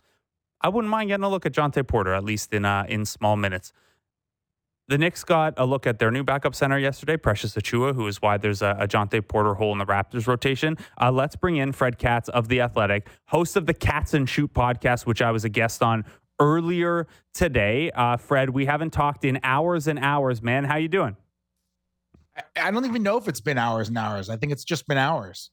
I 0.60 0.68
wouldn't 0.68 0.88
mind 0.88 1.08
getting 1.08 1.24
a 1.24 1.28
look 1.28 1.46
at 1.46 1.52
Jontay 1.52 1.88
Porter, 1.88 2.14
at 2.14 2.22
least 2.22 2.54
in 2.54 2.64
uh, 2.64 2.84
in 2.88 3.04
small 3.04 3.34
minutes. 3.34 3.72
The 4.88 4.98
Knicks 4.98 5.22
got 5.22 5.54
a 5.56 5.64
look 5.64 5.86
at 5.86 5.98
their 5.98 6.10
new 6.10 6.24
backup 6.24 6.54
center 6.54 6.78
yesterday, 6.78 7.16
Precious 7.16 7.54
Achiuwa, 7.54 7.94
who 7.94 8.06
is 8.08 8.20
why 8.20 8.36
there's 8.36 8.62
a, 8.62 8.76
a 8.80 8.88
Jontay 8.88 9.26
Porter 9.26 9.54
hole 9.54 9.72
in 9.72 9.78
the 9.78 9.86
Raptors 9.86 10.26
rotation. 10.26 10.76
Uh, 11.00 11.10
let's 11.10 11.36
bring 11.36 11.56
in 11.56 11.72
Fred 11.72 11.98
Katz 11.98 12.28
of 12.30 12.48
The 12.48 12.60
Athletic, 12.60 13.08
host 13.26 13.56
of 13.56 13.66
the 13.66 13.74
Cats 13.74 14.12
and 14.12 14.28
Shoot 14.28 14.52
podcast, 14.52 15.06
which 15.06 15.22
I 15.22 15.30
was 15.30 15.44
a 15.44 15.48
guest 15.48 15.82
on 15.82 16.04
earlier 16.40 17.06
today. 17.32 17.90
Uh, 17.92 18.16
Fred, 18.16 18.50
we 18.50 18.66
haven't 18.66 18.90
talked 18.90 19.24
in 19.24 19.38
hours 19.44 19.86
and 19.86 19.98
hours, 20.00 20.42
man. 20.42 20.64
How 20.64 20.76
you 20.76 20.88
doing? 20.88 21.16
I 22.60 22.70
don't 22.70 22.84
even 22.84 23.02
know 23.02 23.16
if 23.18 23.28
it's 23.28 23.40
been 23.40 23.58
hours 23.58 23.88
and 23.88 23.96
hours. 23.96 24.28
I 24.28 24.36
think 24.36 24.52
it's 24.52 24.64
just 24.64 24.88
been 24.88 24.98
hours. 24.98 25.50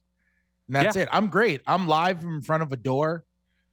And 0.66 0.76
that's 0.76 0.96
yeah. 0.96 1.02
it. 1.02 1.08
I'm 1.12 1.28
great. 1.28 1.60
I'm 1.66 1.86
live 1.86 2.22
in 2.22 2.42
front 2.42 2.62
of 2.62 2.72
a 2.72 2.76
door. 2.76 3.24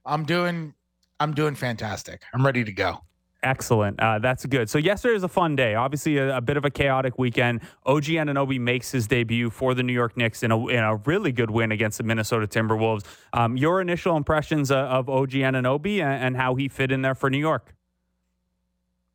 I'm 0.04 0.24
doing 0.24 0.74
I'm 1.20 1.34
doing 1.34 1.54
fantastic. 1.54 2.22
I'm 2.32 2.44
ready 2.44 2.64
to 2.64 2.72
go. 2.72 3.00
Excellent. 3.42 4.00
Uh, 4.00 4.18
that's 4.18 4.44
good. 4.46 4.68
So 4.68 4.78
yesterday 4.78 5.14
was 5.14 5.22
a 5.22 5.28
fun 5.28 5.54
day. 5.54 5.76
Obviously, 5.76 6.16
a, 6.16 6.38
a, 6.38 6.40
bit 6.40 6.56
of 6.56 6.64
a 6.64 6.70
chaotic 6.70 7.18
weekend. 7.18 7.60
OG 7.86 8.04
Anunoby 8.04 8.58
makes 8.58 8.90
his 8.90 9.06
debut 9.06 9.48
for 9.48 9.74
the 9.74 9.84
New 9.84 9.92
York 9.92 10.16
Knicks 10.16 10.42
in 10.42 10.50
a, 10.50 10.66
in 10.66 10.80
a 10.80 10.96
really 10.96 11.30
good 11.30 11.50
win 11.50 11.70
against 11.70 11.98
the 11.98 12.04
Minnesota 12.04 12.48
Timberwolves. 12.48 13.04
Um, 13.32 13.56
your 13.56 13.80
initial 13.80 14.16
impressions 14.16 14.72
uh, 14.72 14.78
of 14.78 15.08
OG 15.08 15.30
Anunoby 15.30 16.00
and, 16.00 16.24
and 16.24 16.36
how 16.36 16.56
he 16.56 16.68
fit 16.68 16.90
in 16.90 17.02
there 17.02 17.14
for 17.14 17.30
New 17.30 17.38
York? 17.38 17.76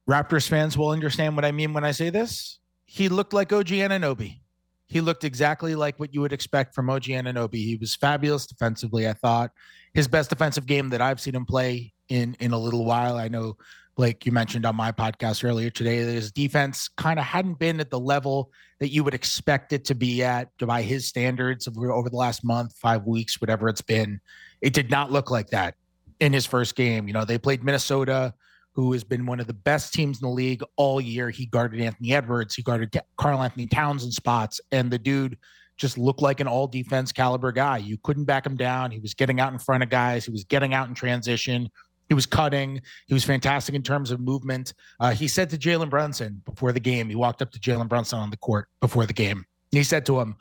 Raptors 0.09 0.47
fans 0.47 0.77
will 0.77 0.89
understand 0.89 1.35
what 1.35 1.43
I 1.43 1.51
mean 1.51 1.73
when 1.73 1.83
I 1.83 1.91
say 1.91 2.09
this. 2.09 2.59
He 2.85 3.09
looked 3.09 3.33
like 3.33 3.51
OG 3.51 3.67
Anunoby. 3.67 4.39
He 4.85 5.01
looked 5.01 5.25
exactly 5.25 5.75
like 5.75 5.99
what 5.99 6.13
you 6.13 6.21
would 6.21 6.33
expect 6.33 6.75
from 6.75 6.89
OG 6.89 7.03
Anunoby. 7.03 7.55
He 7.55 7.75
was 7.75 7.95
fabulous 7.95 8.45
defensively. 8.45 9.07
I 9.07 9.13
thought 9.13 9.51
his 9.93 10.07
best 10.07 10.29
defensive 10.29 10.65
game 10.65 10.89
that 10.89 11.01
I've 11.01 11.19
seen 11.19 11.35
him 11.35 11.45
play 11.45 11.93
in 12.09 12.35
in 12.39 12.51
a 12.51 12.57
little 12.57 12.85
while. 12.85 13.17
I 13.17 13.27
know 13.27 13.57
Blake, 13.95 14.25
you 14.25 14.31
mentioned 14.31 14.65
on 14.65 14.75
my 14.75 14.91
podcast 14.91 15.47
earlier 15.47 15.69
today 15.69 16.03
that 16.03 16.11
his 16.11 16.31
defense 16.31 16.89
kind 16.97 17.19
of 17.19 17.25
hadn't 17.25 17.59
been 17.59 17.79
at 17.79 17.91
the 17.91 17.99
level 17.99 18.51
that 18.79 18.89
you 18.89 19.03
would 19.03 19.13
expect 19.13 19.71
it 19.71 19.85
to 19.85 19.93
be 19.93 20.23
at 20.23 20.49
by 20.57 20.81
his 20.81 21.07
standards 21.07 21.67
over 21.67 22.09
the 22.09 22.15
last 22.15 22.43
month, 22.43 22.75
five 22.75 23.05
weeks, 23.05 23.39
whatever 23.39 23.69
it's 23.69 23.81
been. 23.81 24.19
It 24.61 24.73
did 24.73 24.89
not 24.89 25.11
look 25.11 25.29
like 25.29 25.49
that 25.51 25.75
in 26.19 26.33
his 26.33 26.47
first 26.47 26.75
game. 26.75 27.07
You 27.07 27.13
know, 27.13 27.23
they 27.23 27.37
played 27.37 27.63
Minnesota, 27.63 28.33
who 28.71 28.91
has 28.93 29.03
been 29.03 29.27
one 29.27 29.39
of 29.39 29.45
the 29.45 29.53
best 29.53 29.93
teams 29.93 30.19
in 30.19 30.27
the 30.27 30.33
league 30.33 30.63
all 30.75 30.99
year. 30.99 31.29
He 31.29 31.45
guarded 31.45 31.79
Anthony 31.79 32.15
Edwards, 32.15 32.55
he 32.55 32.63
guarded 32.63 32.99
Karl-Anthony 33.17 33.67
Towns 33.67 34.03
in 34.03 34.11
spots, 34.11 34.59
and 34.71 34.89
the 34.89 34.97
dude 34.97 35.37
just 35.77 35.99
looked 35.99 36.21
like 36.21 36.39
an 36.39 36.47
all 36.47 36.65
defense 36.65 37.11
caliber 37.11 37.51
guy. 37.51 37.77
You 37.77 37.97
couldn't 38.03 38.25
back 38.25 38.45
him 38.45 38.55
down. 38.55 38.89
He 38.89 38.99
was 38.99 39.13
getting 39.13 39.39
out 39.39 39.53
in 39.53 39.59
front 39.59 39.83
of 39.83 39.89
guys, 39.89 40.25
he 40.25 40.31
was 40.31 40.45
getting 40.45 40.73
out 40.73 40.87
in 40.87 40.95
transition, 40.95 41.69
he 42.09 42.13
was 42.13 42.25
cutting. 42.25 42.81
He 43.07 43.13
was 43.13 43.23
fantastic 43.23 43.75
in 43.75 43.81
terms 43.81 44.11
of 44.11 44.19
movement. 44.19 44.73
Uh, 44.99 45.11
he 45.11 45.27
said 45.27 45.49
to 45.51 45.57
Jalen 45.57 45.89
Brunson 45.89 46.41
before 46.45 46.71
the 46.71 46.79
game, 46.79 47.09
he 47.09 47.15
walked 47.15 47.41
up 47.41 47.51
to 47.51 47.59
Jalen 47.59 47.87
Brunson 47.87 48.19
on 48.19 48.29
the 48.29 48.37
court 48.37 48.67
before 48.81 49.05
the 49.05 49.13
game. 49.13 49.45
he 49.71 49.83
said 49.83 50.05
to 50.07 50.19
him, 50.19 50.35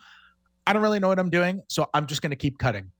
I 0.67 0.73
don't 0.73 0.83
really 0.83 1.01
know 1.01 1.09
what 1.09 1.19
I'm 1.19 1.31
doing, 1.31 1.63
so 1.69 1.89
I'm 1.95 2.07
just 2.07 2.23
going 2.23 2.31
to 2.31 2.37
keep 2.37 2.59
cutting. 2.59 2.91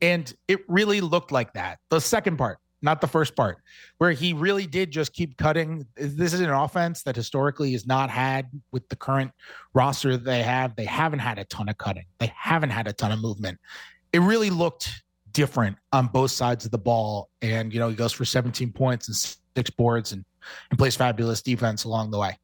And 0.00 0.32
it 0.48 0.60
really 0.68 1.00
looked 1.00 1.32
like 1.32 1.52
that. 1.54 1.78
The 1.90 2.00
second 2.00 2.38
part, 2.38 2.58
not 2.80 3.02
the 3.02 3.06
first 3.06 3.36
part, 3.36 3.58
where 3.98 4.12
he 4.12 4.32
really 4.32 4.66
did 4.66 4.90
just 4.90 5.12
keep 5.12 5.36
cutting. 5.36 5.86
This 5.96 6.32
is 6.32 6.40
an 6.40 6.50
offense 6.50 7.02
that 7.02 7.16
historically 7.16 7.72
has 7.72 7.86
not 7.86 8.08
had 8.08 8.48
with 8.72 8.88
the 8.88 8.96
current 8.96 9.32
roster 9.74 10.16
they 10.16 10.42
have. 10.42 10.76
They 10.76 10.86
haven't 10.86 11.18
had 11.18 11.38
a 11.38 11.44
ton 11.44 11.68
of 11.68 11.76
cutting, 11.76 12.06
they 12.18 12.32
haven't 12.34 12.70
had 12.70 12.86
a 12.86 12.92
ton 12.92 13.12
of 13.12 13.20
movement. 13.20 13.58
It 14.12 14.20
really 14.20 14.50
looked 14.50 15.02
different 15.32 15.76
on 15.92 16.06
both 16.06 16.30
sides 16.30 16.64
of 16.64 16.70
the 16.70 16.78
ball. 16.78 17.28
And, 17.42 17.72
you 17.72 17.80
know, 17.80 17.88
he 17.88 17.94
goes 17.94 18.12
for 18.12 18.24
17 18.24 18.72
points 18.72 19.08
and 19.08 19.16
six 19.56 19.70
boards 19.70 20.12
and, 20.12 20.24
and 20.70 20.78
plays 20.78 20.96
fabulous 20.96 21.42
defense 21.42 21.84
along 21.84 22.10
the 22.10 22.18
way. 22.18 22.36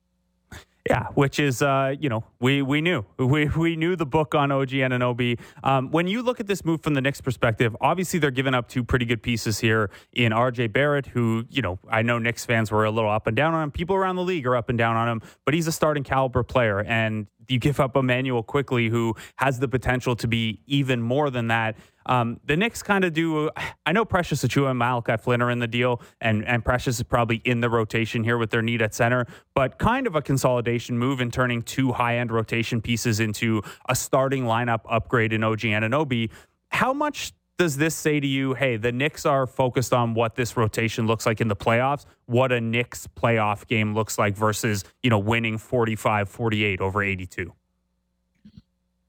Yeah, 0.88 1.06
which 1.14 1.40
is 1.40 1.62
uh, 1.62 1.94
you 1.98 2.08
know 2.08 2.22
we 2.38 2.62
we 2.62 2.80
knew 2.80 3.04
we 3.18 3.46
we 3.48 3.74
knew 3.74 3.96
the 3.96 4.06
book 4.06 4.36
on 4.36 4.52
OG 4.52 4.68
Anunoby. 4.68 5.40
Um, 5.64 5.90
when 5.90 6.06
you 6.06 6.22
look 6.22 6.38
at 6.38 6.46
this 6.46 6.64
move 6.64 6.80
from 6.80 6.94
the 6.94 7.00
Knicks' 7.00 7.20
perspective, 7.20 7.76
obviously 7.80 8.20
they're 8.20 8.30
giving 8.30 8.54
up 8.54 8.68
two 8.68 8.84
pretty 8.84 9.04
good 9.04 9.20
pieces 9.20 9.58
here 9.58 9.90
in 10.12 10.30
RJ 10.30 10.72
Barrett, 10.72 11.06
who 11.06 11.44
you 11.50 11.60
know 11.60 11.80
I 11.90 12.02
know 12.02 12.18
Knicks 12.18 12.44
fans 12.44 12.70
were 12.70 12.84
a 12.84 12.90
little 12.90 13.10
up 13.10 13.26
and 13.26 13.36
down 13.36 13.52
on 13.52 13.64
him. 13.64 13.70
People 13.72 13.96
around 13.96 14.14
the 14.14 14.22
league 14.22 14.46
are 14.46 14.54
up 14.54 14.68
and 14.68 14.78
down 14.78 14.94
on 14.96 15.08
him, 15.08 15.22
but 15.44 15.54
he's 15.54 15.66
a 15.66 15.72
starting 15.72 16.04
caliber 16.04 16.44
player, 16.44 16.84
and 16.84 17.26
you 17.48 17.58
give 17.58 17.80
up 17.80 17.96
Immanuel 17.96 18.42
Quickley, 18.42 18.88
who 18.88 19.14
has 19.36 19.58
the 19.58 19.68
potential 19.68 20.14
to 20.16 20.28
be 20.28 20.60
even 20.66 21.02
more 21.02 21.30
than 21.30 21.48
that. 21.48 21.76
Um, 22.06 22.40
the 22.44 22.56
Knicks 22.56 22.82
kind 22.82 23.04
of 23.04 23.12
do. 23.12 23.50
I 23.84 23.92
know 23.92 24.04
Precious 24.04 24.44
Achiuwa 24.44 24.70
and 24.70 24.78
Malachi 24.78 25.16
Flynn 25.16 25.42
are 25.42 25.50
in 25.50 25.58
the 25.58 25.66
deal, 25.66 26.00
and 26.20 26.44
and 26.46 26.64
Precious 26.64 26.98
is 26.98 27.02
probably 27.02 27.42
in 27.44 27.60
the 27.60 27.68
rotation 27.68 28.24
here 28.24 28.38
with 28.38 28.50
their 28.50 28.62
need 28.62 28.80
at 28.80 28.94
center, 28.94 29.26
but 29.54 29.78
kind 29.78 30.06
of 30.06 30.14
a 30.14 30.22
consolidation 30.22 30.98
move 30.98 31.20
in 31.20 31.30
turning 31.30 31.62
two 31.62 31.92
high 31.92 32.18
end 32.18 32.30
rotation 32.30 32.80
pieces 32.80 33.20
into 33.20 33.62
a 33.88 33.94
starting 33.94 34.44
lineup 34.44 34.80
upgrade 34.88 35.32
in 35.32 35.42
OG 35.42 35.60
Anunoby. 35.60 36.30
How 36.68 36.92
much 36.92 37.32
does 37.58 37.76
this 37.76 37.94
say 37.94 38.20
to 38.20 38.26
you, 38.26 38.54
hey, 38.54 38.76
the 38.76 38.92
Knicks 38.92 39.24
are 39.24 39.46
focused 39.46 39.92
on 39.92 40.14
what 40.14 40.34
this 40.34 40.56
rotation 40.56 41.06
looks 41.06 41.24
like 41.24 41.40
in 41.40 41.48
the 41.48 41.56
playoffs, 41.56 42.04
what 42.26 42.52
a 42.52 42.60
Knicks 42.60 43.08
playoff 43.16 43.66
game 43.66 43.94
looks 43.94 44.18
like 44.18 44.36
versus, 44.36 44.84
you 45.02 45.08
know, 45.10 45.18
winning 45.18 45.56
45 45.58 46.28
48 46.28 46.80
over 46.80 47.02
82? 47.02 47.52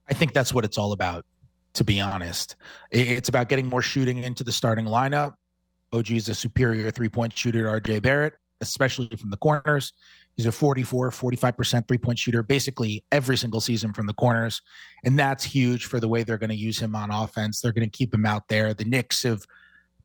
I 0.10 0.14
think 0.14 0.32
that's 0.34 0.54
what 0.54 0.64
it's 0.64 0.78
all 0.78 0.94
about 0.94 1.26
to 1.78 1.84
be 1.84 2.02
honest. 2.02 2.56
It's 2.92 3.30
about 3.30 3.50
getting 3.50 3.68
more 3.68 3.82
shooting 3.82 4.24
into 4.24 4.44
the 4.44 4.52
starting 4.52 4.86
lineup. 4.86 5.36
OG 5.94 6.12
is 6.12 6.30
a 6.30 6.36
superior 6.36 6.92
three 6.92 7.10
point 7.10 7.38
shooter 7.38 7.66
RJ 7.66 8.02
Barrett, 8.02 8.34
especially 8.62 9.08
from 9.16 9.30
the 9.30 9.38
corners. 9.38 9.94
He's 10.36 10.46
a 10.46 10.52
44, 10.52 11.12
45% 11.12 11.88
three 11.88 11.98
point 11.98 12.20
shooter 12.20 12.44
basically 12.44 13.04
every 13.12 13.38
single 13.38 13.62
season 13.62 13.94
from 13.94 14.08
the 14.08 14.14
corners. 14.14 14.62
And 15.06 15.18
that's 15.18 15.44
huge 15.44 15.86
for 15.86 16.00
the 16.00 16.08
way 16.08 16.24
they're 16.24 16.38
going 16.38 16.50
to 16.50 16.56
use 16.56 16.80
him 16.80 16.96
on 16.96 17.12
offense. 17.12 17.62
They're 17.62 17.72
going 17.72 17.90
to 17.90 17.98
keep 17.98 18.14
him 18.14 18.26
out 18.26 18.48
there. 18.48 18.74
The 18.74 18.86
Knicks 18.86 19.24
have 19.24 19.46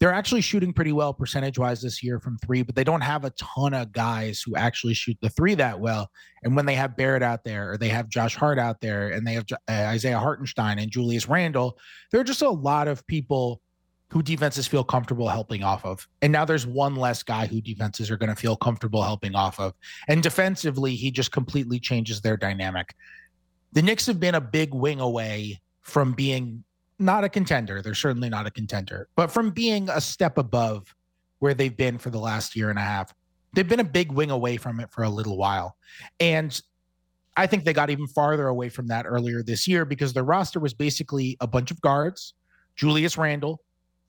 they're 0.02 0.12
actually 0.12 0.40
shooting 0.40 0.72
pretty 0.72 0.90
well 0.90 1.14
percentage 1.14 1.60
wise 1.60 1.80
this 1.80 2.02
year 2.02 2.18
from 2.18 2.36
three, 2.38 2.62
but 2.62 2.74
they 2.74 2.82
don't 2.82 3.02
have 3.02 3.24
a 3.24 3.30
ton 3.30 3.72
of 3.72 3.92
guys 3.92 4.42
who 4.44 4.56
actually 4.56 4.94
shoot 4.94 5.16
the 5.22 5.28
three 5.28 5.54
that 5.54 5.78
well. 5.78 6.10
And 6.42 6.56
when 6.56 6.66
they 6.66 6.74
have 6.74 6.96
Barrett 6.96 7.22
out 7.22 7.44
there, 7.44 7.70
or 7.70 7.78
they 7.78 7.88
have 7.90 8.08
Josh 8.08 8.34
Hart 8.34 8.58
out 8.58 8.80
there, 8.80 9.10
and 9.10 9.24
they 9.24 9.34
have 9.34 9.44
uh, 9.52 9.56
Isaiah 9.68 10.18
Hartenstein 10.18 10.80
and 10.80 10.90
Julius 10.90 11.28
Randle, 11.28 11.78
there 12.10 12.20
are 12.20 12.24
just 12.24 12.42
a 12.42 12.50
lot 12.50 12.88
of 12.88 13.06
people 13.06 13.60
who 14.08 14.24
defenses 14.24 14.66
feel 14.66 14.82
comfortable 14.82 15.28
helping 15.28 15.62
off 15.62 15.84
of. 15.84 16.08
And 16.20 16.32
now 16.32 16.44
there's 16.44 16.66
one 16.66 16.96
less 16.96 17.22
guy 17.22 17.46
who 17.46 17.60
defenses 17.60 18.10
are 18.10 18.16
going 18.16 18.28
to 18.28 18.34
feel 18.34 18.56
comfortable 18.56 19.04
helping 19.04 19.36
off 19.36 19.60
of. 19.60 19.72
And 20.08 20.20
defensively, 20.20 20.96
he 20.96 21.12
just 21.12 21.30
completely 21.30 21.78
changes 21.78 22.22
their 22.22 22.36
dynamic. 22.36 22.96
The 23.72 23.82
Knicks 23.82 24.06
have 24.06 24.18
been 24.18 24.34
a 24.34 24.40
big 24.40 24.74
wing 24.74 24.98
away 24.98 25.60
from 25.82 26.12
being 26.12 26.64
not 27.02 27.24
a 27.24 27.28
contender. 27.28 27.82
They're 27.82 27.94
certainly 27.94 28.28
not 28.28 28.46
a 28.46 28.50
contender, 28.50 29.08
but 29.16 29.30
from 29.30 29.50
being 29.50 29.88
a 29.88 30.00
step 30.00 30.38
above 30.38 30.94
where 31.40 31.54
they've 31.54 31.76
been 31.76 31.98
for 31.98 32.10
the 32.10 32.18
last 32.18 32.54
year 32.56 32.70
and 32.70 32.78
a 32.78 32.82
half, 32.82 33.12
they've 33.52 33.68
been 33.68 33.80
a 33.80 33.84
big 33.84 34.12
wing 34.12 34.30
away 34.30 34.56
from 34.56 34.80
it 34.80 34.90
for 34.90 35.02
a 35.02 35.08
little 35.08 35.36
while. 35.36 35.76
And 36.20 36.60
I 37.36 37.46
think 37.46 37.64
they 37.64 37.72
got 37.72 37.90
even 37.90 38.06
farther 38.06 38.48
away 38.48 38.68
from 38.68 38.86
that 38.88 39.06
earlier 39.06 39.42
this 39.42 39.66
year 39.66 39.84
because 39.84 40.12
their 40.12 40.24
roster 40.24 40.60
was 40.60 40.74
basically 40.74 41.36
a 41.40 41.46
bunch 41.46 41.70
of 41.70 41.80
guards, 41.80 42.34
Julius 42.76 43.16
Randle, 43.16 43.60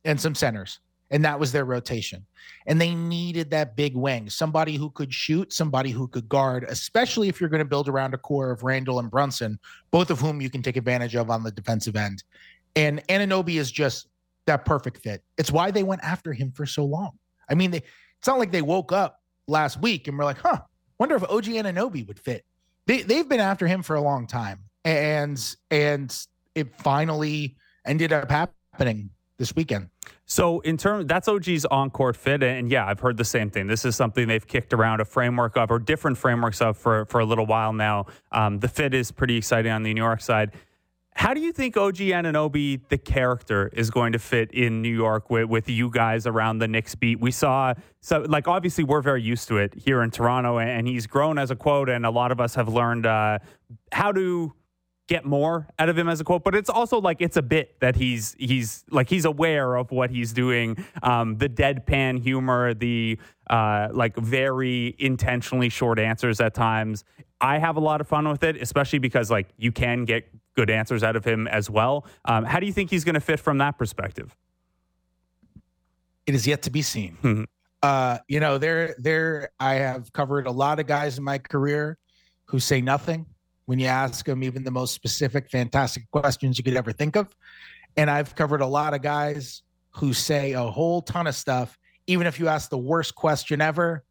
and 0.06 0.20
some 0.20 0.36
centers. 0.36 0.80
And 1.12 1.24
that 1.26 1.40
was 1.40 1.52
their 1.52 1.66
rotation. 1.66 2.26
And 2.66 2.82
they 2.82 2.96
needed 2.96 3.52
that 3.52 3.76
big 3.76 3.96
wing, 3.96 4.30
somebody 4.30 4.76
who 4.76 4.90
could 4.90 5.14
shoot, 5.14 5.54
somebody 5.54 5.92
who 5.92 6.08
could 6.08 6.28
guard, 6.28 6.66
especially 6.68 7.30
if 7.30 7.40
you're 7.40 7.50
going 7.52 7.60
to 7.60 7.66
build 7.66 7.88
around 7.88 8.14
a 8.14 8.18
core 8.18 8.52
of 8.52 8.64
Randle 8.64 9.00
and 9.00 9.12
Brunson, 9.12 9.60
both 9.92 10.10
of 10.10 10.20
whom 10.20 10.42
you 10.42 10.50
can 10.50 10.64
take 10.64 10.76
advantage 10.76 11.16
of 11.16 11.30
on 11.30 11.44
the 11.44 11.52
defensive 11.52 11.96
end. 11.96 12.24
And 12.76 13.06
Anunoby 13.08 13.60
is 13.60 13.72
just 13.72 14.08
that 14.46 14.66
perfect 14.66 14.98
fit. 14.98 15.24
It's 15.38 15.52
why 15.52 15.72
they 15.72 15.84
went 15.84 16.04
after 16.04 16.34
him 16.34 16.52
for 16.52 16.66
so 16.66 16.86
long. 16.86 17.12
I 17.50 17.56
mean, 17.56 17.72
they, 17.72 17.78
it's 18.18 18.28
not 18.28 18.40
like 18.40 18.52
they 18.52 18.62
woke 18.62 18.92
up 18.92 19.22
last 19.48 19.80
week 19.82 20.08
and 20.08 20.18
were 20.18 20.24
like, 20.24 20.40
huh, 20.40 20.60
wonder 21.00 21.16
if 21.16 21.24
OG 21.24 21.46
Anunoby 21.46 22.08
would 22.08 22.20
fit. 22.20 22.46
They, 22.88 23.02
they've 23.02 23.28
been 23.28 23.40
after 23.40 23.68
him 23.68 23.84
for 23.84 23.96
a 23.96 24.02
long 24.02 24.28
time. 24.28 24.60
And, 24.86 25.40
and 25.72 26.16
it 26.56 26.76
finally 26.78 27.56
ended 27.86 28.12
up 28.12 28.30
happening 28.30 29.10
this 29.38 29.56
weekend. 29.56 29.90
So 30.26 30.62
in 30.62 30.78
terms, 30.78 31.06
that's 31.08 31.28
OG's 31.28 31.66
on-court 31.66 32.16
fit, 32.16 32.44
and 32.44 32.70
yeah, 32.70 32.86
I've 32.88 33.00
heard 33.00 33.18
the 33.18 33.26
same 33.26 33.50
thing. 33.50 33.68
This 33.68 33.86
is 33.86 33.96
something 33.96 34.28
they've 34.28 34.46
kicked 34.46 34.74
around 34.74 35.02
a 35.02 35.06
framework 35.06 35.58
of, 35.58 35.70
or 35.70 35.80
different 35.80 36.18
frameworks 36.18 36.62
of, 36.62 36.78
for 36.78 37.06
for 37.06 37.20
a 37.20 37.26
little 37.26 37.46
while 37.46 37.74
now. 37.74 38.06
Um, 38.32 38.60
the 38.60 38.68
fit 38.68 38.94
is 38.94 39.12
pretty 39.12 39.38
exciting 39.38 39.72
on 39.72 39.84
the 39.84 39.94
New 39.94 40.02
York 40.02 40.22
side. 40.22 40.52
How 41.16 41.34
do 41.34 41.42
you 41.42 41.52
think 41.52 41.78
OG 41.78 41.98
Anunoby, 41.98 42.82
the 42.90 42.98
character, 42.98 43.70
is 43.74 43.92
going 43.92 44.14
to 44.14 44.20
fit 44.20 44.52
in 44.52 44.82
New 44.82 44.94
York 44.94 45.30
with, 45.30 45.48
with 45.48 45.70
you 45.70 45.90
guys 45.90 46.26
around 46.26 46.58
the 46.58 46.68
Knicks 46.68 46.96
beat? 46.96 47.20
We 47.20 47.32
saw, 47.32 47.74
so 48.02 48.26
like, 48.28 48.48
obviously, 48.48 48.84
we're 48.84 49.02
very 49.02 49.22
used 49.22 49.48
to 49.50 49.58
it 49.58 49.74
here 49.76 50.02
in 50.02 50.12
Toronto, 50.12 50.60
and 50.60 50.88
he's 50.88 51.08
grown 51.08 51.38
as 51.38 51.52
a 51.52 51.56
quote, 51.56 51.90
and 51.90 52.06
a 52.06 52.10
lot 52.10 52.32
of 52.32 52.42
us 52.42 52.56
have 52.56 52.68
learned 52.68 53.06
uh, 53.06 53.40
how 53.92 54.12
to 54.12 54.54
get 55.08 55.26
more 55.26 55.68
out 55.80 55.90
of 55.90 55.98
him 55.98 56.08
as 56.08 56.22
a 56.22 56.24
quote 56.24 56.46
but 56.46 56.56
it's 56.56 56.70
also 56.70 57.00
like 57.00 57.18
it's 57.20 57.36
a 57.36 57.42
bit 57.42 57.78
that 57.82 57.96
he's 57.98 58.36
he's 58.40 58.86
like 58.90 59.10
he's 59.10 59.26
aware 59.26 59.76
of 59.76 59.92
what 59.92 60.10
he's 60.10 60.32
doing 60.32 60.78
um 61.04 61.38
the 61.40 61.50
deadpan 61.50 62.22
humor 62.22 62.74
the 62.74 63.20
uh 63.50 63.90
like 63.92 64.16
very 64.16 64.96
intentionally 65.00 65.68
short 65.68 66.00
answers 66.00 66.40
at 66.40 66.54
times 66.54 67.04
i 67.42 67.58
have 67.58 67.76
a 67.76 67.82
lot 67.82 68.00
of 68.00 68.08
fun 68.08 68.28
with 68.30 68.44
it 68.44 68.56
especially 68.62 68.98
because 69.00 69.30
like 69.30 69.50
you 69.58 69.74
can 69.74 70.06
get 70.06 70.26
good 70.56 70.70
answers 70.70 71.04
out 71.04 71.16
of 71.16 71.26
him 71.26 71.48
as 71.48 71.70
well. 71.70 72.06
Um, 72.26 72.44
how 72.46 72.60
do 72.60 72.66
you 72.66 72.74
think 72.74 72.90
he's 72.90 73.04
going 73.04 73.16
to 73.16 73.22
fit 73.22 73.40
from 73.40 73.58
that 73.60 73.78
perspective? 73.78 74.36
It 76.26 76.36
is 76.36 76.48
yet 76.48 76.62
to 76.64 76.70
be 76.70 76.82
seen. 76.82 77.18
Mm-hmm. 77.24 77.44
Uh, 77.82 78.18
you 78.28 78.40
know, 78.40 78.58
there, 78.58 78.96
there. 78.98 79.50
I 79.60 79.76
have 79.76 80.14
covered 80.14 80.48
a 80.48 80.52
lot 80.52 80.80
of 80.80 80.88
guys 80.88 81.18
in 81.18 81.24
my 81.24 81.38
career 81.38 81.98
who 82.46 82.60
say 82.60 82.80
nothing 82.80 83.26
when 83.66 83.80
you 83.80 83.88
ask 83.88 84.26
them 84.26 84.44
even 84.44 84.64
the 84.64 84.72
most 84.72 84.94
specific, 84.94 85.50
fantastic 85.50 86.10
questions 86.12 86.58
you 86.58 86.64
could 86.64 86.76
ever 86.76 86.92
think 86.92 87.16
of, 87.16 87.34
and 87.96 88.10
I've 88.10 88.36
covered 88.36 88.62
a 88.62 88.68
lot 88.68 88.94
of 88.94 89.02
guys 89.02 89.64
who 89.92 90.14
say 90.14 90.54
a 90.54 90.64
whole 90.64 91.02
ton 91.02 91.28
of 91.28 91.36
stuff. 91.36 91.78
Even 92.08 92.28
if 92.28 92.40
you 92.40 92.48
ask 92.50 92.70
the 92.70 92.78
worst 92.78 93.16
question 93.16 93.62
ever, 93.62 94.04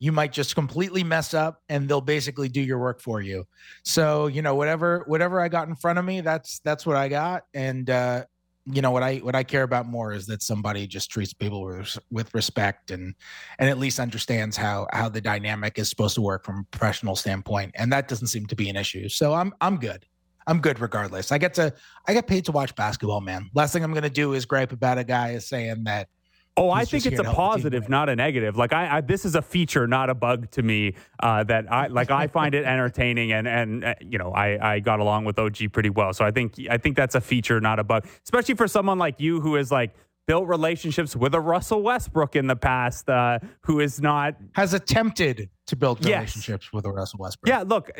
you 0.00 0.12
might 0.12 0.32
just 0.32 0.54
completely 0.54 1.04
mess 1.04 1.34
up 1.34 1.62
and 1.68 1.88
they'll 1.88 2.00
basically 2.00 2.48
do 2.48 2.60
your 2.60 2.78
work 2.78 3.00
for 3.00 3.20
you. 3.20 3.44
So, 3.84 4.26
you 4.26 4.42
know, 4.42 4.54
whatever 4.54 5.04
whatever 5.06 5.40
I 5.40 5.48
got 5.48 5.68
in 5.68 5.76
front 5.76 5.98
of 5.98 6.04
me, 6.04 6.22
that's 6.22 6.58
that's 6.60 6.84
what 6.84 6.96
I 6.96 7.08
got 7.08 7.44
and 7.54 7.88
uh 7.88 8.24
you 8.66 8.82
know 8.82 8.90
what 8.90 9.02
I 9.02 9.16
what 9.18 9.34
I 9.34 9.42
care 9.42 9.62
about 9.62 9.86
more 9.86 10.12
is 10.12 10.26
that 10.26 10.42
somebody 10.42 10.86
just 10.86 11.10
treats 11.10 11.32
people 11.32 11.62
with, 11.62 11.98
with 12.10 12.34
respect 12.34 12.90
and 12.90 13.14
and 13.58 13.68
at 13.68 13.78
least 13.78 14.00
understands 14.00 14.56
how 14.56 14.86
how 14.92 15.08
the 15.08 15.20
dynamic 15.20 15.78
is 15.78 15.88
supposed 15.88 16.14
to 16.14 16.22
work 16.22 16.44
from 16.44 16.60
a 16.60 16.76
professional 16.76 17.14
standpoint 17.14 17.72
and 17.74 17.92
that 17.92 18.08
doesn't 18.08 18.28
seem 18.28 18.46
to 18.46 18.56
be 18.56 18.68
an 18.68 18.76
issue. 18.76 19.08
So 19.08 19.34
I'm 19.34 19.52
I'm 19.60 19.76
good. 19.76 20.06
I'm 20.46 20.60
good 20.60 20.80
regardless. 20.80 21.30
I 21.30 21.38
get 21.38 21.52
to 21.54 21.74
I 22.08 22.14
get 22.14 22.26
paid 22.26 22.46
to 22.46 22.52
watch 22.52 22.74
basketball, 22.74 23.20
man. 23.20 23.50
Last 23.54 23.72
thing 23.72 23.84
I'm 23.84 23.92
going 23.92 24.02
to 24.02 24.10
do 24.10 24.32
is 24.32 24.46
gripe 24.46 24.72
about 24.72 24.96
a 24.98 25.04
guy 25.04 25.32
is 25.32 25.46
saying 25.46 25.84
that 25.84 26.08
Oh, 26.56 26.70
I 26.70 26.84
think 26.84 27.06
it's 27.06 27.20
a 27.20 27.24
positive, 27.24 27.88
not 27.88 28.08
a 28.08 28.16
negative. 28.16 28.56
Like 28.56 28.72
I, 28.72 28.98
I, 28.98 29.00
this 29.00 29.24
is 29.24 29.34
a 29.34 29.42
feature, 29.42 29.86
not 29.86 30.10
a 30.10 30.14
bug 30.14 30.50
to 30.52 30.62
me. 30.62 30.94
Uh, 31.18 31.44
that 31.44 31.72
I 31.72 31.86
like. 31.86 32.10
I 32.10 32.26
find 32.26 32.54
it 32.54 32.64
entertaining, 32.64 33.32
and 33.32 33.48
and 33.48 33.84
uh, 33.84 33.94
you 34.00 34.18
know, 34.18 34.32
I 34.32 34.74
I 34.74 34.80
got 34.80 35.00
along 35.00 35.24
with 35.24 35.38
OG 35.38 35.72
pretty 35.72 35.90
well. 35.90 36.12
So 36.12 36.24
I 36.24 36.30
think 36.30 36.54
I 36.68 36.76
think 36.76 36.96
that's 36.96 37.14
a 37.14 37.20
feature, 37.20 37.60
not 37.60 37.78
a 37.78 37.84
bug. 37.84 38.06
Especially 38.24 38.54
for 38.54 38.68
someone 38.68 38.98
like 38.98 39.20
you 39.20 39.40
who 39.40 39.56
is 39.56 39.70
like 39.70 39.94
built 40.26 40.46
relationships 40.46 41.16
with 41.16 41.34
a 41.34 41.40
Russell 41.40 41.82
Westbrook 41.82 42.36
in 42.36 42.46
the 42.46 42.56
past, 42.56 43.08
uh, 43.08 43.38
who 43.62 43.80
is 43.80 44.00
not 44.00 44.36
has 44.54 44.74
attempted 44.74 45.48
to 45.66 45.76
build 45.76 46.04
relationships 46.04 46.66
yes. 46.66 46.72
with 46.72 46.84
a 46.84 46.90
Russell 46.90 47.18
Westbrook. 47.20 47.48
Yeah, 47.48 47.62
look, 47.66 47.90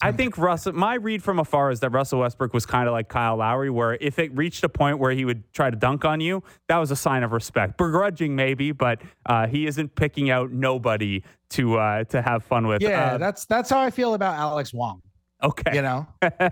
I 0.00 0.12
think 0.12 0.38
Russell. 0.38 0.72
My 0.72 0.94
read 0.94 1.22
from 1.22 1.38
afar 1.38 1.70
is 1.70 1.80
that 1.80 1.90
Russell 1.90 2.20
Westbrook 2.20 2.52
was 2.52 2.66
kind 2.66 2.88
of 2.88 2.92
like 2.92 3.08
Kyle 3.08 3.36
Lowry, 3.36 3.70
where 3.70 3.94
if 3.94 4.18
it 4.18 4.36
reached 4.36 4.64
a 4.64 4.68
point 4.68 4.98
where 4.98 5.12
he 5.12 5.24
would 5.24 5.42
try 5.54 5.70
to 5.70 5.76
dunk 5.76 6.04
on 6.04 6.20
you, 6.20 6.42
that 6.68 6.78
was 6.78 6.90
a 6.90 6.96
sign 6.96 7.22
of 7.22 7.32
respect, 7.32 7.78
begrudging 7.78 8.36
maybe, 8.36 8.72
but 8.72 9.00
uh, 9.26 9.46
he 9.46 9.66
isn't 9.66 9.94
picking 9.94 10.30
out 10.30 10.52
nobody 10.52 11.22
to 11.50 11.78
uh, 11.78 12.04
to 12.04 12.22
have 12.22 12.44
fun 12.44 12.66
with. 12.66 12.82
Yeah, 12.82 13.14
uh, 13.14 13.18
that's 13.18 13.44
that's 13.46 13.70
how 13.70 13.80
I 13.80 13.90
feel 13.90 14.14
about 14.14 14.36
Alex 14.36 14.72
Wong. 14.72 15.02
Okay, 15.42 15.74
you 15.74 15.82
know, 15.82 16.06
yeah, 16.22 16.48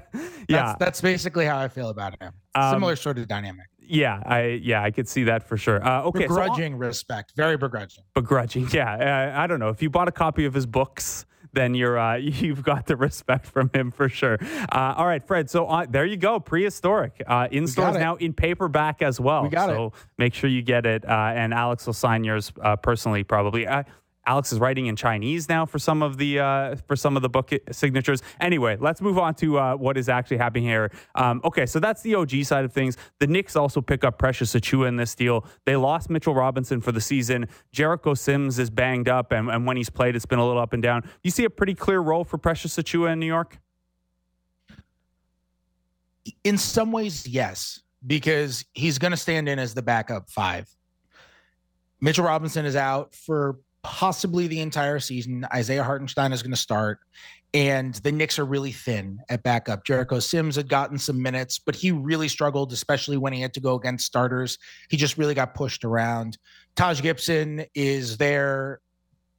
that's, 0.49 0.79
that's 0.79 1.01
basically 1.01 1.47
how 1.47 1.59
I 1.59 1.69
feel 1.69 1.91
about 1.91 2.21
him. 2.21 2.33
Um, 2.55 2.75
Similar 2.75 2.97
sort 2.97 3.19
of 3.19 3.29
dynamic. 3.29 3.67
Yeah, 3.91 4.23
I 4.25 4.61
yeah 4.63 4.83
I 4.83 4.91
could 4.91 5.09
see 5.09 5.25
that 5.25 5.43
for 5.49 5.57
sure. 5.57 5.85
Uh, 5.85 6.05
okay, 6.05 6.21
begrudging 6.21 6.75
so 6.75 6.79
respect, 6.79 7.33
very 7.37 7.57
begrudging. 7.57 8.05
Begrudging, 8.15 8.69
yeah. 8.73 9.33
Uh, 9.35 9.41
I 9.41 9.47
don't 9.47 9.61
know 9.61 9.69
if 9.69 9.83
you 9.83 9.91
bought 9.91 10.09
a 10.09 10.13
copy 10.13 10.45
of 10.45 10.55
his 10.55 10.67
books 10.67 11.27
then 11.53 11.75
you're 11.75 11.99
uh, 11.99 12.15
you've 12.17 12.63
got 12.63 12.87
the 12.87 12.97
respect 12.97 13.47
from 13.47 13.71
him 13.75 13.91
for 13.91 14.09
sure. 14.09 14.39
Uh, 14.73 14.95
all 14.97 15.07
right, 15.07 15.23
Fred. 15.23 15.51
So 15.51 15.67
uh, 15.67 15.87
there 15.89 16.07
you 16.07 16.17
go, 16.17 16.41
prehistoric 16.41 17.23
uh, 17.27 17.49
in 17.51 17.67
stores 17.67 17.97
now 17.97 18.17
in 18.17 18.33
paperback 18.33 19.03
as 19.03 19.21
well. 19.21 19.43
We 19.43 19.49
got 19.49 19.69
so 19.69 19.87
it. 19.87 19.93
make 20.19 20.35
sure 20.35 20.51
you 20.51 20.63
get 20.63 20.87
it, 20.87 21.05
uh, 21.05 21.33
and 21.35 21.53
Alex 21.53 21.87
will 21.87 21.93
sign 21.93 22.25
yours 22.25 22.53
uh, 22.63 22.77
personally, 22.77 23.25
probably. 23.25 23.67
Alex 24.27 24.53
is 24.53 24.59
writing 24.59 24.87
in 24.87 24.97
Chinese 24.97 25.49
now 25.49 25.65
for 25.65 25.79
some 25.79 26.03
of 26.03 26.19
the 26.19 26.39
uh, 26.39 26.77
for 26.87 26.95
some 26.95 27.17
of 27.17 27.23
the 27.23 27.29
book 27.29 27.51
signatures. 27.73 28.23
Anyway, 28.41 28.77
let's 28.79 29.01
move 29.01 29.19
on 29.19 29.35
to 29.37 29.59
uh, 29.59 29.75
what 29.75 29.97
is 29.97 30.09
actually 30.09 30.37
happening 30.37 30.65
here. 30.65 30.91
Um, 31.15 31.41
okay, 31.45 31.67
so 31.67 31.81
that's 31.81 32.03
the 32.03 32.15
OG 32.15 32.45
side 32.45 32.65
of 32.65 32.73
things. 32.73 32.97
The 33.19 33.27
Knicks 33.27 33.57
also 33.57 33.81
pick 33.81 34.05
up 34.05 34.19
Precious 34.19 34.55
Achiuwa 34.55 34.89
in 34.89 34.97
this 34.97 35.15
deal. 35.15 35.47
They 35.65 35.77
lost 35.77 36.11
Mitchell 36.11 36.35
Robinson 36.35 36.81
for 36.81 36.93
the 36.93 37.01
season. 37.01 37.49
Jericho 37.73 38.15
Sims 38.15 38.59
is 38.59 38.71
banged 38.71 39.09
up, 39.09 39.33
and, 39.33 39.49
and 39.49 39.67
when 39.67 39.77
he's 39.77 39.91
played, 39.91 40.15
it's 40.15 40.27
been 40.27 40.39
a 40.39 40.47
little 40.47 40.63
up 40.63 40.73
and 40.73 40.83
down. 40.83 41.09
You 41.23 41.31
see 41.31 41.45
a 41.45 41.51
pretty 41.51 41.75
clear 41.75 42.01
role 42.01 42.25
for 42.25 42.39
Precious 42.39 42.77
Achiuwa 42.77 43.13
in 43.13 43.21
New 43.21 43.27
York. 43.27 43.59
In 46.45 46.59
some 46.59 46.93
ways, 46.93 47.27
yes, 47.27 47.81
because 48.07 48.65
he's 48.75 48.99
going 48.99 49.11
to 49.11 49.17
stand 49.17 49.49
in 49.49 49.59
as 49.59 49.75
the 49.75 49.83
backup 49.83 50.29
five. 50.29 50.69
Mitchell 52.01 52.25
Robinson 52.25 52.65
is 52.65 52.77
out 52.77 53.15
for 53.15 53.59
possibly 53.83 54.47
the 54.47 54.61
entire 54.61 54.99
season. 54.99 55.47
Isaiah 55.53 55.85
Hartenstein 55.85 56.33
is 56.33 56.43
going 56.43 56.53
to 56.53 56.57
start, 56.57 56.99
and 57.53 57.95
the 57.95 58.13
Knicks 58.13 58.39
are 58.39 58.45
really 58.45 58.73
thin 58.73 59.21
at 59.29 59.43
backup. 59.43 59.85
Jericho 59.85 60.21
Sims 60.21 60.57
had 60.57 60.69
gotten 60.69 60.99
some 60.99 61.21
minutes, 61.21 61.59
but 61.59 61.75
he 61.75 61.91
really 61.91 62.29
struggled, 62.29 62.73
especially 62.73 63.17
when 63.17 63.33
he 63.33 63.41
had 63.41 63.55
to 63.55 63.61
go 63.61 63.75
against 63.75 64.07
starters. 64.07 64.59
He 64.89 64.97
just 64.97 65.19
really 65.19 65.35
got 65.35 65.55
pushed 65.55 65.85
around. 65.85 66.39
Taj 66.77 67.03
Gibson 67.03 67.65
is 67.75 68.17
there. 68.17 68.81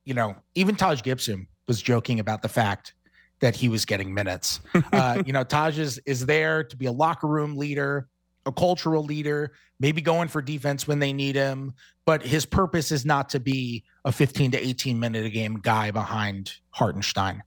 You 0.04 0.16
know, 0.16 0.36
even 0.56 0.76
Taj 0.76 1.04
Gibson 1.04 1.48
was 1.68 1.82
joking 1.82 2.20
about 2.20 2.42
the 2.42 2.50
fact 2.50 2.94
that 3.40 3.56
he 3.56 3.70
was 3.70 3.86
getting 3.86 4.14
minutes. 4.14 4.60
uh, 4.94 5.22
you 5.26 5.34
know, 5.34 5.44
Taj 5.44 5.78
is, 5.78 6.00
is 6.06 6.26
there 6.26 6.64
to 6.64 6.78
be 6.78 6.86
a 6.86 6.92
locker 6.92 7.28
room 7.28 7.56
leader, 7.58 8.08
a 8.46 8.52
cultural 8.52 9.04
leader, 9.04 9.54
maybe 9.80 10.02
going 10.02 10.28
for 10.28 10.42
defense 10.42 10.88
when 10.88 11.00
they 11.00 11.14
need 11.14 11.36
him, 11.36 11.74
but 12.06 12.24
his 12.24 12.46
purpose 12.46 12.92
is 12.92 13.06
not 13.06 13.30
to 13.30 13.40
be 13.40 13.84
a 14.06 14.12
15 14.12 14.52
to 14.52 14.68
18 14.68 15.00
minute 15.00 15.26
a 15.26 15.30
game 15.30 15.60
guy 15.62 15.92
behind 15.92 16.54
Hartenstein. 16.72 17.44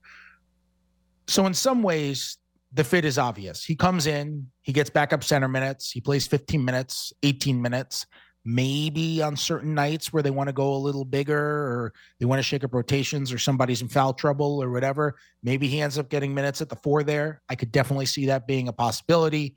So 1.27 1.45
in 1.45 1.53
some 1.53 1.83
ways, 1.83 2.37
the 2.73 2.83
fit 2.83 3.05
is 3.05 3.17
obvious. 3.17 3.63
He 3.63 3.75
comes 3.75 4.05
in, 4.05 4.47
he 4.61 4.73
gets 4.73 4.89
backup 4.89 5.23
center 5.23 5.47
minutes, 5.47 5.91
he 5.91 6.01
plays 6.01 6.27
15 6.27 6.63
minutes, 6.63 7.13
18 7.23 7.61
minutes. 7.61 8.05
Maybe 8.47 9.23
on 9.23 9.35
certain 9.35 9.73
nights 9.73 10.13
where 10.13 10.21
they 10.21 10.29
want 10.29 10.49
to 10.49 10.53
go 10.53 10.75
a 10.75 10.77
little 10.77 11.03
bigger 11.03 11.35
or 11.35 11.93
they 12.19 12.27
want 12.27 12.37
to 12.37 12.43
shake 12.43 12.63
up 12.63 12.75
rotations 12.75 13.33
or 13.33 13.39
somebody's 13.39 13.81
in 13.81 13.87
foul 13.87 14.13
trouble 14.13 14.61
or 14.61 14.69
whatever, 14.69 15.15
maybe 15.41 15.67
he 15.67 15.81
ends 15.81 15.97
up 15.97 16.09
getting 16.09 16.31
minutes 16.31 16.61
at 16.61 16.69
the 16.69 16.75
four 16.75 17.01
there. 17.01 17.41
I 17.49 17.55
could 17.55 17.71
definitely 17.71 18.05
see 18.05 18.27
that 18.27 18.45
being 18.45 18.67
a 18.67 18.73
possibility. 18.73 19.55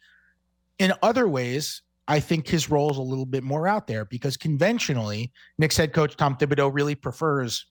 In 0.78 0.92
other 1.02 1.28
ways, 1.28 1.82
I 2.06 2.20
think 2.20 2.48
his 2.48 2.70
role 2.70 2.90
is 2.90 2.96
a 2.96 3.02
little 3.02 3.26
bit 3.26 3.44
more 3.44 3.68
out 3.68 3.86
there 3.86 4.06
because 4.06 4.36
conventionally, 4.36 5.30
Knicks 5.58 5.76
head 5.76 5.92
coach 5.92 6.16
Tom 6.16 6.36
Thibodeau 6.36 6.72
really 6.72 6.94
prefers 6.94 7.66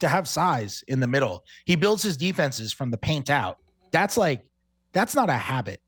to 0.00 0.08
have 0.08 0.28
size 0.28 0.84
in 0.88 1.00
the 1.00 1.06
middle. 1.06 1.44
He 1.64 1.76
builds 1.76 2.02
his 2.02 2.16
defenses 2.16 2.72
from 2.72 2.90
the 2.90 2.98
paint 2.98 3.30
out. 3.30 3.58
That's 3.90 4.16
like, 4.16 4.44
that's 4.92 5.14
not 5.14 5.30
a 5.30 5.34
habit. 5.34 5.80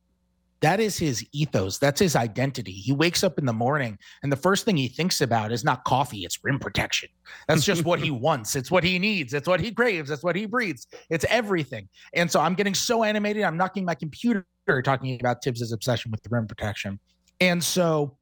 That 0.60 0.80
is 0.80 0.96
his 0.96 1.24
ethos. 1.32 1.78
That's 1.78 2.00
his 2.00 2.16
identity. 2.16 2.72
He 2.72 2.92
wakes 2.92 3.22
up 3.22 3.38
in 3.38 3.44
the 3.44 3.52
morning 3.52 3.98
and 4.22 4.32
the 4.32 4.36
first 4.36 4.64
thing 4.64 4.76
he 4.76 4.88
thinks 4.88 5.20
about 5.20 5.52
is 5.52 5.64
not 5.64 5.84
coffee, 5.84 6.24
it's 6.24 6.42
rim 6.42 6.58
protection. 6.58 7.10
That's 7.46 7.64
just 7.64 7.84
what 7.84 8.00
he 8.00 8.10
wants. 8.26 8.56
It's 8.56 8.70
what 8.70 8.82
he 8.82 8.98
needs. 8.98 9.34
It's 9.34 9.46
what 9.46 9.60
he 9.60 9.70
craves. 9.70 10.10
It's 10.10 10.22
what 10.22 10.34
he 10.34 10.46
breathes. 10.46 10.86
It's 11.10 11.26
everything. 11.28 11.88
And 12.14 12.30
so 12.30 12.40
I'm 12.40 12.54
getting 12.54 12.74
so 12.74 13.04
animated. 13.04 13.42
I'm 13.42 13.58
knocking 13.58 13.84
my 13.84 13.94
computer 13.94 14.46
talking 14.82 15.18
about 15.20 15.42
Thibs's 15.42 15.72
obsession 15.72 16.10
with 16.10 16.22
the 16.22 16.28
rim 16.30 16.46
protection. 16.46 16.98
And 17.40 17.62
so 17.62 18.16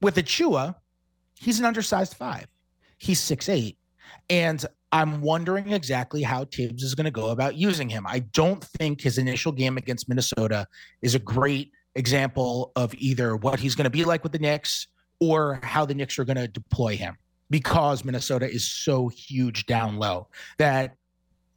with 0.00 0.16
Achiuwa, 0.16 0.74
he's 1.38 1.58
an 1.58 1.64
undersized 1.64 2.14
five. 2.14 2.46
He's 2.98 3.20
six 3.20 3.48
eight, 3.48 3.78
And 4.30 4.64
I'm 4.92 5.22
wondering 5.22 5.72
exactly 5.72 6.22
how 6.22 6.44
Thibs 6.44 6.82
is 6.82 6.94
going 6.94 7.06
to 7.06 7.10
go 7.10 7.30
about 7.30 7.56
using 7.56 7.88
him. 7.88 8.06
I 8.06 8.20
don't 8.20 8.62
think 8.62 9.00
his 9.00 9.18
initial 9.18 9.50
game 9.50 9.76
against 9.76 10.08
Minnesota 10.08 10.66
is 11.00 11.14
a 11.14 11.18
great 11.18 11.72
example 11.94 12.72
of 12.76 12.94
either 12.94 13.36
what 13.36 13.58
he's 13.58 13.74
going 13.74 13.84
to 13.84 13.90
be 13.90 14.04
like 14.04 14.22
with 14.22 14.32
the 14.32 14.38
Knicks 14.38 14.86
or 15.20 15.60
how 15.62 15.84
the 15.84 15.94
Knicks 15.94 16.18
are 16.18 16.24
going 16.24 16.36
to 16.36 16.48
deploy 16.48 16.96
him 16.96 17.16
because 17.50 18.04
Minnesota 18.04 18.50
is 18.50 18.70
so 18.70 19.08
huge 19.08 19.66
down 19.66 19.96
low 19.96 20.28
that 20.58 20.96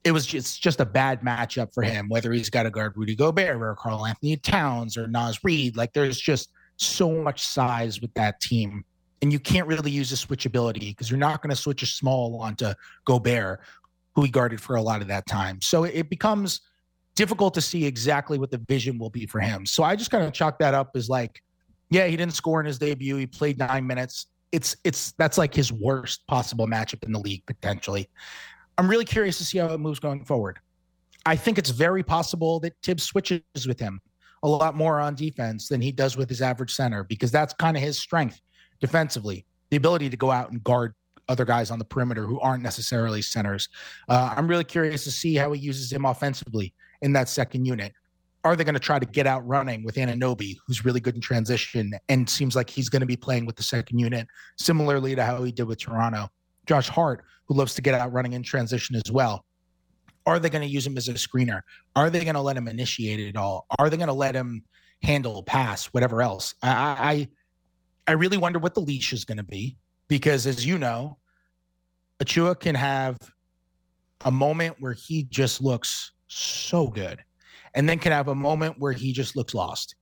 it 0.06 0.12
was 0.12 0.26
just 0.26 0.62
just 0.62 0.80
a 0.80 0.86
bad 0.86 1.22
matchup 1.22 1.74
for 1.74 1.82
him, 1.82 2.08
whether 2.08 2.32
he's 2.32 2.50
got 2.50 2.64
to 2.64 2.70
guard 2.70 2.94
Rudy 2.96 3.16
Gobert 3.16 3.60
or 3.60 3.76
Karl-Anthony 3.76 4.38
Towns 4.38 4.98
or 4.98 5.08
Naz 5.08 5.40
Reid. 5.44 5.76
Like 5.76 5.92
there's 5.94 6.20
just 6.20 6.52
so 6.78 7.12
much 7.12 7.46
size 7.46 8.00
with 8.00 8.14
that 8.14 8.40
team. 8.40 8.86
And 9.22 9.34
you 9.34 9.40
can't 9.40 9.68
really 9.68 9.90
use 9.90 10.12
the 10.12 10.16
switchability 10.16 10.92
because 10.92 11.10
you're 11.10 11.18
not 11.18 11.42
going 11.42 11.50
to 11.50 11.56
switch 11.56 11.82
a 11.82 11.88
small 11.88 12.40
onto 12.40 12.74
Gobert, 13.06 13.62
who 14.14 14.22
he 14.22 14.30
guarded 14.30 14.62
for 14.62 14.76
a 14.76 14.82
lot 14.82 15.02
of 15.02 15.08
that 15.08 15.26
time. 15.26 15.60
So 15.62 15.86
it 15.86 16.10
becomes 16.10 16.62
difficult 17.16 17.56
to 17.56 17.62
see 17.62 17.86
exactly 17.86 18.38
what 18.38 18.52
the 18.52 18.60
vision 18.68 19.00
will 19.00 19.10
be 19.10 19.26
for 19.26 19.40
him. 19.40 19.66
So 19.66 19.84
I 19.84 19.96
just 19.96 20.12
kind 20.12 20.24
of 20.24 20.34
chalk 20.34 20.60
that 20.60 20.76
up 20.76 20.92
as 20.96 21.10
like, 21.10 21.42
yeah, 21.90 22.06
he 22.06 22.16
didn't 22.16 22.36
score 22.36 22.60
in 22.60 22.68
his 22.68 22.78
debut. 22.78 23.16
He 23.16 23.26
played 23.26 23.58
nine 23.58 23.88
minutes. 23.88 24.28
It's 24.52 24.76
it's 24.84 25.14
that's 25.14 25.38
like 25.38 25.54
his 25.54 25.72
worst 25.72 26.28
possible 26.28 26.68
matchup 26.68 27.04
in 27.04 27.12
the 27.12 27.20
league 27.20 27.44
potentially. 27.48 28.08
I'm 28.78 28.90
really 28.90 29.06
curious 29.06 29.38
to 29.38 29.46
see 29.46 29.58
how 29.58 29.68
it 29.68 29.80
moves 29.80 30.00
going 30.00 30.26
forward. 30.26 30.60
I 31.26 31.36
think 31.36 31.58
it's 31.58 31.70
very 31.70 32.04
possible 32.04 32.60
that 32.62 32.74
Thibs 32.84 33.04
switches 33.04 33.42
with 33.68 33.80
him 33.80 34.02
a 34.44 34.48
lot 34.48 34.76
more 34.76 35.00
on 35.00 35.16
defense 35.16 35.68
than 35.68 35.82
he 35.82 35.92
does 35.92 36.18
with 36.18 36.30
his 36.30 36.42
average 36.42 36.74
center 36.74 37.04
because 37.04 37.32
that's 37.32 37.54
kind 37.54 37.76
of 37.76 37.82
his 37.82 37.98
strength 37.98 38.42
defensively 38.80 39.46
the 39.72 39.78
ability 39.78 40.10
to 40.10 40.18
go 40.18 40.30
out 40.30 40.52
and 40.52 40.64
guard 40.64 40.94
other 41.28 41.46
guys 41.46 41.72
on 41.72 41.80
the 41.80 41.86
perimeter 41.86 42.26
who 42.26 42.40
aren't 42.40 42.62
necessarily 42.62 43.22
centers. 43.22 43.68
Uh, 44.08 44.34
I'm 44.36 44.48
really 44.48 44.64
curious 44.64 45.04
to 45.06 45.12
see 45.12 45.36
how 45.36 45.52
he 45.54 45.60
uses 45.60 45.92
him 45.92 46.06
offensively 46.06 46.74
in 47.02 47.14
that 47.14 47.30
second 47.30 47.66
unit. 47.66 47.94
Are 48.44 48.56
they 48.56 48.64
going 48.64 48.76
to 48.76 48.80
try 48.80 49.00
to 49.00 49.06
get 49.08 49.26
out 49.26 49.46
running 49.48 49.84
with 49.84 49.96
Anunoby, 49.96 50.56
who's 50.68 50.86
really 50.86 51.00
good 51.00 51.16
in 51.16 51.22
transition 51.22 51.94
and 52.10 52.30
seems 52.30 52.56
like 52.56 52.70
he's 52.70 52.90
going 52.90 53.00
to 53.00 53.08
be 53.08 53.18
playing 53.18 53.48
with 53.48 53.56
the 53.56 53.64
second 53.64 53.98
unit, 53.98 54.28
similarly 54.58 55.16
to 55.16 55.24
how 55.24 55.44
he 55.44 55.52
did 55.52 55.64
with 55.64 55.80
Toronto? 55.80 56.30
Josh 56.68 56.90
Hart, 56.90 57.26
who 57.48 57.54
loves 57.56 57.76
to 57.76 57.82
get 57.82 57.94
out 57.94 58.12
running 58.12 58.34
in 58.34 58.44
transition 58.44 58.96
as 58.96 59.12
well. 59.12 59.46
Are 60.26 60.40
they 60.40 60.50
going 60.50 60.64
to 60.64 60.68
use 60.68 60.86
him 60.86 60.98
as 60.98 61.08
a 61.08 61.14
screener? 61.14 61.62
Are 61.96 62.10
they 62.10 62.24
going 62.24 62.36
to 62.36 62.42
let 62.42 62.58
him 62.58 62.68
initiate 62.68 63.20
it 63.20 63.38
all? 63.38 63.68
Are 63.78 63.90
they 63.90 63.98
going 63.98 64.08
to 64.08 64.14
let 64.14 64.36
him 64.36 64.64
handle 65.04 65.44
pass, 65.44 65.86
whatever 65.88 66.22
else? 66.22 66.56
I, 66.64 66.70
I, 66.70 67.28
I 68.08 68.12
really 68.14 68.38
wonder 68.38 68.58
what 68.58 68.74
the 68.74 68.82
leash 68.82 69.14
is 69.14 69.24
going 69.24 69.38
to 69.38 69.44
be 69.44 69.78
because, 70.08 70.48
as 70.48 70.66
you 70.66 70.80
know, 70.80 71.18
Achiuwa 72.20 72.60
can 72.60 72.76
have 72.76 73.18
a 74.24 74.32
moment 74.32 74.78
where 74.80 74.94
he 74.94 75.24
just 75.24 75.62
looks 75.62 76.12
so 76.28 76.88
good, 76.88 77.24
and 77.76 77.88
then 77.88 78.00
can 78.00 78.12
have 78.12 78.30
a 78.30 78.36
moment 78.36 78.76
where 78.80 78.94
he 78.94 79.12
just 79.14 79.36
looks 79.36 79.54
lost. 79.54 79.96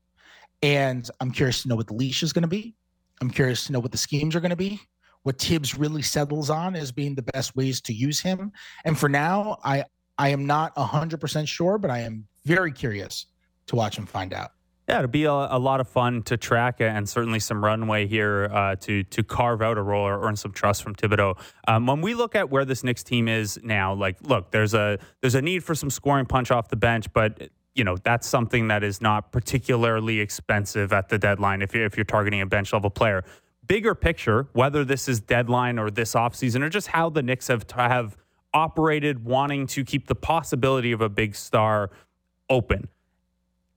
And 0.61 1.09
I'm 1.19 1.31
curious 1.31 1.63
to 1.63 1.67
know 1.67 1.75
what 1.75 1.87
the 1.87 1.93
leash 1.93 2.23
is 2.23 2.31
going 2.31 2.43
to 2.43 2.47
be. 2.47 2.75
I'm 3.19 3.29
curious 3.29 3.65
to 3.65 3.73
know 3.73 3.79
what 3.79 3.91
the 3.91 3.97
schemes 3.97 4.35
are 4.35 4.39
going 4.39 4.51
to 4.51 4.55
be. 4.55 4.79
What 5.23 5.39
Thibs 5.39 5.77
really 5.77 6.01
settles 6.01 6.49
on 6.49 6.75
as 6.75 6.91
being 6.91 7.15
the 7.15 7.23
best 7.23 7.55
ways 7.55 7.81
to 7.81 7.93
use 7.93 8.19
him. 8.19 8.51
And 8.85 8.97
for 8.97 9.09
now, 9.09 9.57
I 9.63 9.85
I 10.17 10.29
am 10.29 10.45
not 10.45 10.77
hundred 10.77 11.19
percent 11.19 11.47
sure, 11.47 11.77
but 11.77 11.89
I 11.89 11.99
am 11.99 12.27
very 12.45 12.71
curious 12.71 13.25
to 13.67 13.75
watch 13.75 13.97
him 13.97 14.05
find 14.05 14.33
out. 14.33 14.51
Yeah, 14.87 14.97
it'll 14.97 15.07
be 15.07 15.23
a, 15.23 15.31
a, 15.31 15.59
lot 15.59 15.79
of 15.79 15.87
fun 15.87 16.23
to 16.23 16.35
track 16.35 16.81
and 16.81 17.07
certainly 17.07 17.39
some 17.39 17.63
runway 17.63 18.05
here 18.05 18.49
uh, 18.51 18.75
to 18.81 19.03
to 19.03 19.23
carve 19.23 19.61
out 19.61 19.77
a 19.77 19.81
role 19.81 20.05
or 20.05 20.27
earn 20.27 20.35
some 20.35 20.51
trust 20.51 20.83
from 20.83 20.93
Thibodeau. 20.93 21.39
Um, 21.69 21.87
when 21.87 22.01
we 22.01 22.13
look 22.13 22.35
at 22.35 22.49
where 22.49 22.65
this 22.65 22.83
Knicks 22.83 23.01
team 23.01 23.29
is 23.29 23.57
now, 23.63 23.93
like, 23.93 24.17
look, 24.23 24.51
there's 24.51 24.73
a 24.73 24.99
there's 25.21 25.35
a 25.35 25.41
need 25.41 25.63
for 25.63 25.73
some 25.73 25.89
scoring 25.89 26.25
punch 26.25 26.51
off 26.51 26.67
the 26.67 26.75
bench, 26.75 27.11
but 27.13 27.49
you 27.75 27.85
know 27.85 27.95
that's 28.03 28.27
something 28.27 28.67
that 28.67 28.83
is 28.83 28.99
not 28.99 29.31
particularly 29.31 30.19
expensive 30.19 30.91
at 30.91 31.07
the 31.07 31.17
deadline 31.17 31.61
if 31.61 31.73
you're, 31.73 31.85
if 31.85 31.95
you're 31.95 32.03
targeting 32.03 32.41
a 32.41 32.45
bench 32.45 32.73
level 32.73 32.89
player. 32.89 33.23
Bigger 33.73 33.95
picture, 33.95 34.47
whether 34.53 34.85
this 34.85 35.09
is 35.09 35.19
deadline 35.19 35.79
or 35.79 35.89
this 35.89 36.13
offseason 36.13 36.61
or 36.61 36.69
just 36.69 36.89
how 36.89 37.09
the 37.09 37.23
Knicks 37.23 37.47
have 37.47 37.65
have 37.71 38.17
operated, 38.53 39.25
wanting 39.25 39.65
to 39.65 39.83
keep 39.83 40.07
the 40.07 40.15
possibility 40.15 40.91
of 40.91 41.01
a 41.01 41.09
big 41.09 41.35
star 41.35 41.89
open 42.49 42.87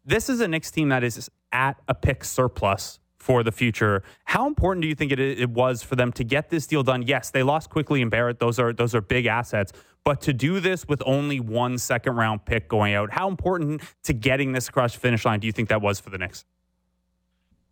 this 0.06 0.28
is 0.28 0.40
a 0.40 0.48
Knicks 0.48 0.70
team 0.70 0.88
that 0.88 1.02
is 1.02 1.28
at 1.52 1.78
a 1.88 1.94
pick 1.94 2.24
surplus 2.24 3.00
for 3.18 3.42
the 3.42 3.50
future. 3.50 4.04
How 4.24 4.46
important 4.46 4.82
do 4.82 4.88
you 4.88 4.94
think 4.94 5.10
it, 5.10 5.18
it 5.18 5.50
was 5.50 5.82
for 5.82 5.96
them 5.96 6.12
to 6.12 6.24
get 6.24 6.48
this 6.48 6.66
deal 6.66 6.84
done? 6.84 7.02
Yes, 7.02 7.30
they 7.30 7.42
lost 7.42 7.70
Quickley 7.70 8.00
and 8.00 8.10
Barrett; 8.10 8.38
those 8.38 8.58
are 8.58 8.72
those 8.72 8.94
are 8.94 9.00
big 9.00 9.26
assets. 9.26 9.72
But 10.04 10.20
to 10.22 10.32
do 10.32 10.60
this 10.60 10.86
with 10.86 11.02
only 11.04 11.40
one 11.40 11.78
second 11.78 12.14
round 12.14 12.44
pick 12.44 12.68
going 12.68 12.94
out, 12.94 13.10
how 13.10 13.28
important 13.28 13.82
to 14.04 14.12
getting 14.12 14.52
this 14.52 14.68
across 14.68 14.94
the 14.94 15.00
finish 15.00 15.24
line 15.24 15.40
do 15.40 15.48
you 15.48 15.52
think 15.52 15.68
that 15.70 15.82
was 15.82 15.98
for 15.98 16.10
the 16.10 16.18
Knicks? 16.18 16.44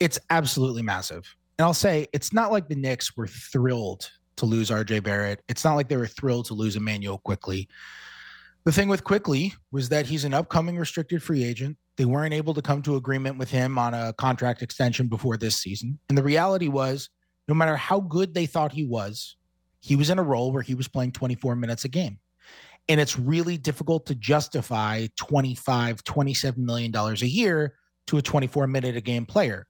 It's 0.00 0.18
absolutely 0.28 0.82
massive. 0.82 1.36
And 1.58 1.66
I'll 1.66 1.74
say 1.74 2.08
it's 2.12 2.32
not 2.32 2.50
like 2.50 2.68
the 2.68 2.74
Knicks 2.74 3.16
were 3.16 3.26
thrilled 3.26 4.10
to 4.36 4.46
lose 4.46 4.70
RJ 4.70 5.02
Barrett. 5.04 5.42
It's 5.48 5.64
not 5.64 5.74
like 5.74 5.88
they 5.88 5.96
were 5.96 6.06
thrilled 6.06 6.46
to 6.46 6.54
lose 6.54 6.76
Immanuel 6.76 7.18
Quickley. 7.18 7.68
The 8.64 8.72
thing 8.72 8.88
with 8.88 9.04
Quickley 9.04 9.54
was 9.70 9.90
that 9.90 10.06
he's 10.06 10.24
an 10.24 10.34
upcoming 10.34 10.78
restricted 10.78 11.22
free 11.22 11.44
agent. 11.44 11.76
They 11.96 12.06
weren't 12.06 12.34
able 12.34 12.54
to 12.54 12.62
come 12.62 12.82
to 12.82 12.96
agreement 12.96 13.38
with 13.38 13.50
him 13.50 13.78
on 13.78 13.94
a 13.94 14.12
contract 14.14 14.62
extension 14.62 15.06
before 15.06 15.36
this 15.36 15.56
season. 15.56 15.98
And 16.08 16.18
the 16.18 16.22
reality 16.22 16.68
was, 16.68 17.10
no 17.46 17.54
matter 17.54 17.76
how 17.76 18.00
good 18.00 18.34
they 18.34 18.46
thought 18.46 18.72
he 18.72 18.84
was, 18.84 19.36
he 19.80 19.96
was 19.96 20.08
in 20.08 20.18
a 20.18 20.22
role 20.22 20.50
where 20.50 20.62
he 20.62 20.74
was 20.74 20.88
playing 20.88 21.12
24 21.12 21.56
minutes 21.56 21.84
a 21.84 21.88
game. 21.88 22.18
And 22.88 23.00
it's 23.00 23.18
really 23.18 23.58
difficult 23.58 24.06
to 24.06 24.14
justify 24.14 25.06
25, 25.16 26.02
27 26.02 26.64
million 26.64 26.90
dollars 26.90 27.22
a 27.22 27.28
year 27.28 27.74
to 28.06 28.16
a 28.16 28.22
24 28.22 28.66
minute 28.66 28.96
a 28.96 29.00
game 29.00 29.26
player, 29.26 29.66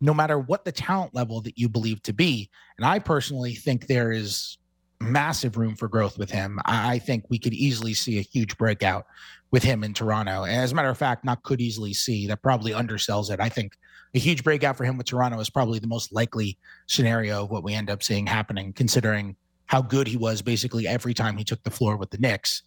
no 0.00 0.14
matter 0.14 0.38
what 0.38 0.64
the 0.64 0.72
talent 0.72 1.14
level 1.14 1.40
that 1.42 1.58
you 1.58 1.68
believe 1.68 2.02
to 2.02 2.12
be. 2.12 2.48
And 2.78 2.86
I 2.86 2.98
personally 2.98 3.54
think 3.54 3.86
there 3.86 4.12
is 4.12 4.58
massive 5.00 5.56
room 5.56 5.76
for 5.76 5.88
growth 5.88 6.18
with 6.18 6.30
him. 6.30 6.58
I 6.64 6.98
think 6.98 7.24
we 7.28 7.38
could 7.38 7.54
easily 7.54 7.94
see 7.94 8.18
a 8.18 8.22
huge 8.22 8.56
breakout 8.58 9.06
with 9.50 9.62
him 9.62 9.82
in 9.82 9.94
Toronto. 9.94 10.44
And 10.44 10.56
as 10.56 10.72
a 10.72 10.74
matter 10.74 10.90
of 10.90 10.98
fact, 10.98 11.24
not 11.24 11.42
could 11.42 11.60
easily 11.60 11.92
see 11.92 12.26
that 12.28 12.42
probably 12.42 12.72
undersells 12.72 13.30
it. 13.30 13.40
I 13.40 13.48
think 13.48 13.76
a 14.14 14.18
huge 14.18 14.44
breakout 14.44 14.76
for 14.76 14.84
him 14.84 14.96
with 14.96 15.06
Toronto 15.06 15.38
is 15.40 15.50
probably 15.50 15.78
the 15.78 15.86
most 15.86 16.12
likely 16.12 16.58
scenario 16.86 17.44
of 17.44 17.50
what 17.50 17.64
we 17.64 17.74
end 17.74 17.90
up 17.90 18.02
seeing 18.02 18.26
happening, 18.26 18.72
considering 18.72 19.36
how 19.66 19.80
good 19.80 20.06
he 20.06 20.16
was 20.16 20.42
basically 20.42 20.86
every 20.86 21.14
time 21.14 21.36
he 21.36 21.44
took 21.44 21.62
the 21.62 21.70
floor 21.70 21.96
with 21.96 22.10
the 22.10 22.18
Knicks. 22.18 22.62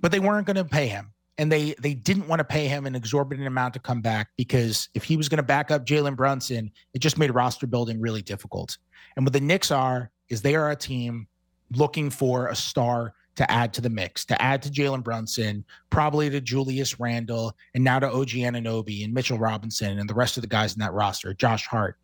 But 0.00 0.12
they 0.12 0.20
weren't 0.20 0.46
going 0.46 0.56
to 0.56 0.64
pay 0.64 0.88
him. 0.88 1.12
And 1.38 1.50
they 1.52 1.74
they 1.80 1.94
didn't 1.94 2.26
want 2.26 2.40
to 2.40 2.44
pay 2.44 2.66
him 2.66 2.84
an 2.84 2.94
exorbitant 2.94 3.46
amount 3.46 3.74
to 3.74 3.80
come 3.80 4.00
back 4.00 4.30
because 4.36 4.88
if 4.94 5.04
he 5.04 5.16
was 5.16 5.28
going 5.28 5.38
to 5.38 5.42
back 5.44 5.70
up 5.70 5.86
Jalen 5.86 6.16
Brunson, 6.16 6.70
it 6.94 6.98
just 6.98 7.16
made 7.16 7.30
roster 7.30 7.66
building 7.66 8.00
really 8.00 8.22
difficult. 8.22 8.76
And 9.16 9.24
what 9.24 9.32
the 9.32 9.40
Knicks 9.40 9.70
are 9.70 10.10
is 10.28 10.42
they 10.42 10.56
are 10.56 10.70
a 10.70 10.76
team 10.76 11.28
looking 11.72 12.10
for 12.10 12.48
a 12.48 12.56
star 12.56 13.14
to 13.38 13.48
add 13.50 13.72
to 13.72 13.80
the 13.80 13.88
mix, 13.88 14.24
to 14.24 14.42
add 14.42 14.62
to 14.62 14.68
Jalen 14.68 15.04
Brunson, 15.04 15.64
probably 15.90 16.28
to 16.28 16.40
Julius 16.40 16.98
Randle, 16.98 17.56
and 17.72 17.84
now 17.84 18.00
to 18.00 18.10
OG 18.10 18.30
Anunoby 18.30 19.04
and 19.04 19.14
Mitchell 19.14 19.38
Robinson 19.38 20.00
and 20.00 20.10
the 20.10 20.14
rest 20.14 20.36
of 20.36 20.40
the 20.40 20.48
guys 20.48 20.74
in 20.74 20.80
that 20.80 20.92
roster, 20.92 21.32
Josh 21.34 21.64
Hart, 21.66 21.96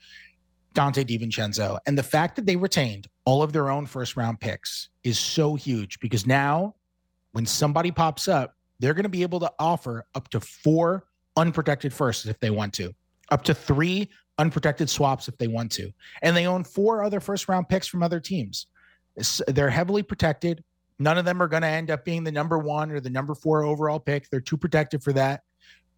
Donte 0.75 1.05
DiVincenzo. 1.05 1.79
And 1.87 1.99
the 1.99 2.05
fact 2.05 2.37
that 2.37 2.47
they 2.47 2.55
retained 2.55 3.09
all 3.25 3.43
of 3.43 3.53
their 3.53 3.69
own 3.69 3.87
first 3.87 4.17
round 4.17 4.39
picks 4.39 4.91
is 5.03 5.19
so 5.19 5.57
huge 5.57 5.99
because 5.99 6.25
now 6.25 6.77
when 7.33 7.47
somebody 7.47 7.91
pops 7.91 8.29
up, 8.29 8.55
they're 8.79 8.95
going 8.95 9.05
to 9.05 9.09
be 9.09 9.23
able 9.23 9.41
to 9.41 9.53
offer 9.59 10.07
up 10.15 10.29
to 10.31 10.41
four 10.41 11.05
unprotected 11.37 11.93
firsts 11.93 12.27
if 12.27 12.39
they 12.41 12.51
want 12.51 12.73
to, 12.75 12.93
up 13.31 13.43
to 13.45 13.55
three 13.55 14.09
unprotected 14.39 14.91
swaps 14.91 15.29
if 15.29 15.37
they 15.39 15.47
want 15.47 15.71
to. 15.73 15.93
And 16.23 16.37
they 16.37 16.47
own 16.47 16.65
four 16.65 17.03
other 17.03 17.21
first 17.21 17.49
round 17.49 17.69
picks 17.69 17.87
from 17.87 18.03
other 18.03 18.21
teams. 18.21 18.67
They're 19.47 19.71
heavily 19.71 20.03
protected. 20.03 20.65
None 20.99 21.19
of 21.19 21.25
them 21.25 21.43
are 21.43 21.49
going 21.49 21.63
to 21.63 21.69
end 21.69 21.91
up 21.91 22.05
being 22.05 22.25
the 22.25 22.33
number 22.33 22.59
one 22.59 22.91
or 22.91 23.01
the 23.01 23.11
number 23.11 23.35
four 23.35 23.65
overall 23.65 24.01
pick. 24.01 24.29
They're 24.31 24.41
too 24.41 24.57
protected 24.57 25.03
for 25.03 25.13
that. 25.13 25.43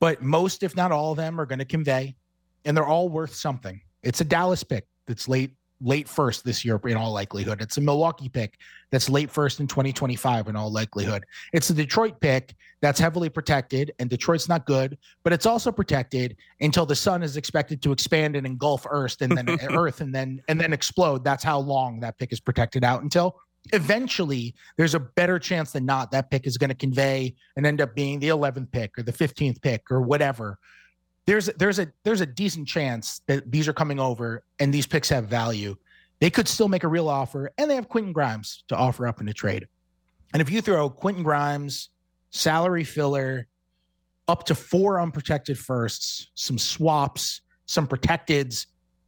But 0.00 0.22
most, 0.22 0.62
if 0.62 0.76
not 0.76 0.92
all 0.92 1.12
of 1.12 1.16
them, 1.16 1.40
are 1.40 1.46
going 1.46 1.58
to 1.58 1.64
convey, 1.64 2.16
and 2.64 2.76
they're 2.76 2.86
all 2.86 3.08
worth 3.08 3.34
something. 3.34 3.80
It's 4.02 4.20
a 4.20 4.24
Dallas 4.24 4.62
pick 4.62 4.86
that's 5.06 5.28
late 5.28 5.52
late 5.80 6.08
first 6.08 6.44
this 6.44 6.64
year 6.64 6.80
in 6.86 6.96
all 6.96 7.12
likelihood. 7.12 7.60
It's 7.60 7.76
a 7.76 7.80
Milwaukee 7.80 8.28
pick 8.28 8.58
that's 8.90 9.08
late 9.08 9.30
first 9.30 9.60
in 9.60 9.66
2025 9.66 10.48
in 10.48 10.56
all 10.56 10.72
likelihood. 10.72 11.24
It's 11.52 11.70
a 11.70 11.74
Detroit 11.74 12.20
pick 12.20 12.54
that's 12.80 12.98
heavily 12.98 13.28
protected, 13.28 13.92
and 13.98 14.08
Detroit's 14.08 14.48
not 14.48 14.66
good, 14.66 14.96
but 15.24 15.32
it's 15.32 15.46
also 15.46 15.70
protected 15.72 16.36
until 16.60 16.86
the 16.86 16.96
sun 16.96 17.22
is 17.22 17.36
expected 17.36 17.82
to 17.82 17.92
expand 17.92 18.36
and 18.36 18.46
engulf 18.46 18.86
Earth 18.88 19.16
and 19.20 19.36
then 19.36 19.48
Earth 19.70 20.00
and 20.00 20.14
then 20.14 20.40
and 20.48 20.60
then 20.60 20.72
explode. 20.72 21.24
That's 21.24 21.44
how 21.44 21.58
long 21.58 22.00
that 22.00 22.18
pick 22.18 22.32
is 22.32 22.40
protected 22.40 22.84
out 22.84 23.02
until 23.02 23.40
eventually 23.72 24.54
there's 24.76 24.94
a 24.94 25.00
better 25.00 25.38
chance 25.38 25.72
than 25.72 25.84
not 25.84 26.10
that 26.12 26.30
pick 26.30 26.46
is 26.46 26.56
going 26.56 26.68
to 26.68 26.76
convey 26.76 27.34
and 27.56 27.66
end 27.66 27.80
up 27.80 27.94
being 27.94 28.20
the 28.20 28.28
11th 28.28 28.70
pick 28.70 28.96
or 28.96 29.02
the 29.02 29.12
15th 29.12 29.60
pick 29.60 29.90
or 29.90 30.00
whatever 30.02 30.58
there's 31.26 31.46
there's 31.58 31.78
a 31.78 31.88
there's 32.04 32.20
a 32.20 32.26
decent 32.26 32.68
chance 32.68 33.20
that 33.26 33.50
these 33.50 33.68
are 33.68 33.72
coming 33.72 34.00
over 34.00 34.44
and 34.58 34.72
these 34.72 34.86
picks 34.86 35.08
have 35.08 35.26
value 35.26 35.76
they 36.20 36.30
could 36.30 36.48
still 36.48 36.68
make 36.68 36.84
a 36.84 36.88
real 36.88 37.08
offer 37.08 37.50
and 37.58 37.70
they 37.70 37.74
have 37.74 37.88
quentin 37.88 38.12
grimes 38.12 38.64
to 38.68 38.76
offer 38.76 39.06
up 39.06 39.20
in 39.20 39.28
a 39.28 39.32
trade 39.32 39.66
and 40.32 40.40
if 40.40 40.50
you 40.50 40.60
throw 40.60 40.88
quentin 40.88 41.22
grimes 41.22 41.90
salary 42.30 42.84
filler 42.84 43.46
up 44.28 44.44
to 44.44 44.54
four 44.54 45.00
unprotected 45.00 45.58
firsts 45.58 46.28
some 46.34 46.58
swaps 46.58 47.42
some 47.66 47.86
protecteds 47.86 48.66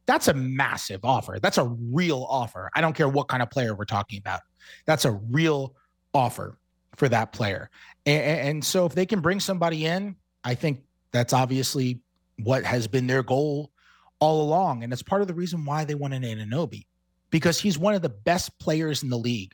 that's 0.09 0.27
a 0.27 0.33
massive 0.33 1.05
offer. 1.05 1.37
That's 1.39 1.59
a 1.59 1.65
real 1.65 2.25
offer. 2.27 2.71
I 2.73 2.81
don't 2.81 2.93
care 2.93 3.07
what 3.07 3.27
kind 3.27 3.43
of 3.43 3.51
player 3.51 3.75
we're 3.75 3.85
talking 3.85 4.17
about. 4.17 4.39
That's 4.87 5.05
a 5.05 5.11
real 5.11 5.75
offer 6.15 6.57
for 6.95 7.07
that 7.09 7.31
player. 7.31 7.69
And, 8.07 8.23
and, 8.23 8.65
so 8.65 8.87
if 8.87 8.95
they 8.95 9.05
can 9.05 9.19
bring 9.19 9.39
somebody 9.39 9.85
in, 9.85 10.15
I 10.43 10.55
think 10.55 10.81
that's 11.11 11.31
obviously 11.31 11.99
what 12.43 12.63
has 12.63 12.87
been 12.87 13.07
their 13.07 13.23
goal 13.23 13.71
all 14.19 14.41
along. 14.41 14.83
And 14.83 14.91
it's 14.91 15.03
part 15.03 15.21
of 15.21 15.27
the 15.27 15.33
reason 15.33 15.65
why 15.65 15.85
they 15.85 15.95
want 15.95 16.13
an 16.13 16.23
Anunoby, 16.23 16.85
because 17.29 17.59
he's 17.59 17.77
one 17.77 17.93
of 17.93 18.01
the 18.01 18.09
best 18.09 18.57
players 18.59 19.03
in 19.03 19.09
the 19.09 19.17
league 19.17 19.53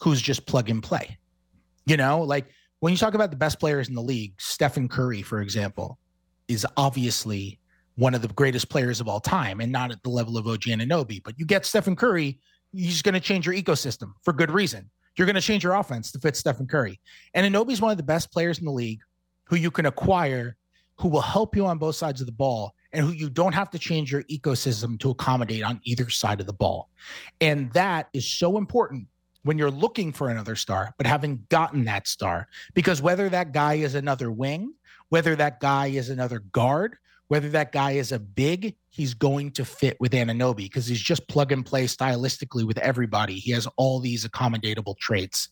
who's 0.00 0.20
just 0.20 0.46
plug 0.46 0.70
and 0.70 0.82
play. 0.82 1.18
You 1.86 1.96
know, 1.96 2.22
like 2.22 2.46
when 2.80 2.92
you 2.92 2.96
talk 2.96 3.14
about 3.14 3.30
the 3.30 3.36
best 3.36 3.60
players 3.60 3.88
in 3.88 3.94
the 3.94 4.02
league, 4.02 4.34
Stephen 4.38 4.88
Curry, 4.88 5.22
for 5.22 5.40
example, 5.40 5.98
is 6.48 6.66
obviously 6.76 7.58
one 7.96 8.14
of 8.14 8.22
the 8.22 8.28
greatest 8.28 8.68
players 8.68 9.00
of 9.00 9.08
all 9.08 9.20
time 9.20 9.60
and 9.60 9.70
not 9.70 9.90
at 9.90 10.02
the 10.02 10.10
level 10.10 10.38
of 10.38 10.46
OG 10.46 10.62
Anunoby. 10.62 11.22
But 11.22 11.38
you 11.38 11.44
get 11.44 11.66
Stephen 11.66 11.96
Curry, 11.96 12.38
he's 12.72 13.02
going 13.02 13.14
to 13.14 13.20
change 13.20 13.46
your 13.46 13.54
ecosystem 13.54 14.12
for 14.22 14.32
good 14.32 14.50
reason. 14.50 14.90
You're 15.16 15.26
going 15.26 15.36
to 15.36 15.42
change 15.42 15.62
your 15.62 15.74
offense 15.74 16.10
to 16.12 16.18
fit 16.18 16.36
Stephen 16.36 16.66
Curry. 16.66 16.98
And 17.34 17.46
Anunoby's 17.46 17.80
one 17.80 17.90
of 17.90 17.98
the 17.98 18.02
best 18.02 18.32
players 18.32 18.58
in 18.58 18.64
the 18.64 18.72
league 18.72 19.00
who 19.44 19.56
you 19.56 19.70
can 19.70 19.86
acquire, 19.86 20.56
who 21.02 21.08
will 21.08 21.20
help 21.20 21.56
you 21.56 21.66
on 21.66 21.78
both 21.78 21.96
sides 21.96 22.20
of 22.20 22.26
the 22.26 22.32
ball, 22.32 22.76
and 22.92 23.04
who 23.04 23.10
you 23.10 23.28
don't 23.28 23.54
have 23.54 23.68
to 23.70 23.78
change 23.78 24.12
your 24.12 24.22
ecosystem 24.24 24.96
to 25.00 25.10
accommodate 25.10 25.64
on 25.64 25.80
either 25.82 26.08
side 26.08 26.38
of 26.38 26.46
the 26.46 26.52
ball. 26.52 26.90
And 27.40 27.72
that 27.72 28.08
is 28.12 28.24
so 28.24 28.56
important 28.56 29.08
when 29.42 29.58
you're 29.58 29.70
looking 29.70 30.12
for 30.12 30.28
another 30.28 30.54
star, 30.54 30.94
but 30.98 31.06
having 31.08 31.44
gotten 31.48 31.84
that 31.86 32.06
star, 32.06 32.46
because 32.74 33.02
whether 33.02 33.28
that 33.28 33.52
guy 33.52 33.74
is 33.74 33.96
another 33.96 34.30
wing, 34.30 34.74
whether 35.08 35.34
that 35.34 35.58
guy 35.58 35.88
is 35.88 36.08
another 36.08 36.38
guard, 36.38 36.96
whether 37.26 37.48
that 37.48 37.72
guy 37.72 37.92
is 37.92 38.12
a 38.12 38.20
big, 38.20 38.76
he's 38.90 39.12
going 39.12 39.50
to 39.52 39.64
fit 39.64 39.96
with 39.98 40.12
Anunoby 40.12 40.56
because 40.56 40.86
he's 40.86 41.00
just 41.00 41.26
plug 41.26 41.50
and 41.50 41.66
play 41.66 41.86
stylistically 41.86 42.64
with 42.64 42.78
everybody. 42.78 43.34
He 43.34 43.50
has 43.50 43.66
all 43.76 43.98
these 43.98 44.24
accommodatable 44.24 44.96
traits. 44.98 45.48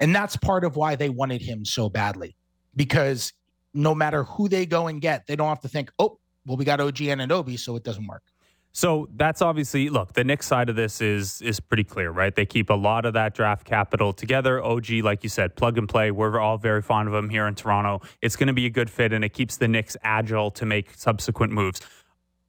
And 0.00 0.12
that's 0.12 0.36
part 0.36 0.64
of 0.64 0.74
why 0.74 0.96
they 0.96 1.08
wanted 1.08 1.40
him 1.40 1.64
so 1.64 1.88
badly 1.88 2.34
because 2.74 3.32
no 3.78 3.94
matter 3.94 4.24
who 4.24 4.48
they 4.48 4.66
go 4.66 4.88
and 4.88 5.00
get, 5.00 5.26
they 5.28 5.36
don't 5.36 5.48
have 5.48 5.60
to 5.60 5.68
think, 5.68 5.92
oh, 6.00 6.18
well, 6.44 6.56
we 6.56 6.64
got 6.64 6.80
OG 6.80 7.00
and 7.02 7.20
Anunoby, 7.20 7.56
so 7.58 7.76
it 7.76 7.84
doesn't 7.84 8.06
work. 8.06 8.24
So 8.72 9.08
that's 9.14 9.40
obviously 9.40 9.88
look. 9.88 10.12
The 10.12 10.24
Knicks 10.24 10.46
side 10.46 10.68
of 10.68 10.76
this 10.76 11.00
is 11.00 11.40
is 11.42 11.58
pretty 11.58 11.84
clear, 11.84 12.10
right? 12.10 12.34
They 12.34 12.44
keep 12.44 12.70
a 12.70 12.74
lot 12.74 13.06
of 13.06 13.14
that 13.14 13.34
draft 13.34 13.64
capital 13.64 14.12
together. 14.12 14.62
OG, 14.62 14.90
like 15.02 15.22
you 15.22 15.30
said, 15.30 15.56
plug 15.56 15.78
and 15.78 15.88
play. 15.88 16.10
We're 16.10 16.38
all 16.38 16.58
very 16.58 16.82
fond 16.82 17.08
of 17.08 17.14
him 17.14 17.28
here 17.28 17.46
in 17.46 17.54
Toronto. 17.54 18.02
It's 18.20 18.36
going 18.36 18.48
to 18.48 18.52
be 18.52 18.66
a 18.66 18.70
good 18.70 18.90
fit, 18.90 19.12
and 19.12 19.24
it 19.24 19.30
keeps 19.30 19.56
the 19.56 19.68
Knicks 19.68 19.96
agile 20.02 20.50
to 20.52 20.66
make 20.66 20.94
subsequent 20.94 21.52
moves. 21.52 21.80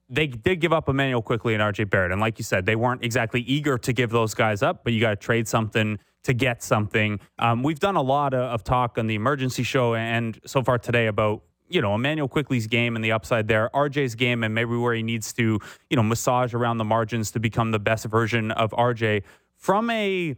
They 0.09 0.27
did 0.27 0.59
give 0.59 0.73
up 0.73 0.89
Immanuel 0.89 1.21
Quickley 1.21 1.53
and 1.53 1.61
RJ 1.61 1.89
Barrett, 1.89 2.11
and 2.11 2.19
like 2.19 2.39
you 2.39 2.43
said, 2.43 2.65
they 2.65 2.75
weren't 2.75 3.03
exactly 3.03 3.41
eager 3.41 3.77
to 3.77 3.93
give 3.93 4.09
those 4.09 4.33
guys 4.33 4.63
up. 4.63 4.83
But 4.83 4.93
you 4.93 5.01
got 5.01 5.11
to 5.11 5.15
trade 5.15 5.47
something 5.47 5.99
to 6.23 6.33
get 6.33 6.63
something. 6.63 7.19
Um, 7.37 7.63
we've 7.63 7.79
done 7.79 7.95
a 7.95 8.01
lot 8.01 8.33
of, 8.33 8.41
of 8.41 8.63
talk 8.63 8.97
on 8.97 9.07
the 9.07 9.15
emergency 9.15 9.63
show 9.63 9.95
and 9.95 10.39
so 10.45 10.63
far 10.63 10.77
today 10.77 11.07
about 11.07 11.43
you 11.69 11.81
know, 11.81 11.93
Immanuel 11.95 12.27
Quickley's 12.27 12.67
game 12.67 12.95
and 12.95 13.05
the 13.05 13.11
upside 13.11 13.47
there, 13.47 13.69
RJ's 13.73 14.15
game 14.15 14.43
and 14.43 14.53
maybe 14.53 14.75
where 14.75 14.93
he 14.93 15.03
needs 15.03 15.31
to, 15.33 15.59
you 15.89 15.95
know, 15.95 16.03
massage 16.03 16.53
around 16.53 16.79
the 16.79 16.83
margins 16.83 17.31
to 17.31 17.39
become 17.39 17.71
the 17.71 17.79
best 17.79 18.05
version 18.05 18.51
of 18.51 18.71
RJ 18.71 19.23
from 19.55 19.89
a 19.91 20.35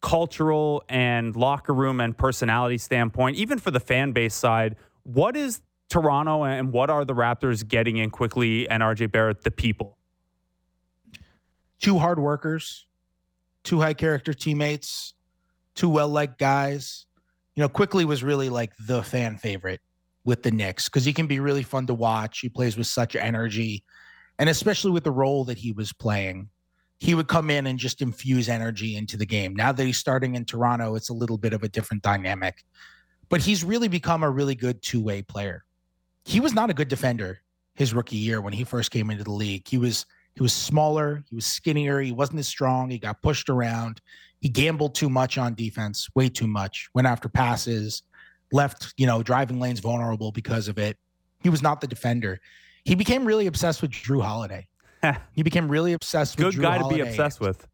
cultural 0.00 0.82
and 0.88 1.36
locker 1.36 1.74
room 1.74 2.00
and 2.00 2.16
personality 2.16 2.78
standpoint, 2.78 3.36
even 3.36 3.58
for 3.58 3.70
the 3.70 3.80
fan 3.80 4.12
base 4.12 4.34
side, 4.34 4.76
what 5.02 5.36
is 5.36 5.60
Toronto 5.94 6.42
and 6.42 6.72
what 6.72 6.90
are 6.90 7.04
the 7.04 7.14
Raptors 7.14 7.66
getting 7.66 7.98
in 7.98 8.10
Quickley 8.10 8.68
and 8.68 8.82
RJ 8.82 9.12
Barrett, 9.12 9.44
the 9.44 9.52
people? 9.52 9.96
Two 11.78 12.00
hard 12.00 12.18
workers, 12.18 12.86
two 13.62 13.80
high 13.80 13.94
character 13.94 14.34
teammates, 14.34 15.14
two 15.76 15.88
well 15.88 16.08
liked 16.08 16.40
guys. 16.40 17.06
You 17.54 17.60
know, 17.60 17.68
Quickley 17.68 18.04
was 18.04 18.24
really 18.24 18.48
like 18.48 18.72
the 18.88 19.04
fan 19.04 19.36
favorite 19.36 19.80
with 20.24 20.42
the 20.42 20.50
Knicks 20.50 20.88
because 20.88 21.04
he 21.04 21.12
can 21.12 21.28
be 21.28 21.38
really 21.38 21.62
fun 21.62 21.86
to 21.86 21.94
watch. 21.94 22.40
He 22.40 22.48
plays 22.48 22.76
with 22.76 22.88
such 22.88 23.14
energy. 23.14 23.84
And 24.40 24.48
especially 24.48 24.90
with 24.90 25.04
the 25.04 25.12
role 25.12 25.44
that 25.44 25.58
he 25.58 25.70
was 25.70 25.92
playing, 25.92 26.48
he 26.98 27.14
would 27.14 27.28
come 27.28 27.50
in 27.50 27.68
and 27.68 27.78
just 27.78 28.02
infuse 28.02 28.48
energy 28.48 28.96
into 28.96 29.16
the 29.16 29.26
game. 29.26 29.54
Now 29.54 29.70
that 29.70 29.84
he's 29.84 29.98
starting 29.98 30.34
in 30.34 30.44
Toronto, 30.44 30.96
it's 30.96 31.08
a 31.08 31.14
little 31.14 31.38
bit 31.38 31.52
of 31.52 31.62
a 31.62 31.68
different 31.68 32.02
dynamic. 32.02 32.64
But 33.28 33.42
he's 33.42 33.62
really 33.62 33.86
become 33.86 34.24
a 34.24 34.30
really 34.30 34.56
good 34.56 34.82
two 34.82 35.00
way 35.00 35.22
player. 35.22 35.64
He 36.24 36.40
was 36.40 36.54
not 36.54 36.70
a 36.70 36.74
good 36.74 36.88
defender 36.88 37.40
his 37.74 37.92
rookie 37.92 38.16
year 38.16 38.40
when 38.40 38.52
he 38.52 38.64
first 38.64 38.90
came 38.90 39.10
into 39.10 39.24
the 39.24 39.32
league. 39.32 39.66
He 39.66 39.78
was 39.78 40.06
he 40.34 40.42
was 40.42 40.52
smaller, 40.52 41.22
he 41.28 41.34
was 41.34 41.46
skinnier, 41.46 42.00
he 42.00 42.12
wasn't 42.12 42.40
as 42.40 42.48
strong, 42.48 42.90
he 42.90 42.98
got 42.98 43.22
pushed 43.22 43.48
around. 43.48 44.00
He 44.40 44.48
gambled 44.48 44.94
too 44.94 45.08
much 45.08 45.38
on 45.38 45.54
defense, 45.54 46.08
way 46.14 46.28
too 46.28 46.48
much. 46.48 46.88
Went 46.92 47.06
after 47.06 47.28
passes, 47.28 48.02
left, 48.52 48.92
you 48.96 49.06
know, 49.06 49.22
driving 49.22 49.60
lanes 49.60 49.80
vulnerable 49.80 50.32
because 50.32 50.68
of 50.68 50.78
it. 50.78 50.98
He 51.42 51.48
was 51.48 51.62
not 51.62 51.80
the 51.80 51.86
defender. 51.86 52.40
He 52.84 52.94
became 52.94 53.24
really 53.24 53.46
obsessed 53.46 53.80
with 53.80 53.92
Jrue 53.92 54.22
Holiday. 54.22 54.66
he 55.32 55.42
became 55.42 55.68
really 55.68 55.92
obsessed 55.92 56.36
with 56.36 56.54
Good 56.54 56.62
guy 56.62 56.78
Holiday. 56.78 56.98
to 56.98 57.04
be 57.04 57.10
obsessed 57.10 57.40
with. 57.40 57.66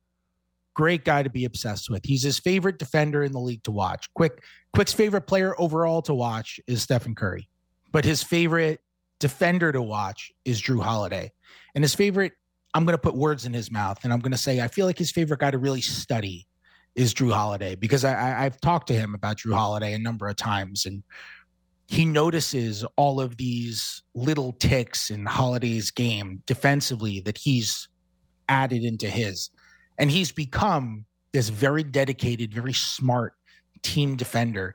Great 0.75 1.05
guy 1.05 1.23
to 1.23 1.31
be 1.31 1.45
obsessed 1.45 1.91
with. 1.91 2.05
He's 2.05 2.23
his 2.23 2.39
favorite 2.39 2.79
defender 2.79 3.25
in 3.25 3.33
the 3.33 3.41
league 3.41 3.63
to 3.65 3.71
watch. 3.71 4.13
Quick, 4.15 4.43
Quick's 4.73 4.93
favorite 4.93 5.23
player 5.23 5.55
overall 5.59 6.03
to 6.03 6.15
watch 6.15 6.61
is 6.67 6.83
Stephen 6.83 7.15
Curry, 7.15 7.49
but 7.93 8.05
his 8.05 8.23
favorite 8.23 8.81
defender 9.19 9.73
to 9.73 9.83
watch 9.83 10.33
is 10.45 10.61
Jrue 10.61 10.83
Holiday. 10.83 11.33
And 11.75 11.85
his 11.85 11.95
favorite, 11.95 12.33
I'm 12.75 12.85
going 12.85 12.95
to 12.95 12.99
put 12.99 13.15
words 13.15 13.47
in 13.47 13.53
his 13.53 13.71
mouth 13.71 14.03
and 14.05 14.13
I'm 14.13 14.21
going 14.21 14.33
to 14.33 14.39
say, 14.39 14.61
I 14.61 14.69
feel 14.69 14.87
like 14.87 14.99
his 14.99 15.11
favorite 15.11 15.41
guy 15.41 15.51
to 15.51 15.59
really 15.59 15.81
study 15.81 16.47
is 16.95 17.15
Jrue 17.15 17.33
Holiday 17.33 17.75
because 17.75 18.05
I, 18.05 18.45
I've 18.45 18.61
talked 18.61 18.89
to 18.89 18.95
him 18.95 19.15
about 19.15 19.39
Jrue 19.39 19.55
Holiday 19.55 19.95
a 19.95 19.99
number 19.99 20.29
of 20.29 20.37
times, 20.37 20.87
and 20.87 21.03
he 21.87 22.05
notices 22.05 22.85
all 22.97 23.21
of 23.21 23.37
these 23.37 24.03
little 24.15 24.53
ticks 24.53 25.11
in 25.11 25.27
Holiday's 25.27 25.91
game 25.91 26.43
defensively 26.47 27.21
that 27.21 27.39
he's 27.39 27.89
added 28.49 28.83
into 28.85 29.09
his, 29.09 29.51
and 29.99 30.11
he's 30.11 30.33
become 30.33 31.05
this 31.33 31.49
very 31.49 31.85
dedicated, 31.85 32.53
very 32.53 32.73
smart 32.73 33.35
team 33.83 34.17
defender 34.17 34.75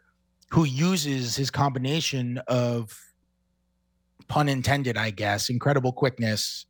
who 0.50 0.64
uses 0.64 1.36
his 1.36 1.52
combination 1.52 2.40
of 2.48 2.98
pun 4.28 4.50
intended, 4.50 4.98
I 4.98 5.12
guess, 5.12 5.50
incredible 5.50 5.92
quickness 5.92 6.66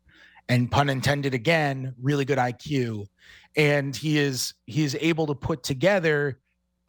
and 0.47 0.69
pun 0.69 0.89
intended 0.89 1.33
again, 1.33 1.95
really 1.99 2.25
good 2.25 2.37
IQ 2.37 3.07
and 3.55 3.95
he 3.95 4.17
is 4.17 4.53
he 4.65 4.83
is 4.83 4.97
able 4.99 5.27
to 5.27 5.35
put 5.35 5.63
together 5.63 6.39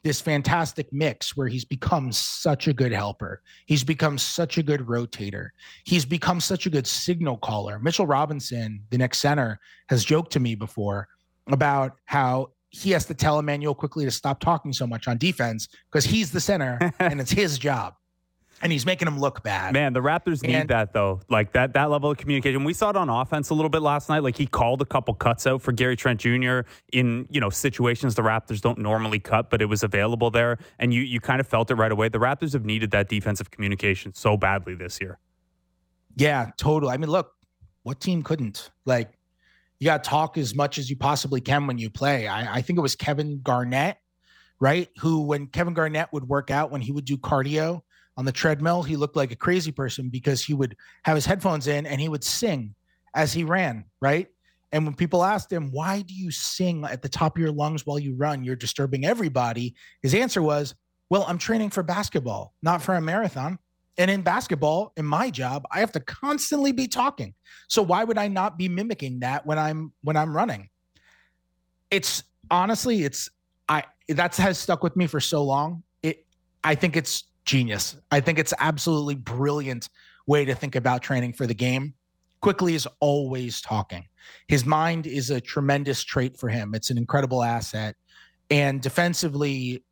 this 0.05 0.20
fantastic 0.20 0.93
mix 0.93 1.37
where 1.37 1.49
he's 1.49 1.65
become 1.65 2.12
such 2.12 2.69
a 2.69 2.73
good 2.73 2.93
helper. 2.93 3.43
He's 3.66 3.83
become 3.83 4.19
such 4.19 4.57
a 4.57 4.62
good 4.62 4.81
rotator. 4.83 5.49
He's 5.85 6.05
become 6.05 6.41
such 6.41 6.66
a 6.66 6.70
good 6.70 6.87
signal 6.87 7.39
caller. 7.39 7.81
Mitchell 7.81 8.07
Robinson, 8.07 8.85
the 8.91 8.99
next 8.99 9.19
center, 9.19 9.59
has 9.89 10.05
joked 10.05 10.31
to 10.33 10.41
me 10.41 10.55
before 10.55 11.09
about 11.51 11.97
how 12.05 12.51
he 12.70 12.91
has 12.91 13.07
to 13.07 13.15
tell 13.15 13.41
Immanuel 13.41 13.74
Quickley 13.74 14.05
to 14.05 14.11
stop 14.12 14.39
talking 14.39 14.73
so 14.73 14.87
much 14.87 15.09
on 15.09 15.19
defense 15.19 15.66
because 15.91 16.05
he's 16.05 16.31
the 16.31 16.41
center 16.41 16.78
and 17.01 17.20
it's 17.20 17.33
his 17.33 17.59
job 17.59 17.95
and 18.62 18.73
he's 18.73 18.87
making 18.87 19.07
him 19.07 19.19
look 19.19 19.43
bad. 19.43 19.73
Man, 19.73 19.93
the 19.93 20.01
Raptors 20.01 20.43
need 20.43 20.69
that 20.69 20.93
though. 20.93 21.20
Like 21.28 21.53
that 21.53 21.74
that 21.74 21.91
level 21.91 22.11
of 22.11 22.19
communication. 22.19 22.65
We 22.65 22.73
saw 22.73 22.91
it 22.91 22.97
on 22.97 23.09
offense 23.09 23.51
a 23.51 23.55
little 23.55 23.69
bit 23.69 23.83
last 23.83 24.09
night. 24.09 24.23
Like 24.23 24.37
he 24.37 24.47
called 24.47 24.83
a 24.83 24.85
couple 24.85 25.15
cuts 25.15 25.47
out 25.47 25.62
for 25.62 25.73
Gary 25.73 25.97
Trent 25.97 26.20
Jr. 26.20 26.61
in, 26.93 27.27
you 27.31 27.41
know, 27.41 27.51
situations 27.51 28.15
the 28.15 28.23
Raptors 28.23 28.61
don't 28.61 28.78
normally 28.78 29.19
cut, 29.19 29.51
but 29.51 29.61
it 29.61 29.66
was 29.66 29.83
available 29.83 30.31
there. 30.31 30.59
And 30.78 30.93
you 30.95 31.03
you 31.03 31.20
kind 31.20 31.41
of 31.41 31.47
felt 31.47 31.70
it 31.70 31.74
right 31.74 31.93
away. 31.93 32.09
The 32.09 32.19
Raptors 32.19 32.53
have 32.55 32.65
needed 32.65 32.91
that 32.93 33.09
defensive 33.09 33.51
communication 33.51 34.15
so 34.15 34.37
badly 34.37 34.74
this 34.74 35.01
year. 35.01 35.19
Yeah, 36.16 36.51
totally. 36.57 36.93
I 36.93 36.97
mean, 36.97 37.11
look, 37.11 37.33
what 37.83 38.01
team 38.01 38.23
couldn't? 38.23 38.70
Like 38.85 39.12
you 39.78 39.85
got 39.85 40.03
to 40.03 40.11
talk 40.11 40.39
as 40.39 40.55
much 40.55 40.78
as 40.78 40.89
you 40.89 40.97
possibly 40.97 41.41
can 41.41 41.66
when 41.66 41.78
you 41.78 41.91
play. 41.91 42.27
I, 42.27 42.57
I 42.57 42.62
think 42.62 42.78
it 42.78 42.83
was 42.83 42.97
Kevin 42.97 43.41
Garnett, 43.43 43.99
right? 44.59 44.89
Who, 45.01 45.23
when 45.23 45.49
Kevin 45.49 45.74
Garnett 45.74 46.12
would 46.12 46.27
work 46.27 46.51
out, 46.51 46.70
when 46.70 46.81
he 46.81 46.93
would 46.93 47.05
do 47.05 47.19
cardio, 47.19 47.83
on 48.16 48.24
the 48.24 48.32
treadmill, 48.32 48.82
he 48.82 48.97
looked 48.97 49.16
like 49.16 49.32
a 49.32 49.36
crazy 49.36 49.72
person 49.72 50.09
because 50.09 50.44
he 50.44 50.55
would 50.55 50.76
have 51.05 51.14
his 51.14 51.26
headphones 51.26 51.66
in 51.66 51.86
and 51.86 52.01
he 52.01 52.09
would 52.09 52.24
sing 52.24 52.74
as 53.14 53.32
he 53.32 53.44
ran, 53.44 53.84
right? 54.01 54.28
And 54.72 54.84
when 54.84 54.94
people 54.94 55.22
asked 55.24 55.52
him, 55.52 55.70
why 55.70 56.02
do 56.02 56.14
you 56.14 56.30
sing 56.30 56.84
at 56.84 57.02
the 57.02 57.09
top 57.09 57.36
of 57.36 57.40
your 57.40 57.52
lungs 57.52 57.86
while 57.86 57.98
you 57.98 58.14
run? 58.16 58.44
You're 58.44 58.56
disturbing 58.56 59.05
everybody. 59.05 59.74
His 60.02 60.14
answer 60.14 60.43
was, 60.43 60.74
well, 61.09 61.24
I'm 61.28 61.38
training 61.38 61.70
for 61.70 61.82
basketball, 61.82 62.52
not 62.62 62.82
for 62.82 62.94
a 62.94 63.01
marathon. 63.01 63.59
And 63.98 64.10
in 64.10 64.22
basketball, 64.22 64.93
in 64.97 65.06
my 65.06 65.30
job, 65.30 65.64
I 65.70 65.80
have 65.80 65.93
to 65.93 66.01
constantly 66.01 66.72
be 66.72 66.88
talking. 66.88 67.32
So 67.68 67.82
why 67.82 68.05
would 68.05 68.18
I 68.18 68.28
not 68.28 68.59
be 68.59 68.68
mimicking 68.68 69.20
that 69.20 69.47
when 69.47 69.59
I'm 69.59 69.93
when 70.02 70.16
I'm 70.16 70.36
running? 70.36 70.68
It's 71.90 72.22
honestly, 72.51 73.05
it's 73.05 73.30
I 73.68 73.84
that 74.09 74.36
has 74.36 74.59
stuck 74.59 74.82
with 74.82 74.97
me 74.97 75.06
for 75.06 75.20
so 75.20 75.43
long. 75.43 75.82
It 76.02 76.26
I 76.62 76.74
think 76.74 76.97
it's 76.97 77.24
genius. 77.47 77.97
I 78.10 78.20
think 78.20 78.39
it's 78.39 78.52
absolutely 78.59 79.14
brilliant 79.14 79.89
way 80.27 80.44
to 80.44 80.55
think 80.55 80.77
about 80.77 81.02
training 81.02 81.32
for 81.32 81.47
the 81.47 81.55
game. 81.55 81.94
Quickley 82.43 82.74
is 82.74 82.86
always 83.01 83.60
talking. 83.60 84.06
His 84.48 84.66
mind 84.66 85.06
is 85.06 85.31
a 85.31 85.40
tremendous 85.40 86.05
trait 86.05 86.36
for 86.36 86.48
him. 86.48 86.74
It's 86.74 86.90
an 86.90 86.98
incredible 86.98 87.43
asset. 87.43 87.97
And 88.51 88.81
defensively, 88.82 89.82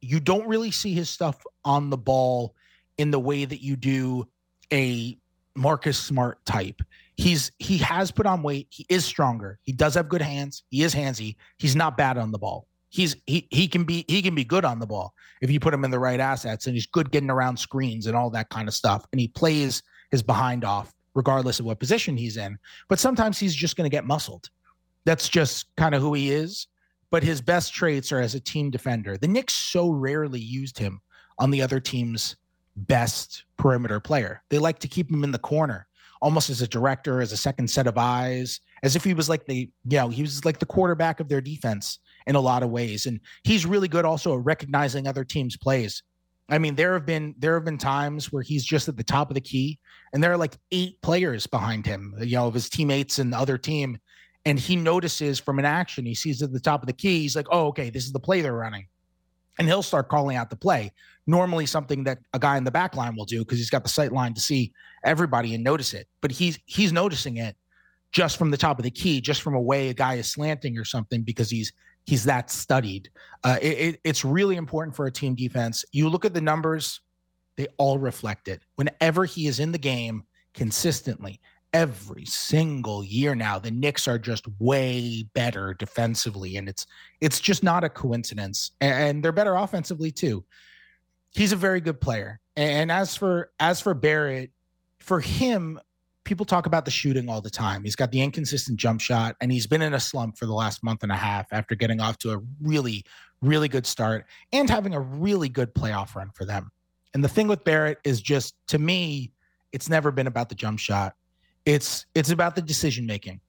you 0.00 0.18
don't 0.18 0.46
really 0.48 0.70
see 0.70 0.94
his 0.94 1.10
stuff 1.10 1.44
on 1.64 1.90
the 1.90 1.96
ball 1.96 2.54
in 2.98 3.10
the 3.10 3.20
way 3.20 3.44
that 3.44 3.62
you 3.62 3.76
do 3.76 4.26
a 4.72 5.18
Marcus 5.54 5.98
Smart 5.98 6.44
type. 6.44 6.80
He's 7.16 7.52
he 7.58 7.78
has 7.78 8.10
put 8.10 8.26
on 8.26 8.42
weight. 8.42 8.68
He 8.70 8.86
is 8.88 9.04
stronger. 9.04 9.58
He 9.62 9.72
does 9.72 9.94
have 9.94 10.08
good 10.08 10.22
hands. 10.22 10.64
He 10.70 10.82
is 10.82 10.94
handsy. 10.94 11.36
He's 11.58 11.76
not 11.76 11.96
bad 11.96 12.16
on 12.16 12.32
the 12.32 12.38
ball 12.38 12.66
he's 12.92 13.16
he 13.26 13.48
he 13.50 13.66
can 13.66 13.84
be 13.84 14.04
he 14.06 14.22
can 14.22 14.34
be 14.34 14.44
good 14.44 14.64
on 14.64 14.78
the 14.78 14.86
ball 14.86 15.14
if 15.40 15.50
you 15.50 15.58
put 15.58 15.74
him 15.74 15.84
in 15.84 15.90
the 15.90 15.98
right 15.98 16.20
assets 16.20 16.66
and 16.66 16.76
he's 16.76 16.86
good 16.86 17.10
getting 17.10 17.30
around 17.30 17.56
screens 17.56 18.06
and 18.06 18.16
all 18.16 18.30
that 18.30 18.50
kind 18.50 18.68
of 18.68 18.74
stuff. 18.74 19.04
And 19.12 19.20
he 19.20 19.28
plays 19.28 19.82
his 20.10 20.22
behind 20.22 20.64
off 20.64 20.92
regardless 21.14 21.58
of 21.58 21.66
what 21.66 21.80
position 21.80 22.16
he's 22.16 22.36
in. 22.36 22.58
But 22.88 22.98
sometimes 22.98 23.38
he's 23.38 23.54
just 23.54 23.76
going 23.76 23.90
to 23.90 23.94
get 23.94 24.06
muscled. 24.06 24.48
That's 25.04 25.28
just 25.28 25.66
kind 25.76 25.94
of 25.94 26.02
who 26.02 26.14
he 26.14 26.30
is. 26.30 26.68
But 27.10 27.22
his 27.22 27.40
best 27.40 27.74
traits 27.74 28.12
are 28.12 28.20
as 28.20 28.34
a 28.34 28.40
team 28.40 28.70
defender. 28.70 29.18
The 29.18 29.28
Knicks 29.28 29.54
so 29.54 29.90
rarely 29.90 30.40
used 30.40 30.78
him 30.78 31.00
on 31.38 31.50
the 31.50 31.60
other 31.60 31.80
team's 31.80 32.36
best 32.76 33.44
perimeter 33.58 34.00
player. 34.00 34.42
They 34.48 34.58
like 34.58 34.78
to 34.80 34.88
keep 34.88 35.10
him 35.10 35.24
in 35.24 35.32
the 35.32 35.38
corner 35.38 35.86
almost 36.22 36.48
as 36.48 36.62
a 36.62 36.68
director 36.68 37.20
as 37.20 37.32
a 37.32 37.36
second 37.36 37.68
set 37.68 37.86
of 37.86 37.98
eyes 37.98 38.60
as 38.82 38.96
if 38.96 39.04
he 39.04 39.12
was 39.12 39.28
like 39.28 39.44
the 39.46 39.68
you 39.88 39.98
know 39.98 40.08
he 40.08 40.22
was 40.22 40.44
like 40.44 40.58
the 40.58 40.66
quarterback 40.66 41.20
of 41.20 41.28
their 41.28 41.40
defense 41.40 41.98
in 42.26 42.34
a 42.34 42.40
lot 42.40 42.62
of 42.62 42.70
ways. 42.70 43.06
And 43.06 43.20
he's 43.44 43.66
really 43.66 43.88
good 43.88 44.04
also 44.04 44.38
at 44.38 44.44
recognizing 44.44 45.06
other 45.06 45.24
teams' 45.24 45.56
plays. 45.56 46.02
I 46.48 46.58
mean, 46.58 46.74
there 46.74 46.92
have 46.92 47.06
been 47.06 47.34
there 47.38 47.54
have 47.54 47.64
been 47.64 47.78
times 47.78 48.32
where 48.32 48.42
he's 48.42 48.64
just 48.64 48.88
at 48.88 48.96
the 48.96 49.04
top 49.04 49.30
of 49.30 49.34
the 49.34 49.40
key, 49.40 49.78
and 50.12 50.22
there 50.22 50.32
are 50.32 50.36
like 50.36 50.58
eight 50.70 51.00
players 51.00 51.46
behind 51.46 51.86
him, 51.86 52.14
you 52.20 52.36
know, 52.36 52.46
of 52.46 52.54
his 52.54 52.68
teammates 52.68 53.18
and 53.18 53.32
the 53.32 53.38
other 53.38 53.56
team, 53.56 53.98
and 54.44 54.58
he 54.58 54.76
notices 54.76 55.38
from 55.38 55.58
an 55.58 55.64
action 55.64 56.04
he 56.04 56.14
sees 56.14 56.42
at 56.42 56.52
the 56.52 56.60
top 56.60 56.82
of 56.82 56.88
the 56.88 56.92
key. 56.92 57.20
He's 57.20 57.36
like, 57.36 57.46
"Oh, 57.50 57.68
okay, 57.68 57.90
this 57.90 58.04
is 58.04 58.12
the 58.12 58.20
play 58.20 58.42
they're 58.42 58.52
running," 58.52 58.86
and 59.58 59.68
he'll 59.68 59.82
start 59.82 60.08
calling 60.08 60.36
out 60.36 60.50
the 60.50 60.56
play. 60.56 60.92
Normally, 61.26 61.64
something 61.64 62.04
that 62.04 62.18
a 62.34 62.38
guy 62.38 62.56
in 62.56 62.64
the 62.64 62.70
back 62.70 62.96
line 62.96 63.16
will 63.16 63.24
do 63.24 63.38
because 63.38 63.58
he's 63.58 63.70
got 63.70 63.84
the 63.84 63.88
sight 63.88 64.12
line 64.12 64.34
to 64.34 64.40
see 64.40 64.72
everybody 65.04 65.54
and 65.54 65.62
notice 65.64 65.94
it. 65.94 66.08
But 66.20 66.32
he's 66.32 66.58
he's 66.66 66.92
noticing 66.92 67.36
it 67.36 67.56
just 68.10 68.36
from 68.36 68.50
the 68.50 68.58
top 68.58 68.78
of 68.78 68.82
the 68.82 68.90
key, 68.90 69.20
just 69.20 69.40
from 69.40 69.54
a 69.54 69.60
way 69.60 69.88
a 69.88 69.94
guy 69.94 70.14
is 70.14 70.30
slanting 70.30 70.76
or 70.76 70.84
something 70.84 71.22
because 71.22 71.48
he's 71.48 71.72
he's 72.06 72.24
that 72.24 72.50
studied. 72.50 73.10
Uh, 73.44 73.58
it, 73.60 73.78
it, 73.78 74.00
it's 74.04 74.24
really 74.24 74.56
important 74.56 74.94
for 74.94 75.06
a 75.06 75.12
team 75.12 75.34
defense. 75.34 75.84
You 75.92 76.08
look 76.08 76.24
at 76.24 76.34
the 76.34 76.40
numbers; 76.40 77.00
they 77.56 77.66
all 77.76 77.98
reflect 77.98 78.48
it. 78.48 78.62
Whenever 78.76 79.24
he 79.24 79.46
is 79.46 79.60
in 79.60 79.72
the 79.72 79.78
game 79.78 80.24
consistently, 80.54 81.40
every 81.72 82.24
single 82.24 83.02
year 83.04 83.34
now, 83.34 83.58
the 83.58 83.70
Knicks 83.70 84.06
are 84.06 84.18
just 84.18 84.46
way 84.58 85.24
better 85.34 85.74
defensively, 85.74 86.56
and 86.56 86.68
it's 86.68 86.86
it's 87.20 87.40
just 87.40 87.62
not 87.62 87.84
a 87.84 87.88
coincidence. 87.88 88.72
And 88.80 89.22
they're 89.22 89.32
better 89.32 89.54
offensively 89.54 90.10
too. 90.10 90.44
He's 91.30 91.52
a 91.52 91.56
very 91.56 91.80
good 91.80 92.00
player. 92.00 92.40
And 92.56 92.92
as 92.92 93.16
for 93.16 93.50
as 93.58 93.80
for 93.80 93.94
Barrett, 93.94 94.50
for 94.98 95.20
him, 95.20 95.80
people 96.24 96.46
talk 96.46 96.66
about 96.66 96.84
the 96.84 96.90
shooting 96.90 97.28
all 97.28 97.40
the 97.40 97.50
time. 97.50 97.84
He's 97.84 97.96
got 97.96 98.12
the 98.12 98.20
inconsistent 98.20 98.78
jump 98.78 99.00
shot, 99.00 99.36
and 99.40 99.50
he's 99.50 99.66
been 99.66 99.82
in 99.82 99.94
a 99.94 100.00
slump 100.00 100.38
for 100.38 100.46
the 100.46 100.52
last 100.52 100.82
month 100.82 101.02
and 101.02 101.12
a 101.12 101.16
half 101.16 101.46
after 101.52 101.74
getting 101.74 102.00
off 102.00 102.18
to 102.18 102.32
a 102.32 102.40
really, 102.60 103.04
really 103.40 103.68
good 103.68 103.86
start 103.86 104.26
and 104.52 104.70
having 104.70 104.94
a 104.94 105.00
really 105.00 105.48
good 105.48 105.74
playoff 105.74 106.14
run 106.14 106.30
for 106.34 106.44
them. 106.44 106.70
And 107.14 107.22
the 107.22 107.28
thing 107.28 107.48
with 107.48 107.64
Barrett 107.64 107.98
is 108.04 108.20
just 108.20 108.54
to 108.68 108.78
me, 108.78 109.32
it's 109.72 109.88
never 109.88 110.10
been 110.10 110.26
about 110.26 110.48
the 110.48 110.54
jump 110.54 110.78
shot. 110.78 111.14
It's 111.66 112.06
it's 112.14 112.30
about 112.30 112.56
the 112.56 112.62
decision 112.62 113.06
making. 113.06 113.40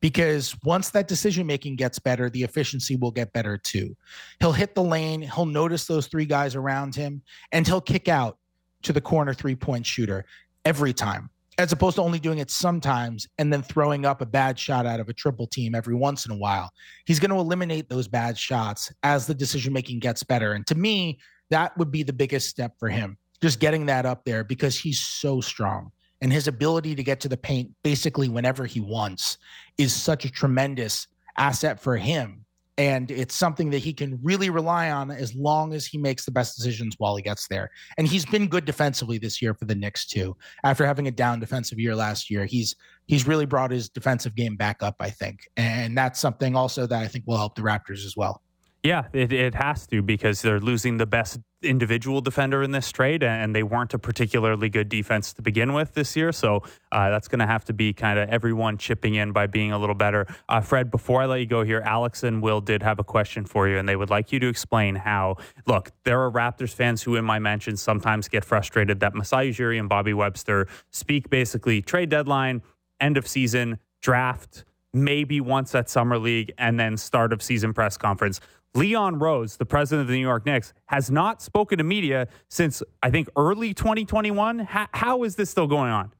Because 0.00 0.56
once 0.64 0.88
that 0.90 1.08
decision 1.08 1.46
making 1.46 1.76
gets 1.76 1.98
better, 1.98 2.30
the 2.30 2.42
efficiency 2.42 2.96
will 2.96 3.10
get 3.10 3.34
better 3.34 3.58
too. 3.58 3.94
He'll 4.38 4.52
hit 4.52 4.74
the 4.74 4.82
lane, 4.82 5.20
he'll 5.20 5.44
notice 5.44 5.84
those 5.84 6.06
three 6.06 6.24
guys 6.24 6.54
around 6.54 6.94
him, 6.94 7.20
and 7.52 7.66
he'll 7.66 7.82
kick 7.82 8.08
out 8.08 8.38
to 8.82 8.94
the 8.94 9.00
corner 9.02 9.34
three 9.34 9.54
point 9.54 9.84
shooter 9.84 10.24
every 10.64 10.94
time 10.94 11.28
as 11.58 11.72
opposed 11.72 11.96
to 11.96 12.02
only 12.02 12.18
doing 12.18 12.38
it 12.38 12.50
sometimes 12.50 13.26
and 13.38 13.52
then 13.52 13.62
throwing 13.62 14.06
up 14.06 14.20
a 14.20 14.26
bad 14.26 14.58
shot 14.58 14.86
out 14.86 15.00
of 15.00 15.08
a 15.08 15.12
triple 15.12 15.46
team 15.46 15.74
every 15.74 15.94
once 15.94 16.26
in 16.26 16.32
a 16.32 16.36
while. 16.36 16.70
He's 17.06 17.20
going 17.20 17.30
to 17.30 17.36
eliminate 17.36 17.88
those 17.88 18.08
bad 18.08 18.38
shots 18.38 18.92
as 19.02 19.26
the 19.26 19.34
decision 19.34 19.72
making 19.72 19.98
gets 19.98 20.22
better. 20.22 20.52
And 20.52 20.66
to 20.68 20.74
me, 20.74 21.18
that 21.50 21.76
would 21.76 21.90
be 21.90 22.02
the 22.02 22.12
biggest 22.12 22.48
step 22.48 22.74
for 22.78 22.88
him, 22.88 23.18
just 23.42 23.60
getting 23.60 23.86
that 23.86 24.06
up 24.06 24.24
there 24.24 24.44
because 24.44 24.78
he's 24.78 25.00
so 25.00 25.40
strong. 25.40 25.90
And 26.22 26.32
his 26.32 26.48
ability 26.48 26.94
to 26.94 27.02
get 27.02 27.20
to 27.20 27.28
the 27.28 27.36
paint 27.36 27.70
basically 27.82 28.28
whenever 28.28 28.66
he 28.66 28.80
wants 28.80 29.38
is 29.78 29.92
such 29.92 30.24
a 30.24 30.30
tremendous 30.30 31.06
asset 31.36 31.80
for 31.80 31.96
him 31.96 32.44
and 32.80 33.10
it's 33.10 33.34
something 33.34 33.68
that 33.68 33.80
he 33.80 33.92
can 33.92 34.18
really 34.22 34.48
rely 34.48 34.90
on 34.90 35.10
as 35.10 35.34
long 35.34 35.74
as 35.74 35.84
he 35.84 35.98
makes 35.98 36.24
the 36.24 36.30
best 36.30 36.56
decisions 36.56 36.94
while 36.96 37.14
he 37.14 37.22
gets 37.22 37.46
there. 37.48 37.70
And 37.98 38.08
he's 38.08 38.24
been 38.24 38.48
good 38.48 38.64
defensively 38.64 39.18
this 39.18 39.42
year 39.42 39.52
for 39.52 39.66
the 39.66 39.74
Knicks 39.74 40.06
too. 40.06 40.34
After 40.64 40.86
having 40.86 41.06
a 41.06 41.10
down 41.10 41.40
defensive 41.40 41.78
year 41.78 41.94
last 41.94 42.30
year, 42.30 42.46
he's 42.46 42.74
he's 43.06 43.26
really 43.26 43.44
brought 43.44 43.70
his 43.70 43.90
defensive 43.90 44.34
game 44.34 44.56
back 44.56 44.82
up, 44.82 44.96
I 44.98 45.10
think. 45.10 45.40
And 45.58 45.96
that's 45.96 46.18
something 46.18 46.56
also 46.56 46.86
that 46.86 47.02
I 47.02 47.06
think 47.06 47.26
will 47.26 47.36
help 47.36 47.54
the 47.54 47.60
Raptors 47.60 48.06
as 48.06 48.16
well. 48.16 48.40
Yeah, 48.82 49.04
it, 49.12 49.30
it 49.30 49.54
has 49.54 49.86
to 49.88 50.00
because 50.00 50.40
they're 50.40 50.60
losing 50.60 50.96
the 50.96 51.04
best 51.04 51.38
individual 51.62 52.22
defender 52.22 52.62
in 52.62 52.70
this 52.70 52.90
trade, 52.90 53.22
and 53.22 53.54
they 53.54 53.62
weren't 53.62 53.92
a 53.92 53.98
particularly 53.98 54.70
good 54.70 54.88
defense 54.88 55.34
to 55.34 55.42
begin 55.42 55.74
with 55.74 55.92
this 55.92 56.16
year. 56.16 56.32
So 56.32 56.62
uh, 56.90 57.10
that's 57.10 57.28
going 57.28 57.40
to 57.40 57.46
have 57.46 57.62
to 57.66 57.74
be 57.74 57.92
kind 57.92 58.18
of 58.18 58.30
everyone 58.30 58.78
chipping 58.78 59.16
in 59.16 59.32
by 59.32 59.46
being 59.46 59.70
a 59.70 59.78
little 59.78 59.94
better. 59.94 60.26
Uh, 60.48 60.62
Fred, 60.62 60.90
before 60.90 61.20
I 61.20 61.26
let 61.26 61.40
you 61.40 61.46
go 61.46 61.62
here, 61.62 61.82
Alex 61.84 62.22
and 62.22 62.40
Will 62.42 62.62
did 62.62 62.82
have 62.82 62.98
a 62.98 63.04
question 63.04 63.44
for 63.44 63.68
you, 63.68 63.76
and 63.76 63.86
they 63.86 63.96
would 63.96 64.08
like 64.08 64.32
you 64.32 64.40
to 64.40 64.48
explain 64.48 64.94
how. 64.94 65.36
Look, 65.66 65.90
there 66.04 66.22
are 66.22 66.30
Raptors 66.30 66.72
fans 66.72 67.02
who, 67.02 67.16
in 67.16 67.24
my 67.24 67.38
mentions, 67.38 67.82
sometimes 67.82 68.28
get 68.28 68.46
frustrated 68.46 69.00
that 69.00 69.14
Masai 69.14 69.50
Ujiri 69.50 69.78
and 69.78 69.90
Bobby 69.90 70.14
Webster 70.14 70.66
speak 70.90 71.28
basically 71.28 71.82
trade 71.82 72.08
deadline, 72.08 72.62
end 72.98 73.18
of 73.18 73.28
season, 73.28 73.78
draft 74.00 74.64
maybe 74.92 75.40
once 75.40 75.74
at 75.74 75.88
Summer 75.88 76.18
League 76.18 76.52
and 76.58 76.78
then 76.78 76.96
start 76.96 77.32
of 77.32 77.42
season 77.42 77.72
press 77.72 77.96
conference. 77.96 78.40
Leon 78.74 79.18
Rose, 79.18 79.56
the 79.56 79.66
president 79.66 80.02
of 80.02 80.08
the 80.08 80.14
New 80.14 80.20
York 80.20 80.46
Knicks, 80.46 80.72
has 80.86 81.10
not 81.10 81.42
spoken 81.42 81.78
to 81.78 81.84
media 81.84 82.28
since 82.48 82.82
I 83.02 83.10
think 83.10 83.28
early 83.36 83.74
2021. 83.74 84.60
how, 84.60 84.86
how 84.92 85.22
is 85.24 85.36
this 85.36 85.50
still 85.50 85.66
going 85.66 85.90
on? 85.90 86.12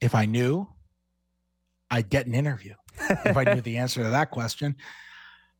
If 0.00 0.14
I 0.14 0.24
knew, 0.24 0.68
I'd 1.90 2.08
get 2.08 2.26
an 2.26 2.34
interview. 2.34 2.74
if 2.98 3.36
I 3.36 3.44
knew 3.44 3.60
the 3.60 3.76
answer 3.78 4.02
to 4.02 4.10
that 4.10 4.30
question. 4.30 4.76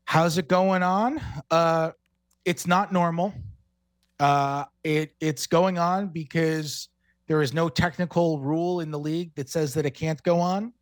How's 0.05 0.37
it 0.37 0.47
going 0.47 0.83
on? 0.83 1.21
Uh, 1.51 1.91
it's 2.45 2.65
not 2.65 2.91
normal. 2.91 3.33
Uh, 4.19 4.65
it 4.83 5.13
it's 5.19 5.45
going 5.45 5.77
on 5.77 6.07
because 6.07 6.89
there 7.27 7.41
is 7.41 7.53
no 7.53 7.69
technical 7.69 8.39
rule 8.39 8.79
in 8.79 8.89
the 8.89 8.97
league 8.97 9.35
that 9.35 9.49
says 9.49 9.73
that 9.75 9.85
it 9.85 9.91
can't 9.91 10.21
go 10.23 10.39
on 10.39 10.73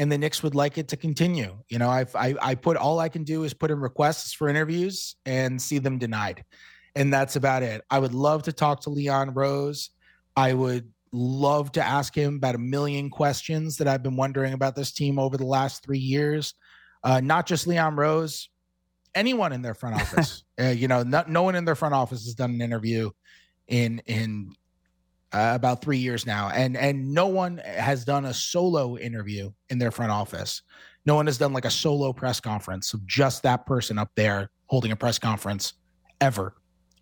and 0.00 0.10
the 0.10 0.16
Knicks 0.16 0.42
would 0.42 0.54
like 0.54 0.78
it 0.78 0.88
to 0.88 0.96
continue. 0.96 1.58
You 1.68 1.78
know, 1.78 1.90
I've, 1.90 2.16
I 2.16 2.34
I 2.40 2.54
put 2.54 2.78
all 2.78 2.98
I 2.98 3.10
can 3.10 3.22
do 3.22 3.44
is 3.44 3.52
put 3.52 3.70
in 3.70 3.78
requests 3.80 4.32
for 4.32 4.48
interviews 4.48 5.14
and 5.26 5.60
see 5.60 5.78
them 5.78 5.98
denied, 5.98 6.42
and 6.96 7.12
that's 7.12 7.36
about 7.36 7.62
it. 7.62 7.82
I 7.90 7.98
would 7.98 8.14
love 8.14 8.44
to 8.44 8.52
talk 8.52 8.80
to 8.82 8.90
Leon 8.90 9.34
Rose. 9.34 9.90
I 10.34 10.54
would 10.54 10.90
love 11.12 11.72
to 11.72 11.84
ask 11.84 12.14
him 12.14 12.36
about 12.36 12.54
a 12.54 12.58
million 12.58 13.10
questions 13.10 13.76
that 13.76 13.88
I've 13.88 14.02
been 14.02 14.16
wondering 14.16 14.54
about 14.54 14.74
this 14.74 14.90
team 14.90 15.18
over 15.18 15.36
the 15.36 15.44
last 15.44 15.84
three 15.84 15.98
years. 15.98 16.54
Uh, 17.04 17.20
not 17.20 17.46
just 17.46 17.66
Leon 17.66 17.96
Rose, 17.96 18.48
anyone 19.14 19.52
in 19.52 19.60
their 19.60 19.74
front 19.74 19.96
office. 20.00 20.44
uh, 20.58 20.68
you 20.68 20.88
know, 20.88 21.02
not, 21.02 21.28
no 21.28 21.42
one 21.42 21.56
in 21.56 21.66
their 21.66 21.74
front 21.74 21.94
office 21.94 22.24
has 22.24 22.34
done 22.34 22.52
an 22.52 22.62
interview 22.62 23.10
in 23.68 24.00
in 24.06 24.54
uh, 25.32 25.52
about 25.54 25.82
three 25.82 25.98
years 25.98 26.26
now, 26.26 26.50
and 26.50 26.76
and 26.76 27.12
no 27.12 27.26
one 27.26 27.58
has 27.58 28.04
done 28.04 28.26
a 28.26 28.34
solo 28.34 28.96
interview 28.96 29.50
in 29.68 29.78
their 29.78 29.90
front 29.90 30.10
office. 30.10 30.62
No 31.06 31.14
one 31.14 31.26
has 31.26 31.38
done 31.38 31.52
like 31.52 31.64
a 31.64 31.70
solo 31.70 32.12
press 32.12 32.40
conference 32.40 32.92
of 32.92 33.06
just 33.06 33.42
that 33.42 33.64
person 33.66 33.98
up 33.98 34.10
there 34.16 34.50
holding 34.66 34.92
a 34.92 34.96
press 34.96 35.18
conference 35.18 35.74
ever 36.20 36.54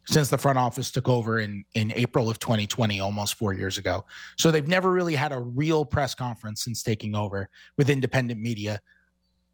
since 0.09 0.31
the 0.31 0.39
front 0.39 0.57
office 0.57 0.91
took 0.91 1.09
over 1.09 1.41
in 1.41 1.65
in 1.75 1.93
April 1.95 2.31
of 2.31 2.39
2020, 2.39 3.01
almost 3.01 3.35
four 3.35 3.53
years 3.53 3.77
ago. 3.77 4.05
So 4.37 4.51
they've 4.51 4.67
never 4.67 4.91
really 4.91 5.15
had 5.15 5.33
a 5.33 5.39
real 5.39 5.85
press 5.85 6.15
conference 6.15 6.65
since 6.65 6.83
taking 6.83 7.15
over 7.15 7.49
with 7.77 7.91
independent 7.91 8.41
media. 8.41 8.81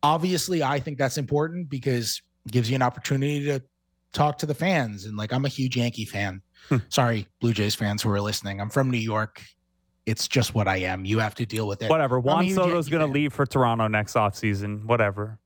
Obviously, 0.02 0.62
I 0.62 0.78
think 0.78 0.98
that's 0.98 1.18
important 1.18 1.68
because 1.68 2.22
it 2.46 2.52
gives 2.52 2.70
you 2.70 2.76
an 2.76 2.82
opportunity 2.82 3.44
to 3.46 3.62
talk 4.12 4.38
to 4.38 4.46
the 4.46 4.55
fans. 4.55 5.06
And 5.06 5.16
like, 5.16 5.32
I'm 5.32 5.44
a 5.44 5.48
huge 5.48 5.76
Yankee 5.76 6.05
fan. 6.05 6.40
Sorry, 6.88 7.26
Blue 7.40 7.52
Jays 7.52 7.74
fans 7.74 8.02
who 8.02 8.10
are 8.10 8.20
listening. 8.20 8.60
I'm 8.60 8.70
from 8.70 8.90
New 8.90 8.98
York. 8.98 9.42
It's 10.06 10.28
just 10.28 10.54
what 10.54 10.68
I 10.68 10.78
am. 10.78 11.04
You 11.04 11.18
have 11.18 11.34
to 11.36 11.46
deal 11.46 11.66
with 11.66 11.82
it. 11.82 11.88
Whatever. 11.88 12.20
Juan 12.20 12.50
Soto's 12.50 12.88
going 12.88 13.06
to 13.06 13.12
leave 13.12 13.32
for 13.32 13.46
Toronto 13.46 13.88
next 13.88 14.14
offseason. 14.14 14.84
Whatever. 14.84 15.38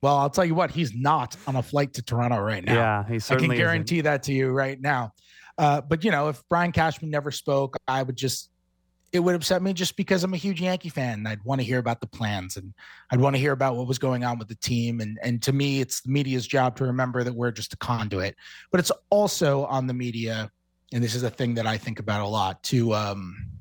Well, 0.00 0.16
I'll 0.16 0.30
tell 0.30 0.44
you 0.44 0.54
what, 0.54 0.70
he's 0.70 0.94
not 0.94 1.36
on 1.46 1.56
a 1.56 1.62
flight 1.62 1.94
to 1.94 2.02
Toronto 2.02 2.38
right 2.38 2.62
now. 2.62 2.74
Yeah, 2.74 3.08
he 3.08 3.18
certainly 3.18 3.56
I 3.56 3.58
can 3.58 3.66
guarantee 3.66 3.96
isn't. 3.96 4.04
that 4.04 4.22
to 4.24 4.32
you 4.34 4.50
right 4.50 4.78
now. 4.78 5.12
Uh, 5.56 5.80
but 5.80 6.04
you 6.04 6.10
know, 6.10 6.28
if 6.28 6.42
Brian 6.50 6.72
Cashman 6.72 7.10
never 7.10 7.30
spoke, 7.30 7.76
I 7.88 8.02
would 8.02 8.16
just 8.16 8.50
it 9.14 9.20
would 9.20 9.36
upset 9.36 9.62
me 9.62 9.72
just 9.72 9.96
because 9.96 10.24
I'm 10.24 10.34
a 10.34 10.36
huge 10.36 10.60
Yankee 10.60 10.88
fan 10.88 11.20
and 11.20 11.28
I'd 11.28 11.42
want 11.44 11.60
to 11.60 11.64
hear 11.64 11.78
about 11.78 12.00
the 12.00 12.06
plans 12.08 12.56
and 12.56 12.74
I'd 13.12 13.20
want 13.20 13.36
to 13.36 13.40
hear 13.40 13.52
about 13.52 13.76
what 13.76 13.86
was 13.86 13.96
going 13.96 14.24
on 14.24 14.40
with 14.40 14.48
the 14.48 14.56
team. 14.56 15.00
And 15.00 15.20
and 15.22 15.40
to 15.44 15.52
me, 15.52 15.80
it's 15.80 16.00
the 16.00 16.10
media's 16.10 16.48
job 16.48 16.74
to 16.78 16.84
remember 16.84 17.22
that 17.22 17.32
we're 17.32 17.52
just 17.52 17.72
a 17.72 17.76
conduit. 17.76 18.34
But 18.72 18.80
it's 18.80 18.90
also 19.10 19.66
on 19.66 19.86
the 19.86 19.94
media, 19.94 20.50
and 20.92 21.02
this 21.02 21.14
is 21.14 21.22
a 21.22 21.30
thing 21.30 21.54
that 21.54 21.66
I 21.66 21.78
think 21.78 22.00
about 22.00 22.22
a 22.22 22.26
lot, 22.26 22.60
to 22.64 22.92
um, 22.92 23.52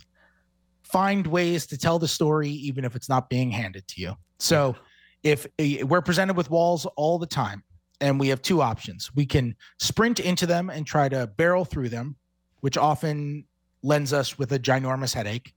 find 0.81 1.27
ways 1.27 1.67
to 1.67 1.77
tell 1.77 1.99
the 1.99 2.07
story 2.07 2.49
even 2.49 2.83
if 2.83 2.95
it's 2.95 3.07
not 3.07 3.29
being 3.29 3.51
handed 3.51 3.87
to 3.89 4.01
you. 4.01 4.15
So 4.39 4.75
if 5.21 5.45
eh, 5.59 5.83
we're 5.83 6.01
presented 6.01 6.35
with 6.35 6.49
walls 6.49 6.87
all 6.95 7.19
the 7.19 7.27
time, 7.27 7.63
and 8.01 8.19
we 8.19 8.27
have 8.29 8.41
two 8.41 8.63
options, 8.63 9.11
we 9.13 9.27
can 9.27 9.55
sprint 9.77 10.19
into 10.19 10.47
them 10.47 10.71
and 10.71 10.87
try 10.87 11.07
to 11.09 11.27
barrel 11.37 11.63
through 11.63 11.89
them, 11.89 12.15
which 12.61 12.75
often 12.75 13.45
lends 13.83 14.13
us 14.13 14.37
with 14.37 14.51
a 14.53 14.59
ginormous 14.59 15.13
headache, 15.13 15.53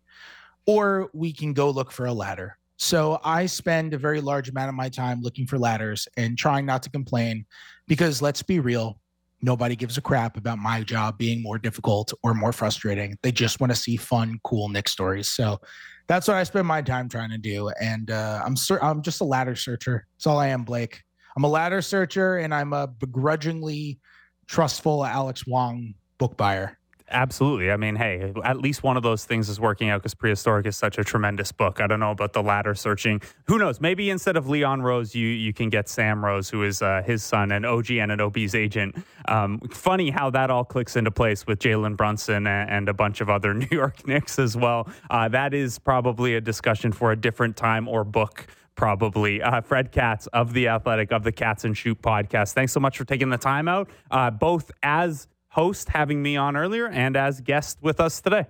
or 0.67 1.09
we 1.15 1.33
can 1.33 1.53
go 1.53 1.71
look 1.71 1.91
for 1.91 2.07
a 2.07 2.13
ladder. 2.13 2.59
So 2.77 3.21
I 3.25 3.47
spend 3.47 3.95
a 3.95 3.99
very 3.99 4.21
large 4.21 4.49
amount 4.49 4.69
of 4.69 4.75
my 4.75 4.89
time 4.89 5.23
looking 5.23 5.47
for 5.47 5.59
ladders 5.59 6.07
and 6.17 6.37
trying 6.37 6.67
not 6.67 6.83
to 6.83 6.91
complain 6.91 7.47
because 7.89 8.21
let's 8.21 8.43
be 8.43 8.61
real, 8.61 9.01
nobody 9.41 9.77
gives 9.77 9.97
a 9.97 10.03
crap 10.03 10.37
about 10.37 10.59
my 10.59 10.83
job 10.83 11.17
being 11.17 11.43
more 11.43 11.59
difficult 11.59 12.13
or 12.23 12.35
more 12.35 12.53
frustrating. 12.53 13.17
They 13.23 13.33
just 13.33 13.61
want 13.61 13.73
to 13.73 13.77
see 13.77 13.97
fun, 13.97 14.39
cool 14.45 14.69
Knick 14.69 14.89
stories. 14.89 15.29
So 15.29 15.59
that's 16.07 16.29
what 16.29 16.37
I 16.37 16.43
spend 16.45 16.67
my 16.67 16.83
time 16.83 17.09
trying 17.09 17.31
to 17.31 17.39
do. 17.39 17.71
And 17.81 18.11
uh, 18.11 18.43
I'm 18.45 18.57
ser- 18.57 18.83
I'm 18.83 19.03
just 19.03 19.21
a 19.21 19.25
ladder 19.25 19.57
searcher. 19.57 20.07
That's 20.15 20.27
all 20.27 20.39
I 20.39 20.49
am, 20.49 20.63
Blake. 20.63 21.03
I'm 21.37 21.45
a 21.45 21.49
ladder 21.49 21.83
searcher, 21.83 22.39
and 22.39 22.55
I'm 22.55 22.73
a 22.73 22.87
begrudgingly 22.87 23.99
trustful 24.47 25.05
Alex 25.05 25.47
Wong 25.47 25.95
book 26.19 26.37
buyer. 26.37 26.79
Absolutely. 27.09 27.71
I 27.71 27.77
mean, 27.77 27.97
hey, 27.97 28.33
at 28.45 28.59
least 28.59 28.83
one 28.83 28.97
of 28.97 29.03
those 29.03 29.25
things 29.25 29.49
is 29.49 29.61
working 29.61 29.91
out 29.91 30.03
because 30.03 30.15
Prehistoric 30.15 30.67
is 30.67 30.77
such 30.77 30.99
a 30.99 31.05
tremendous 31.05 31.53
book. 31.53 31.81
I 31.81 31.87
don't 31.87 32.01
know 32.01 32.11
about 32.11 32.33
the 32.33 32.43
latter 32.43 32.75
searching. 32.75 33.23
Who 33.47 33.59
knows? 33.59 33.81
Maybe 33.81 34.11
instead 34.11 34.37
of 34.37 34.49
Leon 34.49 34.83
Rose, 34.83 35.15
you 35.15 35.29
you 35.29 35.53
can 35.53 35.71
get 35.71 35.89
Sam 35.89 36.25
Rose, 36.25 36.51
who 36.51 36.65
is 36.65 36.83
uh, 36.83 37.03
his 37.07 37.23
son 37.23 37.53
an 37.53 37.65
OG 37.65 37.91
and 37.93 38.11
OG 38.13 38.17
Anunoby's 38.19 38.55
agent. 38.55 38.97
Um, 39.29 39.61
funny 39.71 40.11
how 40.11 40.31
that 40.31 40.51
all 40.51 40.65
clicks 40.65 40.97
into 40.97 41.11
place 41.11 41.47
with 41.47 41.59
Jalen 41.59 41.97
Brunson 41.97 42.47
and, 42.47 42.71
and, 42.71 42.89
a 42.89 42.95
bunch 42.95 43.21
of 43.21 43.29
other 43.29 43.55
New 43.55 43.69
York 43.71 44.07
Knicks 44.07 44.39
as 44.39 44.57
well. 44.57 44.89
Uh, 45.11 45.29
that 45.29 45.55
is 45.55 45.79
probably 45.79 46.35
a 46.35 46.41
discussion 46.41 46.93
for 46.93 47.13
a 47.13 47.17
different 47.17 47.57
time 47.57 47.89
or 47.89 48.05
book 48.05 48.47
probably. 48.75 49.43
Uh, 49.43 49.61
Fred 49.63 49.91
Katz 49.91 50.27
of 50.29 50.53
The 50.53 50.69
Athletic, 50.69 51.11
of 51.11 51.25
the 51.25 51.33
Cats 51.33 51.65
and 51.65 51.77
Shoot 51.77 52.01
podcast. 52.03 52.53
Thanks 52.53 52.73
so 52.73 52.81
much 52.81 52.99
for 52.99 53.05
taking 53.05 53.31
the 53.31 53.39
time 53.39 53.69
out, 53.69 53.89
uh, 54.11 54.31
both 54.31 54.71
as 54.83 55.29
host, 55.57 55.89
having 55.89 56.23
me 56.23 56.37
on 56.37 56.55
earlier, 56.55 56.87
and 56.87 57.17
as 57.17 57.41
guest 57.41 57.79
with 57.81 57.99
us 57.99 58.21
today. 58.21 58.47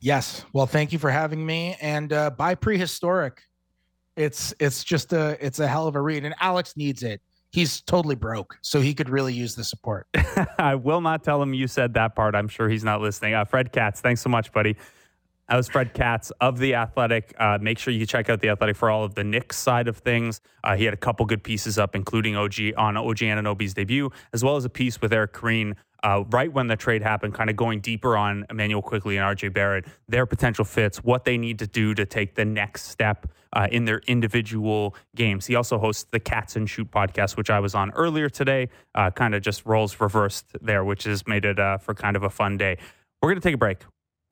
Yes. 0.00 0.44
Well, 0.54 0.66
thank 0.66 0.90
you 0.92 0.98
for 0.98 1.10
having 1.10 1.44
me. 1.44 1.76
And 1.80 2.12
uh, 2.12 2.30
by 2.30 2.54
prehistoric, 2.54 3.42
it's 4.16 4.54
it's 4.58 4.82
just 4.82 5.12
a 5.12 5.36
it's 5.44 5.60
a 5.60 5.68
hell 5.68 5.86
of 5.86 5.94
a 5.94 6.00
read, 6.00 6.24
and 6.24 6.34
Alex 6.40 6.76
needs 6.76 7.02
it. 7.02 7.20
He's 7.50 7.82
totally 7.82 8.14
broke, 8.14 8.58
so 8.62 8.80
he 8.80 8.94
could 8.94 9.10
really 9.10 9.34
use 9.34 9.54
the 9.54 9.64
support. 9.64 10.06
I 10.58 10.74
will 10.74 11.02
not 11.02 11.22
tell 11.22 11.42
him 11.42 11.52
you 11.52 11.66
said 11.66 11.92
that 11.94 12.16
part. 12.16 12.34
I'm 12.34 12.48
sure 12.48 12.68
he's 12.70 12.84
not 12.84 13.02
listening. 13.02 13.34
Uh, 13.34 13.44
Fred 13.44 13.70
Katz, 13.70 14.00
thanks 14.00 14.22
so 14.22 14.30
much, 14.30 14.50
buddy. 14.50 14.76
That 15.48 15.56
was 15.56 15.68
Fred 15.68 15.92
Katz 15.92 16.30
of 16.40 16.58
The 16.58 16.74
Athletic. 16.74 17.34
Uh, 17.38 17.58
make 17.60 17.78
sure 17.78 17.92
you 17.92 18.06
check 18.06 18.30
out 18.30 18.40
The 18.40 18.48
Athletic 18.48 18.76
for 18.76 18.90
all 18.90 19.04
of 19.04 19.14
the 19.14 19.24
Knicks 19.24 19.58
side 19.58 19.88
of 19.88 19.98
things. 19.98 20.40
Uh, 20.64 20.76
he 20.76 20.84
had 20.84 20.94
a 20.94 20.98
couple 20.98 21.26
good 21.26 21.42
pieces 21.42 21.78
up, 21.78 21.94
including 21.94 22.36
OG 22.36 22.54
on 22.76 22.96
OG 22.96 23.18
Anunoby's 23.18 23.74
debut, 23.74 24.10
as 24.32 24.42
well 24.42 24.56
as 24.56 24.64
a 24.64 24.70
piece 24.70 25.00
with 25.00 25.12
Eric 25.12 25.32
Koreen 25.32 25.74
uh, 26.02 26.24
right 26.30 26.52
when 26.52 26.66
the 26.66 26.76
trade 26.76 27.02
happened, 27.02 27.34
kind 27.34 27.48
of 27.48 27.56
going 27.56 27.80
deeper 27.80 28.16
on 28.16 28.44
Immanuel 28.50 28.82
Quickley 28.82 29.16
and 29.16 29.36
RJ 29.36 29.52
Barrett, 29.52 29.86
their 30.08 30.26
potential 30.26 30.64
fits, 30.64 30.98
what 30.98 31.24
they 31.24 31.38
need 31.38 31.58
to 31.60 31.66
do 31.66 31.94
to 31.94 32.04
take 32.04 32.34
the 32.34 32.44
next 32.44 32.86
step 32.86 33.26
uh, 33.52 33.68
in 33.70 33.84
their 33.84 34.00
individual 34.06 34.96
games. 35.14 35.46
He 35.46 35.54
also 35.54 35.78
hosts 35.78 36.06
the 36.10 36.18
Cats 36.20 36.56
and 36.56 36.68
Shoot 36.68 36.90
podcast, 36.90 37.36
which 37.36 37.50
I 37.50 37.60
was 37.60 37.74
on 37.74 37.90
earlier 37.92 38.28
today. 38.28 38.68
Uh, 38.94 39.10
kind 39.10 39.34
of 39.34 39.42
just 39.42 39.64
roles 39.64 40.00
reversed 40.00 40.46
there, 40.60 40.84
which 40.84 41.04
has 41.04 41.26
made 41.26 41.44
it 41.44 41.58
uh, 41.58 41.78
for 41.78 41.94
kind 41.94 42.16
of 42.16 42.22
a 42.22 42.30
fun 42.30 42.56
day. 42.56 42.78
We're 43.20 43.30
going 43.30 43.40
to 43.40 43.46
take 43.46 43.54
a 43.54 43.58
break. 43.58 43.78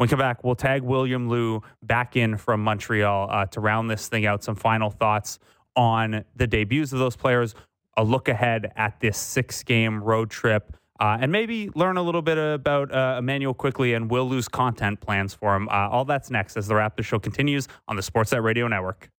When 0.01 0.07
we 0.07 0.11
come 0.13 0.19
back, 0.19 0.43
we'll 0.43 0.55
tag 0.55 0.81
William 0.81 1.29
Lou 1.29 1.63
back 1.83 2.17
in 2.17 2.39
from 2.39 2.65
Montreal 2.65 3.29
uh, 3.31 3.45
to 3.49 3.61
round 3.61 3.91
this 3.91 4.09
thing 4.09 4.25
out. 4.25 4.43
Some 4.43 4.55
final 4.55 4.89
thoughts 4.89 5.39
on 5.77 6.25
the 6.35 6.47
debuts 6.47 6.95
of 6.95 6.99
those 6.99 7.17
players, 7.17 7.55
a 7.99 8.03
look 8.03 8.27
ahead 8.27 8.73
at 8.77 8.99
this 9.01 9.19
six 9.19 9.63
game 9.63 10.03
road 10.03 10.31
trip 10.31 10.75
uh, 11.01 11.19
and 11.21 11.31
maybe 11.31 11.69
learn 11.75 11.99
a 11.99 12.03
little 12.03 12.23
bit 12.23 12.39
about 12.39 12.91
uh, 12.95 13.17
Immanuel 13.19 13.53
Quickley 13.53 13.93
and 13.93 14.11
Will 14.11 14.27
Lou's 14.27 14.49
content 14.49 15.03
plans 15.03 15.35
for 15.35 15.55
him. 15.55 15.69
Uh, 15.69 15.91
all 15.91 16.07
that's 16.07 16.31
next 16.31 16.57
as 16.57 16.67
the 16.67 16.73
Raptor 16.73 17.05
Show 17.05 17.19
continues 17.19 17.69
on 17.87 17.97
the 17.97 18.03
Sportsnet 18.03 18.43
Radio 18.43 18.69
Network. 18.69 19.11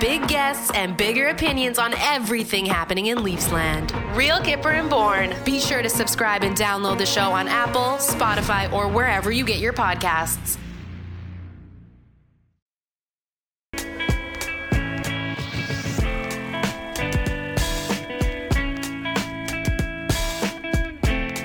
Big 0.00 0.28
guests 0.28 0.70
and 0.74 0.94
bigger 0.94 1.28
opinions 1.28 1.78
on 1.78 1.94
everything 1.94 2.66
happening 2.66 3.06
in 3.06 3.18
Leafsland. 3.18 3.94
Real 4.14 4.36
Kyper 4.36 4.78
and 4.78 4.90
Bourne. 4.90 5.34
Be 5.46 5.58
sure 5.58 5.80
to 5.80 5.88
subscribe 5.88 6.42
and 6.42 6.54
download 6.54 6.98
the 6.98 7.06
show 7.06 7.32
on 7.32 7.48
Apple, 7.48 7.96
Spotify, 7.96 8.70
or 8.72 8.88
wherever 8.88 9.32
you 9.32 9.44
get 9.44 9.58
your 9.58 9.72
podcasts. 9.72 10.58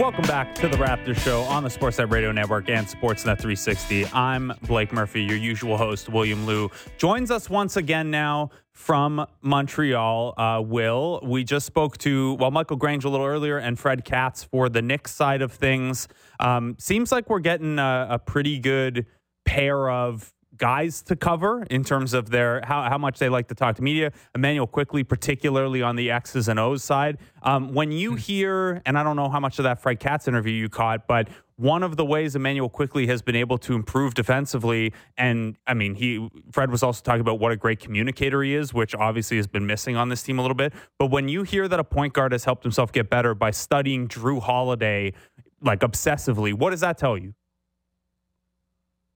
Welcome 0.01 0.25
back 0.25 0.55
to 0.55 0.67
the 0.67 0.77
Raptor 0.77 1.15
Show 1.15 1.43
on 1.43 1.61
the 1.61 1.69
Sportsnet 1.69 2.09
Radio 2.09 2.31
Network 2.31 2.69
and 2.69 2.87
Sportsnet 2.87 3.37
360. 3.37 4.07
I'm 4.07 4.51
Blake 4.63 4.91
Murphy, 4.91 5.21
your 5.21 5.37
usual 5.37 5.77
host. 5.77 6.09
William 6.09 6.47
Lou 6.47 6.71
joins 6.97 7.29
us 7.29 7.51
once 7.51 7.77
again 7.77 8.09
now 8.09 8.49
from 8.71 9.23
Montreal. 9.43 10.33
Uh, 10.35 10.59
Will, 10.65 11.19
we 11.21 11.43
just 11.43 11.67
spoke 11.67 11.99
to 11.99 12.33
well 12.39 12.49
Michael 12.49 12.77
Grange 12.77 13.05
a 13.05 13.09
little 13.09 13.27
earlier 13.27 13.59
and 13.59 13.77
Fred 13.77 14.03
Katz 14.03 14.43
for 14.43 14.69
the 14.69 14.81
Knicks 14.81 15.13
side 15.13 15.43
of 15.43 15.51
things. 15.51 16.07
Um, 16.39 16.77
seems 16.79 17.11
like 17.11 17.29
we're 17.29 17.37
getting 17.37 17.77
a, 17.77 18.07
a 18.09 18.17
pretty 18.17 18.57
good 18.57 19.05
pair 19.45 19.87
of 19.87 20.33
guys 20.61 21.01
to 21.01 21.15
cover 21.15 21.63
in 21.71 21.83
terms 21.83 22.13
of 22.13 22.29
their 22.29 22.61
how, 22.63 22.83
how 22.83 22.97
much 22.97 23.17
they 23.17 23.29
like 23.29 23.47
to 23.47 23.55
talk 23.55 23.75
to 23.75 23.81
media. 23.81 24.11
Immanuel 24.35 24.67
Quickley, 24.67 25.03
particularly 25.03 25.81
on 25.81 25.95
the 25.95 26.11
X's 26.11 26.47
and 26.47 26.59
O's 26.59 26.83
side. 26.83 27.17
Um, 27.41 27.73
when 27.73 27.91
you 27.91 28.11
hmm. 28.11 28.17
hear, 28.17 28.81
and 28.85 28.97
I 28.97 29.03
don't 29.03 29.15
know 29.15 29.27
how 29.27 29.39
much 29.39 29.57
of 29.57 29.63
that 29.63 29.81
Fred 29.81 29.99
Katz 29.99 30.27
interview 30.27 30.53
you 30.53 30.69
caught, 30.69 31.07
but 31.07 31.29
one 31.55 31.81
of 31.81 31.97
the 31.97 32.05
ways 32.05 32.35
Immanuel 32.35 32.69
Quickley 32.69 33.07
has 33.07 33.23
been 33.23 33.35
able 33.35 33.57
to 33.57 33.73
improve 33.73 34.13
defensively, 34.13 34.93
and 35.17 35.57
I 35.65 35.73
mean, 35.73 35.95
he 35.95 36.29
Fred 36.51 36.69
was 36.69 36.83
also 36.83 37.01
talking 37.01 37.21
about 37.21 37.39
what 37.39 37.51
a 37.51 37.57
great 37.57 37.79
communicator 37.79 38.43
he 38.43 38.53
is, 38.53 38.71
which 38.71 38.93
obviously 38.93 39.37
has 39.37 39.47
been 39.47 39.65
missing 39.65 39.95
on 39.95 40.09
this 40.09 40.21
team 40.21 40.37
a 40.37 40.43
little 40.43 40.55
bit. 40.55 40.73
But 40.99 41.07
when 41.07 41.27
you 41.27 41.41
hear 41.41 41.67
that 41.67 41.79
a 41.79 41.83
point 41.83 42.13
guard 42.13 42.33
has 42.33 42.45
helped 42.45 42.63
himself 42.63 42.91
get 42.91 43.09
better 43.09 43.33
by 43.33 43.49
studying 43.49 44.07
Jrue 44.07 44.41
Holiday 44.41 45.13
like 45.59 45.79
obsessively, 45.79 46.53
what 46.53 46.69
does 46.69 46.81
that 46.81 46.99
tell 46.99 47.17
you? 47.17 47.33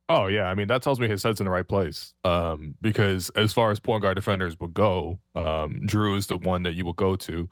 Oh 0.08 0.28
yeah, 0.28 0.46
I 0.46 0.56
mean 0.56 0.68
that 0.68 0.84
tells 0.84 1.00
me 1.00 1.08
his 1.08 1.24
head's 1.24 1.40
in 1.40 1.46
the 1.46 1.52
right 1.52 1.68
place. 1.68 2.14
Um, 2.24 2.76
because 2.82 3.30
as 3.32 3.54
far 3.54 3.72
as 3.72 3.80
point 3.80 4.04
guard 4.04 4.16
defenders 4.16 4.60
will 4.60 4.68
go, 4.68 5.20
um, 5.36 5.82
Jrue 5.86 6.18
is 6.18 6.28
the 6.28 6.38
one 6.38 6.64
that 6.64 6.76
you 6.76 6.86
will 6.86 6.94
go 6.94 7.16
to. 7.16 7.50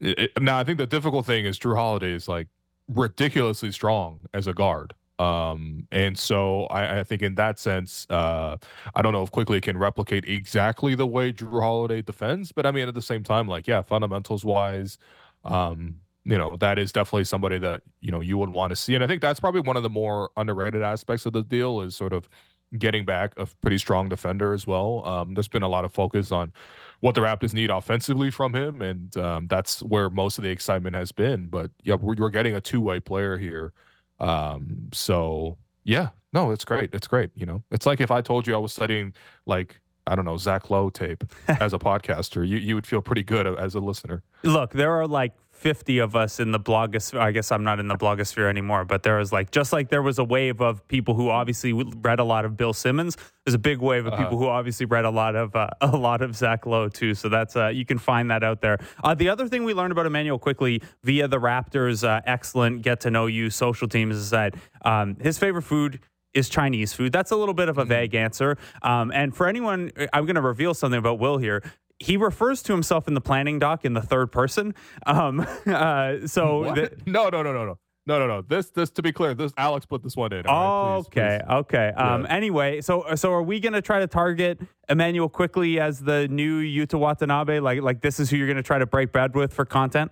It, 0.00 0.30
now 0.40 0.58
I 0.58 0.64
think 0.64 0.78
the 0.78 0.86
difficult 0.86 1.26
thing 1.26 1.44
is 1.44 1.58
Jrue 1.58 1.74
Holiday 1.74 2.12
is 2.12 2.28
like 2.28 2.48
ridiculously 2.88 3.72
strong 3.72 4.20
as 4.32 4.46
a 4.46 4.54
guard. 4.54 4.94
Um, 5.18 5.88
and 5.90 6.16
so 6.16 6.66
I, 6.66 7.00
I, 7.00 7.02
think 7.02 7.22
in 7.22 7.34
that 7.34 7.58
sense, 7.58 8.06
uh, 8.08 8.56
I 8.94 9.02
don't 9.02 9.12
know 9.12 9.24
if 9.24 9.32
Quickley 9.32 9.60
can 9.60 9.76
replicate 9.76 10.24
exactly 10.26 10.94
the 10.94 11.08
way 11.08 11.32
Jrue 11.32 11.60
Holiday 11.60 12.02
defends, 12.02 12.52
but 12.52 12.66
I 12.66 12.70
mean 12.70 12.86
at 12.86 12.94
the 12.94 13.02
same 13.02 13.24
time, 13.24 13.48
like 13.48 13.66
yeah, 13.66 13.82
fundamentals 13.82 14.44
wise, 14.44 14.96
um, 15.44 15.96
you 16.28 16.36
know 16.36 16.56
that 16.58 16.78
is 16.78 16.92
definitely 16.92 17.24
somebody 17.24 17.58
that 17.58 17.80
you 18.00 18.12
know 18.12 18.20
you 18.20 18.36
would 18.36 18.50
want 18.50 18.70
to 18.70 18.76
see 18.76 18.94
and 18.94 19.02
i 19.02 19.06
think 19.06 19.22
that's 19.22 19.40
probably 19.40 19.60
one 19.60 19.76
of 19.76 19.82
the 19.82 19.90
more 19.90 20.30
underrated 20.36 20.82
aspects 20.82 21.24
of 21.26 21.32
the 21.32 21.42
deal 21.42 21.80
is 21.80 21.96
sort 21.96 22.12
of 22.12 22.28
getting 22.76 23.04
back 23.04 23.32
a 23.36 23.46
pretty 23.62 23.78
strong 23.78 24.08
defender 24.08 24.52
as 24.52 24.66
well. 24.66 25.04
Um, 25.06 25.34
there's 25.34 25.48
been 25.48 25.62
a 25.62 25.68
lot 25.68 25.84
of 25.84 25.92
focus 25.92 26.30
on 26.30 26.52
what 27.00 27.14
the 27.14 27.20
raptors 27.20 27.54
need 27.54 27.70
offensively 27.70 28.30
from 28.30 28.54
him 28.54 28.82
and 28.82 29.16
um, 29.16 29.46
that's 29.46 29.82
where 29.82 30.10
most 30.10 30.36
of 30.36 30.44
the 30.44 30.50
excitement 30.50 30.96
has 30.96 31.12
been 31.12 31.46
but 31.46 31.70
yeah 31.84 31.94
we're, 31.94 32.16
we're 32.16 32.28
getting 32.28 32.54
a 32.54 32.60
two-way 32.60 33.00
player 33.00 33.38
here. 33.38 33.72
Um, 34.20 34.88
so 34.92 35.56
yeah 35.84 36.10
no 36.32 36.50
it's 36.50 36.64
great 36.64 36.90
it's 36.92 37.06
great 37.06 37.30
you 37.34 37.46
know? 37.46 37.62
It's 37.70 37.86
like 37.86 38.00
if 38.00 38.10
i 38.10 38.20
told 38.20 38.46
you 38.46 38.54
i 38.54 38.58
was 38.58 38.72
studying 38.72 39.14
like 39.46 39.80
I 40.08 40.14
don't 40.14 40.24
know 40.24 40.38
Zach 40.38 40.70
Lowe 40.70 40.88
tape 40.88 41.22
as 41.48 41.74
a 41.74 41.78
podcaster, 41.78 42.46
you 42.46 42.56
you 42.56 42.74
would 42.74 42.86
feel 42.86 43.02
pretty 43.02 43.22
good 43.22 43.46
as 43.46 43.74
a 43.74 43.80
listener. 43.80 44.22
Look, 44.42 44.72
there 44.72 44.92
are 44.92 45.06
like 45.06 45.34
50 45.58 45.98
of 45.98 46.14
us 46.14 46.38
in 46.38 46.52
the 46.52 46.60
blogosphere. 46.60 47.18
I 47.18 47.32
guess 47.32 47.50
I'm 47.50 47.64
not 47.64 47.80
in 47.80 47.88
the 47.88 47.96
blogosphere 47.96 48.48
anymore, 48.48 48.84
but 48.84 49.02
there 49.02 49.16
was 49.16 49.32
like, 49.32 49.50
just 49.50 49.72
like 49.72 49.88
there 49.88 50.02
was 50.02 50.18
a 50.18 50.24
wave 50.24 50.60
of 50.60 50.86
people 50.86 51.14
who 51.14 51.30
obviously 51.30 51.72
read 51.72 52.20
a 52.20 52.24
lot 52.24 52.44
of 52.44 52.56
Bill 52.56 52.72
Simmons, 52.72 53.16
there's 53.44 53.54
a 53.54 53.58
big 53.58 53.78
wave 53.78 54.06
of 54.06 54.12
uh-huh. 54.12 54.22
people 54.22 54.38
who 54.38 54.46
obviously 54.46 54.86
read 54.86 55.04
a 55.04 55.10
lot 55.10 55.34
of, 55.34 55.56
uh, 55.56 55.68
a 55.80 55.96
lot 55.96 56.22
of 56.22 56.36
Zach 56.36 56.64
Lowe 56.64 56.88
too. 56.88 57.14
So 57.14 57.28
that's, 57.28 57.56
uh, 57.56 57.68
you 57.68 57.84
can 57.84 57.98
find 57.98 58.30
that 58.30 58.44
out 58.44 58.60
there. 58.60 58.78
Uh, 59.02 59.14
the 59.14 59.28
other 59.28 59.48
thing 59.48 59.64
we 59.64 59.74
learned 59.74 59.92
about 59.92 60.06
Immanuel 60.06 60.38
Quickley 60.38 60.80
via 61.02 61.26
the 61.26 61.38
Raptors, 61.38 62.06
uh, 62.06 62.20
excellent 62.24 62.82
get 62.82 63.00
to 63.00 63.10
know 63.10 63.26
you 63.26 63.50
social 63.50 63.88
teams 63.88 64.16
is 64.16 64.30
that 64.30 64.54
um, 64.82 65.16
his 65.20 65.38
favorite 65.38 65.62
food 65.62 66.00
is 66.34 66.48
Chinese 66.48 66.92
food. 66.92 67.12
That's 67.12 67.30
a 67.30 67.36
little 67.36 67.54
bit 67.54 67.68
of 67.68 67.78
a 67.78 67.82
mm-hmm. 67.82 67.88
vague 67.88 68.14
answer. 68.14 68.56
Um, 68.82 69.10
and 69.12 69.34
for 69.34 69.48
anyone, 69.48 69.90
I'm 70.12 70.24
going 70.24 70.36
to 70.36 70.40
reveal 70.40 70.74
something 70.74 70.98
about 70.98 71.18
Will 71.18 71.38
here 71.38 71.62
he 72.00 72.16
refers 72.16 72.62
to 72.64 72.72
himself 72.72 73.08
in 73.08 73.14
the 73.14 73.20
planning 73.20 73.58
doc 73.58 73.84
in 73.84 73.94
the 73.94 74.02
third 74.02 74.32
person. 74.32 74.74
Um, 75.06 75.40
uh, 75.66 76.26
so 76.26 76.72
the, 76.74 76.92
no, 77.06 77.28
no, 77.28 77.42
no, 77.42 77.52
no, 77.52 77.64
no. 77.64 77.78
No, 78.06 78.18
no, 78.18 78.26
no. 78.26 78.40
This, 78.40 78.70
this, 78.70 78.88
to 78.92 79.02
be 79.02 79.12
clear, 79.12 79.34
this 79.34 79.52
Alex 79.58 79.84
put 79.84 80.02
this 80.02 80.16
one 80.16 80.32
in. 80.32 80.46
Right? 80.46 81.02
Please, 81.02 81.06
okay, 81.08 81.40
please. 81.46 81.52
okay. 81.52 81.92
Um, 81.94 82.22
yeah. 82.22 82.34
Anyway, 82.34 82.80
so, 82.80 83.04
so 83.16 83.34
are 83.34 83.42
we 83.42 83.60
going 83.60 83.74
to 83.74 83.82
try 83.82 83.98
to 83.98 84.06
target 84.06 84.62
Immanuel 84.88 85.28
Quickley 85.28 85.78
as 85.78 86.00
the 86.00 86.26
new 86.28 86.62
Yuta 86.62 86.98
Watanabe? 86.98 87.60
Like, 87.60 87.82
like 87.82 88.00
this 88.00 88.18
is 88.18 88.30
who 88.30 88.38
you're 88.38 88.46
going 88.46 88.56
to 88.56 88.62
try 88.62 88.78
to 88.78 88.86
break 88.86 89.12
bread 89.12 89.36
with 89.36 89.52
for 89.52 89.66
content? 89.66 90.10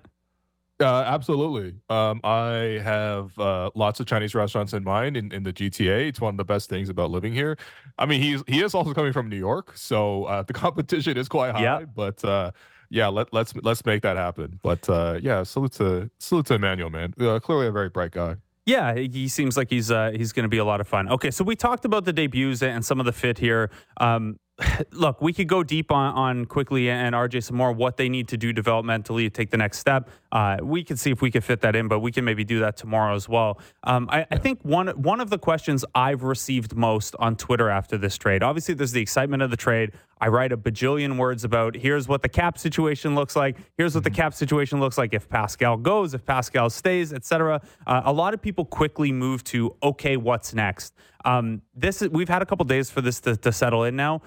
Uh, 0.78 1.04
absolutely. 1.06 1.74
Um, 1.88 2.20
I 2.22 2.80
have 2.84 3.38
uh, 3.38 3.70
lots 3.74 3.98
of 3.98 4.06
Chinese 4.06 4.34
restaurants 4.34 4.74
in 4.74 4.84
mind 4.84 5.16
in, 5.16 5.32
in 5.32 5.42
the 5.42 5.52
GTA. 5.52 6.08
It's 6.08 6.20
one 6.20 6.34
of 6.34 6.38
the 6.38 6.44
best 6.44 6.68
things 6.68 6.90
about 6.90 7.10
living 7.10 7.32
here. 7.32 7.56
I 7.98 8.04
mean, 8.04 8.20
he's 8.20 8.42
he 8.46 8.60
is 8.60 8.74
also 8.74 8.92
coming 8.92 9.12
from 9.12 9.30
New 9.30 9.38
York, 9.38 9.76
so 9.76 10.24
uh, 10.24 10.42
the 10.42 10.52
competition 10.64 11.16
is 11.16 11.28
quite 11.28 11.52
high. 11.52 11.80
Yep. 11.80 11.88
But 11.94 12.24
uh, 12.24 12.50
yeah, 12.90 13.08
let, 13.08 13.32
let's 13.32 13.54
let's 13.56 13.84
make 13.86 14.02
that 14.02 14.16
happen. 14.16 14.60
But 14.62 14.88
uh, 14.88 15.18
yeah, 15.22 15.42
salute 15.44 15.72
to 15.72 16.10
salute 16.18 16.46
to 16.46 16.54
Immanuel, 16.54 16.90
man. 16.90 17.14
Uh, 17.18 17.40
clearly 17.40 17.68
a 17.68 17.72
very 17.72 17.88
bright 17.88 18.10
guy. 18.10 18.36
Yeah, 18.66 18.96
he 18.96 19.28
seems 19.28 19.56
like 19.56 19.70
he's 19.70 19.92
uh, 19.92 20.10
he's 20.14 20.32
going 20.32 20.42
to 20.42 20.48
be 20.48 20.58
a 20.58 20.64
lot 20.64 20.80
of 20.80 20.88
fun. 20.88 21.08
Okay, 21.08 21.30
so 21.30 21.44
we 21.44 21.54
talked 21.54 21.84
about 21.84 22.04
the 22.04 22.12
debuts 22.12 22.62
and 22.62 22.84
some 22.84 22.98
of 22.98 23.06
the 23.06 23.12
fit 23.12 23.38
here. 23.38 23.70
Um, 23.98 24.40
look, 24.90 25.20
we 25.20 25.32
could 25.32 25.48
go 25.48 25.62
deep 25.62 25.92
on, 25.92 26.14
on 26.14 26.44
Quickley 26.46 26.88
and 26.90 27.14
RJ 27.14 27.44
some 27.44 27.56
more 27.56 27.72
what 27.72 27.96
they 27.96 28.08
need 28.08 28.28
to 28.28 28.36
do 28.36 28.52
developmentally 28.52 29.24
to 29.24 29.30
take 29.30 29.50
the 29.50 29.56
next 29.56 29.78
step. 29.78 30.08
Uh, 30.32 30.56
we 30.62 30.82
can 30.82 30.96
see 30.96 31.10
if 31.10 31.20
we 31.20 31.30
could 31.30 31.44
fit 31.44 31.60
that 31.60 31.76
in, 31.76 31.88
but 31.88 32.00
we 32.00 32.10
can 32.10 32.24
maybe 32.24 32.42
do 32.42 32.60
that 32.60 32.76
tomorrow 32.76 33.14
as 33.14 33.28
well. 33.28 33.60
Um, 33.84 34.08
I, 34.10 34.26
I, 34.30 34.38
think 34.38 34.60
one 34.62 34.88
one 35.00 35.20
of 35.20 35.30
the 35.30 35.38
questions 35.38 35.84
I've 35.94 36.22
received 36.22 36.74
most 36.74 37.14
on 37.18 37.36
Twitter 37.36 37.68
after 37.68 37.98
this 37.98 38.16
trade, 38.16 38.42
obviously, 38.42 38.74
there's 38.74 38.92
the 38.92 39.02
excitement 39.02 39.42
of 39.42 39.50
the 39.50 39.56
trade. 39.56 39.92
I 40.20 40.28
write 40.28 40.52
a 40.52 40.56
bajillion 40.56 41.18
words 41.18 41.44
about 41.44 41.76
here's 41.76 42.08
what 42.08 42.22
the 42.22 42.28
cap 42.28 42.58
situation 42.58 43.14
looks 43.14 43.36
like. 43.36 43.56
Here's 43.76 43.94
what 43.94 44.04
the 44.04 44.10
mm-hmm. 44.10 44.16
cap 44.16 44.34
situation 44.34 44.80
looks 44.80 44.96
like 44.96 45.12
if 45.12 45.28
Pascal 45.28 45.76
goes, 45.76 46.14
if 46.14 46.24
Pascal 46.24 46.70
stays, 46.70 47.12
etc. 47.12 47.60
Uh, 47.86 48.02
a 48.04 48.12
lot 48.12 48.32
of 48.32 48.40
people 48.40 48.64
quickly 48.64 49.12
move 49.12 49.44
to 49.44 49.76
okay, 49.82 50.16
what's 50.16 50.54
next? 50.54 50.94
Um, 51.24 51.62
this 51.74 52.02
is, 52.02 52.08
we've 52.08 52.28
had 52.28 52.40
a 52.40 52.46
couple 52.46 52.64
days 52.64 52.90
for 52.90 53.00
this 53.00 53.20
to, 53.20 53.36
to 53.36 53.52
settle 53.52 53.84
in 53.84 53.96
now. 53.96 54.22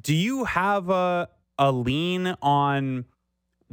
Do 0.00 0.14
you 0.14 0.44
have 0.44 0.90
a 0.90 1.28
a 1.58 1.72
lean 1.72 2.34
on? 2.42 3.04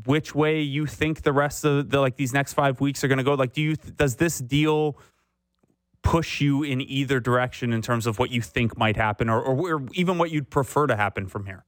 which 0.05 0.33
way 0.33 0.61
you 0.61 0.87
think 0.87 1.21
the 1.21 1.31
rest 1.31 1.63
of 1.63 1.89
the 1.91 1.99
like 1.99 2.15
these 2.15 2.33
next 2.33 2.53
five 2.53 2.81
weeks 2.81 3.03
are 3.03 3.07
going 3.07 3.19
to 3.19 3.23
go? 3.23 3.35
Like, 3.35 3.53
do 3.53 3.61
you 3.61 3.75
does 3.75 4.15
this 4.15 4.39
deal 4.39 4.97
push 6.03 6.41
you 6.41 6.63
in 6.63 6.81
either 6.81 7.19
direction 7.19 7.73
in 7.73 7.81
terms 7.81 8.05
of 8.05 8.19
what 8.19 8.29
you 8.29 8.41
think 8.41 8.77
might 8.77 8.95
happen, 8.95 9.29
or, 9.29 9.41
or, 9.41 9.75
or 9.75 9.87
even 9.93 10.17
what 10.17 10.29
you'd 10.29 10.49
prefer 10.49 10.85
to 10.85 10.95
happen 10.95 11.27
from 11.27 11.45
here? 11.45 11.65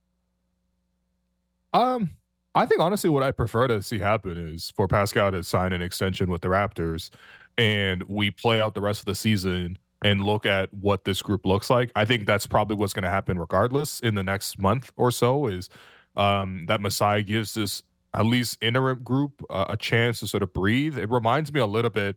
Um, 1.74 2.12
I 2.54 2.66
think 2.66 2.80
honestly, 2.80 3.10
what 3.10 3.24
I 3.24 3.32
prefer 3.32 3.68
to 3.68 3.82
see 3.82 4.00
happen 4.00 4.38
is 4.54 4.72
for 4.76 4.88
Pascal 4.88 5.32
to 5.32 5.44
sign 5.44 5.74
an 5.74 5.82
extension 5.82 6.30
with 6.30 6.42
the 6.42 6.50
Raptors, 6.50 7.10
and 7.58 8.04
we 8.04 8.32
play 8.32 8.62
out 8.62 8.76
the 8.76 8.82
rest 8.82 9.00
of 9.00 9.06
the 9.06 9.16
season 9.16 9.78
and 10.04 10.22
look 10.22 10.46
at 10.46 10.74
what 10.74 11.06
this 11.06 11.22
group 11.22 11.46
looks 11.46 11.70
like. 11.70 11.92
I 11.96 12.06
think 12.06 12.28
that's 12.28 12.46
probably 12.46 12.76
what's 12.76 12.94
going 12.94 13.04
to 13.04 13.10
happen 13.10 13.40
regardless 13.40 14.00
in 14.02 14.16
the 14.16 14.24
next 14.24 14.60
month 14.60 14.92
or 14.98 15.12
so. 15.12 15.48
Is 15.48 15.70
um, 16.16 16.66
that 16.68 16.82
Masai 16.82 17.24
gives 17.24 17.54
this 17.56 17.84
at 18.14 18.26
least 18.26 18.58
interim 18.62 19.04
group 19.04 19.44
uh, 19.50 19.66
a 19.70 19.78
chance 19.78 20.20
to 20.22 20.28
sort 20.28 20.44
of 20.44 20.54
breathe. 20.54 20.98
It 20.98 21.10
reminds 21.10 21.52
me 21.52 21.60
a 21.60 21.66
little 21.66 21.92
bit 21.92 22.16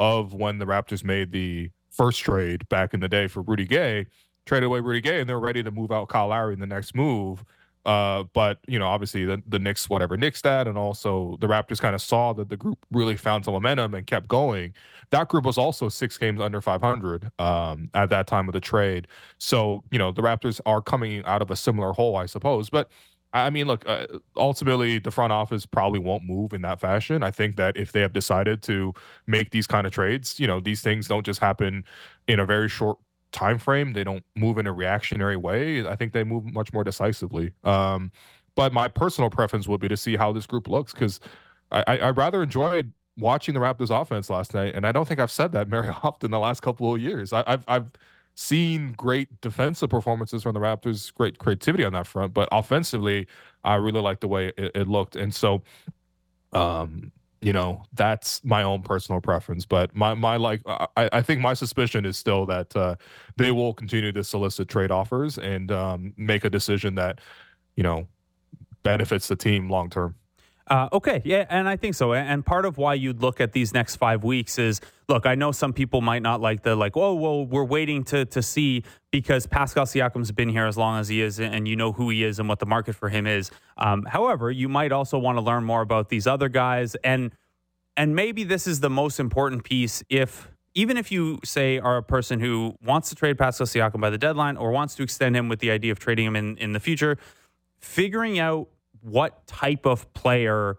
of 0.00 0.32
when 0.32 0.58
the 0.58 0.64
Raptors 0.64 1.04
made 1.04 1.30
the 1.30 1.70
first 1.90 2.20
trade 2.20 2.66
back 2.70 2.94
in 2.94 3.00
the 3.00 3.08
day 3.08 3.28
for 3.28 3.42
Rudy 3.42 3.66
Gay, 3.66 4.06
traded 4.46 4.66
away 4.66 4.80
Rudy 4.80 5.02
Gay, 5.02 5.20
and 5.20 5.28
they're 5.28 5.38
ready 5.38 5.62
to 5.62 5.70
move 5.70 5.92
out 5.92 6.08
Kyle 6.08 6.28
Lowry 6.28 6.54
in 6.54 6.60
the 6.60 6.66
next 6.66 6.96
move. 6.96 7.44
Uh, 7.86 8.24
but 8.34 8.58
you 8.66 8.78
know, 8.78 8.86
obviously 8.86 9.24
the 9.24 9.42
the 9.46 9.58
Knicks, 9.58 9.88
whatever 9.88 10.16
Knicks 10.16 10.42
that, 10.42 10.66
and 10.66 10.76
also 10.76 11.36
the 11.40 11.46
Raptors 11.46 11.80
kind 11.80 11.94
of 11.94 12.02
saw 12.02 12.32
that 12.34 12.48
the 12.48 12.56
group 12.56 12.78
really 12.90 13.16
found 13.16 13.44
some 13.44 13.54
momentum 13.54 13.94
and 13.94 14.06
kept 14.06 14.26
going. 14.28 14.74
That 15.10 15.28
group 15.28 15.44
was 15.44 15.58
also 15.58 15.88
six 15.88 16.16
games 16.18 16.40
under 16.40 16.60
500 16.60 17.30
um, 17.38 17.90
at 17.94 18.10
that 18.10 18.26
time 18.26 18.48
of 18.48 18.52
the 18.52 18.60
trade. 18.60 19.06
So 19.38 19.82
you 19.90 19.98
know, 19.98 20.12
the 20.12 20.22
Raptors 20.22 20.60
are 20.66 20.82
coming 20.82 21.24
out 21.24 21.42
of 21.42 21.50
a 21.50 21.56
similar 21.56 21.92
hole, 21.92 22.16
I 22.16 22.26
suppose. 22.26 22.68
But 22.70 22.90
I 23.32 23.50
mean, 23.50 23.66
look, 23.66 23.88
uh, 23.88 24.06
ultimately, 24.36 24.98
the 24.98 25.10
front 25.10 25.32
office 25.32 25.64
probably 25.64 26.00
won't 26.00 26.24
move 26.24 26.52
in 26.52 26.62
that 26.62 26.80
fashion. 26.80 27.22
I 27.22 27.30
think 27.30 27.56
that 27.56 27.76
if 27.76 27.92
they 27.92 28.00
have 28.00 28.12
decided 28.12 28.62
to 28.64 28.92
make 29.26 29.50
these 29.50 29.66
kind 29.66 29.86
of 29.86 29.92
trades, 29.92 30.40
you 30.40 30.46
know, 30.46 30.58
these 30.58 30.82
things 30.82 31.06
don't 31.06 31.24
just 31.24 31.40
happen 31.40 31.84
in 32.26 32.40
a 32.40 32.46
very 32.46 32.68
short 32.68 32.98
time 33.32 33.58
frame. 33.58 33.92
They 33.92 34.02
don't 34.02 34.24
move 34.34 34.58
in 34.58 34.66
a 34.66 34.72
reactionary 34.72 35.36
way. 35.36 35.86
I 35.86 35.94
think 35.94 36.12
they 36.12 36.24
move 36.24 36.44
much 36.52 36.72
more 36.72 36.82
decisively. 36.82 37.52
Um, 37.62 38.10
but 38.56 38.72
my 38.72 38.88
personal 38.88 39.30
preference 39.30 39.68
would 39.68 39.80
be 39.80 39.88
to 39.88 39.96
see 39.96 40.16
how 40.16 40.32
this 40.32 40.46
group 40.46 40.66
looks 40.68 40.92
because 40.92 41.20
I, 41.70 41.84
I, 41.86 41.98
I 41.98 42.10
rather 42.10 42.42
enjoyed 42.42 42.92
watching 43.16 43.54
the 43.54 43.60
Raptors 43.60 43.90
offense 43.90 44.28
last 44.30 44.54
night, 44.54 44.74
and 44.74 44.86
I 44.86 44.92
don't 44.92 45.06
think 45.06 45.20
I've 45.20 45.30
said 45.30 45.52
that 45.52 45.68
very 45.68 45.88
often 46.02 46.30
the 46.30 46.38
last 46.38 46.62
couple 46.62 46.92
of 46.94 47.00
years. 47.00 47.32
I, 47.32 47.44
I've 47.46 47.64
I've 47.68 47.90
seen 48.40 48.92
great 48.96 49.28
defensive 49.42 49.90
performances 49.90 50.42
from 50.42 50.54
the 50.54 50.60
Raptors, 50.60 51.12
great 51.12 51.36
creativity 51.36 51.84
on 51.84 51.92
that 51.92 52.06
front, 52.06 52.32
but 52.32 52.48
offensively, 52.50 53.26
I 53.64 53.74
really 53.74 54.00
like 54.00 54.20
the 54.20 54.28
way 54.28 54.52
it, 54.56 54.72
it 54.74 54.88
looked. 54.88 55.14
And 55.14 55.34
so, 55.34 55.62
um, 56.54 57.12
you 57.42 57.52
know, 57.52 57.82
that's 57.92 58.42
my 58.42 58.62
own 58.62 58.82
personal 58.82 59.20
preference. 59.20 59.66
But 59.66 59.94
my 59.94 60.14
my 60.14 60.36
like, 60.36 60.62
I, 60.66 61.10
I 61.12 61.22
think 61.22 61.42
my 61.42 61.52
suspicion 61.52 62.06
is 62.06 62.16
still 62.16 62.46
that 62.46 62.74
uh, 62.74 62.96
they 63.36 63.50
will 63.50 63.74
continue 63.74 64.10
to 64.12 64.24
solicit 64.24 64.68
trade 64.68 64.90
offers 64.90 65.36
and 65.36 65.70
um, 65.70 66.14
make 66.16 66.44
a 66.44 66.50
decision 66.50 66.94
that, 66.94 67.20
you 67.76 67.82
know, 67.82 68.06
benefits 68.82 69.28
the 69.28 69.36
team 69.36 69.68
long 69.68 69.90
term. 69.90 70.14
Uh, 70.70 70.88
okay, 70.92 71.20
yeah, 71.24 71.44
and 71.50 71.68
I 71.68 71.76
think 71.76 71.96
so. 71.96 72.14
And 72.14 72.46
part 72.46 72.64
of 72.64 72.78
why 72.78 72.94
you'd 72.94 73.20
look 73.20 73.40
at 73.40 73.52
these 73.52 73.74
next 73.74 73.96
five 73.96 74.22
weeks 74.22 74.56
is, 74.56 74.80
look, 75.08 75.26
I 75.26 75.34
know 75.34 75.50
some 75.50 75.72
people 75.72 76.00
might 76.00 76.22
not 76.22 76.40
like 76.40 76.62
the 76.62 76.76
like, 76.76 76.96
oh, 76.96 77.12
well, 77.14 77.44
we're 77.44 77.64
waiting 77.64 78.04
to 78.04 78.24
to 78.26 78.40
see 78.40 78.84
because 79.10 79.48
Pascal 79.48 79.84
Siakam's 79.84 80.30
been 80.30 80.48
here 80.48 80.66
as 80.66 80.78
long 80.78 81.00
as 81.00 81.08
he 81.08 81.22
is, 81.22 81.40
and 81.40 81.66
you 81.66 81.74
know 81.74 81.90
who 81.90 82.08
he 82.08 82.22
is 82.22 82.38
and 82.38 82.48
what 82.48 82.60
the 82.60 82.66
market 82.66 82.94
for 82.94 83.08
him 83.08 83.26
is. 83.26 83.50
Um, 83.78 84.04
however, 84.04 84.48
you 84.48 84.68
might 84.68 84.92
also 84.92 85.18
want 85.18 85.38
to 85.38 85.42
learn 85.42 85.64
more 85.64 85.80
about 85.80 86.08
these 86.08 86.28
other 86.28 86.48
guys, 86.48 86.94
and 87.02 87.32
and 87.96 88.14
maybe 88.14 88.44
this 88.44 88.68
is 88.68 88.78
the 88.78 88.90
most 88.90 89.18
important 89.18 89.64
piece. 89.64 90.04
If 90.08 90.52
even 90.74 90.96
if 90.96 91.10
you 91.10 91.40
say 91.42 91.80
are 91.80 91.96
a 91.96 92.02
person 92.02 92.38
who 92.38 92.76
wants 92.80 93.08
to 93.08 93.16
trade 93.16 93.38
Pascal 93.38 93.66
Siakam 93.66 94.00
by 94.00 94.10
the 94.10 94.18
deadline 94.18 94.56
or 94.56 94.70
wants 94.70 94.94
to 94.94 95.02
extend 95.02 95.34
him 95.34 95.48
with 95.48 95.58
the 95.58 95.72
idea 95.72 95.90
of 95.90 95.98
trading 95.98 96.26
him 96.26 96.36
in 96.36 96.56
in 96.58 96.74
the 96.74 96.80
future, 96.80 97.18
figuring 97.80 98.38
out 98.38 98.68
what 99.02 99.46
type 99.46 99.86
of 99.86 100.12
player 100.14 100.78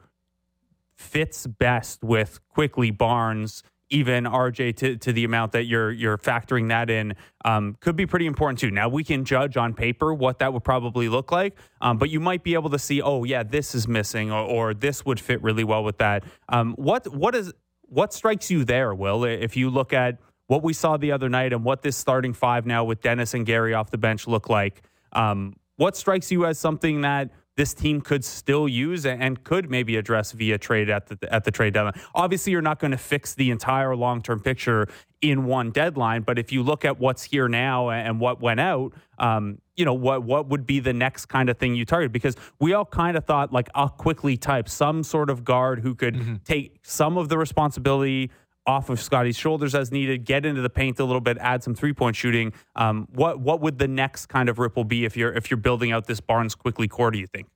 fits 0.96 1.48
best 1.48 2.04
with 2.04 2.40
Quickley 2.50 2.92
Barnes, 2.92 3.64
even 3.90 4.24
RJ 4.24 4.76
to, 4.78 4.96
to 4.98 5.12
the 5.12 5.26
amount 5.26 5.52
that 5.52 5.66
you're 5.66 5.92
you're 5.92 6.18
factoring 6.18 6.70
that 6.70 6.90
in 6.90 7.14
um, 7.44 7.76
could 7.82 7.96
be 7.96 8.06
pretty 8.06 8.26
important 8.26 8.60
too. 8.60 8.72
Now 8.72 8.88
we 8.88 9.04
can 9.04 9.26
judge 9.26 9.58
on 9.58 9.74
paper 9.74 10.14
what 10.14 10.40
that 10.40 10.54
would 10.54 10.64
probably 10.64 11.10
look 11.10 11.32
like, 11.32 11.58
um, 11.82 11.98
but 11.98 12.10
you 12.10 12.20
might 12.20 12.44
be 12.44 12.54
able 12.54 12.70
to 12.70 12.80
see, 12.80 13.02
oh 13.02 13.24
yeah, 13.24 13.44
this 13.44 13.76
is 13.76 13.88
missing, 13.88 14.32
or, 14.32 14.44
or 14.44 14.74
this 14.74 15.06
would 15.06 15.20
fit 15.20 15.42
really 15.44 15.64
well 15.64 15.84
with 15.84 15.98
that. 15.98 16.24
Um, 16.50 16.74
what 16.78 17.08
what 17.14 17.36
is 17.36 17.52
what 17.82 18.14
strikes 18.14 18.50
you 18.50 18.64
there, 18.64 18.96
Will? 18.96 19.26
If 19.26 19.58
you 19.58 19.70
look 19.70 19.92
at 19.92 20.20
what 20.48 20.64
we 20.64 20.74
saw 20.74 20.98
the 20.98 21.12
other 21.12 21.28
night 21.28 21.52
and 21.52 21.64
what 21.64 21.82
this 21.82 21.98
starting 21.98 22.34
five 22.34 22.66
now 22.66 22.84
with 22.84 23.02
Dennis 23.02 23.34
and 23.34 23.46
Gary 23.46 23.74
off 23.74 23.92
the 23.92 23.98
bench 23.98 24.28
look 24.28 24.50
like, 24.50 24.84
um, 25.12 25.56
what 25.76 25.98
strikes 25.98 26.32
you 26.32 26.46
as 26.46 26.58
something 26.58 27.02
that 27.02 27.32
this 27.58 27.74
team 27.74 28.02
could 28.02 28.24
still 28.24 28.68
use 28.68 29.06
and 29.06 29.44
could 29.44 29.70
maybe 29.70 29.98
address 29.98 30.32
via 30.32 30.58
trade 30.58 30.90
at 30.90 31.08
the 31.08 31.34
at 31.34 31.44
the 31.44 31.52
trade 31.52 31.74
deadline. 31.74 32.00
Obviously, 32.16 32.52
you're 32.52 32.62
not 32.62 32.80
going 32.80 32.92
to 32.92 32.98
fix 32.98 33.34
the 33.34 33.52
entire 33.52 33.96
long 33.96 34.22
term 34.22 34.40
picture 34.40 34.88
in 35.22 35.46
one 35.46 35.70
deadline, 35.72 36.24
but 36.24 36.40
if 36.40 36.52
you 36.52 36.64
look 36.64 36.84
at 36.84 37.00
what's 37.00 37.24
here 37.24 37.48
now 37.48 37.90
and 37.90 38.20
what 38.20 38.42
went 38.42 38.60
out, 38.60 38.94
um, 39.20 39.60
you 39.76 39.86
know 39.86 39.94
what 39.94 40.24
what 40.24 40.48
would 40.48 40.66
be 40.66 40.80
the 40.80 40.94
next 40.94 41.28
kind 41.28 41.50
of 41.50 41.58
thing 41.58 41.76
you 41.76 41.86
target? 41.86 42.12
Because 42.12 42.36
we 42.60 42.74
all 42.74 42.86
kind 42.86 43.18
of 43.18 43.26
thought 43.26 43.52
like 43.52 43.70
a 43.76 43.90
Quickley 43.90 44.38
type, 44.38 44.70
some 44.70 45.04
sort 45.04 45.30
of 45.30 45.44
guard 45.44 45.80
who 45.82 45.94
could 45.94 46.16
mm-hmm. 46.16 46.36
take 46.46 46.80
some 46.84 47.18
of 47.18 47.30
the 47.30 47.38
responsibility 47.38 48.32
off 48.66 48.90
of 48.90 49.02
Scottie's 49.02 49.38
shoulders 49.38 49.74
as 49.74 49.92
needed, 49.92 50.26
get 50.26 50.46
into 50.46 50.62
the 50.62 50.70
paint 50.70 51.00
a 51.00 51.06
little 51.06 51.22
bit, 51.22 51.38
add 51.40 51.64
some 51.64 51.74
three 51.74 51.94
point 51.94 52.16
shooting. 52.16 52.54
Um, 52.76 53.08
what 53.12 53.40
what 53.40 53.62
would 53.62 53.80
the 53.80 53.88
next 53.88 54.28
kind 54.28 54.50
of 54.50 54.60
ripple 54.60 54.84
be 54.84 55.06
if 55.06 55.18
you're 55.18 55.34
if 55.34 55.50
you're 55.50 55.58
building 55.58 55.92
out 55.92 56.08
this 56.08 56.20
Barnes 56.20 56.56
Quickley 56.56 56.88
core? 56.88 57.12
Do 57.12 57.20
you 57.20 57.28
think? 57.28 57.48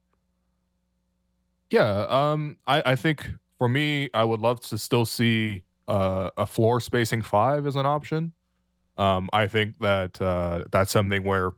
Yeah, 1.69 2.05
um, 2.09 2.57
I, 2.67 2.91
I 2.91 2.95
think 2.95 3.27
for 3.57 3.67
me, 3.67 4.09
I 4.13 4.23
would 4.23 4.39
love 4.39 4.61
to 4.61 4.77
still 4.77 5.05
see 5.05 5.63
uh, 5.87 6.29
a 6.37 6.45
floor 6.45 6.79
spacing 6.79 7.21
five 7.21 7.65
as 7.67 7.75
an 7.75 7.85
option. 7.85 8.33
Um, 8.97 9.29
I 9.33 9.47
think 9.47 9.79
that 9.79 10.21
uh, 10.21 10.65
that's 10.71 10.91
something 10.91 11.23
where 11.23 11.51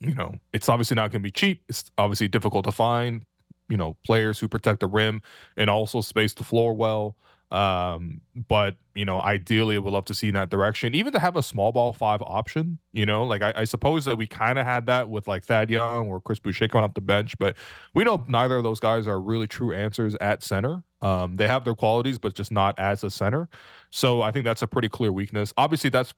you 0.00 0.14
know 0.14 0.34
it's 0.52 0.68
obviously 0.68 0.94
not 0.94 1.10
going 1.10 1.22
to 1.22 1.26
be 1.26 1.30
cheap. 1.30 1.62
It's 1.68 1.90
obviously 1.98 2.28
difficult 2.28 2.64
to 2.66 2.72
find. 2.72 3.24
You 3.68 3.76
know, 3.76 3.96
players 4.04 4.40
who 4.40 4.48
protect 4.48 4.80
the 4.80 4.88
rim 4.88 5.22
and 5.56 5.70
also 5.70 6.00
space 6.00 6.34
the 6.34 6.42
floor 6.42 6.74
well. 6.74 7.16
Um, 7.50 8.20
but 8.48 8.76
you 8.94 9.04
know, 9.04 9.20
ideally, 9.20 9.78
would 9.78 9.92
love 9.92 10.04
to 10.06 10.14
see 10.14 10.28
in 10.28 10.34
that 10.34 10.50
direction. 10.50 10.94
Even 10.94 11.12
to 11.12 11.18
have 11.18 11.36
a 11.36 11.42
small 11.42 11.72
ball 11.72 11.92
five 11.92 12.22
option. 12.22 12.78
You 12.92 13.06
know, 13.06 13.24
like 13.24 13.42
I, 13.42 13.52
I 13.56 13.64
suppose 13.64 14.04
that 14.04 14.16
we 14.16 14.26
kind 14.26 14.58
of 14.58 14.66
had 14.66 14.86
that 14.86 15.08
with 15.08 15.26
like 15.26 15.44
Thad 15.44 15.70
Young 15.70 16.08
or 16.08 16.20
Chris 16.20 16.38
Boucher 16.38 16.68
coming 16.68 16.84
off 16.84 16.94
the 16.94 17.00
bench, 17.00 17.36
but 17.38 17.56
we 17.94 18.04
know 18.04 18.24
neither 18.28 18.56
of 18.56 18.64
those 18.64 18.80
guys 18.80 19.06
are 19.06 19.20
really 19.20 19.46
true 19.46 19.72
answers 19.74 20.14
at 20.20 20.42
center. 20.42 20.82
Um, 21.02 21.36
they 21.36 21.48
have 21.48 21.64
their 21.64 21.74
qualities, 21.74 22.18
but 22.18 22.34
just 22.34 22.52
not 22.52 22.78
as 22.78 23.02
a 23.04 23.10
center. 23.10 23.48
So 23.90 24.22
I 24.22 24.30
think 24.30 24.44
that's 24.44 24.62
a 24.62 24.66
pretty 24.66 24.88
clear 24.88 25.12
weakness. 25.12 25.52
Obviously, 25.56 25.90
that's 25.90 26.14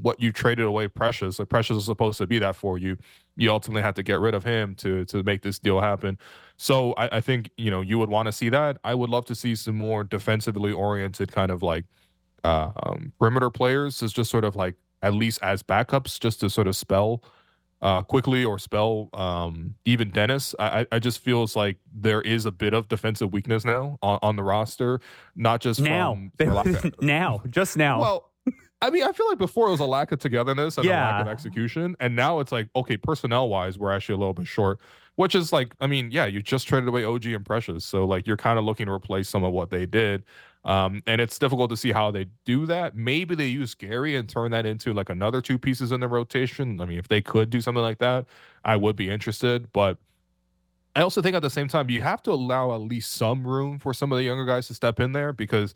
what 0.00 0.20
you 0.20 0.32
traded 0.32 0.64
away 0.64 0.88
Precious. 0.88 1.38
Like 1.38 1.48
Precious 1.48 1.76
is 1.76 1.84
supposed 1.84 2.18
to 2.18 2.26
be 2.26 2.38
that 2.38 2.56
for 2.56 2.78
you. 2.78 2.96
You 3.36 3.50
ultimately 3.50 3.82
had 3.82 3.96
to 3.96 4.02
get 4.02 4.20
rid 4.20 4.34
of 4.34 4.44
him 4.44 4.74
to 4.76 5.04
to 5.06 5.22
make 5.22 5.42
this 5.42 5.58
deal 5.58 5.80
happen. 5.80 6.18
So 6.62 6.92
I, 6.92 7.16
I 7.16 7.20
think 7.20 7.50
you 7.56 7.72
know 7.72 7.80
you 7.80 7.98
would 7.98 8.08
want 8.08 8.26
to 8.26 8.32
see 8.32 8.48
that. 8.50 8.78
I 8.84 8.94
would 8.94 9.10
love 9.10 9.24
to 9.26 9.34
see 9.34 9.56
some 9.56 9.76
more 9.76 10.04
defensively 10.04 10.70
oriented 10.70 11.32
kind 11.32 11.50
of 11.50 11.60
like 11.60 11.86
uh, 12.44 12.70
um, 12.84 13.12
perimeter 13.18 13.50
players 13.50 14.00
is 14.00 14.12
just 14.12 14.30
sort 14.30 14.44
of 14.44 14.54
like 14.54 14.76
at 15.02 15.12
least 15.12 15.40
as 15.42 15.64
backups, 15.64 16.20
just 16.20 16.38
to 16.38 16.48
sort 16.48 16.68
of 16.68 16.76
spell 16.76 17.24
uh, 17.82 18.02
Quickley 18.02 18.44
or 18.44 18.60
spell 18.60 19.10
um, 19.12 19.74
even 19.84 20.10
Dennis. 20.10 20.54
I, 20.60 20.86
I 20.92 21.00
just 21.00 21.18
feels 21.18 21.56
like 21.56 21.78
there 21.92 22.20
is 22.22 22.46
a 22.46 22.52
bit 22.52 22.74
of 22.74 22.86
defensive 22.86 23.32
weakness 23.32 23.64
now 23.64 23.98
on, 24.00 24.20
on 24.22 24.36
the 24.36 24.44
roster, 24.44 25.00
not 25.34 25.60
just 25.60 25.80
now, 25.80 26.16
from, 26.38 26.92
now, 27.00 27.42
just 27.50 27.76
now. 27.76 28.00
Well, 28.00 28.30
I 28.80 28.90
mean, 28.90 29.02
I 29.02 29.10
feel 29.10 29.28
like 29.28 29.38
before 29.38 29.66
it 29.66 29.72
was 29.72 29.80
a 29.80 29.84
lack 29.84 30.12
of 30.12 30.20
togetherness 30.20 30.78
and 30.78 30.86
Yeah. 30.86 31.02
a 31.02 31.10
lack 31.10 31.26
of 31.26 31.28
execution, 31.28 31.96
and 31.98 32.14
now 32.14 32.38
it's 32.38 32.52
like, 32.52 32.68
okay, 32.76 32.96
personnel 32.96 33.48
wise, 33.48 33.78
we're 33.78 33.90
actually 33.90 34.14
a 34.14 34.18
little 34.18 34.34
bit 34.34 34.46
short. 34.46 34.78
Which 35.16 35.34
is 35.34 35.52
like, 35.52 35.74
I 35.80 35.86
mean, 35.86 36.10
yeah, 36.10 36.24
you 36.24 36.42
just 36.42 36.66
traded 36.66 36.88
away 36.88 37.04
OG 37.04 37.26
and 37.26 37.44
Precious, 37.44 37.84
so 37.84 38.04
like 38.04 38.26
you're 38.26 38.36
kind 38.36 38.58
of 38.58 38.64
looking 38.64 38.86
to 38.86 38.92
replace 38.92 39.28
some 39.28 39.44
of 39.44 39.52
what 39.52 39.68
they 39.68 39.84
did, 39.84 40.24
um, 40.64 41.02
and 41.06 41.20
it's 41.20 41.38
difficult 41.38 41.68
to 41.70 41.76
see 41.76 41.92
how 41.92 42.10
they 42.10 42.26
do 42.46 42.64
that. 42.66 42.96
Maybe 42.96 43.34
they 43.34 43.48
use 43.48 43.74
Gary 43.74 44.16
and 44.16 44.26
turn 44.28 44.52
that 44.52 44.64
into 44.64 44.94
like 44.94 45.10
another 45.10 45.42
two 45.42 45.58
pieces 45.58 45.92
in 45.92 46.00
the 46.00 46.08
rotation. 46.08 46.80
I 46.80 46.86
mean, 46.86 46.98
if 46.98 47.08
they 47.08 47.20
could 47.20 47.50
do 47.50 47.60
something 47.60 47.82
like 47.82 47.98
that, 47.98 48.24
I 48.64 48.76
would 48.76 48.96
be 48.96 49.10
interested, 49.10 49.72
but. 49.72 49.98
I 50.94 51.00
also 51.00 51.22
think 51.22 51.34
at 51.34 51.40
the 51.40 51.48
same 51.48 51.68
time 51.68 51.88
you 51.88 52.02
have 52.02 52.22
to 52.24 52.32
allow 52.32 52.74
at 52.74 52.82
least 52.82 53.14
some 53.14 53.46
room 53.46 53.78
for 53.78 53.94
some 53.94 54.12
of 54.12 54.18
the 54.18 54.24
younger 54.24 54.44
guys 54.44 54.66
to 54.66 54.74
step 54.74 55.00
in 55.00 55.12
there 55.12 55.32
because 55.32 55.72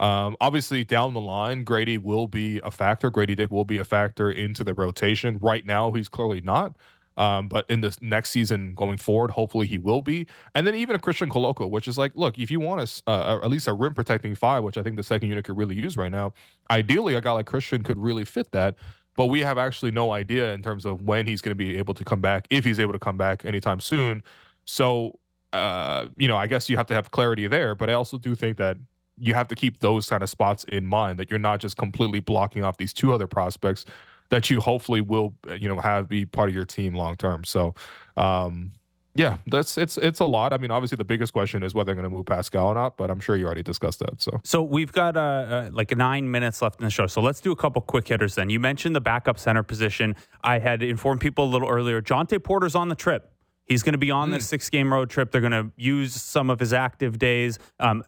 um, 0.00 0.34
obviously 0.40 0.82
down 0.82 1.12
the 1.12 1.20
line 1.20 1.62
Grady 1.62 1.98
will 1.98 2.26
be 2.26 2.58
a 2.64 2.70
factor. 2.70 3.10
Grady 3.10 3.34
Dick 3.34 3.50
will 3.50 3.66
be 3.66 3.78
a 3.78 3.84
factor 3.84 4.30
into 4.30 4.64
the 4.64 4.72
rotation. 4.72 5.38
Right 5.42 5.66
now 5.66 5.92
he's 5.92 6.08
clearly 6.08 6.40
not. 6.40 6.74
Um, 7.20 7.48
but 7.48 7.66
in 7.68 7.82
this 7.82 8.00
next 8.00 8.30
season 8.30 8.74
going 8.74 8.96
forward, 8.96 9.30
hopefully 9.30 9.66
he 9.66 9.76
will 9.76 10.00
be. 10.00 10.26
And 10.54 10.66
then 10.66 10.74
even 10.74 10.96
a 10.96 10.98
Christian 10.98 11.28
Koloko, 11.28 11.68
which 11.68 11.86
is 11.86 11.98
like, 11.98 12.12
look, 12.14 12.38
if 12.38 12.50
you 12.50 12.60
want 12.60 12.80
us 12.80 13.02
uh, 13.06 13.40
at 13.42 13.50
least 13.50 13.68
a 13.68 13.74
rim 13.74 13.92
protecting 13.92 14.34
five, 14.34 14.64
which 14.64 14.78
I 14.78 14.82
think 14.82 14.96
the 14.96 15.02
second 15.02 15.28
unit 15.28 15.44
could 15.44 15.58
really 15.58 15.74
use 15.74 15.98
right 15.98 16.10
now, 16.10 16.32
ideally 16.70 17.14
a 17.16 17.20
guy 17.20 17.32
like 17.32 17.44
Christian 17.44 17.82
could 17.82 17.98
really 17.98 18.24
fit 18.24 18.52
that. 18.52 18.74
But 19.16 19.26
we 19.26 19.40
have 19.40 19.58
actually 19.58 19.90
no 19.90 20.12
idea 20.12 20.54
in 20.54 20.62
terms 20.62 20.86
of 20.86 21.02
when 21.02 21.26
he's 21.26 21.42
going 21.42 21.50
to 21.50 21.54
be 21.54 21.76
able 21.76 21.92
to 21.92 22.04
come 22.04 22.22
back, 22.22 22.46
if 22.48 22.64
he's 22.64 22.80
able 22.80 22.94
to 22.94 22.98
come 22.98 23.18
back 23.18 23.44
anytime 23.44 23.80
soon. 23.80 24.22
So, 24.64 25.18
uh, 25.52 26.06
you 26.16 26.26
know, 26.26 26.38
I 26.38 26.46
guess 26.46 26.70
you 26.70 26.78
have 26.78 26.86
to 26.86 26.94
have 26.94 27.10
clarity 27.10 27.46
there. 27.48 27.74
But 27.74 27.90
I 27.90 27.92
also 27.92 28.16
do 28.16 28.34
think 28.34 28.56
that 28.56 28.78
you 29.18 29.34
have 29.34 29.48
to 29.48 29.54
keep 29.54 29.80
those 29.80 30.08
kind 30.08 30.22
of 30.22 30.30
spots 30.30 30.64
in 30.64 30.86
mind 30.86 31.18
that 31.18 31.28
you're 31.28 31.38
not 31.38 31.60
just 31.60 31.76
completely 31.76 32.20
blocking 32.20 32.64
off 32.64 32.78
these 32.78 32.94
two 32.94 33.12
other 33.12 33.26
prospects 33.26 33.84
that 34.30 34.50
you 34.50 34.60
hopefully 34.60 35.00
will, 35.00 35.34
you 35.58 35.68
know, 35.68 35.78
have 35.80 36.08
be 36.08 36.24
part 36.24 36.48
of 36.48 36.54
your 36.54 36.64
team 36.64 36.94
long 36.94 37.16
term. 37.16 37.44
So, 37.44 37.74
um, 38.16 38.72
yeah, 39.14 39.38
that's 39.46 39.76
it's 39.76 39.98
it's 39.98 40.20
a 40.20 40.24
lot. 40.24 40.52
I 40.52 40.58
mean, 40.58 40.70
obviously 40.70 40.96
the 40.96 41.04
biggest 41.04 41.32
question 41.32 41.62
is 41.62 41.74
whether 41.74 41.86
they're 41.86 41.94
going 41.96 42.08
to 42.10 42.16
move 42.16 42.26
Pascal 42.26 42.68
or 42.68 42.74
not, 42.74 42.96
but 42.96 43.10
I'm 43.10 43.18
sure 43.18 43.36
you 43.36 43.44
already 43.44 43.62
discussed 43.62 43.98
that. 43.98 44.22
So 44.22 44.40
So 44.44 44.62
we've 44.62 44.92
got 44.92 45.16
uh, 45.16 45.20
uh, 45.20 45.70
like 45.72 45.94
nine 45.96 46.30
minutes 46.30 46.62
left 46.62 46.80
in 46.80 46.84
the 46.84 46.90
show. 46.90 47.08
So 47.08 47.20
let's 47.20 47.40
do 47.40 47.50
a 47.50 47.56
couple 47.56 47.82
quick 47.82 48.06
hitters 48.06 48.36
then. 48.36 48.50
You 48.50 48.60
mentioned 48.60 48.94
the 48.94 49.00
backup 49.00 49.38
center 49.38 49.64
position. 49.64 50.14
I 50.42 50.60
had 50.60 50.82
informed 50.82 51.20
people 51.20 51.44
a 51.44 51.50
little 51.50 51.68
earlier. 51.68 52.00
Jontay 52.00 52.42
Porter's 52.42 52.76
on 52.76 52.88
the 52.88 52.94
trip. 52.94 53.32
He's 53.66 53.84
going 53.84 53.92
to 53.92 53.98
be 53.98 54.10
on 54.10 54.32
this 54.32 54.48
six 54.48 54.68
game 54.68 54.92
road 54.92 55.10
trip. 55.10 55.30
They're 55.30 55.40
going 55.40 55.52
to 55.52 55.70
use 55.76 56.12
some 56.12 56.50
of 56.50 56.58
his 56.58 56.72
active 56.72 57.18
days. 57.18 57.58
Um, 57.78 58.02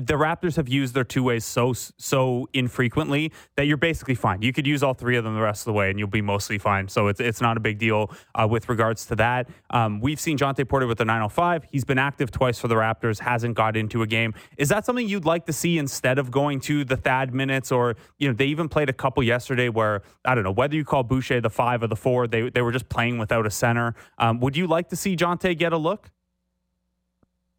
the 0.00 0.14
Raptors 0.14 0.56
have 0.56 0.68
used 0.68 0.94
their 0.94 1.04
two 1.04 1.22
ways 1.22 1.44
so 1.44 1.72
so 1.72 2.48
infrequently 2.52 3.32
that 3.56 3.66
you're 3.66 3.76
basically 3.76 4.14
fine. 4.14 4.42
You 4.42 4.52
could 4.52 4.66
use 4.66 4.82
all 4.82 4.94
three 4.94 5.16
of 5.16 5.24
them 5.24 5.34
the 5.34 5.40
rest 5.40 5.62
of 5.62 5.66
the 5.66 5.72
way, 5.72 5.90
and 5.90 5.98
you'll 5.98 6.08
be 6.08 6.22
mostly 6.22 6.58
fine. 6.58 6.88
So 6.88 7.08
it's 7.08 7.20
it's 7.20 7.40
not 7.40 7.56
a 7.56 7.60
big 7.60 7.78
deal 7.78 8.10
uh, 8.34 8.46
with 8.48 8.68
regards 8.68 9.06
to 9.06 9.16
that. 9.16 9.48
Um, 9.70 10.00
we've 10.00 10.20
seen 10.20 10.36
Jontay 10.36 10.68
Porter 10.68 10.86
with 10.86 10.98
the 10.98 11.04
905. 11.04 11.64
He's 11.70 11.84
been 11.84 11.98
active 11.98 12.30
twice 12.30 12.58
for 12.58 12.68
the 12.68 12.74
Raptors. 12.74 13.20
Hasn't 13.20 13.54
got 13.54 13.76
into 13.76 14.02
a 14.02 14.06
game. 14.06 14.34
Is 14.56 14.68
that 14.68 14.84
something 14.84 15.08
you'd 15.08 15.24
like 15.24 15.46
to 15.46 15.52
see 15.52 15.78
instead 15.78 16.18
of 16.18 16.30
going 16.30 16.60
to 16.60 16.84
the 16.84 16.96
Thad 16.96 17.34
minutes? 17.34 17.72
Or 17.72 17.96
you 18.18 18.28
know 18.28 18.34
they 18.34 18.46
even 18.46 18.68
played 18.68 18.88
a 18.88 18.94
couple 18.94 19.22
yesterday 19.22 19.68
where 19.68 20.02
I 20.24 20.34
don't 20.34 20.44
know 20.44 20.52
whether 20.52 20.74
you 20.74 20.84
call 20.84 21.02
Boucher 21.02 21.40
the 21.40 21.50
five 21.50 21.82
or 21.82 21.86
the 21.86 21.96
four. 21.96 22.26
They 22.26 22.50
they 22.50 22.62
were 22.62 22.72
just 22.72 22.88
playing 22.88 23.18
without 23.18 23.46
a 23.46 23.50
center. 23.50 23.94
Um, 24.18 24.40
would 24.40 24.56
you 24.56 24.66
like 24.66 24.88
to 24.90 24.96
see 24.96 25.16
Jontay 25.16 25.56
get 25.56 25.72
a 25.72 25.78
look? 25.78 26.10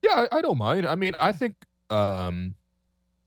Yeah, 0.02 0.28
I, 0.32 0.38
I 0.38 0.42
don't 0.42 0.58
mind. 0.58 0.88
I 0.88 0.96
mean, 0.96 1.14
I 1.20 1.32
think 1.32 1.56
um 1.90 2.56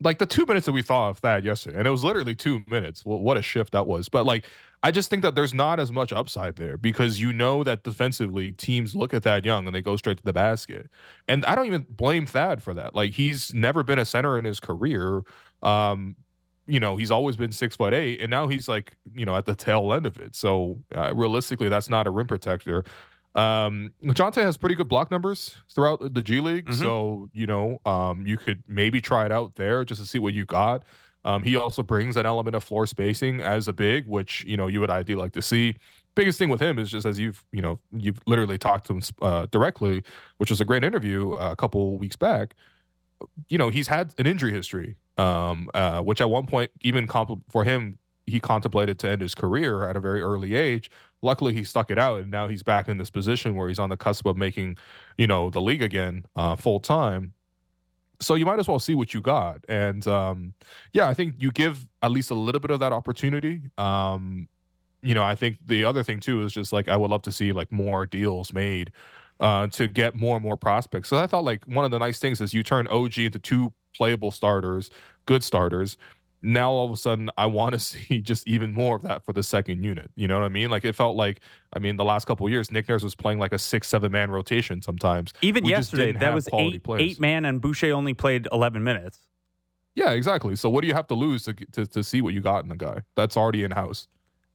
like 0.00 0.18
the 0.18 0.26
two 0.26 0.44
minutes 0.46 0.66
that 0.66 0.72
we 0.72 0.82
thought 0.82 1.10
of 1.10 1.18
Thad 1.18 1.44
yesterday, 1.44 1.78
and 1.78 1.86
it 1.86 1.90
was 1.90 2.04
literally 2.04 2.34
two 2.34 2.62
minutes. 2.66 3.04
Well, 3.04 3.20
what 3.20 3.36
a 3.36 3.42
shift 3.42 3.72
that 3.72 3.86
was. 3.86 4.08
But 4.08 4.26
like 4.26 4.46
I 4.82 4.90
just 4.90 5.10
think 5.10 5.22
that 5.22 5.36
there's 5.36 5.54
not 5.54 5.78
as 5.78 5.92
much 5.92 6.12
upside 6.12 6.56
there 6.56 6.76
because 6.76 7.20
you 7.20 7.32
know 7.32 7.62
that 7.62 7.84
defensively 7.84 8.50
teams 8.52 8.96
look 8.96 9.14
at 9.14 9.22
Thad 9.22 9.46
Young 9.46 9.66
and 9.66 9.74
they 9.74 9.82
go 9.82 9.96
straight 9.96 10.16
to 10.16 10.24
the 10.24 10.32
basket. 10.32 10.90
And 11.28 11.44
I 11.44 11.54
don't 11.54 11.66
even 11.66 11.86
blame 11.88 12.26
Thad 12.26 12.62
for 12.62 12.74
that. 12.74 12.94
Like 12.94 13.12
he's 13.12 13.54
never 13.54 13.84
been 13.84 14.00
a 14.00 14.04
center 14.04 14.38
in 14.38 14.44
his 14.44 14.58
career. 14.58 15.22
Um, 15.62 16.16
you 16.66 16.80
know, 16.80 16.96
he's 16.96 17.12
always 17.12 17.36
been 17.36 17.52
six 17.52 17.76
foot 17.76 17.94
eight, 17.94 18.20
and 18.20 18.30
now 18.30 18.48
he's 18.48 18.68
like, 18.68 18.96
you 19.14 19.24
know, 19.24 19.36
at 19.36 19.46
the 19.46 19.54
tail 19.54 19.92
end 19.92 20.06
of 20.06 20.18
it. 20.18 20.34
So 20.34 20.78
uh, 20.94 21.14
realistically, 21.14 21.68
that's 21.68 21.88
not 21.88 22.06
a 22.06 22.10
rim 22.10 22.26
protector. 22.26 22.84
Um, 23.34 23.92
Jontay 24.04 24.42
has 24.42 24.56
pretty 24.56 24.74
good 24.74 24.88
block 24.88 25.10
numbers 25.10 25.56
throughout 25.74 26.12
the 26.14 26.22
G 26.22 26.40
League, 26.40 26.66
Mhm. 26.66 26.74
so 26.78 27.28
you 27.32 27.46
know, 27.46 27.80
um, 27.86 28.26
you 28.26 28.36
could 28.36 28.62
maybe 28.68 29.00
try 29.00 29.24
it 29.24 29.32
out 29.32 29.54
there 29.56 29.84
just 29.84 30.00
to 30.00 30.06
see 30.06 30.18
what 30.18 30.34
you 30.34 30.44
got. 30.44 30.82
Um, 31.24 31.42
he 31.42 31.56
also 31.56 31.82
brings 31.82 32.16
an 32.16 32.26
element 32.26 32.56
of 32.56 32.64
floor 32.64 32.86
spacing 32.86 33.40
as 33.40 33.68
a 33.68 33.72
big, 33.72 34.06
which 34.06 34.44
you 34.44 34.56
know 34.56 34.66
you 34.66 34.80
would 34.80 34.90
ideally 34.90 35.22
like 35.22 35.32
to 35.32 35.42
see. 35.42 35.76
Biggest 36.14 36.38
thing 36.38 36.50
with 36.50 36.60
him 36.60 36.78
is 36.78 36.90
just 36.90 37.06
as 37.06 37.18
you've 37.18 37.42
you 37.52 37.62
know 37.62 37.78
you've 37.92 38.18
literally 38.26 38.58
talked 38.58 38.86
to 38.88 38.94
him 38.94 39.02
uh, 39.22 39.46
directly, 39.50 40.02
which 40.36 40.50
was 40.50 40.60
a 40.60 40.64
great 40.64 40.84
interview 40.84 41.32
uh, 41.34 41.52
a 41.52 41.56
couple 41.56 41.96
weeks 41.96 42.16
back. 42.16 42.54
You 43.48 43.56
know 43.56 43.70
he's 43.70 43.88
had 43.88 44.12
an 44.18 44.26
injury 44.26 44.52
history, 44.52 44.96
um, 45.16 45.70
uh, 45.74 46.02
which 46.02 46.20
at 46.20 46.28
one 46.28 46.46
point 46.46 46.70
even 46.82 47.06
compl- 47.06 47.40
for 47.48 47.64
him 47.64 47.98
he 48.26 48.38
contemplated 48.40 48.98
to 49.00 49.08
end 49.08 49.20
his 49.22 49.34
career 49.34 49.88
at 49.88 49.96
a 49.96 50.00
very 50.00 50.20
early 50.20 50.54
age. 50.54 50.90
Luckily, 51.22 51.54
he 51.54 51.64
stuck 51.64 51.90
it 51.90 51.98
out, 51.98 52.20
and 52.20 52.30
now 52.30 52.48
he's 52.48 52.62
back 52.62 52.88
in 52.88 52.98
this 52.98 53.10
position 53.10 53.54
where 53.54 53.68
he's 53.68 53.78
on 53.78 53.88
the 53.88 53.96
cusp 53.96 54.26
of 54.26 54.36
making, 54.36 54.76
you 55.16 55.26
know, 55.26 55.50
the 55.50 55.60
league 55.60 55.82
again 55.82 56.24
uh, 56.36 56.56
full 56.56 56.80
time. 56.80 57.32
So 58.20 58.34
you 58.34 58.44
might 58.44 58.58
as 58.58 58.68
well 58.68 58.78
see 58.78 58.94
what 58.94 59.14
you 59.14 59.20
got, 59.20 59.64
and 59.68 60.06
um, 60.06 60.54
yeah, 60.92 61.08
I 61.08 61.14
think 61.14 61.34
you 61.38 61.50
give 61.50 61.86
at 62.02 62.10
least 62.10 62.30
a 62.30 62.34
little 62.34 62.60
bit 62.60 62.70
of 62.70 62.80
that 62.80 62.92
opportunity. 62.92 63.62
Um, 63.78 64.48
you 65.02 65.14
know, 65.14 65.24
I 65.24 65.34
think 65.34 65.58
the 65.66 65.84
other 65.84 66.02
thing 66.04 66.20
too 66.20 66.44
is 66.44 66.52
just 66.52 66.72
like 66.72 66.88
I 66.88 66.96
would 66.96 67.10
love 67.10 67.22
to 67.22 67.32
see 67.32 67.52
like 67.52 67.72
more 67.72 68.06
deals 68.06 68.52
made 68.52 68.92
uh, 69.40 69.66
to 69.68 69.88
get 69.88 70.14
more 70.14 70.36
and 70.36 70.44
more 70.44 70.56
prospects. 70.56 71.08
So 71.08 71.18
I 71.18 71.26
thought 71.26 71.44
like 71.44 71.64
one 71.66 71.84
of 71.84 71.90
the 71.90 71.98
nice 71.98 72.20
things 72.20 72.40
is 72.40 72.54
you 72.54 72.62
turn 72.62 72.86
OG 72.86 73.18
into 73.18 73.38
two 73.40 73.72
playable 73.94 74.30
starters, 74.30 74.90
good 75.26 75.42
starters. 75.42 75.96
Now 76.42 76.70
all 76.72 76.84
of 76.86 76.90
a 76.92 76.96
sudden 76.96 77.30
I 77.38 77.46
want 77.46 77.72
to 77.74 77.78
see 77.90 78.20
just 78.20 78.46
even 78.48 78.72
more 78.72 78.96
of 78.96 79.02
that 79.02 79.24
for 79.24 79.32
the 79.32 79.42
second 79.42 79.82
unit. 79.84 80.10
You 80.16 80.28
know 80.28 80.38
what 80.38 80.44
I 80.44 80.48
mean? 80.48 80.70
Like 80.70 80.84
it 80.84 80.94
felt 80.94 81.16
like 81.16 81.40
I 81.72 81.78
mean 81.78 81.96
the 81.96 82.04
last 82.04 82.24
couple 82.26 82.46
of 82.46 82.52
years 82.52 82.70
Nick 82.70 82.88
Nurse 82.88 83.02
was 83.02 83.14
playing 83.14 83.38
like 83.38 83.52
a 83.52 83.58
six 83.58 83.88
seven 83.88 84.10
man 84.12 84.30
rotation 84.30 84.82
sometimes. 84.82 85.32
Even 85.42 85.64
We 85.64 85.70
yesterday, 85.70 86.12
that 86.12 86.34
was 86.34 86.48
eight 86.52 86.82
players. 86.82 87.02
eight 87.02 87.20
man, 87.20 87.44
and 87.44 87.60
Boucher 87.60 87.92
only 87.92 88.14
played 88.14 88.48
eleven 88.52 88.82
minutes. 88.82 89.18
Yeah, 89.94 90.12
exactly. 90.12 90.56
So 90.56 90.70
what 90.70 90.80
do 90.80 90.88
you 90.88 90.94
have 90.94 91.06
to 91.08 91.14
lose 91.14 91.44
to 91.44 91.52
to, 91.54 91.86
to 91.86 92.02
see 92.02 92.22
what 92.22 92.34
you 92.34 92.40
got 92.40 92.62
in 92.64 92.68
the 92.70 92.76
guy 92.76 93.02
that's 93.14 93.36
already 93.36 93.62
in 93.64 93.70
house? 93.70 94.08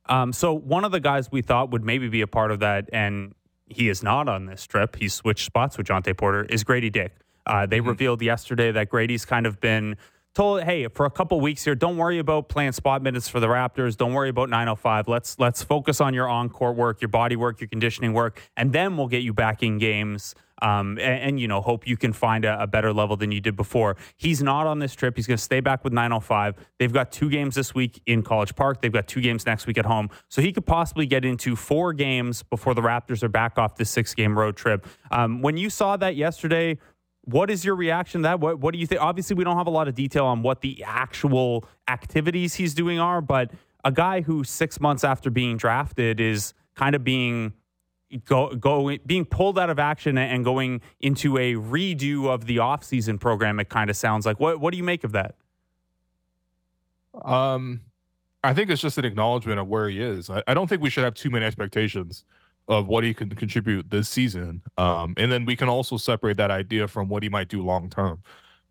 Um, 0.07 0.31
so 0.33 0.53
one 0.53 0.85
of 0.85 0.91
the 0.91 0.99
guys 1.01 1.31
we 1.31 1.41
thought 1.41 1.71
would 1.71 1.83
maybe 1.83 2.07
be 2.09 2.21
a 2.21 2.27
part 2.27 2.51
of 2.51 2.59
that, 2.61 2.89
and 2.93 3.35
he 3.65 3.89
is 3.89 4.01
not 4.01 4.29
on 4.29 4.45
this 4.45 4.65
trip. 4.65 4.95
He 4.95 5.09
switched 5.09 5.45
spots 5.45 5.77
with 5.77 5.85
Jontay 5.87 6.17
Porter. 6.17 6.45
Is 6.45 6.63
Grady 6.63 6.89
Dick? 6.89 7.13
Uh, 7.45 7.65
they 7.65 7.79
Mm-hmm. 7.79 7.89
revealed 7.89 8.21
yesterday 8.21 8.71
that 8.71 8.89
Grady's 8.89 9.25
kind 9.25 9.45
of 9.45 9.59
been 9.59 9.95
told, 10.37 10.63
"Hey, 10.63 10.87
for 10.87 11.05
a 11.05 11.09
couple 11.09 11.41
weeks 11.41 11.65
here, 11.65 11.73
don't 11.73 11.97
worry 11.97 12.19
about 12.19 12.47
playing 12.47 12.73
spot 12.73 13.01
minutes 13.01 13.27
for 13.27 13.39
the 13.39 13.47
Raptors. 13.47 13.97
Don't 13.97 14.13
worry 14.13 14.29
about 14.29 14.49
905. 14.49 15.07
Let's 15.07 15.39
let's 15.39 15.63
focus 15.63 15.99
on 15.99 16.13
your 16.13 16.29
on 16.29 16.49
court 16.49 16.75
work, 16.77 17.01
your 17.01 17.09
body 17.09 17.35
work, 17.35 17.59
your 17.59 17.67
conditioning 17.67 18.13
work, 18.13 18.39
and 18.55 18.71
then 18.71 18.97
we'll 18.97 19.07
get 19.07 19.23
you 19.23 19.33
back 19.33 19.63
in 19.63 19.79
games." 19.79 20.35
Um, 20.59 20.97
and, 20.97 21.21
and, 21.21 21.39
you 21.39 21.47
know, 21.47 21.61
hope 21.61 21.85
you 21.85 21.97
can 21.97 22.13
find 22.13 22.43
a, 22.43 22.63
a 22.63 22.65
better 22.65 22.91
level 22.91 23.15
than 23.15 23.31
you 23.31 23.39
did 23.39 23.55
before. 23.55 23.95
He's 24.15 24.41
not 24.41 24.65
on 24.65 24.79
this 24.79 24.95
trip. 24.95 25.15
He's 25.15 25.27
going 25.27 25.37
to 25.37 25.43
stay 25.43 25.59
back 25.59 25.83
with 25.83 25.93
905. 25.93 26.55
They've 26.79 26.91
got 26.91 27.11
two 27.11 27.29
games 27.29 27.53
this 27.53 27.75
week 27.75 28.01
in 28.07 28.23
College 28.23 28.55
Park. 28.55 28.81
They've 28.81 28.91
got 28.91 29.07
two 29.07 29.21
games 29.21 29.45
next 29.45 29.67
week 29.67 29.77
at 29.77 29.85
home. 29.85 30.09
So 30.29 30.41
he 30.41 30.51
could 30.51 30.65
possibly 30.65 31.05
get 31.05 31.25
into 31.25 31.55
four 31.55 31.93
games 31.93 32.41
before 32.41 32.73
the 32.73 32.81
Raptors 32.81 33.21
are 33.21 33.29
back 33.29 33.59
off 33.59 33.75
this 33.75 33.91
six 33.91 34.15
game 34.15 34.35
road 34.35 34.57
trip. 34.57 34.87
Um, 35.11 35.43
when 35.43 35.57
you 35.57 35.69
saw 35.69 35.95
that 35.97 36.15
yesterday, 36.15 36.79
what 37.27 37.49
is 37.51 37.65
your 37.65 37.75
reaction 37.75 38.21
to 38.21 38.23
that? 38.23 38.39
What, 38.39 38.59
what 38.59 38.73
do 38.73 38.79
you 38.79 38.87
think? 38.87 39.01
Obviously, 39.01 39.35
we 39.35 39.43
don't 39.43 39.57
have 39.57 39.67
a 39.67 39.71
lot 39.71 39.87
of 39.87 39.95
detail 39.95 40.25
on 40.25 40.43
what 40.43 40.61
the 40.61 40.81
actual 40.85 41.65
activities 41.87 42.55
he's 42.55 42.73
doing 42.73 42.99
are, 42.99 43.21
but 43.21 43.51
a 43.83 43.91
guy 43.91 44.21
who 44.21 44.43
six 44.45 44.79
months 44.79 45.03
after 45.03 45.29
being 45.29 45.57
drafted 45.57 46.19
is 46.21 46.53
kind 46.75 46.95
of 46.95 47.03
being 47.03 47.53
go 48.23 48.55
go 48.55 48.97
being 49.05 49.25
pulled 49.25 49.59
out 49.59 49.69
of 49.69 49.79
action 49.79 50.17
and 50.17 50.45
going 50.45 50.79
into 51.01 51.37
a 51.37 51.55
redo 51.55 52.27
of 52.33 52.45
the 52.45 52.57
offseason 52.57 53.19
program 53.19 53.59
it 53.59 53.67
kind 53.67 53.89
of 53.89 53.97
sounds 53.97 54.25
like 54.25 54.39
what 54.39 54.61
what 54.61 54.71
do 54.71 54.77
you 54.77 54.83
make 54.83 55.03
of 55.03 55.11
that 55.11 55.35
Um, 57.25 57.81
I 58.43 58.53
think 58.53 58.69
it's 58.69 58.81
just 58.81 58.97
an 58.97 59.05
acknowledgement 59.05 59.59
of 59.59 59.67
where 59.67 59.89
he 59.89 60.01
is. 60.01 60.29
I, 60.29 60.43
I 60.47 60.53
don't 60.53 60.67
think 60.67 60.81
we 60.81 60.89
should 60.89 61.03
have 61.03 61.15
too 61.15 61.29
many 61.29 61.45
expectations 61.45 62.23
of 62.67 62.87
what 62.87 63.03
he 63.03 63.13
can 63.13 63.29
contribute 63.29 63.89
this 63.89 64.09
season. 64.09 64.61
Um, 64.77 65.13
and 65.17 65.31
then 65.31 65.45
we 65.45 65.55
can 65.55 65.69
also 65.69 65.97
separate 65.97 66.37
that 66.37 66.51
idea 66.51 66.87
from 66.87 67.07
what 67.07 67.23
he 67.23 67.29
might 67.29 67.47
do 67.47 67.63
long 67.63 67.89
term. 67.89 68.21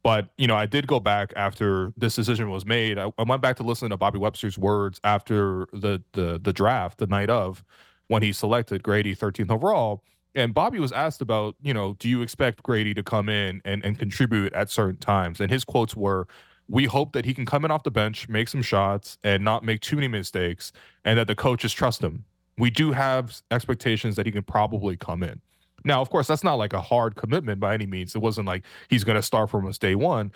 But 0.03 0.29
you 0.37 0.47
know, 0.47 0.57
I 0.57 0.67
did 0.67 0.87
go 0.87 1.01
back 1.01 1.33
after 1.35 1.93
this 1.97 2.15
decision 2.15 2.51
was 2.51 2.65
made. 2.65 2.99
I, 2.99 3.11
I 3.19 3.25
went 3.25 3.43
back 3.43 3.57
to 3.57 3.63
listen 3.63 3.91
to 3.91 3.97
Bobby 3.97 4.19
Webster's 4.19 4.57
words 4.57 5.01
after 5.03 5.67
the 5.73 6.03
the 6.13 6.39
the 6.41 6.53
draft, 6.53 6.99
the 6.99 7.07
night 7.07 7.31
of, 7.31 7.65
when 8.09 8.23
he 8.23 8.33
selected 8.33 8.83
Grady 8.83 9.17
13th 9.17 9.51
overall. 9.51 10.03
And 10.35 10.53
Bobby 10.53 10.79
was 10.79 10.93
asked 10.93 11.23
about, 11.23 11.57
you 11.63 11.73
know, 11.73 11.97
do 11.99 12.11
you 12.11 12.21
expect 12.21 12.63
Grady 12.63 12.93
to 12.93 13.03
come 13.03 13.31
in 13.31 13.63
and, 13.65 13.83
and 13.85 13.99
contribute 13.99 14.53
at 14.53 14.71
certain 14.71 14.99
times? 14.99 15.41
And 15.41 15.51
his 15.51 15.65
quotes 15.65 15.97
were, 15.97 16.29
we 16.69 16.85
hope 16.85 17.13
that 17.15 17.25
he 17.25 17.33
can 17.33 17.47
come 17.47 17.65
in 17.65 17.71
off 17.71 17.85
the 17.85 17.91
bench, 17.91 18.29
make 18.29 18.49
some 18.49 18.61
shots, 18.61 19.17
and 19.25 19.43
not 19.43 19.65
make 19.65 19.81
too 19.81 19.97
many 19.97 20.09
mistakes, 20.09 20.73
and 21.05 21.19
that 21.19 21.27
the 21.27 21.35
coaches 21.35 21.73
trust 21.73 22.03
him. 22.03 22.25
We 22.59 22.71
do 22.71 22.93
have 22.93 23.41
expectations 23.51 24.17
that 24.17 24.27
he 24.27 24.33
can 24.33 24.43
probably 24.43 24.97
come 24.97 25.23
in. 25.23 25.41
Now, 25.85 26.01
of 26.01 26.11
course, 26.11 26.27
that's 26.27 26.43
not 26.43 26.55
like 26.55 26.73
a 26.73 26.81
hard 26.81 27.15
commitment 27.15 27.61
by 27.61 27.75
any 27.75 27.87
means. 27.87 28.15
It 28.15 28.19
wasn't 28.21 28.47
like 28.47 28.65
he's 28.89 29.05
going 29.05 29.17
to 29.17 29.23
start 29.23 29.51
from 29.51 29.67
us 29.67 29.79
day 29.79 29.95
one, 29.95 30.33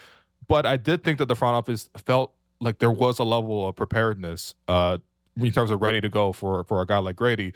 but 0.49 0.65
I 0.65 0.77
did 0.77 1.03
think 1.03 1.19
that 1.19 1.27
the 1.27 1.37
front 1.37 1.57
office 1.57 1.91
felt 2.07 2.33
like 2.61 2.79
there 2.79 2.91
was 2.91 3.19
a 3.19 3.25
level 3.25 3.69
of 3.69 3.75
preparedness 3.75 4.55
uh, 4.69 4.99
in 5.37 5.51
terms 5.51 5.71
of 5.71 5.81
ready 5.81 6.01
to 6.01 6.09
go 6.09 6.33
for 6.33 6.65
for 6.65 6.83
a 6.83 6.87
guy 6.87 6.99
like 6.99 7.17
Grady. 7.17 7.53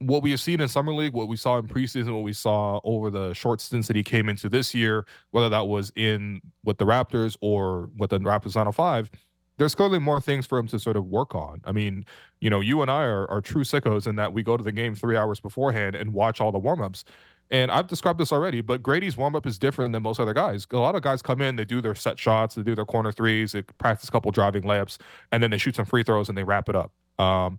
What 0.00 0.22
we 0.22 0.30
have 0.30 0.40
seen 0.40 0.60
in 0.60 0.68
summer 0.68 0.92
league, 0.92 1.12
what 1.12 1.26
we 1.26 1.36
saw 1.36 1.58
in 1.58 1.66
preseason, 1.66 2.14
what 2.14 2.22
we 2.22 2.32
saw 2.32 2.80
over 2.84 3.10
the 3.10 3.34
short 3.34 3.60
stints 3.60 3.88
that 3.88 3.96
he 3.96 4.04
came 4.04 4.28
into 4.28 4.48
this 4.48 4.74
year, 4.74 5.06
whether 5.32 5.48
that 5.48 5.66
was 5.66 5.90
in 5.96 6.40
with 6.64 6.78
the 6.78 6.84
Raptors 6.84 7.36
or 7.40 7.90
with 7.96 8.10
the 8.10 8.18
Raptors 8.20 8.54
905, 8.54 9.10
there's 9.58 9.74
clearly 9.74 9.98
more 9.98 10.20
things 10.20 10.46
for 10.46 10.58
him 10.58 10.68
to 10.68 10.78
sort 10.78 10.96
of 10.96 11.06
work 11.06 11.34
on. 11.34 11.60
I 11.64 11.72
mean, 11.72 12.06
you 12.40 12.48
know, 12.48 12.60
you 12.60 12.80
and 12.80 12.90
I 12.90 13.02
are, 13.02 13.28
are 13.30 13.40
true 13.40 13.64
sickos 13.64 14.06
in 14.06 14.16
that 14.16 14.32
we 14.32 14.42
go 14.42 14.56
to 14.56 14.62
the 14.64 14.72
game 14.72 14.94
three 14.94 15.16
hours 15.16 15.40
beforehand 15.40 15.96
and 15.96 16.12
watch 16.12 16.40
all 16.40 16.52
the 16.52 16.60
warmups. 16.60 17.04
And 17.50 17.70
I've 17.70 17.86
described 17.86 18.20
this 18.20 18.30
already, 18.30 18.60
but 18.60 18.82
Grady's 18.82 19.16
warm 19.16 19.34
up 19.34 19.46
is 19.46 19.58
different 19.58 19.92
than 19.92 20.02
most 20.02 20.20
other 20.20 20.34
guys. 20.34 20.66
A 20.70 20.76
lot 20.76 20.94
of 20.94 21.02
guys 21.02 21.22
come 21.22 21.40
in, 21.40 21.56
they 21.56 21.64
do 21.64 21.80
their 21.80 21.94
set 21.94 22.18
shots, 22.18 22.54
they 22.54 22.62
do 22.62 22.74
their 22.74 22.84
corner 22.84 23.10
threes, 23.10 23.52
they 23.52 23.62
practice 23.62 24.08
a 24.08 24.12
couple 24.12 24.30
driving 24.30 24.62
layups, 24.62 24.98
and 25.32 25.42
then 25.42 25.50
they 25.50 25.58
shoot 25.58 25.74
some 25.74 25.86
free 25.86 26.02
throws 26.02 26.28
and 26.28 26.36
they 26.36 26.44
wrap 26.44 26.68
it 26.68 26.76
up. 26.76 26.92
Um, 27.18 27.58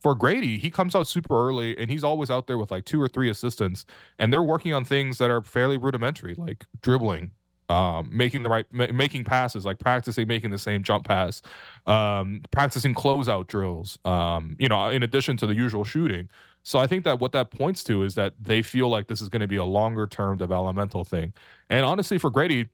for 0.00 0.14
Grady, 0.14 0.58
he 0.58 0.70
comes 0.70 0.94
out 0.94 1.06
super 1.08 1.48
early 1.48 1.76
and 1.78 1.90
he's 1.90 2.04
always 2.04 2.30
out 2.30 2.46
there 2.46 2.58
with 2.58 2.70
like 2.70 2.84
two 2.84 3.00
or 3.00 3.08
three 3.08 3.30
assistants, 3.30 3.86
and 4.18 4.32
they're 4.32 4.42
working 4.42 4.72
on 4.72 4.84
things 4.84 5.18
that 5.18 5.30
are 5.30 5.42
fairly 5.42 5.78
rudimentary, 5.78 6.34
like 6.34 6.66
dribbling, 6.82 7.30
um, 7.70 8.08
making 8.12 8.42
the 8.42 8.48
right 8.48 8.66
ma- 8.72 8.92
making 8.92 9.24
passes, 9.24 9.64
like 9.64 9.78
practicing 9.78 10.26
making 10.26 10.50
the 10.50 10.58
same 10.58 10.82
jump 10.82 11.06
pass, 11.06 11.40
um, 11.86 12.42
practicing 12.50 12.94
closeout 12.94 13.46
drills. 13.46 13.98
Um, 14.04 14.56
you 14.58 14.68
know, 14.68 14.90
in 14.90 15.02
addition 15.02 15.36
to 15.38 15.46
the 15.46 15.54
usual 15.54 15.84
shooting. 15.84 16.28
So 16.62 16.78
I 16.78 16.86
think 16.86 17.04
that 17.04 17.20
what 17.20 17.32
that 17.32 17.50
points 17.50 17.82
to 17.84 18.02
is 18.02 18.14
that 18.16 18.34
they 18.38 18.60
feel 18.60 18.88
like 18.90 19.06
this 19.06 19.22
is 19.22 19.28
going 19.30 19.40
to 19.40 19.48
be 19.48 19.56
a 19.56 19.64
longer 19.64 20.06
term 20.06 20.36
developmental 20.36 21.04
thing. 21.04 21.32
And 21.70 21.86
honestly, 21.86 22.18
for 22.18 22.28
Grady, 22.28 22.68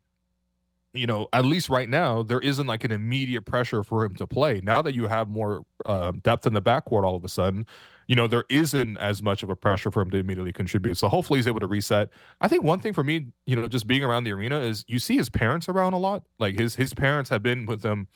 you 0.96 1.06
know, 1.06 1.28
at 1.32 1.44
least 1.44 1.68
right 1.68 1.88
now, 1.88 2.22
there 2.22 2.40
isn't 2.40 2.66
like 2.66 2.84
an 2.84 2.92
immediate 2.92 3.42
pressure 3.42 3.82
for 3.82 4.04
him 4.04 4.14
to 4.16 4.26
play. 4.26 4.60
Now 4.62 4.82
that 4.82 4.94
you 4.94 5.06
have 5.08 5.28
more 5.28 5.62
uh, 5.84 6.12
depth 6.22 6.46
in 6.46 6.54
the 6.54 6.62
backcourt, 6.62 7.04
all 7.04 7.16
of 7.16 7.24
a 7.24 7.28
sudden, 7.28 7.66
you 8.08 8.14
know, 8.14 8.26
there 8.26 8.44
isn't 8.48 8.96
as 8.98 9.22
much 9.22 9.42
of 9.42 9.50
a 9.50 9.56
pressure 9.56 9.90
for 9.90 10.00
him 10.00 10.10
to 10.10 10.18
immediately 10.18 10.52
contribute. 10.52 10.96
So 10.96 11.08
hopefully 11.08 11.38
he's 11.38 11.48
able 11.48 11.60
to 11.60 11.66
reset. 11.66 12.08
I 12.40 12.48
think 12.48 12.62
one 12.62 12.80
thing 12.80 12.92
for 12.92 13.02
me, 13.02 13.26
you 13.46 13.56
know, 13.56 13.66
just 13.66 13.86
being 13.86 14.04
around 14.04 14.24
the 14.24 14.32
arena 14.32 14.60
is 14.60 14.84
you 14.86 14.98
see 14.98 15.16
his 15.16 15.28
parents 15.28 15.68
around 15.68 15.92
a 15.92 15.98
lot. 15.98 16.22
Like 16.38 16.58
his 16.58 16.76
his 16.76 16.94
parents 16.94 17.30
have 17.30 17.42
been 17.42 17.66
with 17.66 17.84
him 17.84 18.08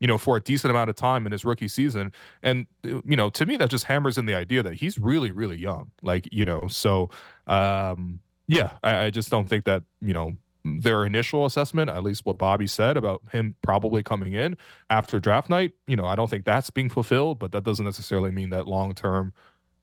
you 0.00 0.06
know, 0.06 0.18
for 0.18 0.36
a 0.36 0.40
decent 0.40 0.70
amount 0.70 0.90
of 0.90 0.96
time 0.96 1.26
in 1.26 1.32
his 1.32 1.44
rookie 1.44 1.68
season. 1.68 2.12
And, 2.42 2.66
you 2.84 3.16
know, 3.16 3.30
to 3.30 3.46
me, 3.46 3.56
that 3.56 3.70
just 3.70 3.84
hammers 3.84 4.16
in 4.16 4.26
the 4.26 4.34
idea 4.34 4.62
that 4.62 4.74
he's 4.74 4.98
really, 4.98 5.30
really 5.30 5.56
young. 5.56 5.90
Like, 6.02 6.28
you 6.32 6.44
know, 6.44 6.68
so, 6.68 7.10
um, 7.46 8.20
yeah, 8.46 8.72
I, 8.82 9.06
I 9.06 9.10
just 9.10 9.30
don't 9.30 9.48
think 9.48 9.64
that, 9.64 9.82
you 10.00 10.14
know, 10.14 10.36
their 10.80 11.04
initial 11.04 11.46
assessment, 11.46 11.90
at 11.90 12.02
least 12.02 12.24
what 12.24 12.38
Bobby 12.38 12.66
said 12.66 12.96
about 12.96 13.22
him 13.32 13.54
probably 13.62 14.02
coming 14.02 14.32
in 14.32 14.56
after 14.90 15.18
draft 15.20 15.50
night, 15.50 15.72
you 15.86 15.96
know, 15.96 16.06
I 16.06 16.14
don't 16.14 16.28
think 16.28 16.44
that's 16.44 16.70
being 16.70 16.90
fulfilled, 16.90 17.38
but 17.38 17.52
that 17.52 17.64
doesn't 17.64 17.84
necessarily 17.84 18.30
mean 18.30 18.50
that 18.50 18.66
long 18.66 18.94
term, 18.94 19.32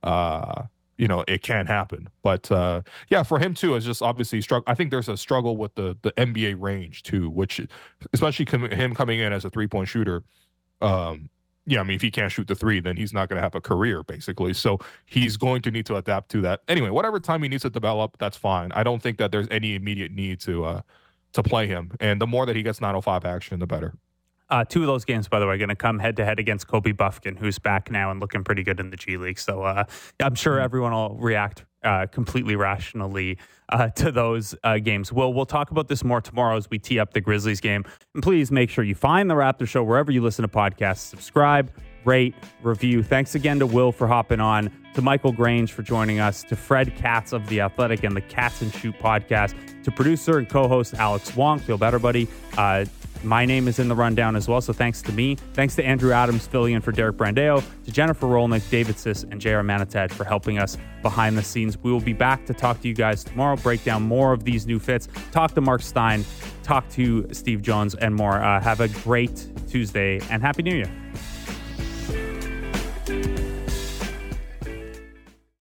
uh, 0.03 0.63
you 0.97 1.07
know 1.07 1.23
it 1.27 1.41
can 1.41 1.65
happen. 1.67 2.09
But 2.23 2.51
uh, 2.51 2.81
yeah, 3.09 3.23
for 3.23 3.39
him 3.39 3.53
too, 3.53 3.75
it's 3.75 3.85
just 3.85 4.01
obviously 4.01 4.41
struggle. 4.41 4.63
I 4.67 4.75
think 4.75 4.91
there's 4.91 5.09
a 5.09 5.17
struggle 5.17 5.57
with 5.57 5.75
the 5.75 5.97
the 6.01 6.11
NBA 6.13 6.55
range 6.59 7.03
too, 7.03 7.29
which 7.29 7.61
especially 8.13 8.45
com- 8.45 8.69
him 8.71 8.95
coming 8.95 9.19
in 9.19 9.33
as 9.33 9.45
a 9.45 9.49
three 9.49 9.67
point 9.67 9.87
shooter. 9.87 10.23
Um, 10.81 11.29
yeah, 11.65 11.79
I 11.79 11.83
mean, 11.83 11.95
if 11.95 12.01
he 12.01 12.11
can't 12.11 12.31
shoot 12.31 12.47
the 12.47 12.55
three, 12.55 12.79
then 12.79 12.95
he's 12.95 13.11
not 13.11 13.27
going 13.27 13.37
to 13.37 13.41
have 13.41 13.55
a 13.55 13.61
career, 13.61 14.03
basically. 14.03 14.53
So 14.53 14.79
he's 15.05 15.35
going 15.35 15.61
to 15.63 15.71
need 15.71 15.85
to 15.87 15.95
adapt 15.95 16.29
to 16.31 16.41
that. 16.41 16.61
Anyway, 16.67 16.89
whatever 16.89 17.19
time 17.19 17.41
he 17.41 17.49
needs 17.49 17.63
to 17.63 17.69
develop, 17.69 18.17
that's 18.19 18.37
fine. 18.37 18.71
I 18.73 18.83
don't 18.83 19.01
think 19.01 19.17
that 19.17 19.31
there's 19.31 19.47
any 19.49 19.75
immediate 19.75 20.11
need 20.11 20.39
to 20.41 20.65
uh, 20.65 20.81
to 21.33 21.43
play 21.43 21.67
him, 21.67 21.91
and 21.99 22.21
the 22.21 22.27
more 22.27 22.45
that 22.45 22.55
he 22.55 22.63
gets 22.63 22.79
905 22.79 23.25
action, 23.25 23.59
the 23.59 23.67
better. 23.67 23.95
Uh, 24.49 24.63
two 24.63 24.81
of 24.81 24.87
those 24.87 25.05
games, 25.05 25.27
by 25.27 25.39
the 25.39 25.47
way, 25.47 25.55
are 25.55 25.57
going 25.57 25.69
to 25.69 25.75
come 25.75 25.99
head 25.99 26.15
to 26.17 26.25
head 26.25 26.39
against 26.39 26.67
Kobe 26.67 26.91
Bufkin, 26.91 27.37
who's 27.37 27.57
back 27.57 27.89
now 27.89 28.11
and 28.11 28.19
looking 28.19 28.43
pretty 28.43 28.63
good 28.63 28.79
in 28.79 28.91
the 28.91 28.97
G 28.97 29.17
League. 29.17 29.39
So 29.39 29.63
uh, 29.63 29.85
I'm 30.19 30.35
sure 30.35 30.55
mm-hmm. 30.55 30.63
everyone 30.63 30.91
will 30.91 31.15
react 31.15 31.65
uh, 31.83 32.07
completely 32.07 32.55
rationally 32.55 33.37
uh, 33.69 33.89
to 33.89 34.11
those 34.11 34.55
uh, 34.63 34.77
games. 34.77 35.11
We'll 35.11 35.33
we'll 35.33 35.45
talk 35.45 35.71
about 35.71 35.87
this 35.87 36.03
more 36.03 36.21
tomorrow 36.21 36.57
as 36.57 36.69
we 36.69 36.79
tee 36.79 36.99
up 36.99 37.13
the 37.13 37.21
Grizzlies 37.21 37.61
game. 37.61 37.85
And 38.13 38.23
please 38.23 38.51
make 38.51 38.69
sure 38.69 38.83
you 38.83 38.95
find 38.95 39.29
the 39.29 39.35
Raptor 39.35 39.67
Show 39.67 39.83
wherever 39.83 40.11
you 40.11 40.21
listen 40.21 40.43
to 40.43 40.49
podcasts. 40.49 40.99
Subscribe, 40.99 41.71
rate, 42.03 42.35
review. 42.61 43.03
Thanks 43.03 43.35
again 43.35 43.59
to 43.59 43.65
Will 43.67 43.91
for 43.91 44.07
hopping 44.07 44.39
on, 44.39 44.71
to 44.93 45.01
Michael 45.01 45.31
Grange 45.31 45.71
for 45.71 45.83
joining 45.83 46.19
us, 46.19 46.43
to 46.43 46.55
Fred 46.55 46.95
Katz 46.95 47.33
of 47.33 47.47
The 47.47 47.61
Athletic 47.61 48.03
and 48.03 48.15
the 48.15 48.21
Cats 48.21 48.61
and 48.61 48.73
Shoot 48.73 48.95
podcast, 48.99 49.55
to 49.83 49.91
producer 49.91 50.37
and 50.37 50.49
co 50.49 50.67
host 50.67 50.93
Alex 50.95 51.35
Wong. 51.35 51.59
Feel 51.59 51.77
better, 51.77 51.99
buddy. 51.99 52.27
My 53.25 53.45
name 53.45 53.67
is 53.67 53.79
in 53.79 53.87
the 53.87 53.95
rundown 53.95 54.35
as 54.35 54.47
well. 54.47 54.61
So 54.61 54.71
thanks 54.71 55.01
to 55.03 55.11
me. 55.11 55.35
Thanks 55.53 55.75
to 55.75 55.83
Andrew 55.83 56.11
Adams 56.11 56.45
filling 56.45 56.73
in 56.73 56.81
for 56.81 56.91
Derek 56.91 57.17
Brandeo, 57.17 57.63
to 57.85 57.91
Jennifer 57.91 58.27
Rolnick, 58.27 58.69
David 58.69 58.99
Sis, 58.99 59.23
and 59.23 59.41
JR 59.41 59.61
Manatad 59.61 60.11
for 60.11 60.23
helping 60.23 60.59
us 60.59 60.77
behind 61.01 61.37
the 61.37 61.43
scenes. 61.43 61.77
We 61.81 61.91
will 61.91 61.99
be 61.99 62.13
back 62.13 62.45
to 62.45 62.53
talk 62.53 62.81
to 62.81 62.87
you 62.87 62.93
guys 62.93 63.23
tomorrow, 63.23 63.55
break 63.55 63.83
down 63.83 64.03
more 64.03 64.31
of 64.31 64.43
these 64.43 64.67
new 64.67 64.79
fits, 64.79 65.07
talk 65.31 65.53
to 65.55 65.61
Mark 65.61 65.81
Stein, 65.81 66.23
talk 66.63 66.87
to 66.89 67.27
Steve 67.33 67.61
Jones, 67.61 67.95
and 67.95 68.15
more. 68.15 68.41
Uh, 68.41 68.61
have 68.61 68.79
a 68.79 68.87
great 68.87 69.47
Tuesday 69.67 70.19
and 70.29 70.41
Happy 70.41 70.61
New 70.61 70.75
Year. 70.75 70.91